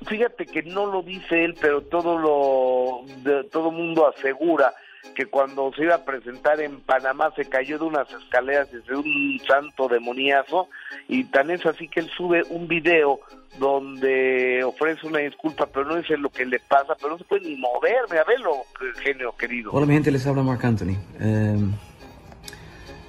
Fíjate 0.07 0.47
que 0.47 0.63
no 0.63 0.87
lo 0.87 1.03
dice 1.03 1.45
él, 1.45 1.55
pero 1.61 1.83
todo 1.83 2.19
lo 2.19 3.01
de, 3.23 3.45
todo 3.45 3.71
mundo 3.71 4.07
asegura 4.07 4.73
que 5.15 5.27
cuando 5.27 5.73
se 5.75 5.83
iba 5.83 5.95
a 5.95 6.05
presentar 6.05 6.61
en 6.61 6.81
Panamá 6.81 7.33
se 7.35 7.47
cayó 7.47 7.79
de 7.79 7.85
unas 7.85 8.11
escaleras 8.13 8.71
desde 8.71 8.97
un 8.97 9.41
santo 9.47 9.89
demoniazo. 9.89 10.69
Y 11.09 11.25
tan 11.25 11.51
es 11.51 11.65
así 11.67 11.89
que 11.89 12.01
él 12.01 12.11
sube 12.17 12.43
un 12.51 12.69
video 12.69 13.21
donde 13.59 14.63
ofrece 14.65 15.07
una 15.07 15.21
disculpa 15.21 15.67
pero 15.67 15.87
no 15.87 15.97
dice 15.97 16.19
lo 16.19 16.29
que 16.29 16.45
le 16.45 16.61
pasa 16.61 16.95
pero 17.01 17.13
no 17.13 17.19
se 17.19 17.25
puede 17.25 17.49
ni 17.49 17.57
mover. 17.57 18.19
A 18.19 18.25
verlo 18.25 18.65
genio 19.03 19.35
querido. 19.37 19.71
Hola 19.73 19.87
mi 19.87 19.95
gente 19.95 20.11
les 20.11 20.27
habla 20.27 20.43
Mark 20.43 20.65
Anthony. 20.65 20.97
Em, 21.21 21.73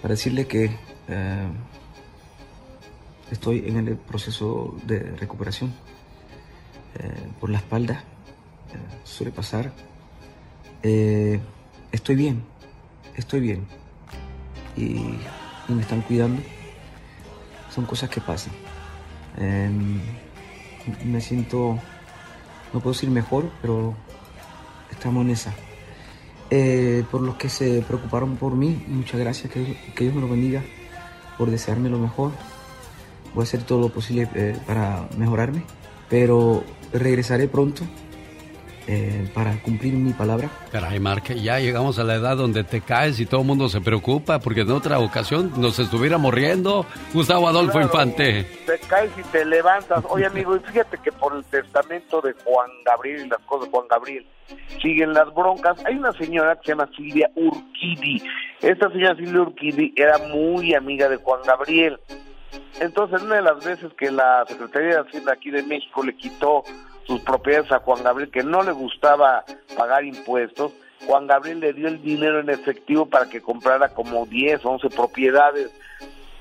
para 0.02 0.14
decirle 0.14 0.48
que 0.48 0.66
em, 1.08 1.54
estoy 3.32 3.68
en 3.68 3.88
el 3.88 3.98
proceso 3.98 4.76
de 4.84 5.00
recuperación. 5.18 5.74
Eh, 7.00 7.30
por 7.40 7.50
la 7.50 7.58
espalda 7.58 8.04
suele 9.04 9.32
pasar. 9.32 9.72
Eh, 10.84 11.40
estoy 11.92 12.16
bien, 12.16 12.44
estoy 13.16 13.40
bien. 13.40 13.68
Y, 14.76 15.18
me 15.68 15.82
están 15.82 16.02
cuidando. 16.02 16.42
Son 17.74 17.86
cosas 17.86 18.10
que 18.10 18.22
pasan. 18.22 18.54
Em, 19.38 20.00
me 21.04 21.20
siento, 21.20 21.78
no 22.74 22.80
puedo 22.80 22.94
decir 22.94 23.10
mejor, 23.10 23.52
pero 23.62 23.94
estamos 24.90 25.26
en 25.26 25.32
esa. 25.32 25.54
Eh, 26.50 27.04
por 27.12 27.22
los 27.22 27.36
que 27.36 27.50
se 27.50 27.82
preocuparon 27.82 28.38
por 28.38 28.56
mí, 28.56 28.82
muchas 28.88 29.20
gracias, 29.20 29.52
que, 29.52 29.78
que, 29.94 30.06
Dios 30.06 30.16
me 30.16 30.22
lo 30.22 30.30
bendiga 30.30 30.64
por 31.38 31.52
desearme 31.52 31.90
lo 31.90 32.00
mejor. 32.00 32.32
Voy 33.34 33.42
a 33.42 33.44
hacer 33.44 33.64
todo 33.64 33.82
lo 33.82 33.90
posible 33.90 34.30
eh, 34.34 34.58
para 34.66 35.10
mejorarme, 35.18 35.64
pero 36.10 36.64
regresaré 36.94 37.50
pronto 37.50 37.84
eh, 38.88 39.28
para 39.34 39.62
cumplir 39.62 39.94
mi 39.94 40.14
palabra. 40.14 40.50
Caray, 40.72 41.00
Marque, 41.00 41.40
ya 41.40 41.60
llegamos 41.60 42.00
a 42.00 42.04
la 42.04 42.16
edad 42.16 42.38
donde 42.38 42.64
te 42.64 42.82
caes 42.82 43.20
y 43.20 43.26
todo 43.26 43.42
el 43.42 43.48
mundo 43.48 43.68
se 43.68 43.82
preocupa 43.82 44.40
porque 44.40 44.62
en 44.62 44.72
otra 44.72 45.00
ocasión 45.00 45.52
nos 45.58 45.78
estuviera 45.80 46.18
morriendo 46.18 46.86
Gustavo 47.14 47.48
Adolfo 47.48 47.82
Infante. 47.82 48.46
Te 48.66 48.80
caes 48.88 49.12
y 49.18 49.24
te 49.24 49.44
levantas. 49.44 50.04
Oye, 50.10 50.26
amigo, 50.28 50.58
fíjate 50.60 50.98
que 51.00 51.12
por 51.12 51.36
el 51.36 51.44
testamento 51.46 52.22
de 52.22 52.34
Juan 52.46 52.70
Gabriel 52.86 53.26
y 53.26 53.30
las 53.30 53.40
cosas 53.40 53.66
de 53.66 53.72
Juan 53.72 53.88
Gabriel 53.90 54.26
siguen 54.82 55.14
las 55.14 55.34
broncas. 55.34 55.84
Hay 55.86 55.96
una 55.96 56.14
señora 56.14 56.56
que 56.56 56.68
se 56.68 56.72
llama 56.72 56.90
Silvia 56.96 57.30
Urquidi. 57.36 58.24
Esta 58.62 58.90
señora 58.90 59.16
Silvia 59.16 59.42
Urquidi 59.42 59.94
era 59.96 60.18
muy 60.18 60.74
amiga 60.74 61.10
de 61.10 61.18
Juan 61.18 61.42
Gabriel. 61.46 62.00
Entonces, 62.80 63.22
una 63.22 63.36
de 63.36 63.42
las 63.42 63.64
veces 63.66 63.92
que 63.98 64.12
la 64.12 64.46
Secretaría 64.48 64.90
de 64.90 65.00
Hacienda 65.02 65.34
aquí 65.34 65.50
de 65.50 65.64
México 65.64 66.04
le 66.04 66.16
quitó 66.16 66.64
sus 67.08 67.22
propiedades 67.22 67.72
a 67.72 67.80
Juan 67.80 68.04
Gabriel, 68.04 68.30
que 68.30 68.44
no 68.44 68.62
le 68.62 68.74
gustaba 68.74 69.46
pagar 69.76 70.04
impuestos, 70.04 70.74
Juan 71.06 71.26
Gabriel 71.26 71.62
le 71.62 71.74
dio 71.74 71.88
el 71.88 72.02
dinero 72.02 72.42
en 72.42 72.50
efectivo 72.50 73.06
para 73.06 73.30
que 73.30 73.42
comprara 73.42 73.90
como 73.94 74.26
10, 74.26 74.64
11 74.64 74.90
propiedades. 74.90 75.72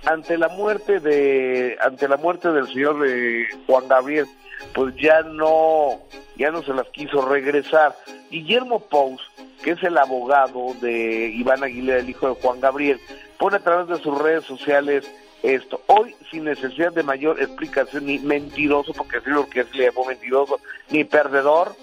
Ante 0.05 0.37
la 0.37 0.49
muerte 0.49 1.01
de 1.01 1.77
ante 1.81 2.09
la 2.09 2.17
muerte 2.17 2.51
del 2.51 2.67
señor 2.69 3.05
eh, 3.07 3.47
Juan 3.67 3.89
Gabriel, 3.89 4.27
pues 4.75 4.95
ya 4.97 5.23
no 5.23 6.01
ya 6.37 6.51
no 6.51 6.63
se 6.63 6.75
las 6.75 6.89
quiso 6.89 7.27
regresar. 7.29 7.95
Guillermo 8.31 8.81
Pous, 8.81 9.21
que 9.63 9.73
es 9.73 9.83
el 9.83 9.97
abogado 9.99 10.75
de 10.81 11.29
Iván 11.29 11.63
Aguilera, 11.63 12.01
el 12.01 12.11
hijo 12.11 12.29
de 12.29 12.41
Juan 12.41 12.61
Gabriel, 12.61 13.01
pone 13.39 13.57
a 13.57 13.61
través 13.61 13.89
de 13.89 14.03
sus 14.03 14.17
redes 14.19 14.45
sociales 14.45 15.09
esto. 15.43 15.81
Hoy, 15.87 16.15
sin 16.31 16.45
necesidad 16.45 16.93
de 16.93 17.03
mayor 17.03 17.41
explicación, 17.41 18.07
ni 18.07 18.19
mentiroso, 18.19 18.93
porque 18.93 19.19
así 19.19 19.31
lo 19.31 19.49
que 19.49 19.65
le 19.75 19.87
llamó 19.87 20.05
mentiroso, 20.05 20.61
ni 20.91 21.05
perdedor, 21.05 21.75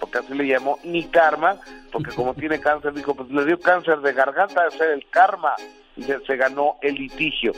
porque 0.00 0.18
así 0.18 0.34
le 0.34 0.46
llamó, 0.46 0.78
ni 0.84 1.04
karma, 1.04 1.58
porque 1.92 2.14
como 2.14 2.34
tiene 2.34 2.60
cáncer, 2.60 2.92
dijo, 2.94 3.14
pues 3.14 3.30
le 3.30 3.44
dio 3.44 3.58
cáncer 3.58 3.98
de 4.00 4.12
garganta, 4.12 4.64
de 4.64 4.70
ser 4.72 4.90
el 4.90 5.08
karma, 5.10 5.54
y 5.96 6.02
se, 6.02 6.36
ganó 6.36 6.76
el 6.80 6.94
litigio. 6.94 7.52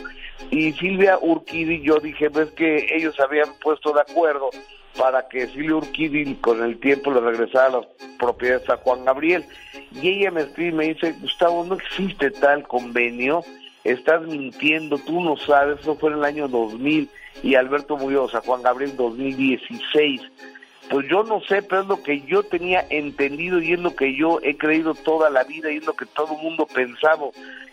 Y 0.51 0.72
Silvia 0.72 1.18
Urquidi, 1.20 1.82
yo 1.82 1.98
dije, 2.01 2.28
ves 2.31 2.51
que 2.52 2.86
ellos 2.97 3.18
habían 3.20 3.48
puesto 3.60 3.93
de 3.93 4.01
acuerdo 4.01 4.51
para 4.98 5.28
que 5.28 5.47
Silvia 5.48 5.77
Urquidi 5.77 6.35
con 6.36 6.62
el 6.64 6.81
tiempo 6.81 7.12
le 7.12 7.20
regresara 7.20 7.68
las 7.68 7.86
propiedades 8.18 8.68
a 8.70 8.78
Juan 8.78 9.05
Gabriel. 9.05 9.44
Y 9.93 10.09
ella 10.09 10.31
me 10.31 10.43
escribe 10.43 10.68
y 10.68 10.72
me 10.72 10.94
dice, 10.94 11.12
Gustavo, 11.20 11.64
no 11.64 11.74
existe 11.74 12.31
tal 12.31 12.66
convenio 12.66 13.44
estás 13.85 14.23
mintiendo, 14.23 14.98
tú 14.98 15.20
no 15.20 15.36
sabes, 15.36 15.81
eso 15.81 15.94
fue 15.94 16.11
en 16.11 16.19
el 16.19 16.24
año 16.24 16.48
2000 16.48 17.09
y 17.43 17.55
Alberto 17.55 17.98
sea, 18.28 18.40
Juan 18.40 18.62
Gabriel 18.62 18.97
2016. 18.97 20.23
Pues 20.90 21.07
yo 21.09 21.23
no 21.23 21.40
sé, 21.43 21.62
pero 21.62 21.82
es 21.82 21.86
lo 21.86 22.02
que 22.02 22.20
yo 22.23 22.43
tenía 22.43 22.85
entendido 22.90 23.61
y 23.61 23.74
es 23.74 23.78
lo 23.78 23.94
que 23.94 24.16
yo 24.16 24.40
he 24.43 24.57
creído 24.57 24.94
toda 24.94 25.31
la 25.31 25.44
vida 25.44 25.70
y 25.70 25.77
es 25.77 25.86
lo 25.86 25.93
que 25.94 26.05
todo 26.05 26.35
el 26.36 26.43
mundo 26.43 26.66
pensaba. 26.66 27.27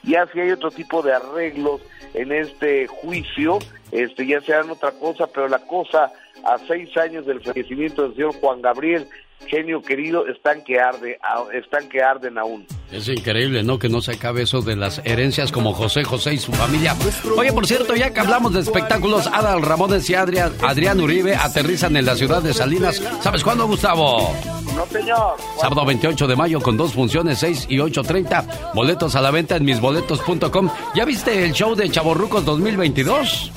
Ya 0.04 0.28
si 0.28 0.40
hay 0.40 0.52
otro 0.52 0.70
tipo 0.70 1.02
de 1.02 1.14
arreglos 1.14 1.82
en 2.14 2.32
este 2.32 2.86
juicio, 2.86 3.58
este 3.92 4.28
ya 4.28 4.40
sean 4.42 4.70
otra 4.70 4.92
cosa, 4.92 5.26
pero 5.28 5.48
la 5.48 5.60
cosa 5.60 6.12
a 6.44 6.58
seis 6.68 6.96
años 6.96 7.26
del 7.26 7.42
fallecimiento 7.42 8.04
del 8.04 8.14
señor 8.14 8.36
Juan 8.36 8.62
Gabriel, 8.62 9.08
genio 9.46 9.82
querido, 9.82 10.28
están 10.28 10.64
que 10.64 10.80
arde, 10.80 11.20
están 11.54 11.88
que 11.90 12.02
arden 12.02 12.38
aún. 12.38 12.66
Es 12.92 13.08
increíble, 13.08 13.64
¿no? 13.64 13.80
Que 13.80 13.90
no 13.90 14.02
se 14.02 14.14
acabe 14.14 14.44
eso 14.44 14.62
de 14.62 14.76
las 14.76 15.02
herencias 15.06 15.52
como 15.52 15.74
José 15.74 16.04
José 16.04 16.34
y 16.34 16.38
su 16.38 16.52
familia. 16.54 16.96
Oye, 17.38 17.52
por 17.54 17.68
cierto, 17.68 17.96
ya 17.96 18.14
que 18.14 18.20
hablamos 18.20 18.54
de 18.54 18.62
espectáculos, 18.62 19.28
Adal 19.28 19.62
Ramones 19.62 20.10
y 20.10 20.16
Adrián, 20.16 20.54
Adrián 20.62 21.00
Uribe 21.00 21.36
aterrizan 21.36 21.96
en 21.98 22.06
la 22.06 22.16
ciudad 22.16 22.42
de 22.42 22.54
Salinas. 22.54 23.02
¿Sabes 23.22 23.44
cuándo, 23.44 23.68
Gustavo? 23.68 24.34
No, 24.76 24.86
señor. 24.86 25.38
Sábado 25.60 25.86
28 25.86 26.28
de 26.28 26.36
mayo 26.36 26.62
con 26.62 26.78
dos 26.78 26.94
funciones, 26.94 27.40
6 27.40 27.68
y 27.70 27.78
8.30. 27.78 28.74
Boletos 28.74 29.16
a 29.16 29.22
la 29.22 29.32
venta 29.32 29.56
en 29.56 29.66
misboletos.com. 29.66 30.70
¿Ya 30.96 31.04
viste 31.04 31.44
el 31.44 31.52
show 31.54 31.76
de 31.76 31.90
Chaborrucos 31.90 32.46
2022? 32.46 33.52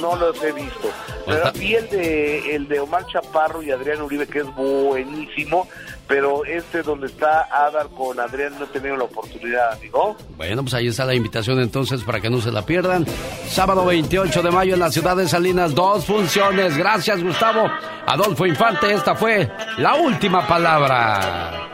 No 0.00 0.16
los 0.16 0.42
he 0.42 0.52
visto. 0.52 0.90
Pero 1.26 1.52
vi 1.52 1.74
el 1.74 1.88
de, 1.90 2.56
el 2.56 2.68
de 2.68 2.80
Omar 2.80 3.06
Chaparro 3.06 3.62
y 3.62 3.70
Adrián 3.70 4.02
Uribe, 4.02 4.26
que 4.26 4.40
es 4.40 4.54
buenísimo. 4.54 5.68
Pero 6.08 6.44
este 6.44 6.82
donde 6.82 7.06
está 7.06 7.42
Adar 7.52 7.86
con 7.96 8.18
Adrián 8.18 8.54
no 8.58 8.64
he 8.64 8.68
tenido 8.68 8.96
la 8.96 9.04
oportunidad, 9.04 9.74
amigo. 9.74 10.16
Bueno, 10.36 10.62
pues 10.62 10.74
ahí 10.74 10.88
está 10.88 11.04
la 11.04 11.14
invitación 11.14 11.60
entonces 11.60 12.02
para 12.02 12.20
que 12.20 12.28
no 12.28 12.40
se 12.40 12.50
la 12.50 12.66
pierdan. 12.66 13.06
Sábado 13.46 13.84
28 13.84 14.42
de 14.42 14.50
mayo 14.50 14.74
en 14.74 14.80
la 14.80 14.90
ciudad 14.90 15.16
de 15.16 15.28
Salinas, 15.28 15.72
dos 15.72 16.04
funciones. 16.04 16.76
Gracias, 16.76 17.22
Gustavo. 17.22 17.70
Adolfo 18.06 18.44
Infante, 18.44 18.92
esta 18.92 19.14
fue 19.14 19.48
la 19.78 19.94
última 19.94 20.44
palabra. 20.48 21.68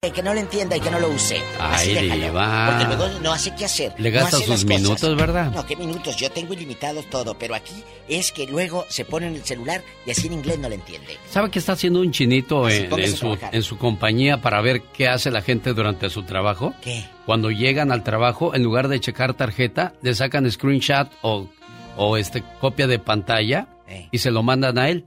Que 0.00 0.22
no 0.22 0.32
lo 0.32 0.38
entienda 0.38 0.76
y 0.76 0.80
que 0.80 0.92
no 0.92 1.00
lo 1.00 1.08
use. 1.10 1.42
Ay, 1.58 1.96
Diva. 1.96 2.68
Porque 2.70 2.84
luego 2.96 3.18
no 3.20 3.32
hace 3.32 3.52
qué 3.56 3.64
hacer. 3.64 3.94
Le 3.98 4.12
gasta 4.12 4.36
sus 4.36 4.46
cosas. 4.46 4.64
minutos, 4.64 5.16
¿verdad? 5.16 5.50
No, 5.50 5.66
qué 5.66 5.74
minutos. 5.74 6.16
Yo 6.16 6.30
tengo 6.30 6.52
ilimitados 6.54 7.04
todo, 7.10 7.34
pero 7.36 7.56
aquí 7.56 7.74
es 8.06 8.30
que 8.30 8.46
luego 8.46 8.86
se 8.88 9.04
pone 9.04 9.26
en 9.26 9.34
el 9.34 9.42
celular 9.42 9.82
y 10.06 10.12
así 10.12 10.28
en 10.28 10.34
inglés 10.34 10.60
no 10.60 10.68
lo 10.68 10.76
entiende. 10.76 11.16
¿Sabe 11.28 11.50
qué 11.50 11.58
está 11.58 11.72
haciendo 11.72 12.00
un 12.00 12.12
chinito 12.12 12.66
Así, 12.66 12.86
en, 12.88 13.16
su, 13.16 13.36
en 13.50 13.62
su 13.64 13.76
compañía 13.76 14.40
para 14.40 14.60
ver 14.60 14.82
qué 14.82 15.08
hace 15.08 15.32
la 15.32 15.42
gente 15.42 15.74
durante 15.74 16.08
su 16.10 16.22
trabajo? 16.22 16.74
¿Qué? 16.80 17.04
Cuando 17.26 17.50
llegan 17.50 17.90
al 17.90 18.04
trabajo, 18.04 18.54
en 18.54 18.62
lugar 18.62 18.86
de 18.86 19.00
checar 19.00 19.34
tarjeta, 19.34 19.94
le 20.02 20.14
sacan 20.14 20.48
screenshot 20.48 21.10
o, 21.22 21.48
o 21.96 22.16
este, 22.16 22.44
copia 22.60 22.86
de 22.86 23.00
pantalla 23.00 23.66
y 24.12 24.18
se 24.18 24.30
lo 24.30 24.44
mandan 24.44 24.78
a 24.78 24.90
él. 24.90 25.06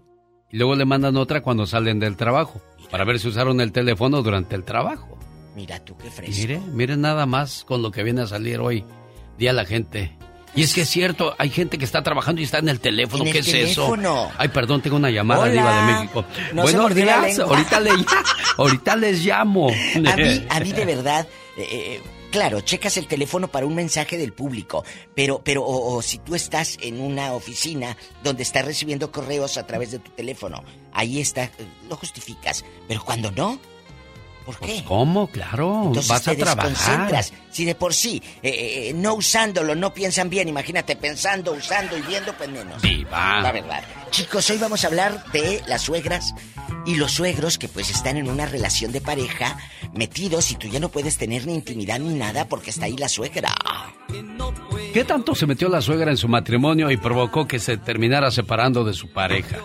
Y 0.52 0.58
luego 0.58 0.76
le 0.76 0.86
mandan 0.86 1.16
otra 1.18 1.42
cuando 1.42 1.66
salen 1.66 2.00
del 2.00 2.18
trabajo, 2.18 2.62
para 2.90 3.04
ver 3.06 3.20
si 3.20 3.28
usaron 3.28 3.62
el 3.62 3.72
teléfono 3.72 4.22
durante 4.22 4.56
el 4.56 4.64
trabajo. 4.64 5.18
Mira 5.56 5.80
tú 5.84 5.98
qué 5.98 6.08
Y 6.08 6.10
fresco. 6.12 6.36
mire, 6.42 6.60
mire 6.74 6.98
nada 6.98 7.26
más 7.26 7.64
con 7.66 7.82
lo 7.82 7.92
que 7.92 8.04
viene 8.04 8.22
a 8.22 8.28
salir 8.28 8.60
hoy, 8.60 8.84
día 9.38 9.54
la 9.54 9.66
gente. 9.66 10.16
Y 10.54 10.64
es 10.64 10.74
que 10.74 10.82
es 10.82 10.90
cierto, 10.90 11.34
hay 11.38 11.50
gente 11.50 11.78
que 11.78 11.86
está 11.86 12.04
trabajando 12.04 12.42
y 12.42 12.44
está 12.44 12.58
en 12.60 12.68
el 12.68 12.82
teléfono. 12.82 13.24
En 13.26 13.32
¿Qué 13.32 13.40
el 13.40 13.46
es 13.46 13.52
teléfono. 13.52 14.26
eso? 14.26 14.32
Ay, 14.38 14.50
perdón, 14.50 14.82
tengo 14.82 14.98
una 14.98 15.10
llamada, 15.10 15.44
Hola. 15.44 15.52
Diva 15.54 15.76
de 15.86 15.94
México. 15.94 16.26
No 16.54 16.64
Buenos 16.64 16.94
días, 16.96 17.40
ahorita, 17.40 17.80
le, 17.80 17.92
ahorita 18.58 18.96
les 18.98 19.26
llamo. 19.26 19.70
A 19.70 20.16
mí, 20.18 20.46
a 20.50 20.60
mí 20.60 20.72
de 20.74 20.86
verdad, 20.86 21.26
eh, 21.58 21.68
eh, 21.72 22.02
claro, 22.32 22.62
checas 22.62 22.98
el 22.98 23.08
teléfono 23.08 23.50
para 23.50 23.66
un 23.66 23.76
mensaje 23.76 24.18
del 24.18 24.34
público, 24.34 24.84
pero, 25.14 25.42
pero, 25.44 25.64
o, 25.64 25.96
o 25.96 26.02
si 26.02 26.18
tú 26.18 26.34
estás 26.34 26.78
en 26.82 27.00
una 27.00 27.34
oficina 27.34 27.96
donde 28.24 28.44
estás 28.44 28.66
recibiendo 28.66 29.12
correos 29.12 29.58
a 29.58 29.68
través 29.68 29.92
de 29.92 30.00
tu 30.00 30.10
teléfono, 30.12 30.64
ahí 30.94 31.20
está, 31.20 31.44
eh, 31.44 31.52
lo 31.90 31.96
justificas, 31.98 32.66
pero 32.88 33.04
cuando 33.04 33.32
no, 33.32 33.60
¿por 34.46 34.58
qué? 34.60 34.84
¿Cómo? 34.88 35.28
Claro, 35.28 35.84
Entonces 35.88 36.08
vas 36.08 36.24
te 36.24 36.32
a 36.32 36.36
trabajar. 36.36 37.26
Si 37.52 37.66
de 37.66 37.76
por 37.76 37.94
sí, 37.94 38.22
eh, 38.42 38.90
eh, 38.90 38.94
no 38.96 39.16
usándolo, 39.16 39.76
no 39.76 39.94
piensan 39.94 40.30
bien, 40.30 40.48
imagínate 40.48 40.96
pensando, 40.96 41.52
usando 41.52 41.98
y 41.98 42.02
viendo, 42.02 42.34
pues 42.34 42.50
menos. 42.50 42.82
Diva. 42.82 43.42
La 43.42 43.52
verdad. 43.52 43.84
Chicos, 44.10 44.50
hoy 44.50 44.58
vamos 44.58 44.84
a 44.84 44.88
hablar 44.88 45.24
de 45.32 45.62
las 45.68 45.82
suegras 45.82 46.34
y 46.86 46.96
los 46.96 47.12
suegros 47.12 47.58
que 47.58 47.68
pues 47.68 47.90
están 47.90 48.18
en 48.18 48.30
una 48.30 48.46
relación 48.46 48.92
de 48.92 49.02
pareja 49.02 49.58
metidos 49.94 50.52
y 50.52 50.56
tú 50.56 50.68
ya 50.68 50.80
no 50.80 50.90
puedes 50.90 51.18
tener 51.18 51.46
ni 51.46 51.56
intimidad 51.56 52.00
ni 52.00 52.14
nada 52.14 52.48
porque 52.48 52.70
está 52.70 52.86
ahí 52.86 52.98
la 52.98 53.10
suegra. 53.10 53.54
¿Qué 54.94 55.06
tanto 55.06 55.36
se 55.36 55.48
metió 55.48 55.70
la 55.70 55.82
suegra 55.82 56.12
en 56.12 56.18
su 56.18 56.28
matrimonio 56.28 56.92
y 56.92 56.98
provocó 56.98 57.48
que 57.48 57.60
se 57.60 57.78
terminara 57.78 58.30
separando 58.32 58.84
de 58.84 58.94
su 58.94 59.10
pareja? 59.10 59.58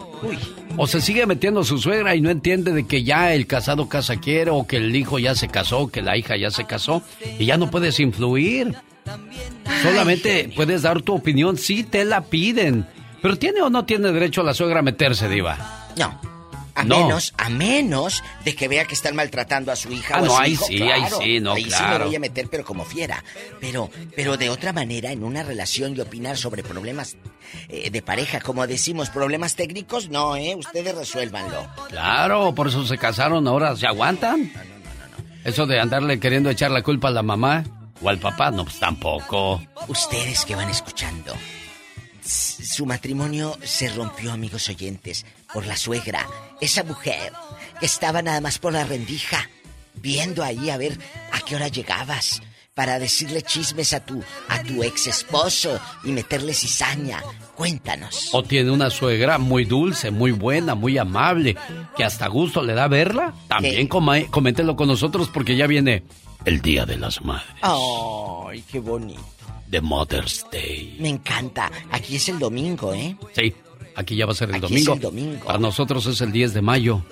O 0.76 0.86
se 0.86 1.00
sigue 1.00 1.26
metiendo 1.26 1.64
su 1.64 1.78
suegra 1.78 2.14
y 2.14 2.20
no 2.20 2.30
entiende 2.30 2.72
de 2.72 2.86
que 2.86 3.02
ya 3.02 3.34
el 3.34 3.46
casado 3.46 3.88
casa 3.88 4.16
quiere 4.16 4.50
o 4.50 4.66
que 4.66 4.76
el 4.76 4.94
hijo 4.94 5.18
ya 5.18 5.34
se 5.34 5.48
casó, 5.48 5.88
que 5.88 6.02
la 6.02 6.16
hija 6.16 6.36
ya 6.36 6.50
se 6.50 6.64
casó 6.64 7.02
y 7.38 7.46
ya 7.46 7.56
no 7.56 7.70
puedes 7.76 8.00
influir. 8.00 8.74
Solamente 9.82 10.50
puedes 10.56 10.80
dar 10.80 11.02
tu 11.02 11.14
opinión 11.14 11.58
si 11.58 11.84
te 11.84 12.06
la 12.06 12.22
piden. 12.22 12.86
Pero 13.20 13.36
¿tiene 13.36 13.60
o 13.60 13.68
no 13.68 13.84
tiene 13.84 14.12
derecho 14.12 14.42
la 14.42 14.54
suegra 14.54 14.78
a 14.78 14.82
meterse, 14.82 15.28
diva? 15.28 15.90
No. 15.98 16.18
A 16.74 16.84
No. 16.84 17.00
menos, 17.00 17.34
a 17.38 17.48
menos 17.50 18.22
de 18.44 18.54
que 18.54 18.68
vea 18.68 18.84
que 18.86 18.94
están 18.94 19.14
maltratando 19.16 19.72
a 19.72 19.76
su 19.76 19.90
hija 19.92 20.14
Ah, 20.16 20.20
o 20.20 20.24
a 20.24 20.26
no, 20.26 20.30
su 20.36 20.40
ahí 20.42 20.52
hijo, 20.52 20.64
sí, 20.66 20.82
ahí 20.82 21.00
claro. 21.00 21.18
sí, 21.22 21.40
no, 21.40 21.52
ahí 21.52 21.64
sí 21.70 21.82
me 21.88 21.98
voy 22.04 22.16
a 22.16 22.20
meter, 22.20 22.48
pero 22.50 22.64
como 22.64 22.84
fiera. 22.86 23.22
Pero, 23.60 23.90
pero 24.14 24.36
de 24.38 24.48
otra 24.50 24.72
manera, 24.74 25.10
en 25.12 25.22
una 25.24 25.42
relación 25.42 25.94
y 25.96 26.00
opinar 26.00 26.36
sobre 26.38 26.62
problemas 26.62 27.16
eh, 27.68 27.90
de 27.90 28.02
pareja, 28.02 28.40
como 28.40 28.66
decimos, 28.66 29.08
problemas 29.10 29.54
técnicos, 29.54 30.08
no, 30.10 30.36
¿eh? 30.36 30.54
Ustedes 30.54 30.94
resuélvanlo. 30.94 31.66
Claro, 31.90 32.54
por 32.54 32.68
eso 32.68 32.86
se 32.86 32.96
casaron, 32.98 33.46
ahora 33.48 33.74
se 33.76 33.86
aguantan. 33.86 34.50
Eso 35.46 35.64
de 35.64 35.78
andarle 35.78 36.18
queriendo 36.18 36.50
echar 36.50 36.72
la 36.72 36.82
culpa 36.82 37.06
a 37.06 37.12
la 37.12 37.22
mamá 37.22 37.62
o 38.02 38.08
al 38.08 38.18
papá, 38.18 38.50
no, 38.50 38.64
pues 38.64 38.80
tampoco. 38.80 39.62
Ustedes 39.86 40.44
que 40.44 40.56
van 40.56 40.68
escuchando, 40.68 41.32
su 42.20 42.84
matrimonio 42.84 43.56
se 43.62 43.88
rompió, 43.90 44.32
amigos 44.32 44.68
oyentes, 44.68 45.24
por 45.54 45.64
la 45.64 45.76
suegra. 45.76 46.26
Esa 46.60 46.82
mujer 46.82 47.32
que 47.78 47.86
estaba 47.86 48.22
nada 48.22 48.40
más 48.40 48.58
por 48.58 48.72
la 48.72 48.82
rendija, 48.82 49.48
viendo 49.94 50.42
ahí 50.42 50.68
a 50.68 50.78
ver 50.78 50.98
a 51.30 51.40
qué 51.42 51.54
hora 51.54 51.68
llegabas 51.68 52.42
para 52.76 52.98
decirle 52.98 53.40
chismes 53.40 53.94
a 53.94 54.04
tu 54.04 54.22
a 54.50 54.62
tu 54.62 54.82
ex 54.84 55.06
esposo 55.06 55.80
y 56.04 56.12
meterle 56.12 56.52
cizaña. 56.52 57.22
Cuéntanos. 57.54 58.28
O 58.32 58.42
tiene 58.42 58.70
una 58.70 58.90
suegra 58.90 59.38
muy 59.38 59.64
dulce, 59.64 60.10
muy 60.10 60.30
buena, 60.30 60.74
muy 60.74 60.98
amable, 60.98 61.56
que 61.96 62.04
hasta 62.04 62.28
gusto 62.28 62.62
le 62.62 62.74
da 62.74 62.86
verla. 62.86 63.32
También 63.48 63.88
coméntenlo 63.88 64.76
con 64.76 64.88
nosotros 64.88 65.30
porque 65.32 65.56
ya 65.56 65.66
viene 65.66 66.02
el 66.44 66.60
Día 66.60 66.84
de 66.84 66.98
las 66.98 67.24
Madres, 67.24 67.46
Ay, 67.62 68.62
qué 68.70 68.78
bonito. 68.78 69.22
de 69.68 69.80
Mother's 69.80 70.44
Day. 70.52 70.98
Me 71.00 71.08
encanta. 71.08 71.72
Aquí 71.90 72.16
es 72.16 72.28
el 72.28 72.38
domingo, 72.38 72.92
¿eh? 72.92 73.16
Sí, 73.34 73.54
aquí 73.94 74.16
ya 74.16 74.26
va 74.26 74.32
a 74.32 74.34
ser 74.36 74.50
el 74.50 74.56
Aquí 74.56 74.76
es 74.76 74.86
el 74.86 75.00
domingo. 75.00 75.46
Para 75.46 75.58
nosotros 75.58 76.04
es 76.04 76.20
el 76.20 76.30
10 76.30 76.52
de 76.52 76.60
mayo. 76.60 77.02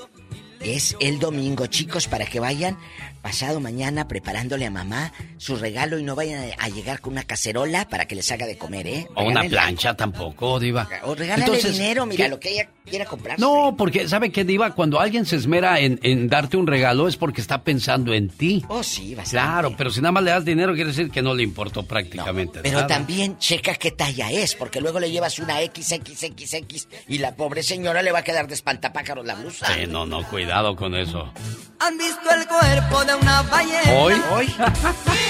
Es 0.65 0.97
el 1.01 1.19
domingo, 1.19 1.67
chicos, 1.67 2.09
para 2.09 2.25
que 2.25 2.41
vayan 2.41 2.79
pasado 3.21 3.61
mañana 3.61 4.09
preparándole 4.09 4.65
a 4.67 4.71
mamá 4.71 5.13
su 5.37 5.57
regalo 5.57 5.99
y 5.99 6.03
no 6.03 6.15
vayan 6.15 6.53
a 6.59 6.69
llegar 6.69 7.01
con 7.01 7.13
una 7.13 7.23
cacerola 7.23 7.87
para 7.89 8.07
que 8.07 8.15
les 8.15 8.31
haga 8.33 8.47
de 8.47 8.57
comer, 8.57 8.87
¿eh? 8.87 9.07
O 9.15 9.25
una 9.25 9.45
plancha 9.45 9.95
tampoco, 9.95 10.59
Diva. 10.59 10.89
O 11.05 11.15
regálale 11.15 11.45
Entonces, 11.45 11.73
dinero, 11.79 12.07
mira, 12.07 12.25
¿qué- 12.25 12.31
lo 12.31 12.41
que 12.41 12.51
ella 12.53 12.69
quiera 12.89 13.07
comprar. 13.07 13.39
No, 13.41 13.75
porque 13.77 14.09
¿sabe 14.09 14.31
qué, 14.31 14.45
Diva? 14.45 14.75
Cuando 14.75 15.01
alguien 15.01 15.25
se 15.25 15.37
esmera 15.37 15.81
en, 15.81 15.99
en 16.03 16.29
darte 16.29 16.57
un 16.57 16.67
regalo 16.67 17.09
es 17.09 17.17
porque 17.17 17.41
está 17.41 17.63
pensando 17.63 18.13
en 18.13 18.29
ti. 18.29 18.63
Oh, 18.69 18.83
sí, 18.83 19.15
bastante. 19.15 19.31
Claro, 19.47 19.75
pero 19.77 19.91
si 19.91 20.01
nada 20.01 20.13
más 20.13 20.23
le 20.23 20.31
das 20.31 20.45
dinero 20.45 20.75
quiere 20.75 20.91
decir 20.91 21.11
que 21.11 21.23
no 21.23 21.35
le 21.35 21.43
importó 21.43 21.83
prácticamente 21.85 22.61
Pero 22.63 22.77
nada. 22.77 22.87
también 22.87 23.39
checa 23.39 23.75
qué 23.75 23.91
talla 23.91 24.31
es, 24.31 24.55
porque 24.55 24.81
luego 24.81 25.01
le 25.01 25.11
llevas 25.11 25.39
una 25.39 25.61
XXXX 25.61 26.89
y 27.09 27.19
la 27.19 27.35
pobre 27.35 27.63
señora 27.63 28.03
le 28.03 28.13
va 28.13 28.19
a 28.21 28.25
quedar 28.25 28.47
de 28.49 28.55
espantapájaros 28.55 29.25
la 29.25 29.35
blusa. 29.35 29.67
Sí, 29.75 29.87
no, 29.89 30.05
no, 30.07 30.23
cuidado 30.29 30.77
con 30.77 30.95
eso. 30.95 31.33
¿Han 31.81 31.97
visto 31.99 32.31
el 32.31 32.47
cuerpo 32.47 33.05
de 33.05 33.15
una 33.15 33.43
ballena? 33.43 33.93
¿Hoy? 33.95 34.15
¿Hoy? 34.33 34.55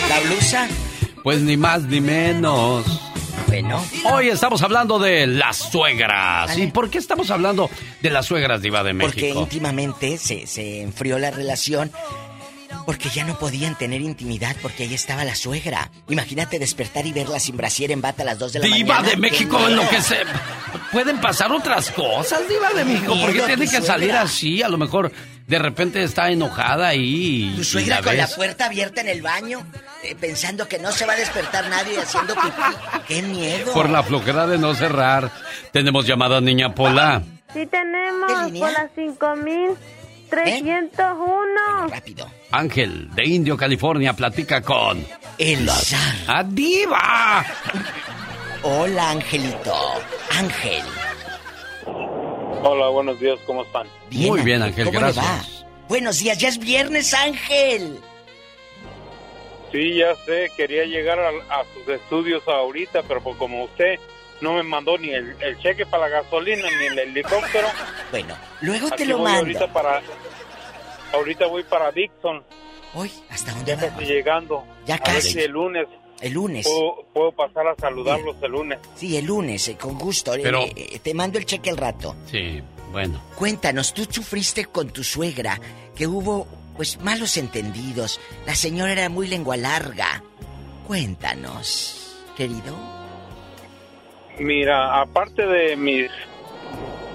¿La 0.09 0.21
blusa? 0.21 0.69
Pues 1.23 1.41
ni 1.41 1.57
más 1.57 1.83
ni 1.85 2.01
menos. 2.01 2.85
Bueno. 3.63 3.85
Hoy 4.13 4.31
estamos 4.31 4.63
hablando 4.63 4.99
de 4.99 5.29
las 5.29 5.57
suegras. 5.57 6.59
¿Y 6.59 6.67
por 6.67 6.91
qué 6.91 6.99
estamos 6.99 7.31
hablando 7.31 7.71
de 8.03 8.11
las 8.11 8.27
suegras, 8.27 8.61
Diva 8.61 8.83
de 8.83 8.93
Porque 8.97 9.21
México? 9.23 9.43
íntimamente 9.43 10.19
se, 10.19 10.49
se 10.49 10.83
enfrió 10.83 11.21
la 11.21 11.31
relación. 11.31 11.93
Porque 12.87 13.09
ya 13.09 13.25
no 13.25 13.39
podían 13.39 13.77
tener 13.77 14.01
intimidad 14.01 14.57
porque 14.61 14.85
ahí 14.85 14.95
estaba 14.95 15.25
la 15.25 15.35
suegra. 15.35 15.91
Imagínate 16.09 16.59
despertar 16.59 17.07
y 17.07 17.13
verla 17.13 17.41
sin 17.41 17.57
brasier 17.57 17.91
en 17.93 18.01
bata 18.03 18.23
a 18.23 18.27
las 18.27 18.39
2 18.39 18.53
de 18.55 18.59
la 18.61 18.67
Diva 18.67 18.95
mañana. 18.97 19.09
de 19.09 19.17
México, 19.17 19.57
¡Qué 19.59 19.65
en 19.65 19.77
lo 19.77 19.89
que 19.89 20.03
se... 20.03 20.17
Pueden 20.93 21.21
pasar 21.21 21.51
otras 21.51 21.91
cosas, 21.91 22.47
Diva 22.49 22.73
de 22.73 22.85
México. 22.85 23.15
¿Por 23.21 23.33
qué 23.33 23.41
tiene 23.41 23.67
que 23.69 23.81
salir 23.81 24.13
así? 24.13 24.63
A 24.63 24.69
lo 24.69 24.79
mejor 24.79 25.11
de 25.47 25.59
repente 25.59 26.03
está 26.03 26.31
enojada 26.31 26.95
y... 26.95 27.53
Tu 27.57 27.63
y 27.63 27.65
suegra 27.65 27.97
la 27.97 28.03
con 28.03 28.17
la 28.17 28.29
puerta 28.29 28.67
abierta 28.67 29.01
en 29.01 29.09
el 29.09 29.23
baño, 29.23 29.67
eh, 30.03 30.15
pensando 30.15 30.69
que 30.69 30.79
no 30.79 30.93
se 30.93 31.07
va 31.07 31.15
a 31.15 31.17
despertar 31.17 31.69
nadie 31.69 31.99
haciendo 31.99 32.35
pipí. 32.35 33.03
¡Qué 33.09 33.23
miedo! 33.23 33.73
Por 33.73 33.89
la 33.91 34.03
flojera 34.03 34.47
de 34.47 34.59
no 34.59 34.75
cerrar. 34.75 35.31
Tenemos 35.73 36.07
llamada 36.07 36.41
Niña 36.41 36.75
Pola. 36.75 37.23
Sí 37.53 37.67
tenemos 37.67 38.51
por 38.59 38.73
las 38.73 38.91
5301. 38.95 41.89
Rápido. 41.89 42.31
Ángel, 42.57 43.11
de 43.17 43.25
Indio, 43.25 43.57
California, 43.57 44.13
platica 44.13 44.63
con... 44.63 45.05
El 45.39 45.67
la... 45.67 45.75
¡Ah, 46.29 46.45
diva! 46.47 47.45
Hola, 48.63 49.11
Angelito. 49.11 49.75
Ángel. 50.31 50.83
Hola, 52.63 52.89
buenos 52.91 53.19
días, 53.19 53.41
¿cómo 53.45 53.65
están? 53.65 53.89
Muy 54.13 54.43
bien, 54.43 54.63
Ángel, 54.63 54.85
¿Cómo 54.87 55.01
le 55.01 55.13
gracias. 55.13 55.65
va? 55.65 55.67
Buenos 55.89 56.19
días, 56.21 56.39
ya 56.39 56.49
es 56.49 56.59
viernes, 56.59 57.13
Ángel. 57.13 57.99
Sí, 59.73 59.97
ya 59.99 60.15
sé, 60.25 60.49
quería 60.57 60.85
llegar 60.85 61.19
a, 61.19 61.31
a 61.31 61.65
sus 61.75 61.89
estudios 61.89 62.47
ahorita, 62.47 63.03
pero 63.03 63.21
pues 63.21 63.37
como 63.37 63.65
usted 63.65 63.99
no 64.41 64.55
me 64.55 64.63
mandó 64.63 64.97
ni 64.99 65.11
el, 65.11 65.35
el 65.41 65.59
cheque 65.59 65.87
para 65.87 66.09
la 66.09 66.21
gasolina 66.23 66.69
ni 66.79 66.87
el 66.87 66.99
helicóptero. 67.01 67.67
Bueno, 68.13 68.37
luego 68.61 68.91
te 68.91 69.07
lo 69.07 69.19
voy 69.19 69.25
mando. 69.25 69.41
Ahorita, 69.41 69.73
para, 69.73 70.01
ahorita 71.15 71.47
voy 71.47 71.63
para 71.65 71.91
Dixon. 71.93 72.43
Hoy, 72.95 73.11
¿hasta 73.31 73.53
dónde 73.53 73.73
Ya 73.77 73.79
casi 73.91 74.05
llegando. 74.05 74.65
Ya 74.87 74.95
A 74.95 74.99
ver 74.99 75.07
casi. 75.17 75.33
si 75.33 75.41
el 75.41 75.51
lunes. 75.51 75.87
El 76.21 76.33
lunes. 76.35 76.65
Puedo, 76.67 77.07
puedo 77.13 77.33
pasar 77.33 77.67
a 77.67 77.75
saludarlos 77.77 78.37
el 78.43 78.53
lunes. 78.53 78.79
Sí, 78.95 79.17
el 79.17 79.25
lunes, 79.27 79.67
eh, 79.69 79.77
con 79.77 79.99
gusto. 79.99 80.33
Pero- 80.41 80.61
Eh, 80.61 80.73
eh, 80.77 80.99
te 81.01 81.13
mando 81.13 81.39
el 81.39 81.45
cheque 81.45 81.71
al 81.71 81.77
rato. 81.77 82.15
Sí, 82.31 82.63
bueno. 82.93 83.21
Cuéntanos, 83.37 83.93
tú 83.93 84.05
sufriste 84.09 84.67
con 84.67 84.91
tu 84.91 85.03
suegra, 85.03 85.61
que 85.97 86.07
hubo, 86.07 86.47
pues, 86.77 87.01
malos 87.01 87.37
entendidos. 87.37 88.21
La 88.47 88.55
señora 88.55 88.93
era 88.93 89.09
muy 89.09 89.27
lengua 89.27 89.57
larga. 89.57 90.23
Cuéntanos, 90.87 92.23
querido. 92.37 92.77
Mira, 94.39 95.01
aparte 95.01 95.47
de 95.47 95.77
mis 95.77 96.11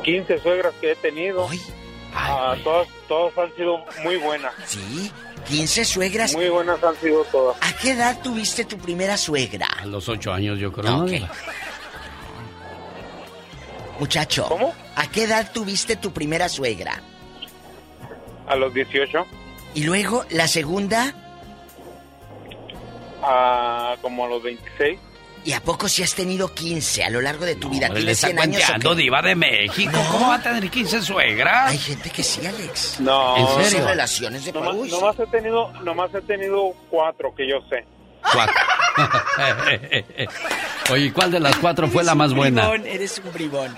15 0.03 0.39
suegras 0.39 0.73
que 0.81 0.91
he 0.91 0.95
tenido, 0.95 1.47
ah, 2.13 2.55
todas, 2.63 2.87
todas 3.07 3.37
han 3.37 3.55
sido 3.55 3.83
muy 4.03 4.17
buenas. 4.17 4.53
Sí, 4.65 5.11
15 5.47 5.85
suegras. 5.85 6.33
Muy 6.33 6.49
buenas 6.49 6.83
han 6.83 6.95
sido 6.97 7.23
todas. 7.25 7.57
¿A 7.61 7.75
qué 7.77 7.91
edad 7.91 8.19
tuviste 8.21 8.65
tu 8.65 8.77
primera 8.77 9.17
suegra? 9.17 9.67
A 9.79 9.85
los 9.85 10.07
ocho 10.09 10.31
años, 10.33 10.59
yo 10.59 10.71
creo. 10.71 10.91
¿no? 10.91 11.03
Ok. 11.05 11.11
Muchacho. 13.99 14.45
¿Cómo? 14.47 14.73
¿A 14.95 15.09
qué 15.09 15.23
edad 15.23 15.51
tuviste 15.51 15.95
tu 15.95 16.11
primera 16.11 16.47
suegra? 16.49 17.01
A 18.47 18.55
los 18.55 18.73
18, 18.73 19.25
Y 19.75 19.83
luego 19.83 20.25
la 20.29 20.47
segunda, 20.47 21.13
a 23.21 23.95
como 24.01 24.25
a 24.25 24.29
los 24.29 24.41
26. 24.41 24.99
¿Y 25.45 25.53
a 25.53 25.61
poco 25.61 25.87
si 25.87 26.03
has 26.03 26.13
tenido 26.15 26.53
15 26.53 27.03
a 27.03 27.09
lo 27.09 27.21
largo 27.21 27.45
de 27.45 27.55
tu 27.55 27.69
vida? 27.69 27.87
Hombre, 27.87 28.01
le 28.03 28.13
¿Tienes 28.15 28.23
está 28.23 28.27
100 28.27 28.39
años 28.39 28.85
o 28.85 28.89
qué? 28.95 29.01
diva 29.01 29.21
de 29.21 29.35
México. 29.35 29.99
¿Cómo 30.11 30.27
va 30.29 30.35
a 30.35 30.41
tener 30.41 30.69
15 30.69 31.01
suegras? 31.01 31.71
Hay 31.71 31.77
gente 31.77 32.09
que 32.09 32.23
sí, 32.23 32.45
Alex. 32.45 32.99
No, 32.99 33.37
¿En 33.37 33.47
Son 33.47 33.63
serio? 33.65 33.87
relaciones 33.87 34.45
de 34.45 34.51
Nomás, 34.51 34.75
nomás 34.75 35.19
he 35.19 35.27
tenido, 35.27 35.71
nomás 35.83 36.13
he 36.15 36.21
tenido 36.21 36.71
cuatro 36.89 37.33
que 37.35 37.47
yo 37.49 37.57
sé. 37.69 37.85
Cuatro. 38.33 38.55
Oye, 40.91 41.13
¿cuál 41.13 41.31
de 41.31 41.39
las 41.39 41.55
cuatro 41.57 41.87
fue 41.87 42.03
la 42.03 42.15
más 42.15 42.33
buena? 42.33 42.73
eres 42.73 43.19
un 43.23 43.31
bribón. 43.33 43.77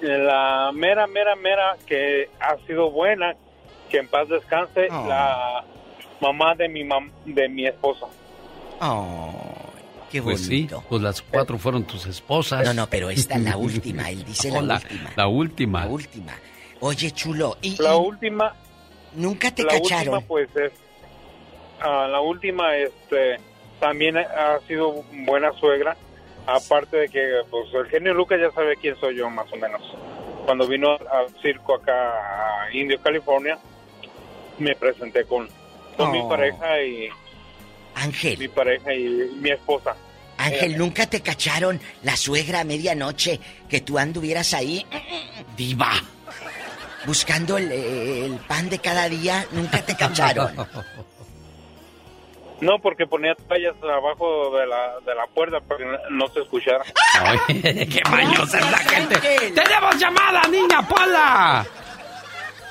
La 0.00 0.70
mera, 0.72 1.06
mera, 1.06 1.34
mera 1.36 1.76
que 1.86 2.28
ha 2.40 2.56
sido 2.66 2.90
buena, 2.90 3.34
que 3.90 3.98
en 3.98 4.08
paz 4.08 4.28
descanse, 4.28 4.88
Oh. 4.90 5.06
la 5.08 5.64
mamá 6.20 6.54
de 6.54 6.68
mi 6.68 6.82
mam- 6.84 7.10
de 7.24 7.48
mi 7.48 7.66
esposa. 7.66 8.06
Oh, 8.80 9.53
qué 10.14 10.22
Pues 10.22 10.40
sí, 10.46 10.68
pues 10.88 11.02
las 11.02 11.22
cuatro 11.22 11.58
fueron 11.58 11.84
tus 11.84 12.06
esposas. 12.06 12.64
No, 12.64 12.72
no, 12.74 12.86
pero 12.88 13.10
esta 13.10 13.34
es 13.36 13.42
la 13.42 13.56
última. 13.58 14.10
Él 14.10 14.24
dice 14.24 14.50
la 14.50 14.58
Oh, 14.58 14.62
la, 14.62 14.74
última. 14.76 15.10
la 15.16 15.26
última. 15.28 15.80
La 15.84 15.90
última. 15.90 16.32
Oye, 16.80 17.10
chulo, 17.12 17.56
¿y, 17.62 17.80
La 17.82 17.96
última, 17.96 18.54
nunca 19.14 19.50
te 19.50 19.62
la 19.62 19.72
cacharon? 19.72 20.14
última 20.14 20.20
pues 20.28 20.48
es, 20.56 20.72
ah, 21.80 22.06
la 22.10 22.20
última 22.20 22.76
este 22.76 23.38
también 23.80 24.16
ha 24.18 24.58
sido 24.68 25.02
buena 25.26 25.52
suegra, 25.58 25.96
aparte 26.46 26.96
de 26.96 27.08
que 27.08 27.40
pues 27.50 27.66
el 27.74 27.86
genio 27.86 28.12
Lucas 28.14 28.38
ya 28.40 28.50
sabe 28.52 28.76
quién 28.76 28.96
soy 29.00 29.16
yo 29.16 29.28
más 29.30 29.50
o 29.52 29.56
menos. 29.56 29.82
Cuando 30.44 30.66
vino 30.66 30.90
al 30.92 31.34
circo 31.40 31.74
acá 31.74 32.64
a 32.66 32.72
Indio, 32.72 33.00
California, 33.00 33.58
me 34.58 34.74
presenté 34.76 35.24
con, 35.24 35.48
con 35.96 36.10
mi 36.12 36.20
Oh. 36.20 36.28
pareja 36.28 36.82
y 36.82 37.08
Ángel. 37.94 38.38
mi 38.38 38.48
pareja 38.48 38.92
y 38.92 39.30
mi 39.40 39.50
esposa. 39.50 39.96
Ángel, 40.38 40.76
¿nunca 40.78 41.06
te 41.06 41.20
cacharon 41.20 41.80
la 42.02 42.16
suegra 42.16 42.60
a 42.60 42.64
medianoche 42.64 43.38
que 43.68 43.80
tú 43.80 43.98
anduvieras 43.98 44.52
ahí? 44.54 44.84
Diva. 45.56 45.92
Buscando 47.06 47.58
el, 47.58 47.70
el 47.70 48.32
pan 48.48 48.68
de 48.70 48.78
cada 48.78 49.08
día, 49.08 49.46
nunca 49.52 49.82
te 49.84 49.94
cacharon. 49.96 50.54
No, 52.60 52.78
porque 52.80 53.06
ponía 53.06 53.34
tallas 53.34 53.74
abajo 53.82 54.56
de 54.56 54.66
la, 54.66 54.94
de 55.04 55.14
la 55.14 55.26
puerta 55.26 55.60
para 55.60 55.78
que 55.78 55.84
no- 56.10 56.28
se 56.28 56.40
escuchara. 56.40 56.82
Ay, 57.20 57.38
¡Qué 57.62 58.00
mañosa 58.10 58.58
es 58.58 58.70
la 58.70 58.78
gente! 58.78 59.16
¡Tenemos 59.54 59.98
llamada, 59.98 60.42
niña 60.48 60.86
Pola! 60.88 61.66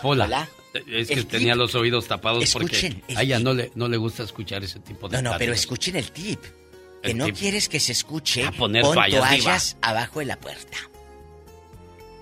Pola. 0.02 0.48
Es 0.88 1.10
que 1.10 1.24
tenía 1.24 1.54
los 1.54 1.76
oídos 1.76 2.08
tapados 2.08 2.44
Escuchen, 2.44 3.02
porque 3.02 3.16
a 3.16 3.22
ella 3.22 3.38
no 3.40 3.54
le, 3.54 3.72
no 3.76 3.88
le 3.88 3.98
gusta 3.98 4.24
escuchar 4.24 4.64
ese 4.64 4.80
tipo 4.80 5.08
de 5.08 5.22
No, 5.22 5.32
no, 5.34 5.38
pero 5.38 5.54
escuchen 5.54 5.96
el 5.98 6.12
tip. 6.12 6.40
Que 7.04 7.12
El 7.12 7.18
no 7.18 7.26
quieres 7.28 7.70
que 7.70 7.80
se 7.80 7.92
escuche, 7.92 8.46
A 8.46 8.52
poner 8.52 8.82
pon 8.82 8.96
toallas, 8.96 9.78
abajo 9.82 10.20
de 10.20 10.26
la 10.26 10.38
puerta. 10.38 10.78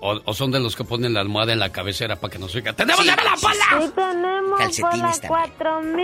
O, 0.00 0.20
o 0.24 0.34
son 0.34 0.50
de 0.50 0.58
los 0.58 0.74
que 0.74 0.82
ponen 0.82 1.14
la 1.14 1.20
almohada 1.20 1.52
en 1.52 1.60
la 1.60 1.70
cabecera 1.70 2.16
para 2.16 2.32
que 2.32 2.38
no 2.40 2.48
se 2.48 2.58
oiga. 2.58 2.72
¡Tenemos 2.72 3.00
Sí, 3.02 3.06
llamada, 3.08 3.36
sí, 3.36 3.46
Pola! 3.46 3.82
Sí 3.86 3.92
tenemos 3.94 4.58
Calcetines 4.58 5.20
por 5.20 5.30
la 5.38 5.48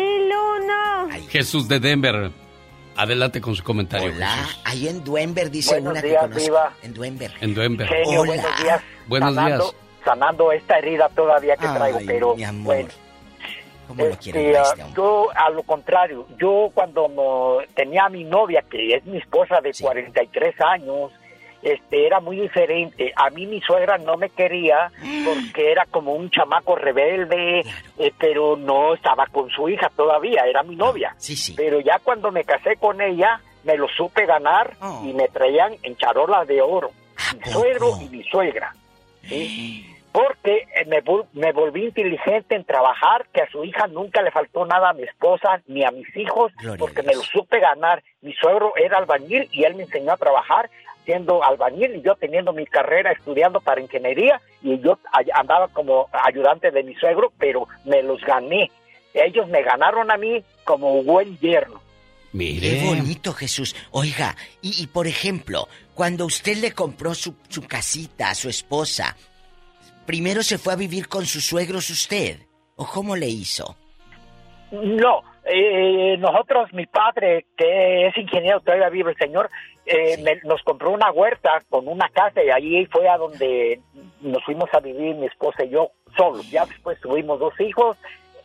4001. 0.04 1.28
Jesús 1.28 1.68
de 1.68 1.80
Denver. 1.80 2.30
Adelante 2.96 3.40
con 3.40 3.54
su 3.54 3.62
comentario, 3.62 4.12
Hola, 4.12 4.28
Jesús. 4.28 4.60
ahí 4.64 4.88
en 4.88 5.04
Duenver 5.04 5.50
dice 5.52 5.74
Buenos 5.74 5.92
una 5.92 6.02
días, 6.02 6.14
que 6.14 6.20
conozco. 6.28 6.40
Diva. 6.44 6.72
En 6.82 6.94
Duenver. 6.94 7.32
En 7.40 7.54
Denver. 7.54 7.88
Genio, 7.88 8.20
Hola. 8.22 8.26
buenos 8.32 8.62
días. 8.62 8.80
Buenos 9.06 9.34
sanando, 9.34 9.64
días. 9.64 9.74
Sanando 10.04 10.52
esta 10.52 10.78
herida 10.78 11.08
todavía 11.10 11.56
que 11.56 11.66
traigo, 11.68 11.98
pero 12.06 12.34
mi 12.36 12.44
amor. 12.44 12.64
bueno. 12.64 12.88
¿Cómo 13.88 14.04
lo 14.04 14.10
Este, 14.10 14.56
ah, 14.56 14.62
este 14.76 14.84
yo, 14.94 15.28
a 15.34 15.50
lo 15.50 15.62
contrario, 15.64 16.26
yo 16.38 16.70
cuando 16.74 17.08
no- 17.08 17.58
tenía 17.74 18.04
a 18.04 18.08
mi 18.10 18.22
novia, 18.22 18.62
que 18.70 18.94
es 18.94 19.04
mi 19.06 19.18
esposa 19.18 19.60
de 19.62 19.72
43 19.80 20.54
años, 20.60 21.10
este, 21.62 22.06
era 22.06 22.20
muy 22.20 22.38
diferente. 22.40 23.12
A 23.16 23.30
mí 23.30 23.46
mi 23.46 23.60
suegra 23.62 23.98
no 23.98 24.16
me 24.16 24.28
quería 24.30 24.92
porque 25.24 25.72
era 25.72 25.86
como 25.86 26.12
un 26.14 26.30
chamaco 26.30 26.76
rebelde, 26.76 27.64
eh, 27.98 28.12
pero 28.18 28.56
no 28.56 28.94
estaba 28.94 29.26
con 29.26 29.50
su 29.50 29.68
hija 29.68 29.90
todavía, 29.96 30.42
era 30.46 30.62
mi 30.62 30.76
novia. 30.76 31.14
Sí, 31.18 31.34
sí. 31.34 31.54
Pero 31.56 31.80
ya 31.80 31.98
cuando 32.04 32.30
me 32.30 32.44
casé 32.44 32.76
con 32.76 33.00
ella, 33.00 33.40
me 33.64 33.76
lo 33.76 33.88
supe 33.88 34.24
ganar 34.26 34.76
Oh. 34.80 35.02
y 35.04 35.12
me 35.14 35.26
traían 35.28 35.74
en 35.82 35.96
charolas 35.96 36.46
de 36.46 36.62
oro. 36.62 36.90
Mi 37.44 37.50
suegro 37.50 37.98
y 38.00 38.08
mi 38.08 38.22
suegra. 38.24 38.72
¿sí? 39.22 39.84
Porque 40.12 40.66
eh, 40.74 40.84
me, 40.86 41.02
me 41.32 41.52
volví 41.52 41.84
inteligente 41.84 42.54
en 42.54 42.64
trabajar, 42.64 43.26
que 43.32 43.42
a 43.42 43.50
su 43.50 43.64
hija 43.64 43.86
nunca 43.86 44.22
le 44.22 44.30
faltó 44.30 44.64
nada 44.64 44.90
a 44.90 44.94
mi 44.94 45.02
esposa 45.02 45.60
ni 45.66 45.84
a 45.84 45.90
mis 45.90 46.14
hijos, 46.16 46.52
Gloria 46.58 46.78
porque 46.78 47.02
me 47.02 47.14
lo 47.14 47.22
supe 47.22 47.60
ganar. 47.60 48.02
Mi 48.22 48.32
suegro 48.34 48.72
era 48.76 48.98
albañil 48.98 49.48
y 49.52 49.64
él 49.64 49.74
me 49.74 49.84
enseñó 49.84 50.12
a 50.12 50.16
trabajar 50.16 50.70
siendo 51.04 51.42
albañil 51.42 51.96
y 51.96 52.02
yo 52.02 52.16
teniendo 52.16 52.52
mi 52.52 52.66
carrera 52.66 53.12
estudiando 53.12 53.60
para 53.60 53.80
ingeniería 53.80 54.42
y 54.62 54.78
yo 54.80 54.98
andaba 55.32 55.68
como 55.68 56.06
ayudante 56.12 56.70
de 56.70 56.82
mi 56.82 56.94
suegro, 56.96 57.32
pero 57.38 57.66
me 57.86 58.02
los 58.02 58.20
gané. 58.20 58.70
Ellos 59.14 59.48
me 59.48 59.62
ganaron 59.62 60.10
a 60.10 60.18
mí 60.18 60.44
como 60.64 61.02
buen 61.02 61.38
yerno. 61.38 61.80
Mire. 62.32 62.80
Qué 62.80 62.84
bonito, 62.84 63.32
Jesús. 63.32 63.74
Oiga, 63.90 64.36
y, 64.60 64.82
y 64.82 64.86
por 64.88 65.06
ejemplo, 65.06 65.68
cuando 65.94 66.26
usted 66.26 66.58
le 66.58 66.72
compró 66.72 67.14
su, 67.14 67.34
su 67.48 67.66
casita 67.66 68.28
a 68.28 68.34
su 68.34 68.50
esposa, 68.50 69.16
¿primero 70.08 70.42
se 70.42 70.56
fue 70.56 70.72
a 70.72 70.76
vivir 70.76 71.06
con 71.06 71.26
sus 71.26 71.44
suegros 71.44 71.90
usted? 71.90 72.38
¿O 72.76 72.86
cómo 72.86 73.14
le 73.14 73.26
hizo? 73.28 73.76
No, 74.70 75.22
eh, 75.44 76.16
nosotros, 76.18 76.72
mi 76.72 76.86
padre, 76.86 77.44
que 77.58 78.06
es 78.06 78.16
ingeniero, 78.16 78.60
todavía 78.60 78.88
vive 78.88 79.10
el 79.12 79.16
señor, 79.18 79.50
eh, 79.84 80.16
me- 80.22 80.40
nos 80.48 80.62
compró 80.62 80.90
una 80.92 81.10
huerta 81.10 81.62
con 81.68 81.86
una 81.88 82.08
casa 82.08 82.42
y 82.42 82.48
ahí 82.50 82.86
fue 82.86 83.06
a 83.06 83.18
donde 83.18 83.80
nos 84.22 84.42
fuimos 84.44 84.68
a 84.72 84.80
vivir 84.80 85.14
mi 85.14 85.26
esposa 85.26 85.64
y 85.64 85.70
yo 85.70 85.90
solos. 86.16 86.50
Ya 86.50 86.64
después 86.64 86.98
tuvimos 87.00 87.38
dos 87.38 87.52
hijos 87.60 87.96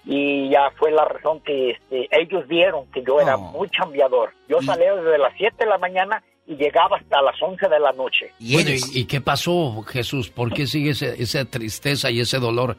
y 0.05 0.49
ya 0.49 0.69
fue 0.77 0.91
la 0.91 1.05
razón 1.05 1.39
que 1.41 1.71
este, 1.71 2.09
ellos 2.11 2.45
vieron 2.47 2.89
que 2.91 3.01
yo 3.03 3.21
era 3.21 3.37
muy 3.37 3.69
chambeador. 3.69 4.33
Yo 4.49 4.61
salía 4.61 4.93
desde 4.95 5.17
las 5.17 5.33
7 5.37 5.63
de 5.63 5.69
la 5.69 5.77
mañana 5.77 6.21
y 6.45 6.55
llegaba 6.55 6.97
hasta 6.97 7.21
las 7.21 7.41
11 7.41 7.67
de 7.69 7.79
la 7.79 7.91
noche. 7.93 8.31
Bueno, 8.39 8.69
¿y, 8.71 8.99
y 8.99 9.05
qué 9.05 9.21
pasó, 9.21 9.81
Jesús? 9.83 10.29
¿Por 10.29 10.53
qué 10.53 10.67
sigue 10.67 10.91
ese- 10.91 11.21
esa 11.21 11.45
tristeza 11.45 12.11
y 12.11 12.19
ese 12.19 12.37
dolor 12.39 12.75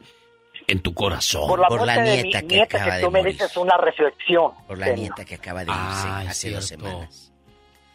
en 0.67 0.79
tu 0.81 0.93
corazón? 0.93 1.47
Por 1.47 1.59
la 1.59 1.69
muerte 1.69 2.01
de 2.01 2.23
mi 2.23 2.31
nieta 2.33 2.67
que 2.85 3.01
tú 3.01 3.11
me 3.11 3.23
dices 3.23 3.55
una 3.57 3.77
reflexión. 3.77 4.51
Por 4.67 4.77
la 4.77 4.93
nieta 4.93 5.25
que 5.25 5.35
acaba 5.35 5.61
de 5.65 5.71
irse 5.71 5.75
Ah, 5.75 6.21
es 6.25 6.29
hace 6.29 6.51
dos 6.51 6.65
cierto. 6.65 6.85
semanas. 6.85 7.31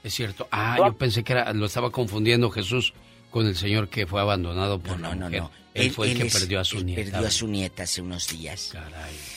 Es 0.03 0.15
cierto. 0.15 0.49
Ah, 0.51 0.77
No. 0.79 0.87
yo 0.89 0.97
pensé 0.97 1.23
que 1.23 1.35
era, 1.35 1.53
lo 1.53 1.67
estaba 1.67 1.91
confundiendo 1.91 2.51
Jesús 2.51 2.93
con 3.31 3.47
el 3.47 3.55
señor 3.55 3.89
que 3.89 4.07
fue 4.07 4.21
abandonado 4.21 4.81
por 4.81 4.99
la 4.99 5.11
mujer. 5.15 5.43
Él, 5.75 5.91
fue 5.93 6.11
el 6.11 6.19
que 6.19 6.27
es- 6.27 6.35
perdió 6.37 6.59
a 6.59 6.65
su 6.65 6.79
él 6.79 6.87
nieta. 6.87 7.03
Perdió 7.13 7.29
a 7.29 7.31
su 7.31 7.47
nieta 7.47 7.83
hace 7.85 8.03
unos 8.03 8.27
días. 8.27 8.75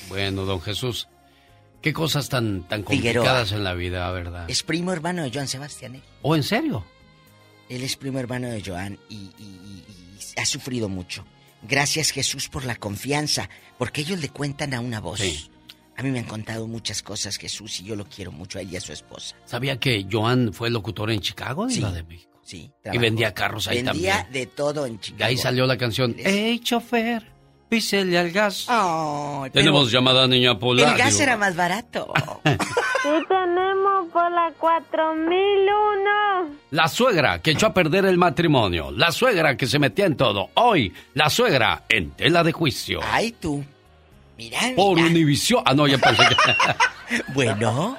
Bueno, 0.09 0.45
don 0.45 0.59
Jesús, 0.61 1.07
qué 1.83 1.93
cosas 1.93 2.29
tan, 2.29 2.63
tan 2.63 2.83
Figueroa. 2.83 3.23
complicadas 3.25 3.51
en 3.51 3.63
la 3.63 3.75
vida, 3.75 4.09
¿verdad? 4.11 4.49
Es 4.49 4.63
primo 4.63 4.91
hermano 4.91 5.21
de 5.21 5.29
Joan 5.31 5.47
Sebastián. 5.47 5.97
¿eh? 5.97 6.01
¿O 6.23 6.35
en 6.35 6.41
serio? 6.41 6.83
Él 7.69 7.83
es 7.83 7.95
primo 7.95 8.17
hermano 8.19 8.49
de 8.49 8.63
Joan 8.65 8.97
y, 9.09 9.15
y- 9.15 9.33
y- 9.39 9.85
y 10.35 10.39
ha 10.39 10.45
sufrido 10.45 10.89
mucho. 10.89 11.25
Gracias 11.61 12.09
Jesús 12.11 12.49
por 12.49 12.65
la 12.65 12.75
confianza, 12.75 13.49
porque 13.77 14.01
ellos 14.01 14.19
le 14.19 14.29
cuentan 14.29 14.73
a 14.73 14.79
una 14.79 14.99
voz. 14.99 15.21
A 15.95 16.01
mí 16.01 16.09
me 16.09 16.19
han 16.19 16.25
contado 16.25 16.67
muchas 16.67 17.03
cosas, 17.03 17.37
Jesús, 17.37 17.79
y 17.79 17.83
yo 17.83 17.95
lo 17.95 18.05
quiero 18.05 18.31
mucho 18.31 18.57
a 18.57 18.61
él 18.63 18.71
y 18.73 18.77
a 18.77 18.81
su 18.81 18.91
esposa. 18.91 19.35
¿Sabía 19.45 19.79
que 19.79 20.07
Joan 20.11 20.51
fue 20.51 20.69
locutor 20.71 21.11
en 21.11 21.19
Chicago, 21.21 21.69
Sí, 21.69 21.75
Diva 21.75 21.91
de 21.91 22.03
México? 22.03 22.31
Sí. 22.43 22.57
Y 22.79 22.81
trabajó. 22.81 23.01
vendía 23.01 23.33
carros 23.33 23.67
ahí 23.67 23.83
Vendía 23.83 24.15
también. 24.23 24.33
de 24.33 24.45
todo 24.47 24.85
en 24.87 24.95
Y 24.95 24.97
Chicago. 24.99 25.25
ahí 25.25 25.37
salió 25.37 25.65
la 25.67 25.77
canción, 25.77 26.15
¡Ey, 26.17 26.59
chofer! 26.59 27.31
Písele 27.73 28.19
al 28.19 28.29
gas. 28.29 28.65
Pero 28.67 29.49
Tenemos 29.51 29.91
llamada 29.91 30.27
niña 30.27 30.59
Pola. 30.59 30.91
El 30.91 30.95
gas 30.97 31.13
digo. 31.13 31.23
era 31.23 31.37
más 31.37 31.55
barato. 31.55 32.13
Sí 33.03 33.09
tenemos 33.27 34.07
por 34.13 34.31
la 34.31 34.53
4001. 34.57 36.55
La 36.71 36.87
suegra 36.87 37.41
que 37.41 37.51
echó 37.51 37.65
a 37.67 37.73
perder 37.73 38.05
el 38.05 38.17
matrimonio. 38.17 38.91
La 38.91 39.11
suegra 39.11 39.57
que 39.57 39.67
se 39.67 39.77
metía 39.77 40.05
en 40.05 40.15
todo. 40.15 40.51
Hoy, 40.53 40.93
la 41.13 41.29
suegra 41.29 41.83
en 41.89 42.11
tela 42.11 42.43
de 42.45 42.53
juicio. 42.53 43.01
Ay, 43.03 43.33
tú. 43.33 43.61
Mira, 44.37 44.59
Por 44.77 44.95
mira. 44.95 45.07
Univisión. 45.09 45.63
Ah, 45.65 45.73
no, 45.73 45.85
ya 45.85 45.97
pensé 45.97 46.23
que... 46.29 46.35
Bueno. 47.33 47.97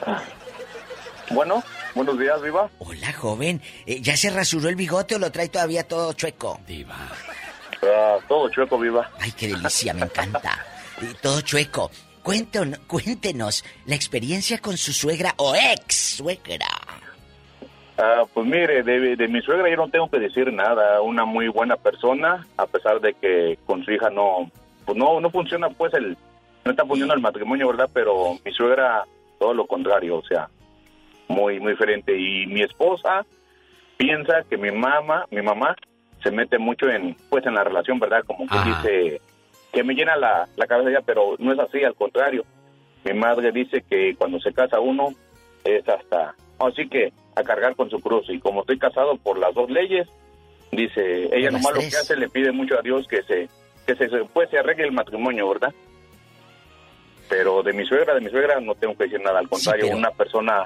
Bueno, 1.31 1.63
buenos 1.95 2.19
días, 2.19 2.41
Viva. 2.41 2.71
Hola, 2.79 3.13
joven. 3.13 3.61
Eh, 3.85 4.01
¿Ya 4.01 4.17
se 4.17 4.31
rasuró 4.31 4.71
el 4.71 4.77
bigote 4.77 5.17
o 5.17 5.19
lo 5.19 5.31
trae 5.31 5.51
todavía 5.51 5.87
todo 5.87 6.15
chueco? 6.15 6.61
Diva. 6.67 6.97
Ah, 7.87 8.19
todo 8.29 8.49
chueco, 8.49 8.79
Viva. 8.79 9.11
Ay, 9.21 9.33
qué 9.33 9.49
delicia, 9.49 9.95
me 9.95 10.03
encanta. 10.03 10.65
Y 11.01 11.15
todo 11.15 11.41
chueco. 11.41 11.91
Cuéntenos, 12.23 12.79
cuéntenos 12.87 13.65
la 13.87 13.95
experiencia 13.95 14.59
con 14.59 14.77
su 14.77 14.93
suegra 14.93 15.35
o 15.37 15.55
ex 15.55 16.17
suegra. 16.17 16.67
Ah, 17.99 18.25
pues 18.33 18.47
mire, 18.47 18.83
de, 18.83 19.15
de 19.15 19.29
mi 19.29 19.41
suegra 19.43 19.69
yo 19.71 19.77
no 19.77 19.89
tengo 19.89 20.09
que 20.09 20.19
decir 20.19 20.53
nada. 20.53 21.01
Una 21.03 21.25
muy 21.25 21.49
buena 21.49 21.77
persona, 21.77 22.47
a 22.57 22.67
pesar 22.67 23.01
de 23.01 23.15
que 23.15 23.59
con 23.67 23.85
su 23.85 23.93
hija 23.93 24.11
no, 24.11 24.51
pues 24.85 24.97
no, 24.97 25.21
no 25.21 25.31
funciona, 25.31 25.69
pues 25.69 25.93
el, 25.95 26.17
no 26.65 26.71
está 26.71 26.85
funcionando 26.85 27.15
el 27.15 27.21
matrimonio, 27.21 27.69
¿verdad? 27.69 27.91
Pero 27.93 28.39
mi 28.45 28.53
suegra, 28.53 29.05
todo 29.39 29.55
lo 29.55 29.67
contrario, 29.67 30.17
o 30.17 30.25
sea, 30.25 30.49
muy, 31.29 31.61
muy 31.61 31.73
diferente. 31.73 32.19
Y 32.19 32.47
mi 32.47 32.63
esposa 32.63 33.25
piensa 33.97 34.43
que 34.49 34.57
mi 34.57 34.71
mamá, 34.71 35.27
mi 35.31 35.43
mamá, 35.43 35.77
se 36.25 36.31
mete 36.33 36.59
mucho 36.59 36.89
en, 36.91 37.15
pues 37.31 37.47
en 37.47 37.55
la 37.55 37.63
relación, 37.63 38.01
¿verdad? 38.01 38.25
Como 38.27 38.49
que 38.49 38.57
Ajá. 38.59 38.83
dice, 38.83 39.21
que 39.73 39.85
me 39.85 39.95
llena 39.95 40.17
la, 40.17 40.49
la 40.57 40.67
cabeza 40.67 40.91
ya, 40.91 41.01
pero 41.03 41.37
no 41.39 41.53
es 41.53 41.59
así, 41.61 41.85
al 41.85 41.95
contrario. 41.95 42.45
Mi 43.05 43.13
madre 43.13 43.53
dice 43.53 43.85
que 43.89 44.15
cuando 44.17 44.41
se 44.41 44.53
casa 44.53 44.81
uno 44.81 45.15
es 45.65 45.87
hasta, 45.89 46.35
así 46.59 46.89
que 46.89 47.13
a 47.37 47.43
cargar 47.45 47.77
con 47.77 47.91
su 47.91 48.01
cruz. 48.01 48.25
Y 48.31 48.41
como 48.41 48.63
estoy 48.63 48.79
casado 48.79 49.17
por 49.19 49.39
las 49.39 49.55
dos 49.55 49.71
leyes, 49.71 50.09
dice, 50.73 51.29
ella 51.37 51.51
nomás 51.51 51.75
lo 51.75 51.81
que 51.81 51.87
hace 51.89 52.17
le 52.17 52.29
pide 52.29 52.51
mucho 52.53 52.79
a 52.79 52.83
Dios 52.83 53.07
que 53.07 53.23
se, 53.25 53.49
que 53.87 53.95
se, 53.95 54.09
pues 54.33 54.49
se 54.51 54.59
arregle 54.59 54.85
el 54.87 54.93
matrimonio, 54.93 55.49
¿verdad? 55.49 55.75
Pero 57.29 57.63
de 57.63 57.73
mi 57.73 57.85
suegra, 57.85 58.15
de 58.15 58.21
mi 58.21 58.31
suegra 58.31 58.61
no 58.61 58.75
tengo 58.75 58.97
que 58.97 59.05
decir 59.05 59.21
nada, 59.21 59.39
al 59.41 59.49
contrario, 59.49 59.87
pero- 59.87 59.99
una 59.99 60.11
persona 60.11 60.65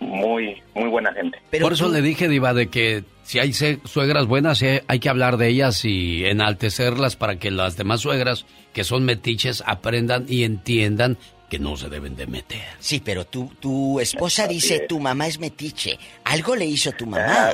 muy, 0.00 0.62
muy 0.74 0.88
buena 0.88 1.12
gente. 1.12 1.38
Por 1.60 1.72
eso 1.72 1.88
le 1.88 2.02
dije, 2.02 2.28
Diva, 2.28 2.52
de 2.52 2.68
que 2.68 3.04
si 3.26 3.38
hay 3.40 3.52
se- 3.52 3.80
suegras 3.84 4.26
buenas, 4.26 4.58
sí 4.58 4.66
hay 4.86 4.98
que 5.00 5.08
hablar 5.08 5.36
de 5.36 5.48
ellas 5.48 5.84
y 5.84 6.24
enaltecerlas 6.24 7.16
para 7.16 7.38
que 7.38 7.50
las 7.50 7.76
demás 7.76 8.00
suegras, 8.00 8.46
que 8.72 8.84
son 8.84 9.04
metiches, 9.04 9.62
aprendan 9.66 10.26
y 10.28 10.44
entiendan 10.44 11.18
que 11.50 11.58
no 11.58 11.76
se 11.76 11.88
deben 11.88 12.16
de 12.16 12.26
meter. 12.26 12.62
Sí, 12.78 13.00
pero 13.04 13.24
tu, 13.24 13.50
tu 13.60 14.00
esposa 14.00 14.46
dice, 14.48 14.80
tu 14.88 14.98
mamá 15.00 15.26
es 15.26 15.38
metiche. 15.38 15.98
Algo 16.24 16.56
le 16.56 16.64
hizo 16.66 16.92
tu 16.92 17.06
mamá. 17.06 17.50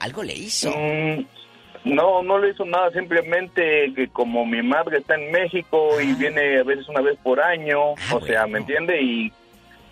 Algo 0.00 0.22
le 0.22 0.34
hizo. 0.34 0.70
Mm, 0.70 1.24
no, 1.84 2.22
no 2.22 2.38
le 2.38 2.50
hizo 2.50 2.64
nada, 2.64 2.90
simplemente 2.92 3.92
que 3.94 4.08
como 4.08 4.44
mi 4.44 4.62
madre 4.62 4.98
está 4.98 5.14
en 5.14 5.30
México 5.30 6.00
y 6.00 6.12
viene 6.14 6.58
a 6.58 6.64
veces 6.64 6.88
una 6.88 7.00
vez 7.00 7.16
por 7.22 7.40
año, 7.40 7.92
o 8.12 8.20
sea, 8.26 8.46
¿me 8.46 8.58
entiende? 8.58 9.00
Y, 9.00 9.32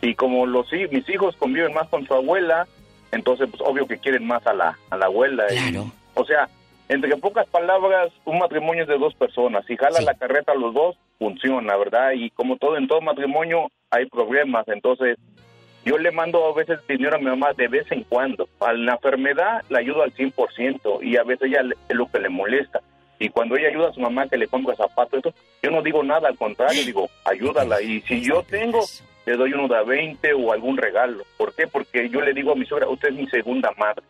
y 0.02 0.15
como 0.16 0.47
los 0.47 0.66
mis 0.90 1.09
hijos 1.09 1.36
conviven 1.36 1.73
más 1.73 1.89
con 1.89 2.05
su 2.06 2.12
abuela, 2.15 2.66
entonces 3.12 3.48
pues 3.51 3.62
obvio 3.64 3.86
que 3.86 3.98
quieren 3.98 4.26
más 4.26 4.47
a 4.47 4.52
la, 4.55 4.78
a 4.90 4.97
la 4.97 5.06
abuela. 5.06 5.44
y- 5.52 5.56
o 6.14 6.24
sea, 6.24 6.48
entre 6.89 7.16
pocas 7.16 7.47
palabras, 7.48 8.12
un 8.24 8.39
matrimonio 8.39 8.82
es 8.82 8.89
de 8.89 8.98
dos 8.98 9.14
personas. 9.14 9.64
Si 9.66 9.76
jala 9.76 10.01
la 10.02 10.14
carreta 10.14 10.52
a 10.52 10.56
los 10.56 10.74
dos, 10.74 10.97
funciona, 11.18 11.76
¿verdad? 11.76 12.12
Y 12.14 12.31
como 12.31 12.56
todo 12.56 12.76
en 12.76 12.86
todo 12.89 13.01
matrimonio 13.01 13.70
hay 13.90 14.06
problemas, 14.06 14.66
entonces 14.68 15.16
yo 15.85 15.98
le 15.98 16.10
mando 16.12 16.44
a 16.47 16.55
veces 16.55 16.78
dinero 16.89 17.16
a 17.16 17.18
mi 17.18 17.26
mamá 17.26 17.52
de 17.55 17.68
vez 17.68 17.90
en 17.93 18.02
cuando. 18.05 18.48
A 18.60 18.72
la 18.72 18.93
enfermedad 18.93 19.62
la 19.68 19.78
ayudo 19.81 20.02
al 20.02 20.12
100% 20.14 21.01
y 21.02 21.16
a 21.16 21.22
veces 21.24 21.48
ella 21.51 21.62
le- 21.62 21.76
es 21.89 21.97
lo 21.97 22.06
que 22.10 22.18
le 22.18 22.28
molesta. 22.28 22.81
Y 23.18 23.28
cuando 23.28 23.56
ella 23.56 23.68
ayuda 23.68 23.89
a 23.90 23.93
su 23.93 24.01
mamá 24.01 24.26
que 24.28 24.36
le 24.36 24.48
compra 24.48 24.74
zapatos, 24.76 25.20
eso, 25.24 25.35
yo 25.62 25.70
no 25.70 25.82
digo 25.82 26.02
nada, 26.02 26.28
al 26.28 26.36
contrario, 26.36 26.85
digo, 26.85 27.09
ayúdala. 27.24 27.81
Y 27.81 28.01
si 28.02 28.20
yo 28.22 28.43
tengo, 28.43 28.81
le 29.26 29.36
doy 29.36 29.52
uno 29.52 29.68
de 29.68 29.76
a 29.76 29.82
20 29.82 30.34
o 30.34 30.52
algún 30.52 30.76
regalo. 30.76 31.24
¿Por 31.36 31.55
qué? 31.55 31.66
Porque 31.66 32.09
yo 32.10 32.20
le 32.20 32.32
digo 32.32 32.52
a 32.52 32.55
mi 32.55 32.66
suegra, 32.66 32.88
usted 32.88 33.09
es 33.09 33.14
mi 33.14 33.26
segunda 33.28 33.70
madre. 33.78 34.02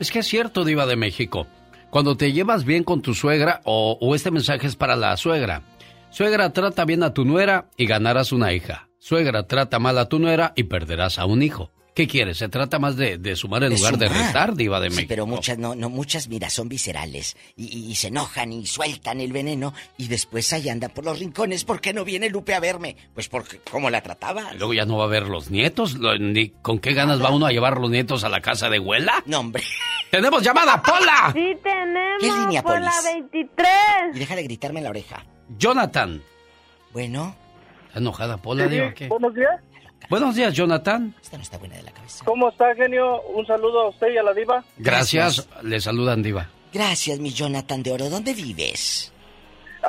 Es 0.00 0.10
que 0.10 0.20
es 0.20 0.26
cierto, 0.26 0.64
Diva 0.64 0.86
de 0.86 0.96
México. 0.96 1.46
Cuando 1.90 2.16
te 2.16 2.32
llevas 2.32 2.64
bien 2.64 2.84
con 2.84 3.02
tu 3.02 3.14
suegra, 3.14 3.60
o, 3.64 3.98
o 4.00 4.14
este 4.14 4.30
mensaje 4.30 4.66
es 4.66 4.76
para 4.76 4.96
la 4.96 5.16
suegra. 5.16 5.62
Suegra, 6.10 6.52
trata 6.52 6.84
bien 6.84 7.02
a 7.02 7.12
tu 7.12 7.24
nuera 7.24 7.66
y 7.76 7.86
ganarás 7.86 8.32
una 8.32 8.52
hija. 8.52 8.88
Suegra, 8.98 9.46
trata 9.46 9.78
mal 9.78 9.98
a 9.98 10.08
tu 10.08 10.18
nuera 10.18 10.52
y 10.56 10.64
perderás 10.64 11.18
a 11.18 11.26
un 11.26 11.42
hijo. 11.42 11.70
¿Qué 11.94 12.08
quieres? 12.08 12.38
Se 12.38 12.48
trata 12.48 12.78
más 12.78 12.96
de, 12.96 13.18
de 13.18 13.36
sumar 13.36 13.62
en 13.64 13.70
De 13.70 13.76
lugar 13.76 13.98
de 13.98 14.08
restar, 14.08 14.54
Diva 14.54 14.80
de 14.80 14.88
Sí, 14.88 14.96
México. 14.96 15.08
pero 15.10 15.26
muchas 15.26 15.58
no, 15.58 15.74
no, 15.74 15.90
muchas, 15.90 16.26
mira, 16.28 16.48
son 16.48 16.68
viscerales 16.70 17.36
y, 17.54 17.64
y- 17.64 17.90
y 17.90 17.94
se 17.96 18.08
enojan 18.08 18.50
y 18.50 18.64
sueltan 18.64 19.20
el 19.20 19.30
veneno 19.30 19.74
y 19.98 20.08
después 20.08 20.50
ahí 20.54 20.70
andan 20.70 20.90
por 20.90 21.04
los 21.04 21.18
rincones. 21.18 21.64
¿Por 21.64 21.82
qué 21.82 21.92
no 21.92 22.02
viene 22.04 22.30
Lupe 22.30 22.54
a 22.54 22.60
verme? 22.60 22.96
Pues 23.12 23.28
porque, 23.28 23.60
¿cómo 23.70 23.90
la 23.90 24.00
trataba? 24.00 24.54
Luego 24.54 24.72
ya 24.72 24.86
no 24.86 24.96
va 24.96 25.04
a 25.04 25.08
ver 25.08 25.24
los 25.28 25.50
nietos. 25.50 25.94
Lo- 25.98 26.16
ni- 26.16 26.48
¿Con 26.62 26.78
qué 26.78 26.94
ganas 26.94 27.22
va 27.22 27.30
uno 27.30 27.44
a 27.44 27.52
llevar 27.52 27.78
los 27.78 27.90
nietos 27.90 28.24
a 28.24 28.30
la 28.30 28.40
casa 28.40 28.70
de 28.70 28.78
abuela? 28.78 29.22
No, 29.26 29.40
hombre. 29.40 29.62
¡Tenemos 30.10 30.42
llamada, 30.42 30.80
Pola! 30.82 31.30
Sí 31.34 31.56
tenemos 31.62 32.22
¿Qué 32.22 32.26
línea, 32.40 32.62
por 32.62 32.80
la 32.80 32.90
Polis? 32.90 33.04
23. 33.32 33.68
Y 34.14 34.18
deja 34.18 34.34
de 34.36 34.42
gritarme 34.44 34.80
en 34.80 34.84
la 34.84 34.90
oreja. 34.90 35.26
Jonathan. 35.58 36.22
Bueno. 36.94 37.36
¿Está 37.88 37.98
enojada 37.98 38.38
Pola, 38.38 38.66
Diva? 38.66 38.86
o 38.88 38.94
qué? 38.94 39.08
Buenos 39.08 39.34
días. 39.34 39.60
Buenos 40.08 40.34
días, 40.34 40.52
Jonathan. 40.54 41.14
Esta 41.22 41.36
no 41.36 41.42
está 41.42 41.58
buena 41.58 41.76
de 41.76 41.82
la 41.84 41.92
cabeza. 41.92 42.24
¿Cómo 42.24 42.48
está, 42.50 42.74
genio? 42.74 43.20
Un 43.34 43.46
saludo 43.46 43.82
a 43.82 43.88
usted 43.88 44.08
y 44.12 44.18
a 44.18 44.22
la 44.22 44.34
diva. 44.34 44.62
Gracias. 44.76 45.48
Le 45.62 45.80
saludan, 45.80 46.22
Diva. 46.22 46.48
Gracias, 46.72 47.18
mi 47.18 47.30
Jonathan 47.30 47.82
de 47.82 47.92
Oro. 47.92 48.08
¿Dónde 48.10 48.34
vives? 48.34 49.12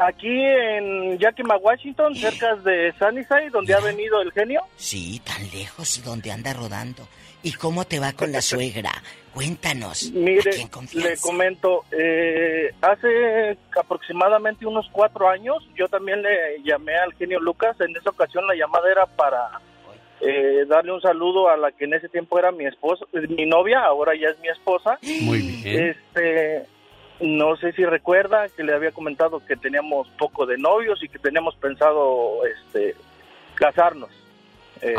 Aquí 0.02 0.28
en 0.28 1.18
Yakima, 1.20 1.56
Washington, 1.58 2.16
cerca 2.16 2.56
de 2.56 2.94
Sunnyside, 2.98 3.52
donde 3.52 3.74
ha 3.74 3.80
venido 3.80 4.22
el 4.22 4.32
genio. 4.32 4.62
Sí, 4.76 5.22
tan 5.24 5.50
lejos 5.52 6.02
donde 6.04 6.32
anda 6.32 6.52
rodando. 6.54 7.08
¿Y 7.44 7.52
cómo 7.54 7.86
te 7.86 8.00
va 8.00 8.14
con 8.14 8.32
la 8.32 8.42
suegra? 8.42 8.92
Cuéntanos. 9.34 10.12
Mire, 10.12 10.52
le 10.94 11.18
comento, 11.18 11.86
eh, 11.92 12.72
hace 12.82 13.58
aproximadamente 13.80 14.66
unos 14.66 14.88
cuatro 14.92 15.28
años, 15.30 15.58
yo 15.76 15.88
también 15.88 16.22
le 16.22 16.62
llamé 16.64 16.96
al 16.96 17.14
genio 17.14 17.40
Lucas. 17.40 17.76
En 17.82 17.96
esa 17.96 18.10
ocasión 18.12 18.46
la 18.48 18.56
llamada 18.56 18.92
era 18.92 19.06
para 19.06 19.60
eh, 20.26 20.66
darle 20.68 20.94
un 20.94 21.02
saludo 21.02 21.50
a 21.50 21.58
la 21.58 21.72
que 21.72 21.86
en 21.86 21.94
ese 21.94 22.10
tiempo 22.10 22.40
era 22.40 22.52
mi 22.52 22.66
esposa, 22.66 23.06
mi 23.30 23.46
novia, 23.46 23.84
ahora 23.84 24.14
ya 24.16 24.30
es 24.30 24.40
mi 24.40 24.48
esposa. 24.48 24.98
Muy 25.22 25.40
bien. 25.40 25.90
Este, 25.90 26.66
no 27.20 27.56
sé 27.58 27.74
si 27.74 27.86
recuerda 27.86 28.48
que 28.50 28.64
le 28.64 28.74
había 28.74 28.92
comentado 28.92 29.46
que 29.46 29.56
teníamos 29.56 30.08
poco 30.18 30.46
de 30.46 30.58
novios 30.58 31.04
y 31.04 31.10
que 31.10 31.20
teníamos 31.20 31.56
pensado, 31.56 32.46
este, 32.46 32.96
casarnos. 33.56 34.10
Eh, 34.82 34.96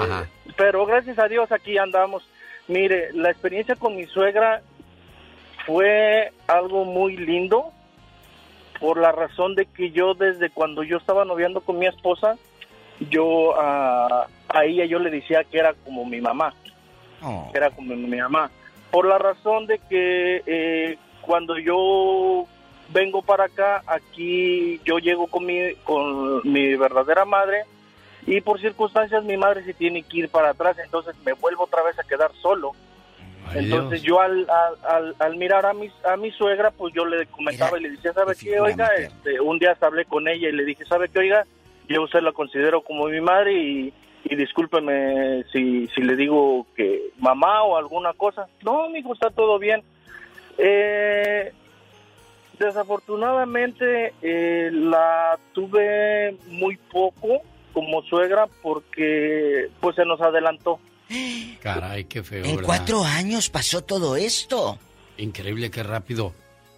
pero 0.57 0.87
gracias 0.87 1.19
a 1.19 1.29
Dios 1.29 1.51
aquí 1.53 1.79
andamos. 1.79 2.27
Mire, 2.69 3.13
la 3.13 3.31
experiencia 3.31 3.77
con 3.77 3.97
mi 3.97 4.07
suegra 4.07 4.63
fue 5.67 6.33
algo 6.47 6.85
muy 6.85 7.17
lindo 7.17 7.73
por 8.81 8.99
la 8.99 9.13
razón 9.13 9.55
de 9.55 9.67
que 9.67 9.91
yo 9.91 10.15
desde 10.15 10.51
cuando 10.51 10.83
yo 10.83 10.97
estaba 10.97 11.25
noviando 11.25 11.61
con 11.61 11.79
mi 11.79 11.87
esposa, 11.87 12.37
yo 13.11 13.59
a, 13.61 14.27
a 14.49 14.65
ella 14.65 14.85
yo 14.85 14.99
le 14.99 15.11
decía 15.11 15.45
que 15.45 15.59
era 15.59 15.75
como 15.85 16.05
mi 16.05 16.21
mamá, 16.21 16.55
Oh. 17.27 17.49
que 17.53 17.57
era 17.59 17.71
como 17.71 17.95
mi 17.97 18.19
mamá, 18.19 18.51
por 18.91 19.07
la 19.07 19.17
razón 19.17 19.67
de 19.67 19.79
que 19.89 20.43
eh, 20.47 20.99
cuando 21.23 21.59
yo 21.59 22.47
vengo 22.91 23.23
para 23.23 23.45
acá, 23.45 23.83
aquí 23.87 24.79
yo 24.85 24.99
llego 24.99 25.27
con 25.27 25.47
mi, 25.47 25.73
con 25.85 26.43
mi 26.45 26.77
verdadera 26.77 27.25
madre 27.25 27.63
y 28.27 28.43
por 28.43 28.61
circunstancias 28.61 29.25
mi 29.25 29.39
madre 29.39 29.65
se 29.65 29.73
tiene 29.73 30.03
que 30.03 30.19
ir 30.19 30.29
para 30.29 30.51
atrás, 30.51 30.77
entonces 30.85 31.15
me 31.25 31.33
vuelvo 31.33 31.65
otra 31.65 31.83
vez 31.83 31.99
a 31.99 32.03
quedar 32.05 32.31
solo. 32.43 32.73
Ay, 33.49 33.65
Entonces 33.65 34.03
Dios. 34.03 34.17
yo 34.17 34.21
al, 34.21 34.47
al, 34.51 34.75
al- 34.95 35.17
al 35.19 35.37
mirar 35.37 35.65
a 35.67 35.73
mi, 35.73 35.91
a 36.07 36.17
mi 36.19 36.31
suegra, 36.33 36.71
pues 36.71 36.93
yo 36.95 37.07
le 37.07 37.25
comentaba 37.27 37.79
y 37.79 37.83
le 37.85 37.91
decía, 37.91 38.13
¿sabe 38.13 38.35
qué? 38.39 38.61
Oiga, 38.61 38.87
este, 38.99 39.41
un 39.41 39.59
día 39.59 39.77
hablé 39.81 40.05
con 40.05 40.29
ella 40.29 40.49
y 40.49 40.53
le 40.53 40.65
dije, 40.65 40.85
¿sabe 40.85 41.09
qué? 41.09 41.19
Oiga, 41.21 41.47
yo 41.89 42.03
usted 42.03 42.21
la 42.23 42.33
considero 42.33 42.83
como 42.83 43.07
mi 43.07 43.21
madre 43.21 43.53
y, 43.53 43.93
y 44.25 44.37
discúlpeme 44.37 45.45
si, 45.53 45.87
si 45.89 46.01
le 46.03 46.17
digo 46.17 46.67
que 46.77 47.11
mamá 47.19 47.63
o 47.63 47.77
alguna 47.77 48.13
cosa. 48.15 48.47
No, 48.63 48.85
amigo, 48.85 49.13
está 49.13 49.31
todo 49.31 49.59
bien. 49.59 49.83
Eh, 50.59 51.53
desafortunadamente 52.59 54.15
eh, 54.23 54.71
la 54.73 55.39
tuve 55.53 56.37
muy 56.49 56.77
poco 56.77 57.43
como 57.73 58.03
suegra 58.03 58.47
porque 58.63 59.69
pues 59.81 59.97
se 59.97 60.05
nos 60.05 60.21
adelantó. 60.21 60.79
Caray, 61.61 62.05
qué 62.05 62.23
feo. 62.23 62.45
En 62.45 62.57
¿verdad? 62.57 62.67
cuatro 62.67 63.05
años 63.05 63.51
pasó 63.51 63.83
todo 63.83 64.17
esto. 64.17 64.79
Increíble, 65.19 65.71
qué 65.71 65.83
rápido. 65.83 66.33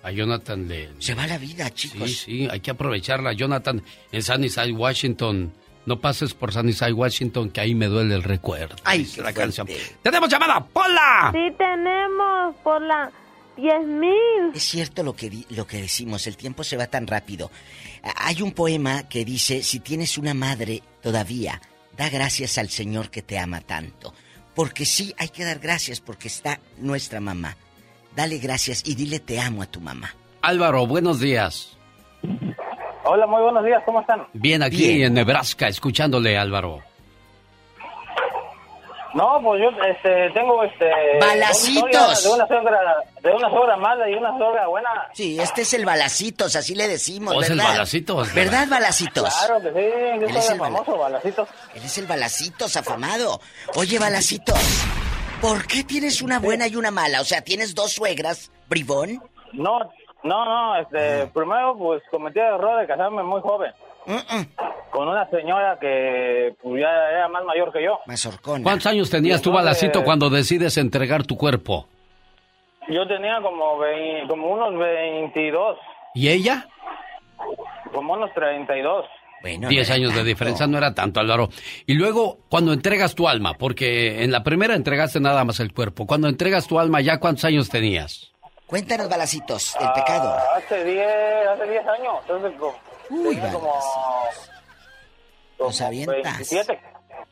A 0.07 0.13
Jonathan 0.13 0.69
le... 0.69 0.91
Se 1.01 1.15
va 1.15 1.27
la 1.27 1.37
vida, 1.37 1.69
chicos. 1.75 2.09
Sí, 2.09 2.15
sí, 2.15 2.49
hay 2.49 2.61
que 2.61 2.71
aprovecharla. 2.71 3.33
Jonathan, 3.33 3.83
en 4.13 4.23
Sunnyside, 4.23 4.71
Washington. 4.71 5.53
No 5.85 6.01
pases 6.01 6.33
por 6.33 6.53
Sunnyside, 6.53 6.93
Washington, 6.93 7.51
que 7.51 7.61
ahí 7.61 7.75
me 7.75 7.87
duele 7.87 8.15
el 8.15 8.23
recuerdo. 8.23 8.77
Ay, 8.85 9.03
la 9.03 9.09
fuerte. 9.09 9.35
canción. 9.35 9.67
¡Tenemos 10.03 10.29
llamada! 10.29 10.65
¡Pola! 10.65 11.33
Sí 11.33 11.53
tenemos 11.59 12.55
por 12.63 12.83
la 12.83 13.11
10.000. 13.57 14.55
Es 14.55 14.63
cierto 14.63 15.03
lo 15.03 15.17
que, 15.17 15.45
lo 15.51 15.67
que 15.67 15.81
decimos, 15.81 16.25
el 16.29 16.37
tiempo 16.37 16.63
se 16.63 16.77
va 16.77 16.87
tan 16.87 17.09
rápido. 17.09 17.51
Hay 18.15 18.43
un 18.43 18.53
poema 18.53 19.09
que 19.09 19.25
dice, 19.25 19.65
si 19.65 19.81
tienes 19.81 20.19
una 20.19 20.35
madre 20.35 20.85
todavía, 21.03 21.61
da 21.97 22.09
gracias 22.11 22.59
al 22.59 22.71
Señor 22.71 23.11
que 23.11 23.23
te 23.23 23.41
ama 23.41 23.61
tanto. 23.61 24.15
Porque 24.55 24.85
sí, 24.85 25.13
hay 25.19 25.31
que 25.31 25.45
dar 25.45 25.59
gracias 25.59 26.01
porque 26.01 26.29
está 26.29 26.61
nuestra 26.79 27.19
mamá. 27.19 27.57
Dale 28.17 28.39
gracias 28.39 28.83
y 28.87 28.95
dile 28.95 29.21
te 29.21 29.39
amo 29.41 29.63
a 29.63 29.67
tu 29.67 29.81
mamá. 29.81 30.15
Álvaro, 30.43 30.87
buenos 30.87 31.21
días. 31.21 31.77
Hola, 33.05 33.27
muy 33.27 33.43
buenos 33.43 33.65
días, 33.65 33.83
¿cómo 33.85 34.01
están? 34.01 34.27
Bien 34.33 34.63
aquí 34.63 34.95
Bien. 34.95 35.03
en 35.09 35.15
Nebraska, 35.15 35.69
escuchándole, 35.69 36.37
Álvaro. 36.37 36.81
No, 39.15 39.41
pues 39.43 39.63
yo 39.63 39.69
este, 39.87 40.31
tengo 40.35 40.63
este... 40.65 40.91
¡Balacitos! 41.21 42.23
De 42.25 42.29
una, 42.31 42.47
suegra, 42.47 42.81
de 43.23 43.31
una 43.31 43.49
suegra 43.49 43.77
mala 43.79 44.11
y 44.11 44.15
una 44.15 44.37
suegra 44.37 44.67
buena. 44.67 44.91
Sí, 45.15 45.39
este 45.41 45.63
es 45.63 45.73
el 45.73 45.87
balacitos, 45.87 46.55
así 46.55 46.75
le 46.75 46.87
decimos, 46.87 47.35
Oh, 47.35 47.41
es 47.41 47.49
el. 47.49 47.57
Balacitos, 47.59 48.35
¿Verdad, 48.35 48.67
balacitos? 48.69 49.35
Claro 49.47 49.63
que 49.63 49.69
sí, 49.69 50.21
yo 50.21 50.27
Él 50.27 50.37
es 50.37 50.45
soy 50.45 50.55
el 50.55 50.61
bala- 50.61 50.77
famoso, 50.79 50.99
balacitos. 50.99 51.49
Él 51.75 51.83
es 51.83 51.97
el 51.99 52.07
balacitos 52.07 52.77
afamado. 52.77 53.41
Oye, 53.77 53.99
balacitos, 53.99 54.59
¿por 55.41 55.67
qué 55.67 55.85
tienes 55.85 56.23
una 56.23 56.39
buena 56.39 56.67
y 56.69 56.77
una 56.77 56.91
mala? 56.91 57.21
O 57.21 57.25
sea, 57.25 57.43
¿tienes 57.43 57.75
dos 57.75 57.93
suegras, 57.93 58.51
bribón? 58.69 59.23
No, 59.53 59.79
no, 60.23 60.45
no, 60.45 60.77
este, 60.79 61.27
primero 61.29 61.77
pues 61.77 62.03
cometí 62.11 62.39
el 62.39 62.47
error 62.55 62.81
de 62.81 62.87
casarme 62.87 63.23
muy 63.23 63.41
joven. 63.41 63.73
Con 64.91 65.09
una 65.09 65.29
señora 65.31 65.79
que 65.81 66.55
pues, 66.63 66.81
ya 66.81 66.89
era 67.11 67.29
más 67.29 67.45
mayor 67.45 67.73
que 67.73 67.83
yo. 67.83 67.99
Más 68.07 68.25
horcona. 68.25 68.63
¿Cuántos 68.63 68.87
años 68.87 69.11
tenías 69.11 69.43
tú, 69.43 69.53
Balacito, 69.53 70.05
cuando 70.05 70.31
decides 70.31 70.77
entregar 70.79 71.25
tu 71.25 71.37
cuerpo? 71.37 71.87
Yo 72.89 73.07
tenía 73.09 73.41
como, 73.43 73.79
como 74.29 74.47
unos 74.49 74.79
22, 74.79 75.77
¿Y 76.15 76.29
ella? 76.29 76.69
como 77.93 78.13
unos 78.15 78.33
32. 78.35 79.05
Bueno, 79.47 79.69
Diez 79.69 79.91
años 79.91 80.13
de 80.13 80.25
diferencia 80.25 80.67
no 80.67 80.77
era 80.77 80.93
tanto, 80.93 81.21
Álvaro. 81.21 81.51
Y 81.87 81.95
luego, 81.95 82.41
cuando 82.49 82.73
entregas 82.73 83.15
tu 83.15 83.29
alma, 83.29 83.55
porque 83.55 84.25
en 84.25 84.33
la 84.33 84.43
primera 84.43 84.75
entregaste 84.75 85.21
nada 85.21 85.45
más 85.45 85.61
el 85.61 85.73
cuerpo, 85.73 86.05
cuando 86.05 86.27
entregas 86.27 86.67
tu 86.67 86.81
alma, 86.81 87.01
¿ya 87.01 87.21
cuántos 87.21 87.45
años 87.45 87.69
tenías? 87.69 88.33
Cuéntanos, 88.67 89.09
balacitos, 89.09 89.77
el 89.81 89.93
pecado. 89.93 90.35
Ah, 90.37 90.57
hace 90.57 90.85
10, 90.85 91.07
hace 91.55 91.71
10 91.71 91.87
años, 91.87 92.15
entonces 92.23 92.59
como, 92.59 92.75
Uy, 93.11 93.37
como, 93.37 93.73
Nos 95.61 95.81
avientas. 95.81 96.51
27. 96.51 96.81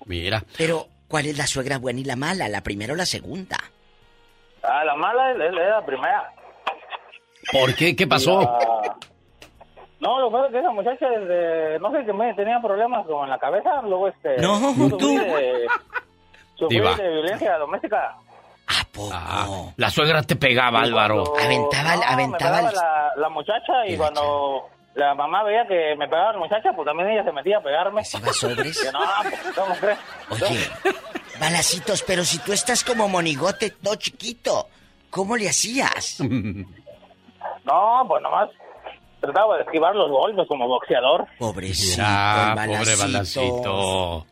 Mira. 0.07 0.45
Pero, 0.57 0.87
¿cuál 1.09 1.27
es 1.27 1.37
la 1.37 1.49
suegra 1.49 1.79
buena 1.79 1.99
y 1.99 2.05
la 2.05 2.15
mala? 2.15 2.49
¿La 2.49 2.63
primera 2.63 2.93
o 2.93 2.97
la 2.97 3.07
segunda? 3.07 3.59
Ah, 4.63 4.85
la 4.85 4.95
mala 4.95 5.33
era 5.33 5.81
la 5.81 5.85
primera. 5.85 6.33
¿Por 7.51 7.75
qué? 7.75 7.97
¿Qué 7.97 8.07
pasó? 8.07 8.41
Ah, 8.41 8.97
no, 10.05 10.21
lo 10.21 10.29
que 10.29 10.33
pasa 10.33 10.47
es 10.47 10.53
que 10.53 10.59
esa 10.61 10.71
muchacha 10.71 11.09
desde, 11.09 11.79
no 11.81 11.91
sé, 11.91 12.05
que 12.05 12.13
me 12.13 12.35
tenía 12.35 12.61
problemas 12.61 13.07
como 13.07 13.25
en 13.25 13.31
la 13.31 13.39
cabeza, 13.39 13.81
luego 13.83 14.09
este... 14.09 14.37
No, 14.39 14.59
tú. 14.99 15.19
de, 15.19 15.67
sufrí 16.57 16.77
Diva. 16.79 16.95
de 16.95 17.09
violencia 17.11 17.57
doméstica. 17.59 18.15
Ah, 19.13 19.47
la 19.77 19.91
suegra 19.91 20.23
te 20.23 20.37
pegaba, 20.37 20.81
Álvaro. 20.81 21.25
Aventaba, 21.43 21.95
No, 21.97 22.01
me 22.01 22.07
aventaba 22.07 22.39
pegaba 22.59 22.69
el- 22.71 22.75
la, 22.77 23.13
la 23.17 23.29
muchacha 23.29 23.87
y 23.87 23.97
cuando 23.97 24.69
la 24.95 25.15
mamá 25.15 25.43
veía 25.43 25.67
que 25.67 25.95
me 25.99 26.07
pegaba 26.09 26.33
la 26.33 26.39
muchacha, 26.39 26.73
pues 26.75 26.87
también 26.87 27.11
ella 27.11 27.25
se 27.25 27.33
metía 27.33 27.59
a 27.59 27.61
pegarme. 27.61 28.03
iba 28.15 28.33
sobres? 28.33 28.81
Que 28.83 28.93
no, 28.93 29.01
pues, 29.23 29.41
¿cómo 29.57 29.75
crees? 29.75 29.99
Oye, 30.31 30.71
balacitos, 31.41 32.03
pero 32.03 32.25
si 32.25 32.39
tú 32.39 32.53
estás 32.53 32.85
como 32.85 33.09
monigote, 33.09 33.71
todo 33.71 33.97
chiquito, 33.97 34.69
¿cómo 35.11 35.37
le 35.37 35.49
hacías? 35.49 36.19
No, 37.65 38.05
pues 38.07 38.23
nomás 38.23 38.51
trataba 39.25 39.57
de 39.57 39.63
esquivar 39.65 39.95
los 39.95 40.11
golpes 40.11 40.47
como 40.49 40.67
boxeador. 40.69 41.27
Pobrecito, 41.39 42.03
Ah, 42.05 42.55
el 42.65 42.71
pobre 42.79 42.97
balacito. 42.97 44.27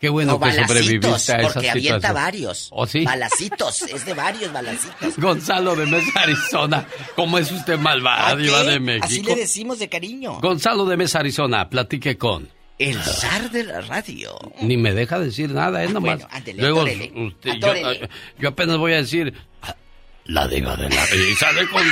Qué 0.00 0.08
bueno 0.08 0.34
No, 0.34 0.40
que 0.40 0.52
sobreviviste 0.52 1.08
a 1.08 1.16
esa 1.16 1.52
porque 1.52 1.70
avienta 1.70 1.94
situación. 1.96 2.14
varios. 2.14 2.68
¿O 2.72 2.86
sí? 2.86 3.04
Balacitos, 3.04 3.82
es 3.82 4.04
de 4.06 4.14
varios 4.14 4.52
balacitos. 4.52 5.16
Gonzalo 5.18 5.74
de 5.74 5.86
Mesa, 5.86 6.20
Arizona. 6.20 6.86
¿Cómo 7.16 7.36
es 7.38 7.50
usted 7.50 7.76
malvada, 7.80 8.28
¿Ah, 8.28 8.36
diva 8.36 8.62
de 8.62 8.78
México? 8.78 9.06
Así 9.06 9.22
le 9.24 9.34
decimos 9.34 9.80
de 9.80 9.88
cariño. 9.88 10.38
Gonzalo 10.40 10.84
de 10.84 10.96
Mesa, 10.96 11.18
Arizona, 11.18 11.68
platique 11.68 12.16
con. 12.16 12.48
El 12.78 12.96
zar 13.02 13.50
de 13.50 13.64
la 13.64 13.80
radio. 13.80 14.38
Ni 14.60 14.76
me 14.76 14.92
deja 14.94 15.18
decir 15.18 15.50
nada, 15.50 15.82
es 15.82 15.92
nomás. 15.92 16.18
Bueno, 16.20 16.28
ándele, 16.32 16.62
Luego, 16.62 16.80
atórele, 16.82 17.12
usted- 17.26 17.50
yo, 17.50 17.56
atórele. 17.66 18.08
yo 18.38 18.48
apenas 18.50 18.76
voy 18.76 18.92
a 18.92 18.96
decir. 18.98 19.34
ah, 19.62 19.74
La 20.26 20.46
diva 20.46 20.76
de 20.76 20.88
la 20.88 21.04
y 21.28 21.34
sale 21.34 21.68
con. 21.70 21.82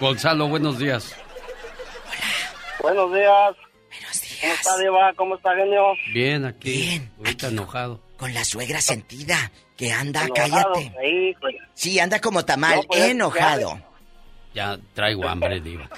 Gonzalo, 0.00 0.48
buenos 0.48 0.78
días. 0.78 1.14
Buenos 2.80 3.12
días. 3.12 3.54
¿Cómo 4.40 4.52
está, 4.54 4.78
Diva? 4.78 5.12
¿Cómo 5.14 5.34
está, 5.36 5.54
genio? 5.56 5.82
Bien, 6.12 6.44
aquí. 6.44 7.00
Ahorita 7.18 7.48
enojado. 7.48 8.00
Con 8.16 8.32
la 8.34 8.44
suegra 8.44 8.80
sentida, 8.80 9.50
que 9.76 9.92
anda, 9.92 10.24
Enojado, 10.24 10.72
cállate. 10.72 10.92
sí, 11.02 11.34
pues. 11.40 11.56
Sí, 11.74 11.98
anda 11.98 12.20
como 12.20 12.44
tamal, 12.44 12.76
No, 12.76 12.82
pues, 12.84 13.02
enojado. 13.02 13.80
Ya 14.54 14.78
traigo 14.94 15.28
hambre, 15.28 15.60
diva. 15.60 15.88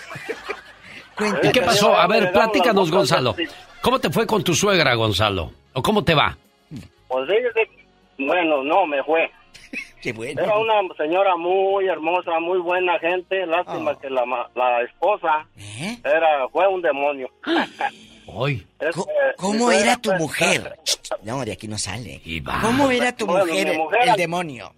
¿Y 1.43 1.51
qué 1.53 1.63
pasó? 1.63 1.97
A 1.97 2.07
ver, 2.07 2.33
platícanos, 2.33 2.91
Gonzalo. 2.91 3.37
¿Cómo 3.81 3.99
te 3.99 4.11
fue 4.11 4.27
con 4.27 4.43
tu 4.43 4.55
suegra, 4.55 4.95
Gonzalo? 4.95 5.53
¿O 5.73 5.83
cómo 5.83 6.03
te 6.05 6.15
va? 6.15 6.37
Pues 7.09 7.29
bueno, 8.19 8.63
no, 8.65 8.87
me 8.87 9.03
fue. 9.05 9.31
Qué 10.03 10.13
bueno. 10.13 10.43
Era 10.43 10.57
una 10.57 10.95
señora 10.97 11.37
muy 11.37 11.87
hermosa, 11.89 12.39
muy 12.41 12.59
buena 12.59 12.99
gente. 12.99 13.47
Lástima 13.47 13.93
Oh. 13.93 13.99
que 13.99 14.11
la, 14.11 14.25
ma- 14.25 14.49
la 14.55 14.83
esposa 14.83 15.47
¿Eh? 15.57 15.99
era 16.05 16.49
fue 16.49 16.67
un 16.69 16.81
demonio. 16.83 17.29
Hoy. 18.27 18.67
Este, 18.79 19.01
¿Cómo 19.39 19.73
era 19.73 19.97
tu 19.97 20.11
pues, 20.11 20.21
mujer? 20.21 20.79
No, 21.23 21.43
de 21.45 21.53
aquí 21.53 21.67
no 21.67 21.79
sale. 21.79 22.21
¿Cómo 22.61 22.91
era 22.91 23.11
tu 23.17 23.25
Bueno, 23.27 23.47
mujer, 23.75 24.09
el 24.11 24.15
demonio? 24.17 24.73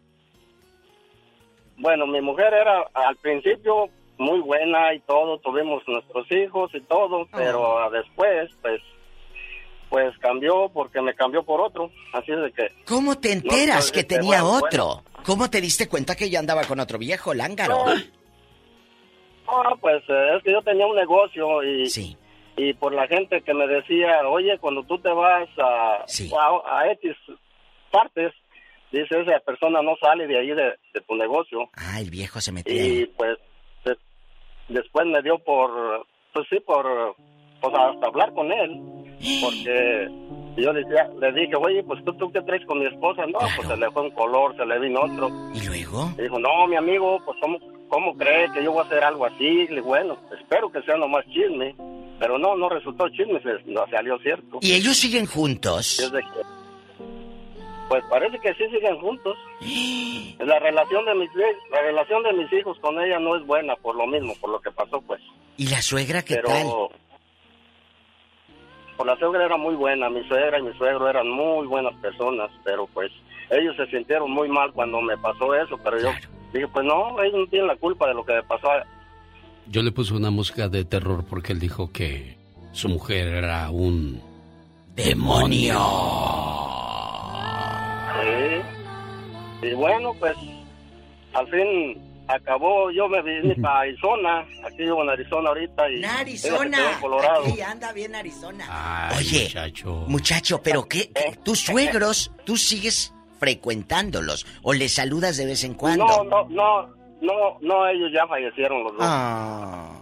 Bueno, 1.77 2.07
mi 2.07 2.21
mujer 2.21 2.53
era 2.55 2.85
al 2.95 3.17
principio 3.17 3.89
muy 4.19 4.39
buena 4.41 4.95
y 4.95 5.01
todo, 5.01 5.39
tuvimos 5.39 5.83
nuestros 5.89 6.31
hijos 6.31 6.71
y 6.75 6.81
todo, 6.83 7.27
pero 7.33 7.79
ah, 7.79 7.91
después, 7.91 8.51
pues, 8.63 8.81
pues 9.91 10.17
cambió 10.19 10.71
porque 10.73 11.03
me 11.03 11.15
cambió 11.15 11.43
por 11.43 11.61
otro. 11.61 11.91
Así 12.15 12.33
es 12.33 12.41
de 12.41 12.53
que. 12.53 12.69
¿Cómo 12.87 13.19
te 13.19 13.33
enteras 13.33 13.91
que 13.93 14.05
tenía 14.05 14.43
bueno, 14.43 14.65
otro? 14.67 15.03
¿Cómo 15.27 15.51
te 15.51 15.61
diste 15.61 15.89
cuenta 15.89 16.15
que 16.17 16.31
yo 16.31 16.39
andaba 16.39 16.65
con 16.65 16.81
otro 16.81 16.97
viejo, 16.99 17.35
lángaro? 17.35 17.85
No, 19.47 19.77
pues 19.81 20.03
eh, 20.09 20.37
es 20.37 20.43
que 20.45 20.53
yo 20.53 20.63
tenía 20.63 20.87
un 20.87 20.95
negocio 20.97 21.63
y, 21.65 21.89
y 22.57 22.73
por 22.75 22.93
la 22.95 23.07
gente 23.09 23.43
que 23.43 23.53
me 23.53 23.67
decía, 23.67 24.21
oye, 24.29 24.57
cuando 24.59 24.85
tú 24.85 24.99
te 25.01 25.09
vas 25.11 25.49
a, 25.59 26.05
a, 26.05 26.79
a 26.81 26.93
X 26.93 27.17
partes, 27.91 28.33
dice, 28.93 29.21
esa 29.21 29.41
persona 29.41 29.83
no 29.83 29.97
sale 30.01 30.27
de 30.29 30.39
ahí 30.39 30.49
de, 30.49 30.75
de 30.95 31.01
tu 31.07 31.17
negocio. 31.17 31.69
Ah, 31.75 32.01
el 32.01 32.11
viejo 32.11 32.41
se 32.41 32.53
metió. 32.53 32.73
Y 32.75 33.07
pues 33.07 33.39
de- 33.85 33.99
después 34.69 35.05
me 35.07 35.21
dio 35.23 35.39
por, 35.41 36.07
pues 36.33 36.47
sí, 36.49 36.61
por, 36.61 37.17
pues 37.61 37.75
hasta 37.75 38.07
hablar 38.07 38.33
con 38.35 38.51
él, 38.53 38.81
porque 39.43 40.09
yo 40.57 40.73
le, 40.73 40.81
decía, 40.85 41.09
le 41.21 41.33
dije, 41.33 41.55
oye, 41.57 41.83
pues 41.85 42.05
tú, 42.05 42.13
tú 42.15 42.31
qué 42.33 42.41
traes 42.43 42.65
con 42.67 42.79
mi 42.81 42.87
esposa, 42.87 43.25
no, 43.27 43.39
pues 43.57 43.69
se 43.69 43.77
le 43.77 43.91
fue 43.91 44.03
un 44.03 44.11
color, 44.11 44.57
se 44.57 44.67
le 44.67 44.79
vino 44.79 45.01
otro. 45.03 45.29
¿Y 45.55 45.67
luego? 45.67 46.11
Y 46.19 46.23
dijo, 46.23 46.39
no, 46.39 46.67
mi 46.67 46.77
amigo, 46.77 47.19
pues 47.25 47.37
¿cómo, 47.41 47.59
cómo 47.89 48.15
cree 48.17 48.51
que 48.53 48.63
yo 48.65 48.73
voy 48.73 48.83
a 48.83 48.87
hacer 48.87 49.03
algo 49.05 49.27
así? 49.27 49.45
Le 49.69 49.77
dije, 49.77 49.81
bueno, 49.83 50.17
espero 50.39 50.71
que 50.71 50.83
sea 50.83 50.97
nomás 50.97 51.25
chisme, 51.27 51.75
pero 52.19 52.39
no, 52.39 52.57
no 52.57 52.69
resultó 52.69 53.09
chisme, 53.11 53.41
se- 53.43 53.63
no 53.71 53.87
salió 53.91 54.19
cierto. 54.19 54.59
¿Y 54.61 54.73
ellos 54.73 54.97
siguen 54.97 55.27
juntos? 55.27 56.11
Que- 56.13 56.21
pues 57.89 58.05
parece 58.09 58.39
que 58.39 58.55
sí 58.55 58.65
siguen 58.73 58.99
juntos. 59.01 59.37
La 60.41 60.59
relación 60.59 61.05
de 61.05 61.15
mis 61.17 61.29
la 61.71 61.83
relación 61.83 62.23
de 62.23 62.33
mis 62.33 62.51
hijos 62.55 62.79
con 62.81 62.99
ella 62.99 63.19
no 63.19 63.37
es 63.37 63.45
buena 63.47 63.77
por 63.77 63.95
lo 63.95 64.07
mismo, 64.07 64.33
por 64.41 64.49
lo 64.51 64.59
que 64.61 64.71
pasó, 64.71 65.03
pues. 65.03 65.21
¿Y 65.59 65.69
la 65.69 65.83
suegra 65.83 66.23
qué 66.23 66.37
Pero 66.37 66.49
tal? 66.49 66.67
Por 69.01 69.07
la 69.07 69.17
suegra 69.17 69.47
era 69.47 69.57
muy 69.57 69.77
buena, 69.77 70.11
mi 70.11 70.23
suegra 70.29 70.59
y 70.59 70.63
mi 70.63 70.75
suegro 70.75 71.09
eran 71.09 71.27
muy 71.27 71.67
buenas 71.67 71.95
personas, 72.03 72.51
pero 72.63 72.87
pues 72.93 73.11
ellos 73.49 73.75
se 73.75 73.87
sintieron 73.87 74.31
muy 74.31 74.47
mal 74.47 74.75
cuando 74.75 75.01
me 75.01 75.17
pasó 75.17 75.55
eso, 75.55 75.79
pero 75.83 75.99
yo 75.99 76.11
dije, 76.53 76.69
pues 76.69 76.85
no, 76.85 77.19
ellos 77.23 77.39
no 77.39 77.47
tienen 77.47 77.69
la 77.69 77.77
culpa 77.77 78.09
de 78.09 78.13
lo 78.13 78.27
que 78.27 78.35
me 78.35 78.43
pasó. 78.43 78.69
Yo 79.69 79.81
le 79.81 79.91
puse 79.91 80.13
una 80.13 80.31
música 80.31 80.69
de 80.69 80.85
terror 80.85 81.25
porque 81.25 81.55
él 81.55 81.61
dijo 81.61 81.91
que 81.91 82.37
su 82.73 82.91
mujer 82.91 83.29
era 83.29 83.71
un 83.71 84.21
¡Demonio! 84.95 85.79
Sí. 88.21 89.67
Y 89.67 89.75
bueno, 89.77 90.13
pues 90.21 90.37
al 91.33 91.49
fin 91.49 91.99
acabó. 92.31 92.91
Yo 92.91 93.09
me 93.09 93.23
vine 93.23 93.55
para 93.57 93.81
Arizona. 93.81 94.45
Aquí 94.65 94.79
vivo 94.79 95.03
en 95.03 95.11
Arizona 95.11 95.49
ahorita. 95.49 95.91
Y 95.91 96.05
Arizona. 96.05 96.79
Colorado. 97.01 97.45
Aquí 97.47 97.61
anda 97.61 97.93
bien 97.93 98.15
Arizona. 98.15 98.65
Ay, 98.69 99.17
Oye, 99.19 99.43
muchacho. 99.45 100.05
Muchacho, 100.09 100.63
pero 100.63 100.89
¿qué? 100.89 101.11
qué- 101.13 101.37
¿Tus 101.45 101.61
suegros, 101.61 102.33
tú 102.45 102.57
sigues 102.57 103.13
frecuentándolos 103.39 104.47
o 104.63 104.73
les 104.73 104.93
saludas 104.95 105.37
de 105.37 105.47
vez 105.47 105.65
en 105.65 105.75
cuando? 105.75 106.07
No, 106.07 106.25
no, 106.25 106.49
no, 106.51 106.89
no, 107.21 107.59
no, 107.61 107.87
ellos 107.89 108.11
ya 108.15 108.27
fallecieron 108.27 108.85
los 108.85 108.93
dos. 108.93 109.03
Ah. 109.03 109.97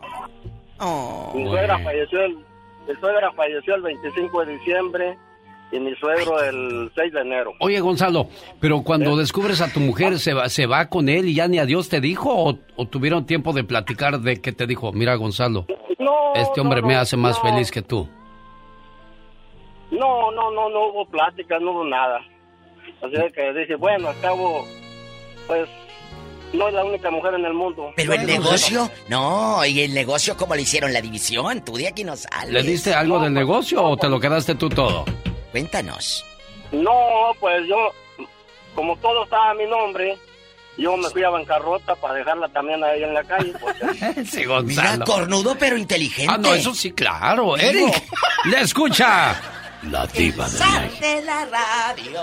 Oh. 0.81 1.33
mi 1.35 1.45
suegra 1.49 1.77
falleció 1.81 2.23
el, 2.23 2.37
mi 2.37 2.95
suegra 3.01 3.33
falleció 3.33 3.75
el 3.75 3.83
25 3.83 4.45
de 4.45 4.53
diciembre 4.59 5.19
y 5.70 5.78
mi 5.81 5.95
suegro 5.97 6.43
el 6.43 6.90
6 6.95 7.12
de 7.12 7.20
enero. 7.20 7.53
Oye, 7.61 7.81
Gonzalo, 7.81 8.28
pero 8.61 8.82
cuando 8.82 9.16
descubres 9.16 9.61
a 9.61 9.73
tu 9.73 9.81
mujer, 9.81 10.19
¿se 10.19 10.32
va, 10.35 10.49
¿se 10.49 10.66
va 10.66 10.89
con 10.89 11.09
él 11.09 11.28
y 11.28 11.35
ya 11.35 11.47
ni 11.49 11.59
adiós 11.59 11.89
te 11.89 12.01
dijo? 12.01 12.31
¿O, 12.32 12.59
o 12.77 12.86
tuvieron 12.86 13.27
tiempo 13.27 13.53
de 13.53 13.65
platicar 13.65 14.20
de 14.20 14.40
que 14.40 14.53
te 14.53 14.66
dijo, 14.66 14.93
mira, 14.93 15.15
Gonzalo, 15.16 15.66
No, 15.99 16.35
este 16.35 16.61
hombre 16.61 16.81
no, 16.81 16.89
me 16.89 16.97
hace 16.97 17.16
más 17.16 17.36
no. 17.43 17.51
feliz 17.51 17.70
que 17.70 17.82
tú? 17.82 18.09
No, 19.90 20.31
no, 20.31 20.51
no, 20.51 20.69
no 20.69 20.89
hubo 20.89 21.07
plática, 21.07 21.59
no 21.59 21.73
hubo 21.73 21.85
nada. 21.85 22.20
Así 23.03 23.32
que 23.35 23.53
dije, 23.53 23.74
bueno, 23.77 24.09
al 24.09 24.20
cabo, 24.20 24.65
pues, 25.47 25.69
no 26.53 26.69
es 26.69 26.74
la 26.74 26.85
única 26.85 27.11
mujer 27.11 27.35
en 27.35 27.45
el 27.45 27.55
mundo. 27.55 27.93
Pero 27.97 28.15
el 28.15 28.27
negocio, 28.27 28.90
no, 29.09 29.65
y 29.65 29.81
el 29.82 29.95
negocio 29.95 30.36
cómo 30.36 30.55
le 30.55 30.62
hicieron 30.62 30.93
la 30.93 31.01
división, 31.01 31.62
tú 31.65 31.77
de 31.77 31.89
aquí 31.89 32.05
no 32.05 32.16
sales. 32.16 32.53
¿Le 32.53 32.62
diste 32.62 32.95
algo 32.95 33.19
del 33.20 33.32
negocio 33.35 33.82
o 33.82 33.97
te 33.97 34.09
lo 34.09 34.19
quedaste 34.19 34.55
tú 34.55 34.69
todo? 34.69 35.05
Cuéntanos. 35.51 36.25
No, 36.73 37.33
pues 37.41 37.66
yo, 37.69 37.77
como 38.75 38.97
todo 38.99 39.25
estaba 39.25 39.51
a 39.51 39.55
mi 39.55 39.66
nombre, 39.66 40.16
yo 40.77 40.97
me 40.97 41.09
fui 41.11 41.25
a 41.25 41.31
bancarrota 41.31 41.95
para 41.97 42.15
dejarla 42.15 42.49
también 42.51 42.83
a 42.85 42.93
ella 42.95 43.07
en 43.09 43.15
la 43.15 43.25
calle. 43.25 43.53
porque- 43.61 44.25
Sí, 44.27 44.45
Mira, 44.65 44.99
cornudo 45.05 45.57
pero 45.59 45.77
inteligente. 45.77 46.33
Ah, 46.33 46.39
no, 46.39 46.55
eso 46.55 46.75
sí, 46.75 46.93
claro. 46.93 47.57
Eric, 47.57 48.03
le 48.47 48.61
escucha. 48.61 49.41
La 49.91 50.07
diva 50.09 50.49
de 50.49 51.23
la 51.23 51.45
radio. 51.47 52.23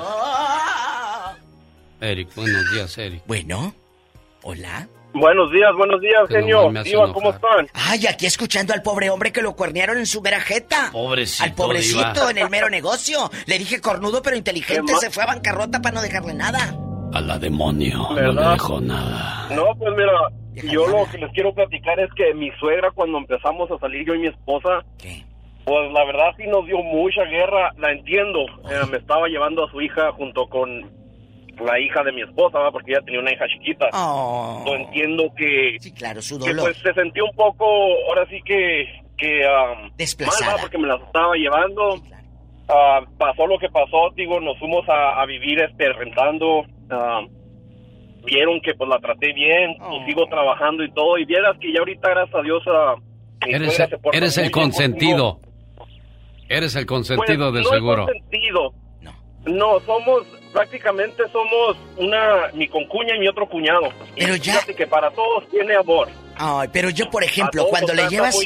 Eric, 2.02 2.36
buenos 2.36 2.72
días, 2.72 2.98
Eric. 2.98 3.24
Bueno, 3.26 3.74
hola. 4.44 4.88
Buenos 5.18 5.50
días, 5.50 5.72
buenos 5.78 6.02
días, 6.02 6.28
genio. 6.28 6.68
hace 6.70 6.90
Diva, 6.90 7.14
¿cómo 7.14 7.30
están? 7.30 7.68
Ay, 7.74 8.06
aquí 8.06 8.26
escuchando 8.26 8.74
al 8.74 8.82
pobre 8.82 9.10
hombre 9.10 9.32
que 9.32 9.42
lo 9.42 9.56
cuernearon 9.56 9.98
en 9.98 10.06
su 10.06 10.22
mera 10.22 10.42
jeta. 10.42 10.90
Pobrecito, 10.92 11.46
Al 11.46 11.54
pobrecito 11.56 12.04
diva. 12.12 12.32
en 12.32 12.38
el 12.38 12.50
mero 12.50 12.70
negocio. 12.70 13.32
Le 13.46 13.58
dije 13.58 13.80
cornudo 13.80 14.22
pero 14.22 14.36
inteligente, 14.36 14.92
¿Qué 14.92 15.00
se 15.00 15.12
fue 15.12 15.24
a 15.24 15.28
bancarrota 15.28 15.82
para 15.82 15.96
no 15.96 16.02
dejarle 16.02 16.34
nada. 16.34 16.76
A 17.14 17.22
la 17.22 17.40
demonio, 17.40 18.10
no 18.12 18.34
le 18.34 18.50
dejó 18.52 18.82
nada. 18.82 19.48
No, 19.56 19.68
pues 19.80 19.94
mira, 19.96 20.12
yo 20.70 20.86
lo 20.88 21.10
que 21.10 21.18
les 21.18 21.32
quiero 21.32 21.54
platicar 21.54 21.98
es 22.02 22.10
que 22.14 22.34
mi 22.34 22.52
suegra 22.60 22.92
cuando 22.92 23.18
empezamos 23.18 23.72
a 23.72 23.78
salir 23.80 24.06
yo 24.06 24.16
y 24.16 24.20
mi 24.20 24.28
esposa, 24.28 24.84
pues 25.64 25.92
la 25.94 26.04
verdad 26.04 26.32
sí 26.36 26.44
nos 26.48 26.66
dio 26.66 26.80
mucha 26.80 27.24
guerra, 27.24 27.72
la 27.78 27.94
entiendo. 27.94 28.42
Eh, 28.70 28.86
me 28.92 28.98
estaba 28.98 29.30
llevando 29.30 29.66
a 29.66 29.72
su 29.72 29.80
hija 29.82 30.12
junto 30.12 30.50
con 30.50 30.92
la 31.64 31.80
hija 31.80 32.04
de 32.04 32.12
mi 32.12 32.22
esposa, 32.22 32.58
porque 32.72 32.92
ella 32.92 33.02
tenía 33.06 33.20
una 33.22 33.32
hija 33.34 33.46
chiquita. 33.48 33.88
Oh. 33.94 34.64
Yo 34.66 34.74
entiendo 34.76 35.24
que, 35.38 35.78
Sí, 35.80 35.92
claro, 35.94 36.22
su 36.22 36.40
que 36.40 36.50
dolor. 36.50 36.66
pues 36.66 36.78
se 36.78 36.94
sentía 36.94 37.24
un 37.24 37.36
poco, 37.36 37.66
ahora 38.10 38.26
sí 38.30 38.40
que, 38.46 38.86
que 39.18 39.42
um, 39.46 39.90
Desplazada. 39.98 40.58
porque 40.62 40.78
me 40.78 40.88
las 40.88 41.02
estaba 41.02 41.36
llevando. 41.36 41.96
Ah, 42.68 43.02
pasó 43.18 43.46
lo 43.46 43.60
que 43.60 43.70
pasó, 43.70 44.10
digo, 44.16 44.40
nos 44.40 44.58
fuimos 44.58 44.88
a, 44.90 45.22
a 45.22 45.26
vivir 45.26 45.60
este 45.62 45.92
rentando. 45.94 46.64
ah, 46.90 47.22
vieron 48.26 48.60
que 48.62 48.74
pues 48.74 48.90
la 48.90 48.98
traté 49.00 49.34
bien 49.34 49.76
Oh. 49.82 50.02
y 50.02 50.06
sigo 50.06 50.26
trabajando 50.28 50.84
y 50.84 50.92
todo. 50.92 51.18
Y 51.20 51.26
vieras 51.26 51.56
que 51.62 51.72
ya 51.72 51.80
ahorita, 51.80 52.10
gracias 52.10 52.36
a 52.36 52.42
Dios, 52.42 52.64
ah, 52.68 52.96
Eres, 53.48 53.76
suegra 53.76 53.88
se 53.90 53.98
porta 54.00 54.18
eres 54.18 54.38
el 54.38 54.44
bien 54.46 54.52
consentido. 54.52 55.40
Eres 56.50 56.76
el 56.76 56.86
consentido 56.86 57.52
Pues, 57.52 57.54
de 57.54 57.62
no 57.62 57.70
seguro. 57.70 58.02
es 58.08 58.14
consentido. 58.14 58.74
No. 59.46 59.80
somos, 59.82 60.24
prácticamente 60.54 61.24
somos 61.32 61.78
una, 61.98 62.50
mi 62.54 62.68
concuña 62.68 63.16
y 63.16 63.20
mi 63.20 63.28
otro 63.28 63.48
cuñado. 63.48 63.90
Pero 64.18 64.36
y 64.36 64.40
ya- 64.40 64.54
fíjate 64.54 64.76
que 64.76 64.88
para 64.88 65.12
todos 65.12 65.48
tiene 65.50 65.76
amor. 65.76 66.08
Ay, 66.38 66.68
pero 66.74 66.90
yo, 66.90 67.10
por 67.10 67.24
ejemplo, 67.24 67.66
cuando 67.70 67.94
le 67.94 68.10
llevas 68.10 68.38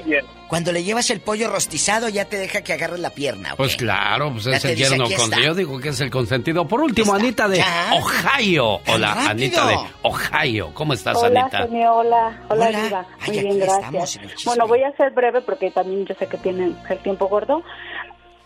cuando 0.48 0.72
le 0.72 0.84
llevas 0.84 1.10
el 1.10 1.22
pollo 1.22 1.48
rostizado 1.50 2.08
ya 2.10 2.26
te 2.26 2.38
deja 2.38 2.62
que 2.64 2.74
agarres 2.74 3.00
la 3.00 3.10
pierna. 3.10 3.56
Pues 3.58 3.76
claro, 3.76 4.32
pues 4.32 4.44
Ya 4.46 4.58
es 4.58 4.66
el 4.66 4.76
dice, 4.76 4.90
yerno 4.92 5.06
con. 5.16 5.32
Yo 5.42 5.56
digo 5.56 5.80
que 5.80 5.90
es 5.90 6.00
el 6.02 6.12
consentido. 6.12 6.68
Por 6.68 6.82
último, 6.82 7.16
Anita 7.16 7.48
de 7.48 7.58
Ya. 7.58 7.92
Ohio. 7.96 8.80
Hola, 8.88 9.16
rápido. 9.16 9.30
Anita 9.32 9.68
de 9.68 9.78
Ohio. 10.04 10.72
¿Cómo 10.76 10.94
estás, 10.94 11.18
Hola, 11.18 11.42
Anita? 11.42 11.58
genio, 11.64 11.94
hola, 11.96 12.42
hola, 12.50 12.68
Hola. 12.68 12.84
Diva. 12.84 13.06
Muy 13.26 13.40
bien, 13.40 13.60
gracias. 13.60 14.20
Bueno, 14.46 14.68
voy 14.68 14.84
a 14.84 14.92
ser 14.96 15.12
breve 15.12 15.42
porque 15.42 15.72
también 15.72 16.06
yo 16.06 16.14
sé 16.14 16.28
que 16.28 16.38
tienen 16.38 16.78
el 16.90 16.98
tiempo 17.00 17.28
gordo. 17.28 17.64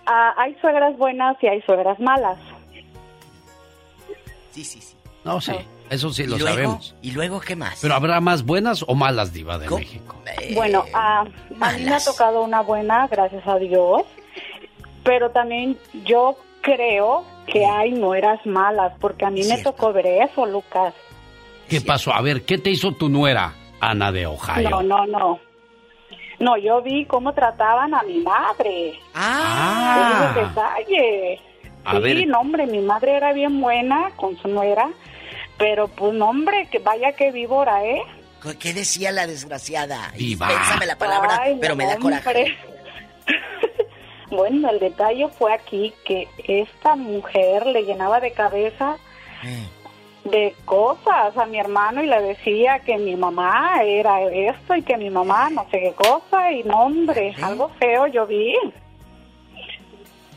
Ah, 0.05 0.33
hay 0.37 0.55
suegras 0.61 0.97
buenas 0.97 1.37
y 1.41 1.47
hay 1.47 1.61
suegras 1.61 1.99
malas. 1.99 2.37
Sí, 4.51 4.63
sí, 4.63 4.81
sí. 4.81 4.95
No, 5.23 5.39
sí, 5.39 5.53
eso 5.89 6.11
sí 6.11 6.23
¿Y 6.23 6.27
lo 6.27 6.37
luego? 6.37 6.53
sabemos. 6.53 6.95
¿Y 7.01 7.11
luego 7.11 7.39
qué 7.39 7.55
más? 7.55 7.79
Pero 7.81 7.95
habrá 7.95 8.19
más 8.19 8.43
buenas 8.43 8.83
o 8.87 8.93
malas, 8.93 9.31
Diva 9.31 9.57
de 9.57 9.69
México. 9.69 10.15
Bueno, 10.53 10.83
ah, 10.93 11.23
a 11.61 11.71
mí 11.71 11.83
me 11.83 11.95
ha 11.95 11.99
tocado 12.03 12.43
una 12.43 12.61
buena, 12.61 13.07
gracias 13.07 13.47
a 13.47 13.55
Dios. 13.57 14.03
Pero 15.03 15.31
también 15.31 15.77
yo 16.05 16.37
creo 16.61 17.23
que 17.47 17.65
hay 17.65 17.91
nueras 17.91 18.45
malas, 18.45 18.93
porque 18.99 19.25
a 19.25 19.29
mí 19.29 19.43
me 19.45 19.57
tocó 19.63 19.93
ver 19.93 20.05
eso, 20.07 20.45
Lucas. 20.45 20.93
¿Qué 21.69 21.81
pasó? 21.81 22.13
A 22.13 22.21
ver, 22.21 22.43
¿qué 22.43 22.57
te 22.57 22.69
hizo 22.69 22.91
tu 22.93 23.09
nuera, 23.09 23.53
Ana 23.79 24.11
de 24.11 24.25
Ohio? 24.25 24.69
No, 24.69 24.83
no, 24.83 25.05
no. 25.07 25.39
No, 26.43 26.57
yo 26.57 26.81
vi 26.81 27.05
cómo 27.05 27.33
trataban 27.33 27.93
a 27.93 28.03
mi 28.03 28.17
madre. 28.19 28.93
Ah. 29.15 30.33
Detalle. 30.35 31.39
A 31.85 31.91
sí, 31.93 31.99
ver. 31.99 32.27
no, 32.27 32.39
hombre, 32.39 32.65
mi 32.67 32.79
madre 32.79 33.15
era 33.17 33.33
bien 33.33 33.59
buena 33.61 34.11
con 34.15 34.37
su 34.41 34.47
nuera, 34.47 34.89
pero 35.57 35.87
pues, 35.87 36.13
no, 36.13 36.29
hombre, 36.29 36.67
que 36.71 36.79
vaya 36.79 37.11
que 37.13 37.31
víbora, 37.31 37.83
¿eh? 37.85 38.01
¿Qué- 38.41 38.57
¿Qué 38.57 38.73
decía 38.73 39.11
la 39.11 39.25
desgraciada? 39.27 40.11
Viva. 40.17 40.47
Dispénsame 40.47 40.85
la 40.85 40.97
palabra, 40.97 41.39
Ay, 41.41 41.57
pero 41.61 41.75
me 41.75 41.85
da 41.85 41.97
coraje. 41.97 42.57
bueno, 44.29 44.69
el 44.69 44.79
detalle 44.79 45.27
fue 45.29 45.53
aquí 45.53 45.93
que 46.05 46.27
esta 46.47 46.95
mujer 46.95 47.65
le 47.67 47.83
llenaba 47.83 48.19
de 48.19 48.31
cabeza 48.33 48.97
Mm. 49.43 49.65
De 50.25 50.55
cosas 50.65 51.37
a 51.37 51.45
mi 51.45 51.59
hermano 51.59 52.01
y 52.01 52.07
le 52.07 52.21
decía 52.21 52.79
que 52.79 52.97
mi 52.97 53.15
mamá 53.15 53.83
era 53.83 54.21
esto 54.21 54.75
y 54.75 54.81
que 54.81 54.97
mi 54.97 55.09
mamá 55.09 55.49
no 55.49 55.65
sé 55.69 55.79
qué 55.79 55.93
cosa 55.93 56.51
y 56.51 56.63
no, 56.63 56.83
hombre, 56.83 57.35
algo 57.41 57.69
feo 57.79 58.07
yo 58.07 58.25
vi. 58.25 58.55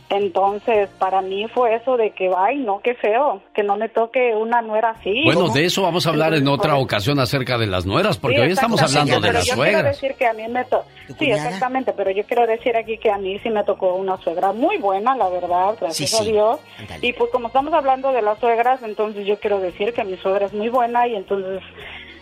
Entonces, 0.09 0.89
para 1.01 1.21
mí 1.21 1.47
fue 1.53 1.75
eso 1.75 1.97
de 1.97 2.13
que, 2.13 2.31
ay, 2.37 2.59
no, 2.59 2.81
qué 2.81 2.95
feo, 2.95 3.43
que 3.55 3.65
no 3.65 3.77
me 3.77 3.89
toque 3.89 4.35
una 4.37 4.63
nuera 4.63 4.91
así. 4.91 5.23
Bueno, 5.25 5.49
de 5.49 5.65
eso 5.65 5.83
vamos 5.83 6.07
a 6.07 6.11
hablar 6.11 6.33
en 6.35 6.47
otra 6.47 6.77
ocasión 6.77 7.19
acerca 7.19 7.59
de 7.59 7.67
las 7.67 7.87
nueras, 7.87 8.17
porque 8.17 8.37
Sí, 8.37 8.43
hoy 8.43 8.53
estamos 8.53 8.81
hablando 8.81 9.21
de 9.21 9.33
las 9.33 9.45
yo 9.47 9.55
quiero 9.55 9.71
suegras. 9.73 10.01
decir 10.01 10.15
que 10.17 10.27
a 10.27 10.33
mí 10.33 10.47
me 10.49 10.65
to- 10.65 10.85
Sí, 11.19 11.31
exactamente, 11.31 11.93
pero 11.93 12.11
yo 12.13 12.23
quiero 12.25 12.47
decir 12.47 12.77
aquí 12.77 12.99
que 12.99 13.11
a 13.11 13.19
mí 13.19 13.39
sí 13.41 13.51
me 13.51 13.65
tocó 13.65 13.95
una 13.95 14.17
suegra 14.19 14.53
muy 14.53 14.77
buena, 14.79 15.17
la 15.17 15.29
verdad, 15.29 15.77
gracias 15.81 16.11
Sí, 16.11 16.17
a 16.17 16.19
sí. 16.21 16.33
Dios. 16.33 16.61
Ándale. 16.79 17.07
Y 17.07 17.13
pues 17.13 17.31
como 17.33 17.49
estamos 17.49 17.73
hablando 17.75 18.13
de 18.13 18.23
las 18.23 18.39
suegras, 18.39 18.83
entonces 18.85 19.27
yo 19.27 19.39
quiero 19.41 19.59
decir 19.59 19.93
que 19.93 20.05
mi 20.05 20.17
suegra 20.19 20.47
es 20.47 20.53
muy 20.53 20.69
buena 20.69 21.07
y 21.09 21.17
entonces 21.17 21.63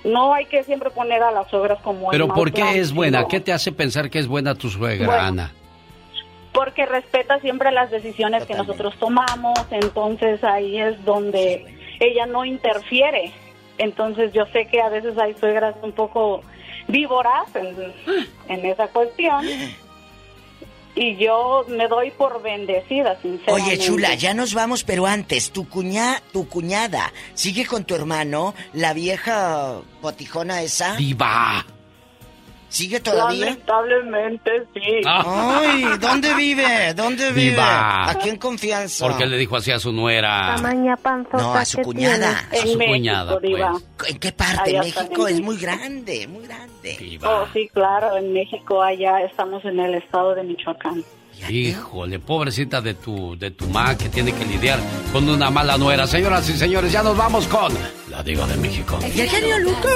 no 0.04 0.32
hay 0.32 0.46
que 0.46 0.62
siempre 0.64 0.88
poner 0.90 1.22
a 1.22 1.30
las 1.30 1.48
suegras 1.48 1.78
como 1.82 2.10
Pero 2.10 2.28
¿por 2.28 2.50
qué 2.50 2.62
plan, 2.62 2.76
es 2.76 2.92
buena? 2.94 3.18
sino 3.18 3.28
¿Qué 3.28 3.40
te 3.40 3.52
hace 3.52 3.72
pensar 3.72 4.08
que 4.10 4.18
es 4.18 4.26
buena 4.26 4.54
tu 4.54 4.68
suegra, 4.70 5.06
Bueno, 5.06 5.22
Ana? 5.22 5.52
Porque 6.54 6.86
respeta 6.86 7.38
siempre 7.40 7.70
las 7.72 7.90
decisiones 7.90 8.46
que 8.46 8.54
nosotros 8.54 8.94
tomamos, 8.98 9.58
entonces 9.70 10.42
ahí 10.42 10.78
es 10.78 11.04
donde 11.04 11.66
ella 12.00 12.24
no 12.24 12.46
interfiere. 12.46 13.32
Entonces 13.76 14.32
yo 14.32 14.46
sé 14.46 14.66
que 14.68 14.80
a 14.80 14.88
veces 14.88 15.18
hay 15.18 15.34
suegras 15.34 15.74
un 15.82 15.92
poco 15.92 16.42
víboras 16.88 17.54
en, 17.54 17.92
en 18.48 18.64
esa 18.64 18.88
cuestión 18.88 19.44
y 20.96 21.16
yo 21.16 21.64
me 21.68 21.88
doy 21.88 22.10
por 22.12 22.40
bendecida, 22.42 23.18
sinceramente. 23.20 23.52
Oye, 23.52 23.78
chula, 23.78 24.14
ya 24.14 24.32
nos 24.34 24.54
vamos, 24.54 24.84
pero 24.84 25.06
antes, 25.06 25.50
tu 25.50 25.68
cuña, 25.68 26.22
tu 26.32 26.48
cuñada, 26.48 27.12
¿sigue 27.34 27.66
con 27.66 27.84
tu 27.84 27.94
hermano, 27.94 28.54
la 28.72 28.92
vieja 28.92 29.80
botijona 30.00 30.62
esa? 30.62 30.94
¡Viva! 30.94 31.66
¿Sigue 32.74 32.98
todavía? 32.98 33.46
Lamentablemente 33.46 34.50
sí. 34.74 35.00
Ay, 35.06 35.84
¿dónde 36.00 36.34
vive? 36.34 36.92
¿Dónde 36.92 37.30
vive? 37.30 37.50
Viva. 37.50 38.10
Aquí 38.10 38.30
en 38.30 38.36
confianza. 38.36 39.06
Porque 39.06 39.26
le 39.26 39.36
dijo 39.36 39.54
así 39.54 39.70
a 39.70 39.78
su 39.78 39.92
nuera. 39.92 40.56
Tamaña 40.56 40.96
panzota 40.96 41.38
No, 41.38 41.54
a 41.54 41.64
su 41.64 41.78
cuñada. 41.82 42.30
A 42.50 42.56
su 42.56 42.76
México, 42.76 42.84
cuñada, 42.86 43.38
pues. 43.38 43.62
¿En 44.08 44.18
qué 44.18 44.32
parte? 44.32 44.70
Allá 44.70 44.82
México 44.82 45.28
es 45.28 45.40
muy 45.40 45.56
grande, 45.56 46.26
muy 46.26 46.48
grande. 46.48 47.20
Oh, 47.24 47.44
sí, 47.52 47.70
claro, 47.72 48.16
en 48.16 48.32
México 48.32 48.82
allá 48.82 49.20
estamos 49.20 49.64
en 49.64 49.78
el 49.78 49.94
estado 49.94 50.34
de 50.34 50.42
Michoacán. 50.42 51.04
Híjole, 51.48 52.18
pobrecita 52.18 52.80
de 52.80 52.94
tu, 52.94 53.38
de 53.38 53.52
tu 53.52 53.66
ma 53.68 53.96
que 53.96 54.08
tiene 54.08 54.32
que 54.32 54.44
lidiar 54.46 54.80
con 55.12 55.28
una 55.28 55.48
mala 55.48 55.78
nuera. 55.78 56.08
Señoras 56.08 56.48
y 56.50 56.54
señores, 56.54 56.90
ya 56.90 57.04
nos 57.04 57.16
vamos 57.16 57.46
con 57.46 57.72
la 58.10 58.20
Diva 58.24 58.48
de 58.48 58.56
México. 58.56 58.98
El 59.00 59.28
genio 59.30 59.58
Lucas. 59.60 59.92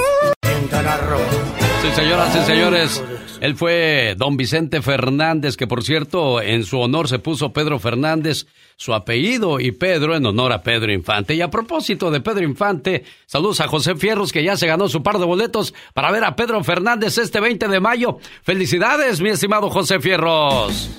Sí, 1.81 1.89
señoras 1.95 2.35
y 2.35 2.45
señores, 2.45 3.05
él 3.41 3.55
fue 3.55 4.15
don 4.17 4.37
Vicente 4.37 4.83
Fernández, 4.83 5.57
que 5.57 5.67
por 5.67 5.85
cierto, 5.85 6.43
en 6.43 6.65
su 6.65 6.81
honor 6.81 7.09
se 7.09 7.21
puso 7.21 7.53
Pedro 7.53 7.79
Fernández, 7.79 8.47
su 8.77 8.95
apellido, 8.95 9.61
y 9.61 9.71
Pedro 9.73 10.17
en 10.17 10.27
honor 10.27 10.53
a 10.53 10.63
Pedro 10.63 10.93
Infante. 10.93 11.35
Y 11.35 11.41
a 11.41 11.51
propósito 11.51 12.11
de 12.11 12.21
Pedro 12.21 12.45
Infante, 12.45 13.05
saludos 13.27 13.61
a 13.61 13.69
José 13.69 13.95
Fierros, 13.95 14.33
que 14.33 14.43
ya 14.43 14.57
se 14.57 14.67
ganó 14.67 14.89
su 14.89 15.03
par 15.03 15.19
de 15.19 15.25
boletos 15.25 15.73
para 15.95 16.11
ver 16.11 16.25
a 16.25 16.35
Pedro 16.35 16.63
Fernández 16.65 17.17
este 17.19 17.39
20 17.41 17.69
de 17.69 17.81
mayo. 17.81 18.19
Felicidades, 18.43 19.21
mi 19.21 19.31
estimado 19.31 19.71
José 19.71 20.01
Fierros. 20.01 20.91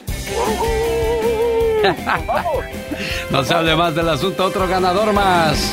no 3.32 3.44
se 3.44 3.54
hable 3.54 3.76
más 3.76 3.96
del 3.96 4.10
asunto, 4.10 4.46
otro 4.46 4.68
ganador 4.68 5.14
más. 5.14 5.72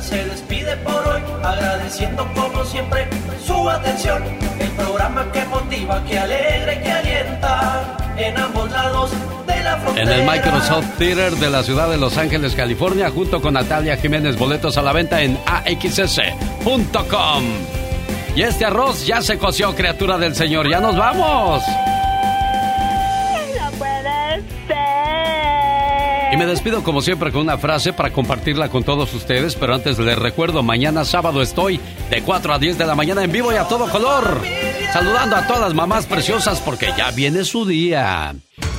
se 0.00 0.24
despide 0.24 0.76
por 0.78 1.06
hoy, 1.08 1.17
agradeciendo 1.48 2.26
como 2.34 2.64
siempre 2.64 3.08
su 3.44 3.68
atención. 3.68 4.22
El 4.58 4.70
programa 4.70 5.30
que 5.32 5.44
motiva, 5.46 6.04
que 6.04 6.18
alegra 6.18 6.74
y 6.74 6.82
que 6.82 6.90
alienta 6.92 7.96
en 8.16 8.36
ambos 8.36 8.70
lados 8.70 9.10
de 9.46 9.62
la 9.62 9.76
frontera. 9.78 10.14
En 10.14 10.20
el 10.20 10.26
Microsoft 10.26 10.86
Theater 10.98 11.32
de 11.36 11.50
la 11.50 11.62
ciudad 11.62 11.88
de 11.88 11.96
Los 11.96 12.18
Ángeles, 12.18 12.54
California, 12.54 13.10
junto 13.10 13.40
con 13.40 13.54
Natalia 13.54 13.96
Jiménez, 13.96 14.36
boletos 14.36 14.76
a 14.76 14.82
la 14.82 14.92
venta 14.92 15.22
en 15.22 15.38
axs.com. 15.46 16.34
Y 18.36 18.42
este 18.42 18.64
arroz 18.64 19.06
ya 19.06 19.20
se 19.22 19.38
coció, 19.38 19.74
criatura 19.74 20.18
del 20.18 20.34
Señor. 20.34 20.68
¡Ya 20.70 20.80
nos 20.80 20.96
vamos! 20.96 21.62
Y 26.30 26.36
me 26.36 26.46
despido 26.46 26.84
como 26.84 27.00
siempre 27.00 27.32
con 27.32 27.42
una 27.42 27.56
frase 27.56 27.92
para 27.92 28.12
compartirla 28.12 28.68
con 28.68 28.84
todos 28.84 29.14
ustedes, 29.14 29.54
pero 29.56 29.74
antes 29.74 29.98
les 29.98 30.18
recuerdo, 30.18 30.62
mañana 30.62 31.04
sábado 31.04 31.40
estoy 31.40 31.80
de 32.10 32.22
4 32.22 32.52
a 32.52 32.58
10 32.58 32.76
de 32.76 32.86
la 32.86 32.94
mañana 32.94 33.24
en 33.24 33.32
vivo 33.32 33.50
y 33.52 33.56
a 33.56 33.64
todo 33.64 33.90
color, 33.90 34.42
saludando 34.92 35.36
a 35.36 35.46
todas 35.46 35.62
las 35.62 35.74
mamás 35.74 36.06
preciosas 36.06 36.60
porque 36.60 36.92
ya 36.96 37.10
viene 37.12 37.44
su 37.44 37.64
día. 37.64 38.34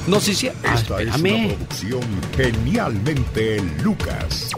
Nos 0.08 0.28
hicieron... 0.28 0.58
Ah, 0.66 0.76
Esta 0.76 1.02
es 1.02 1.16
una 1.18 1.56
producción 1.56 2.02
genialmente 2.36 3.62
Lucas. 3.84 4.50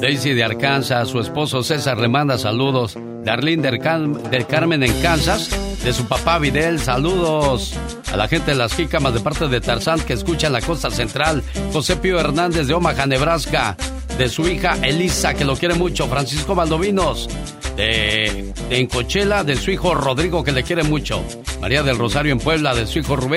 Daisy 0.00 0.32
de 0.34 0.44
Arkansas, 0.44 1.08
su 1.08 1.20
esposo 1.20 1.62
César 1.62 1.98
le 1.98 2.08
manda 2.08 2.38
saludos. 2.38 2.96
Darlene 3.24 3.62
del, 3.62 3.78
Cal- 3.80 4.30
del 4.30 4.46
Carmen 4.46 4.82
en 4.82 4.92
Kansas, 5.02 5.50
de 5.84 5.92
su 5.92 6.06
papá 6.06 6.38
Videl, 6.38 6.78
saludos. 6.80 7.74
A 8.12 8.16
la 8.16 8.28
gente 8.28 8.52
de 8.52 8.56
las 8.56 8.74
Jícamas 8.74 9.12
de 9.14 9.20
parte 9.20 9.48
de 9.48 9.60
Tarzán 9.60 10.00
que 10.00 10.12
escucha 10.14 10.46
en 10.46 10.52
la 10.54 10.60
costa 10.60 10.90
central. 10.90 11.42
José 11.72 11.96
Pío 11.96 12.18
Hernández 12.20 12.66
de 12.68 12.74
Omaha, 12.74 13.06
Nebraska. 13.06 13.76
De 14.16 14.30
su 14.30 14.48
hija 14.48 14.78
Elisa, 14.82 15.34
que 15.34 15.44
lo 15.44 15.56
quiere 15.56 15.74
mucho. 15.74 16.06
Francisco 16.08 16.54
Valdovinos. 16.54 17.28
De, 17.76 18.54
de 18.70 18.78
Encochela, 18.80 19.44
de 19.44 19.56
su 19.56 19.70
hijo 19.70 19.94
Rodrigo, 19.94 20.42
que 20.42 20.52
le 20.52 20.62
quiere 20.62 20.82
mucho. 20.84 21.22
María 21.60 21.82
del 21.82 21.98
Rosario 21.98 22.32
en 22.32 22.38
Puebla, 22.38 22.74
de 22.74 22.86
su 22.86 23.00
hijo 23.00 23.16
Rubén. 23.16 23.35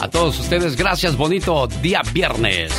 A 0.00 0.08
todos 0.10 0.38
ustedes, 0.38 0.76
gracias, 0.76 1.16
bonito 1.16 1.66
día 1.80 2.02
viernes. 2.12 2.70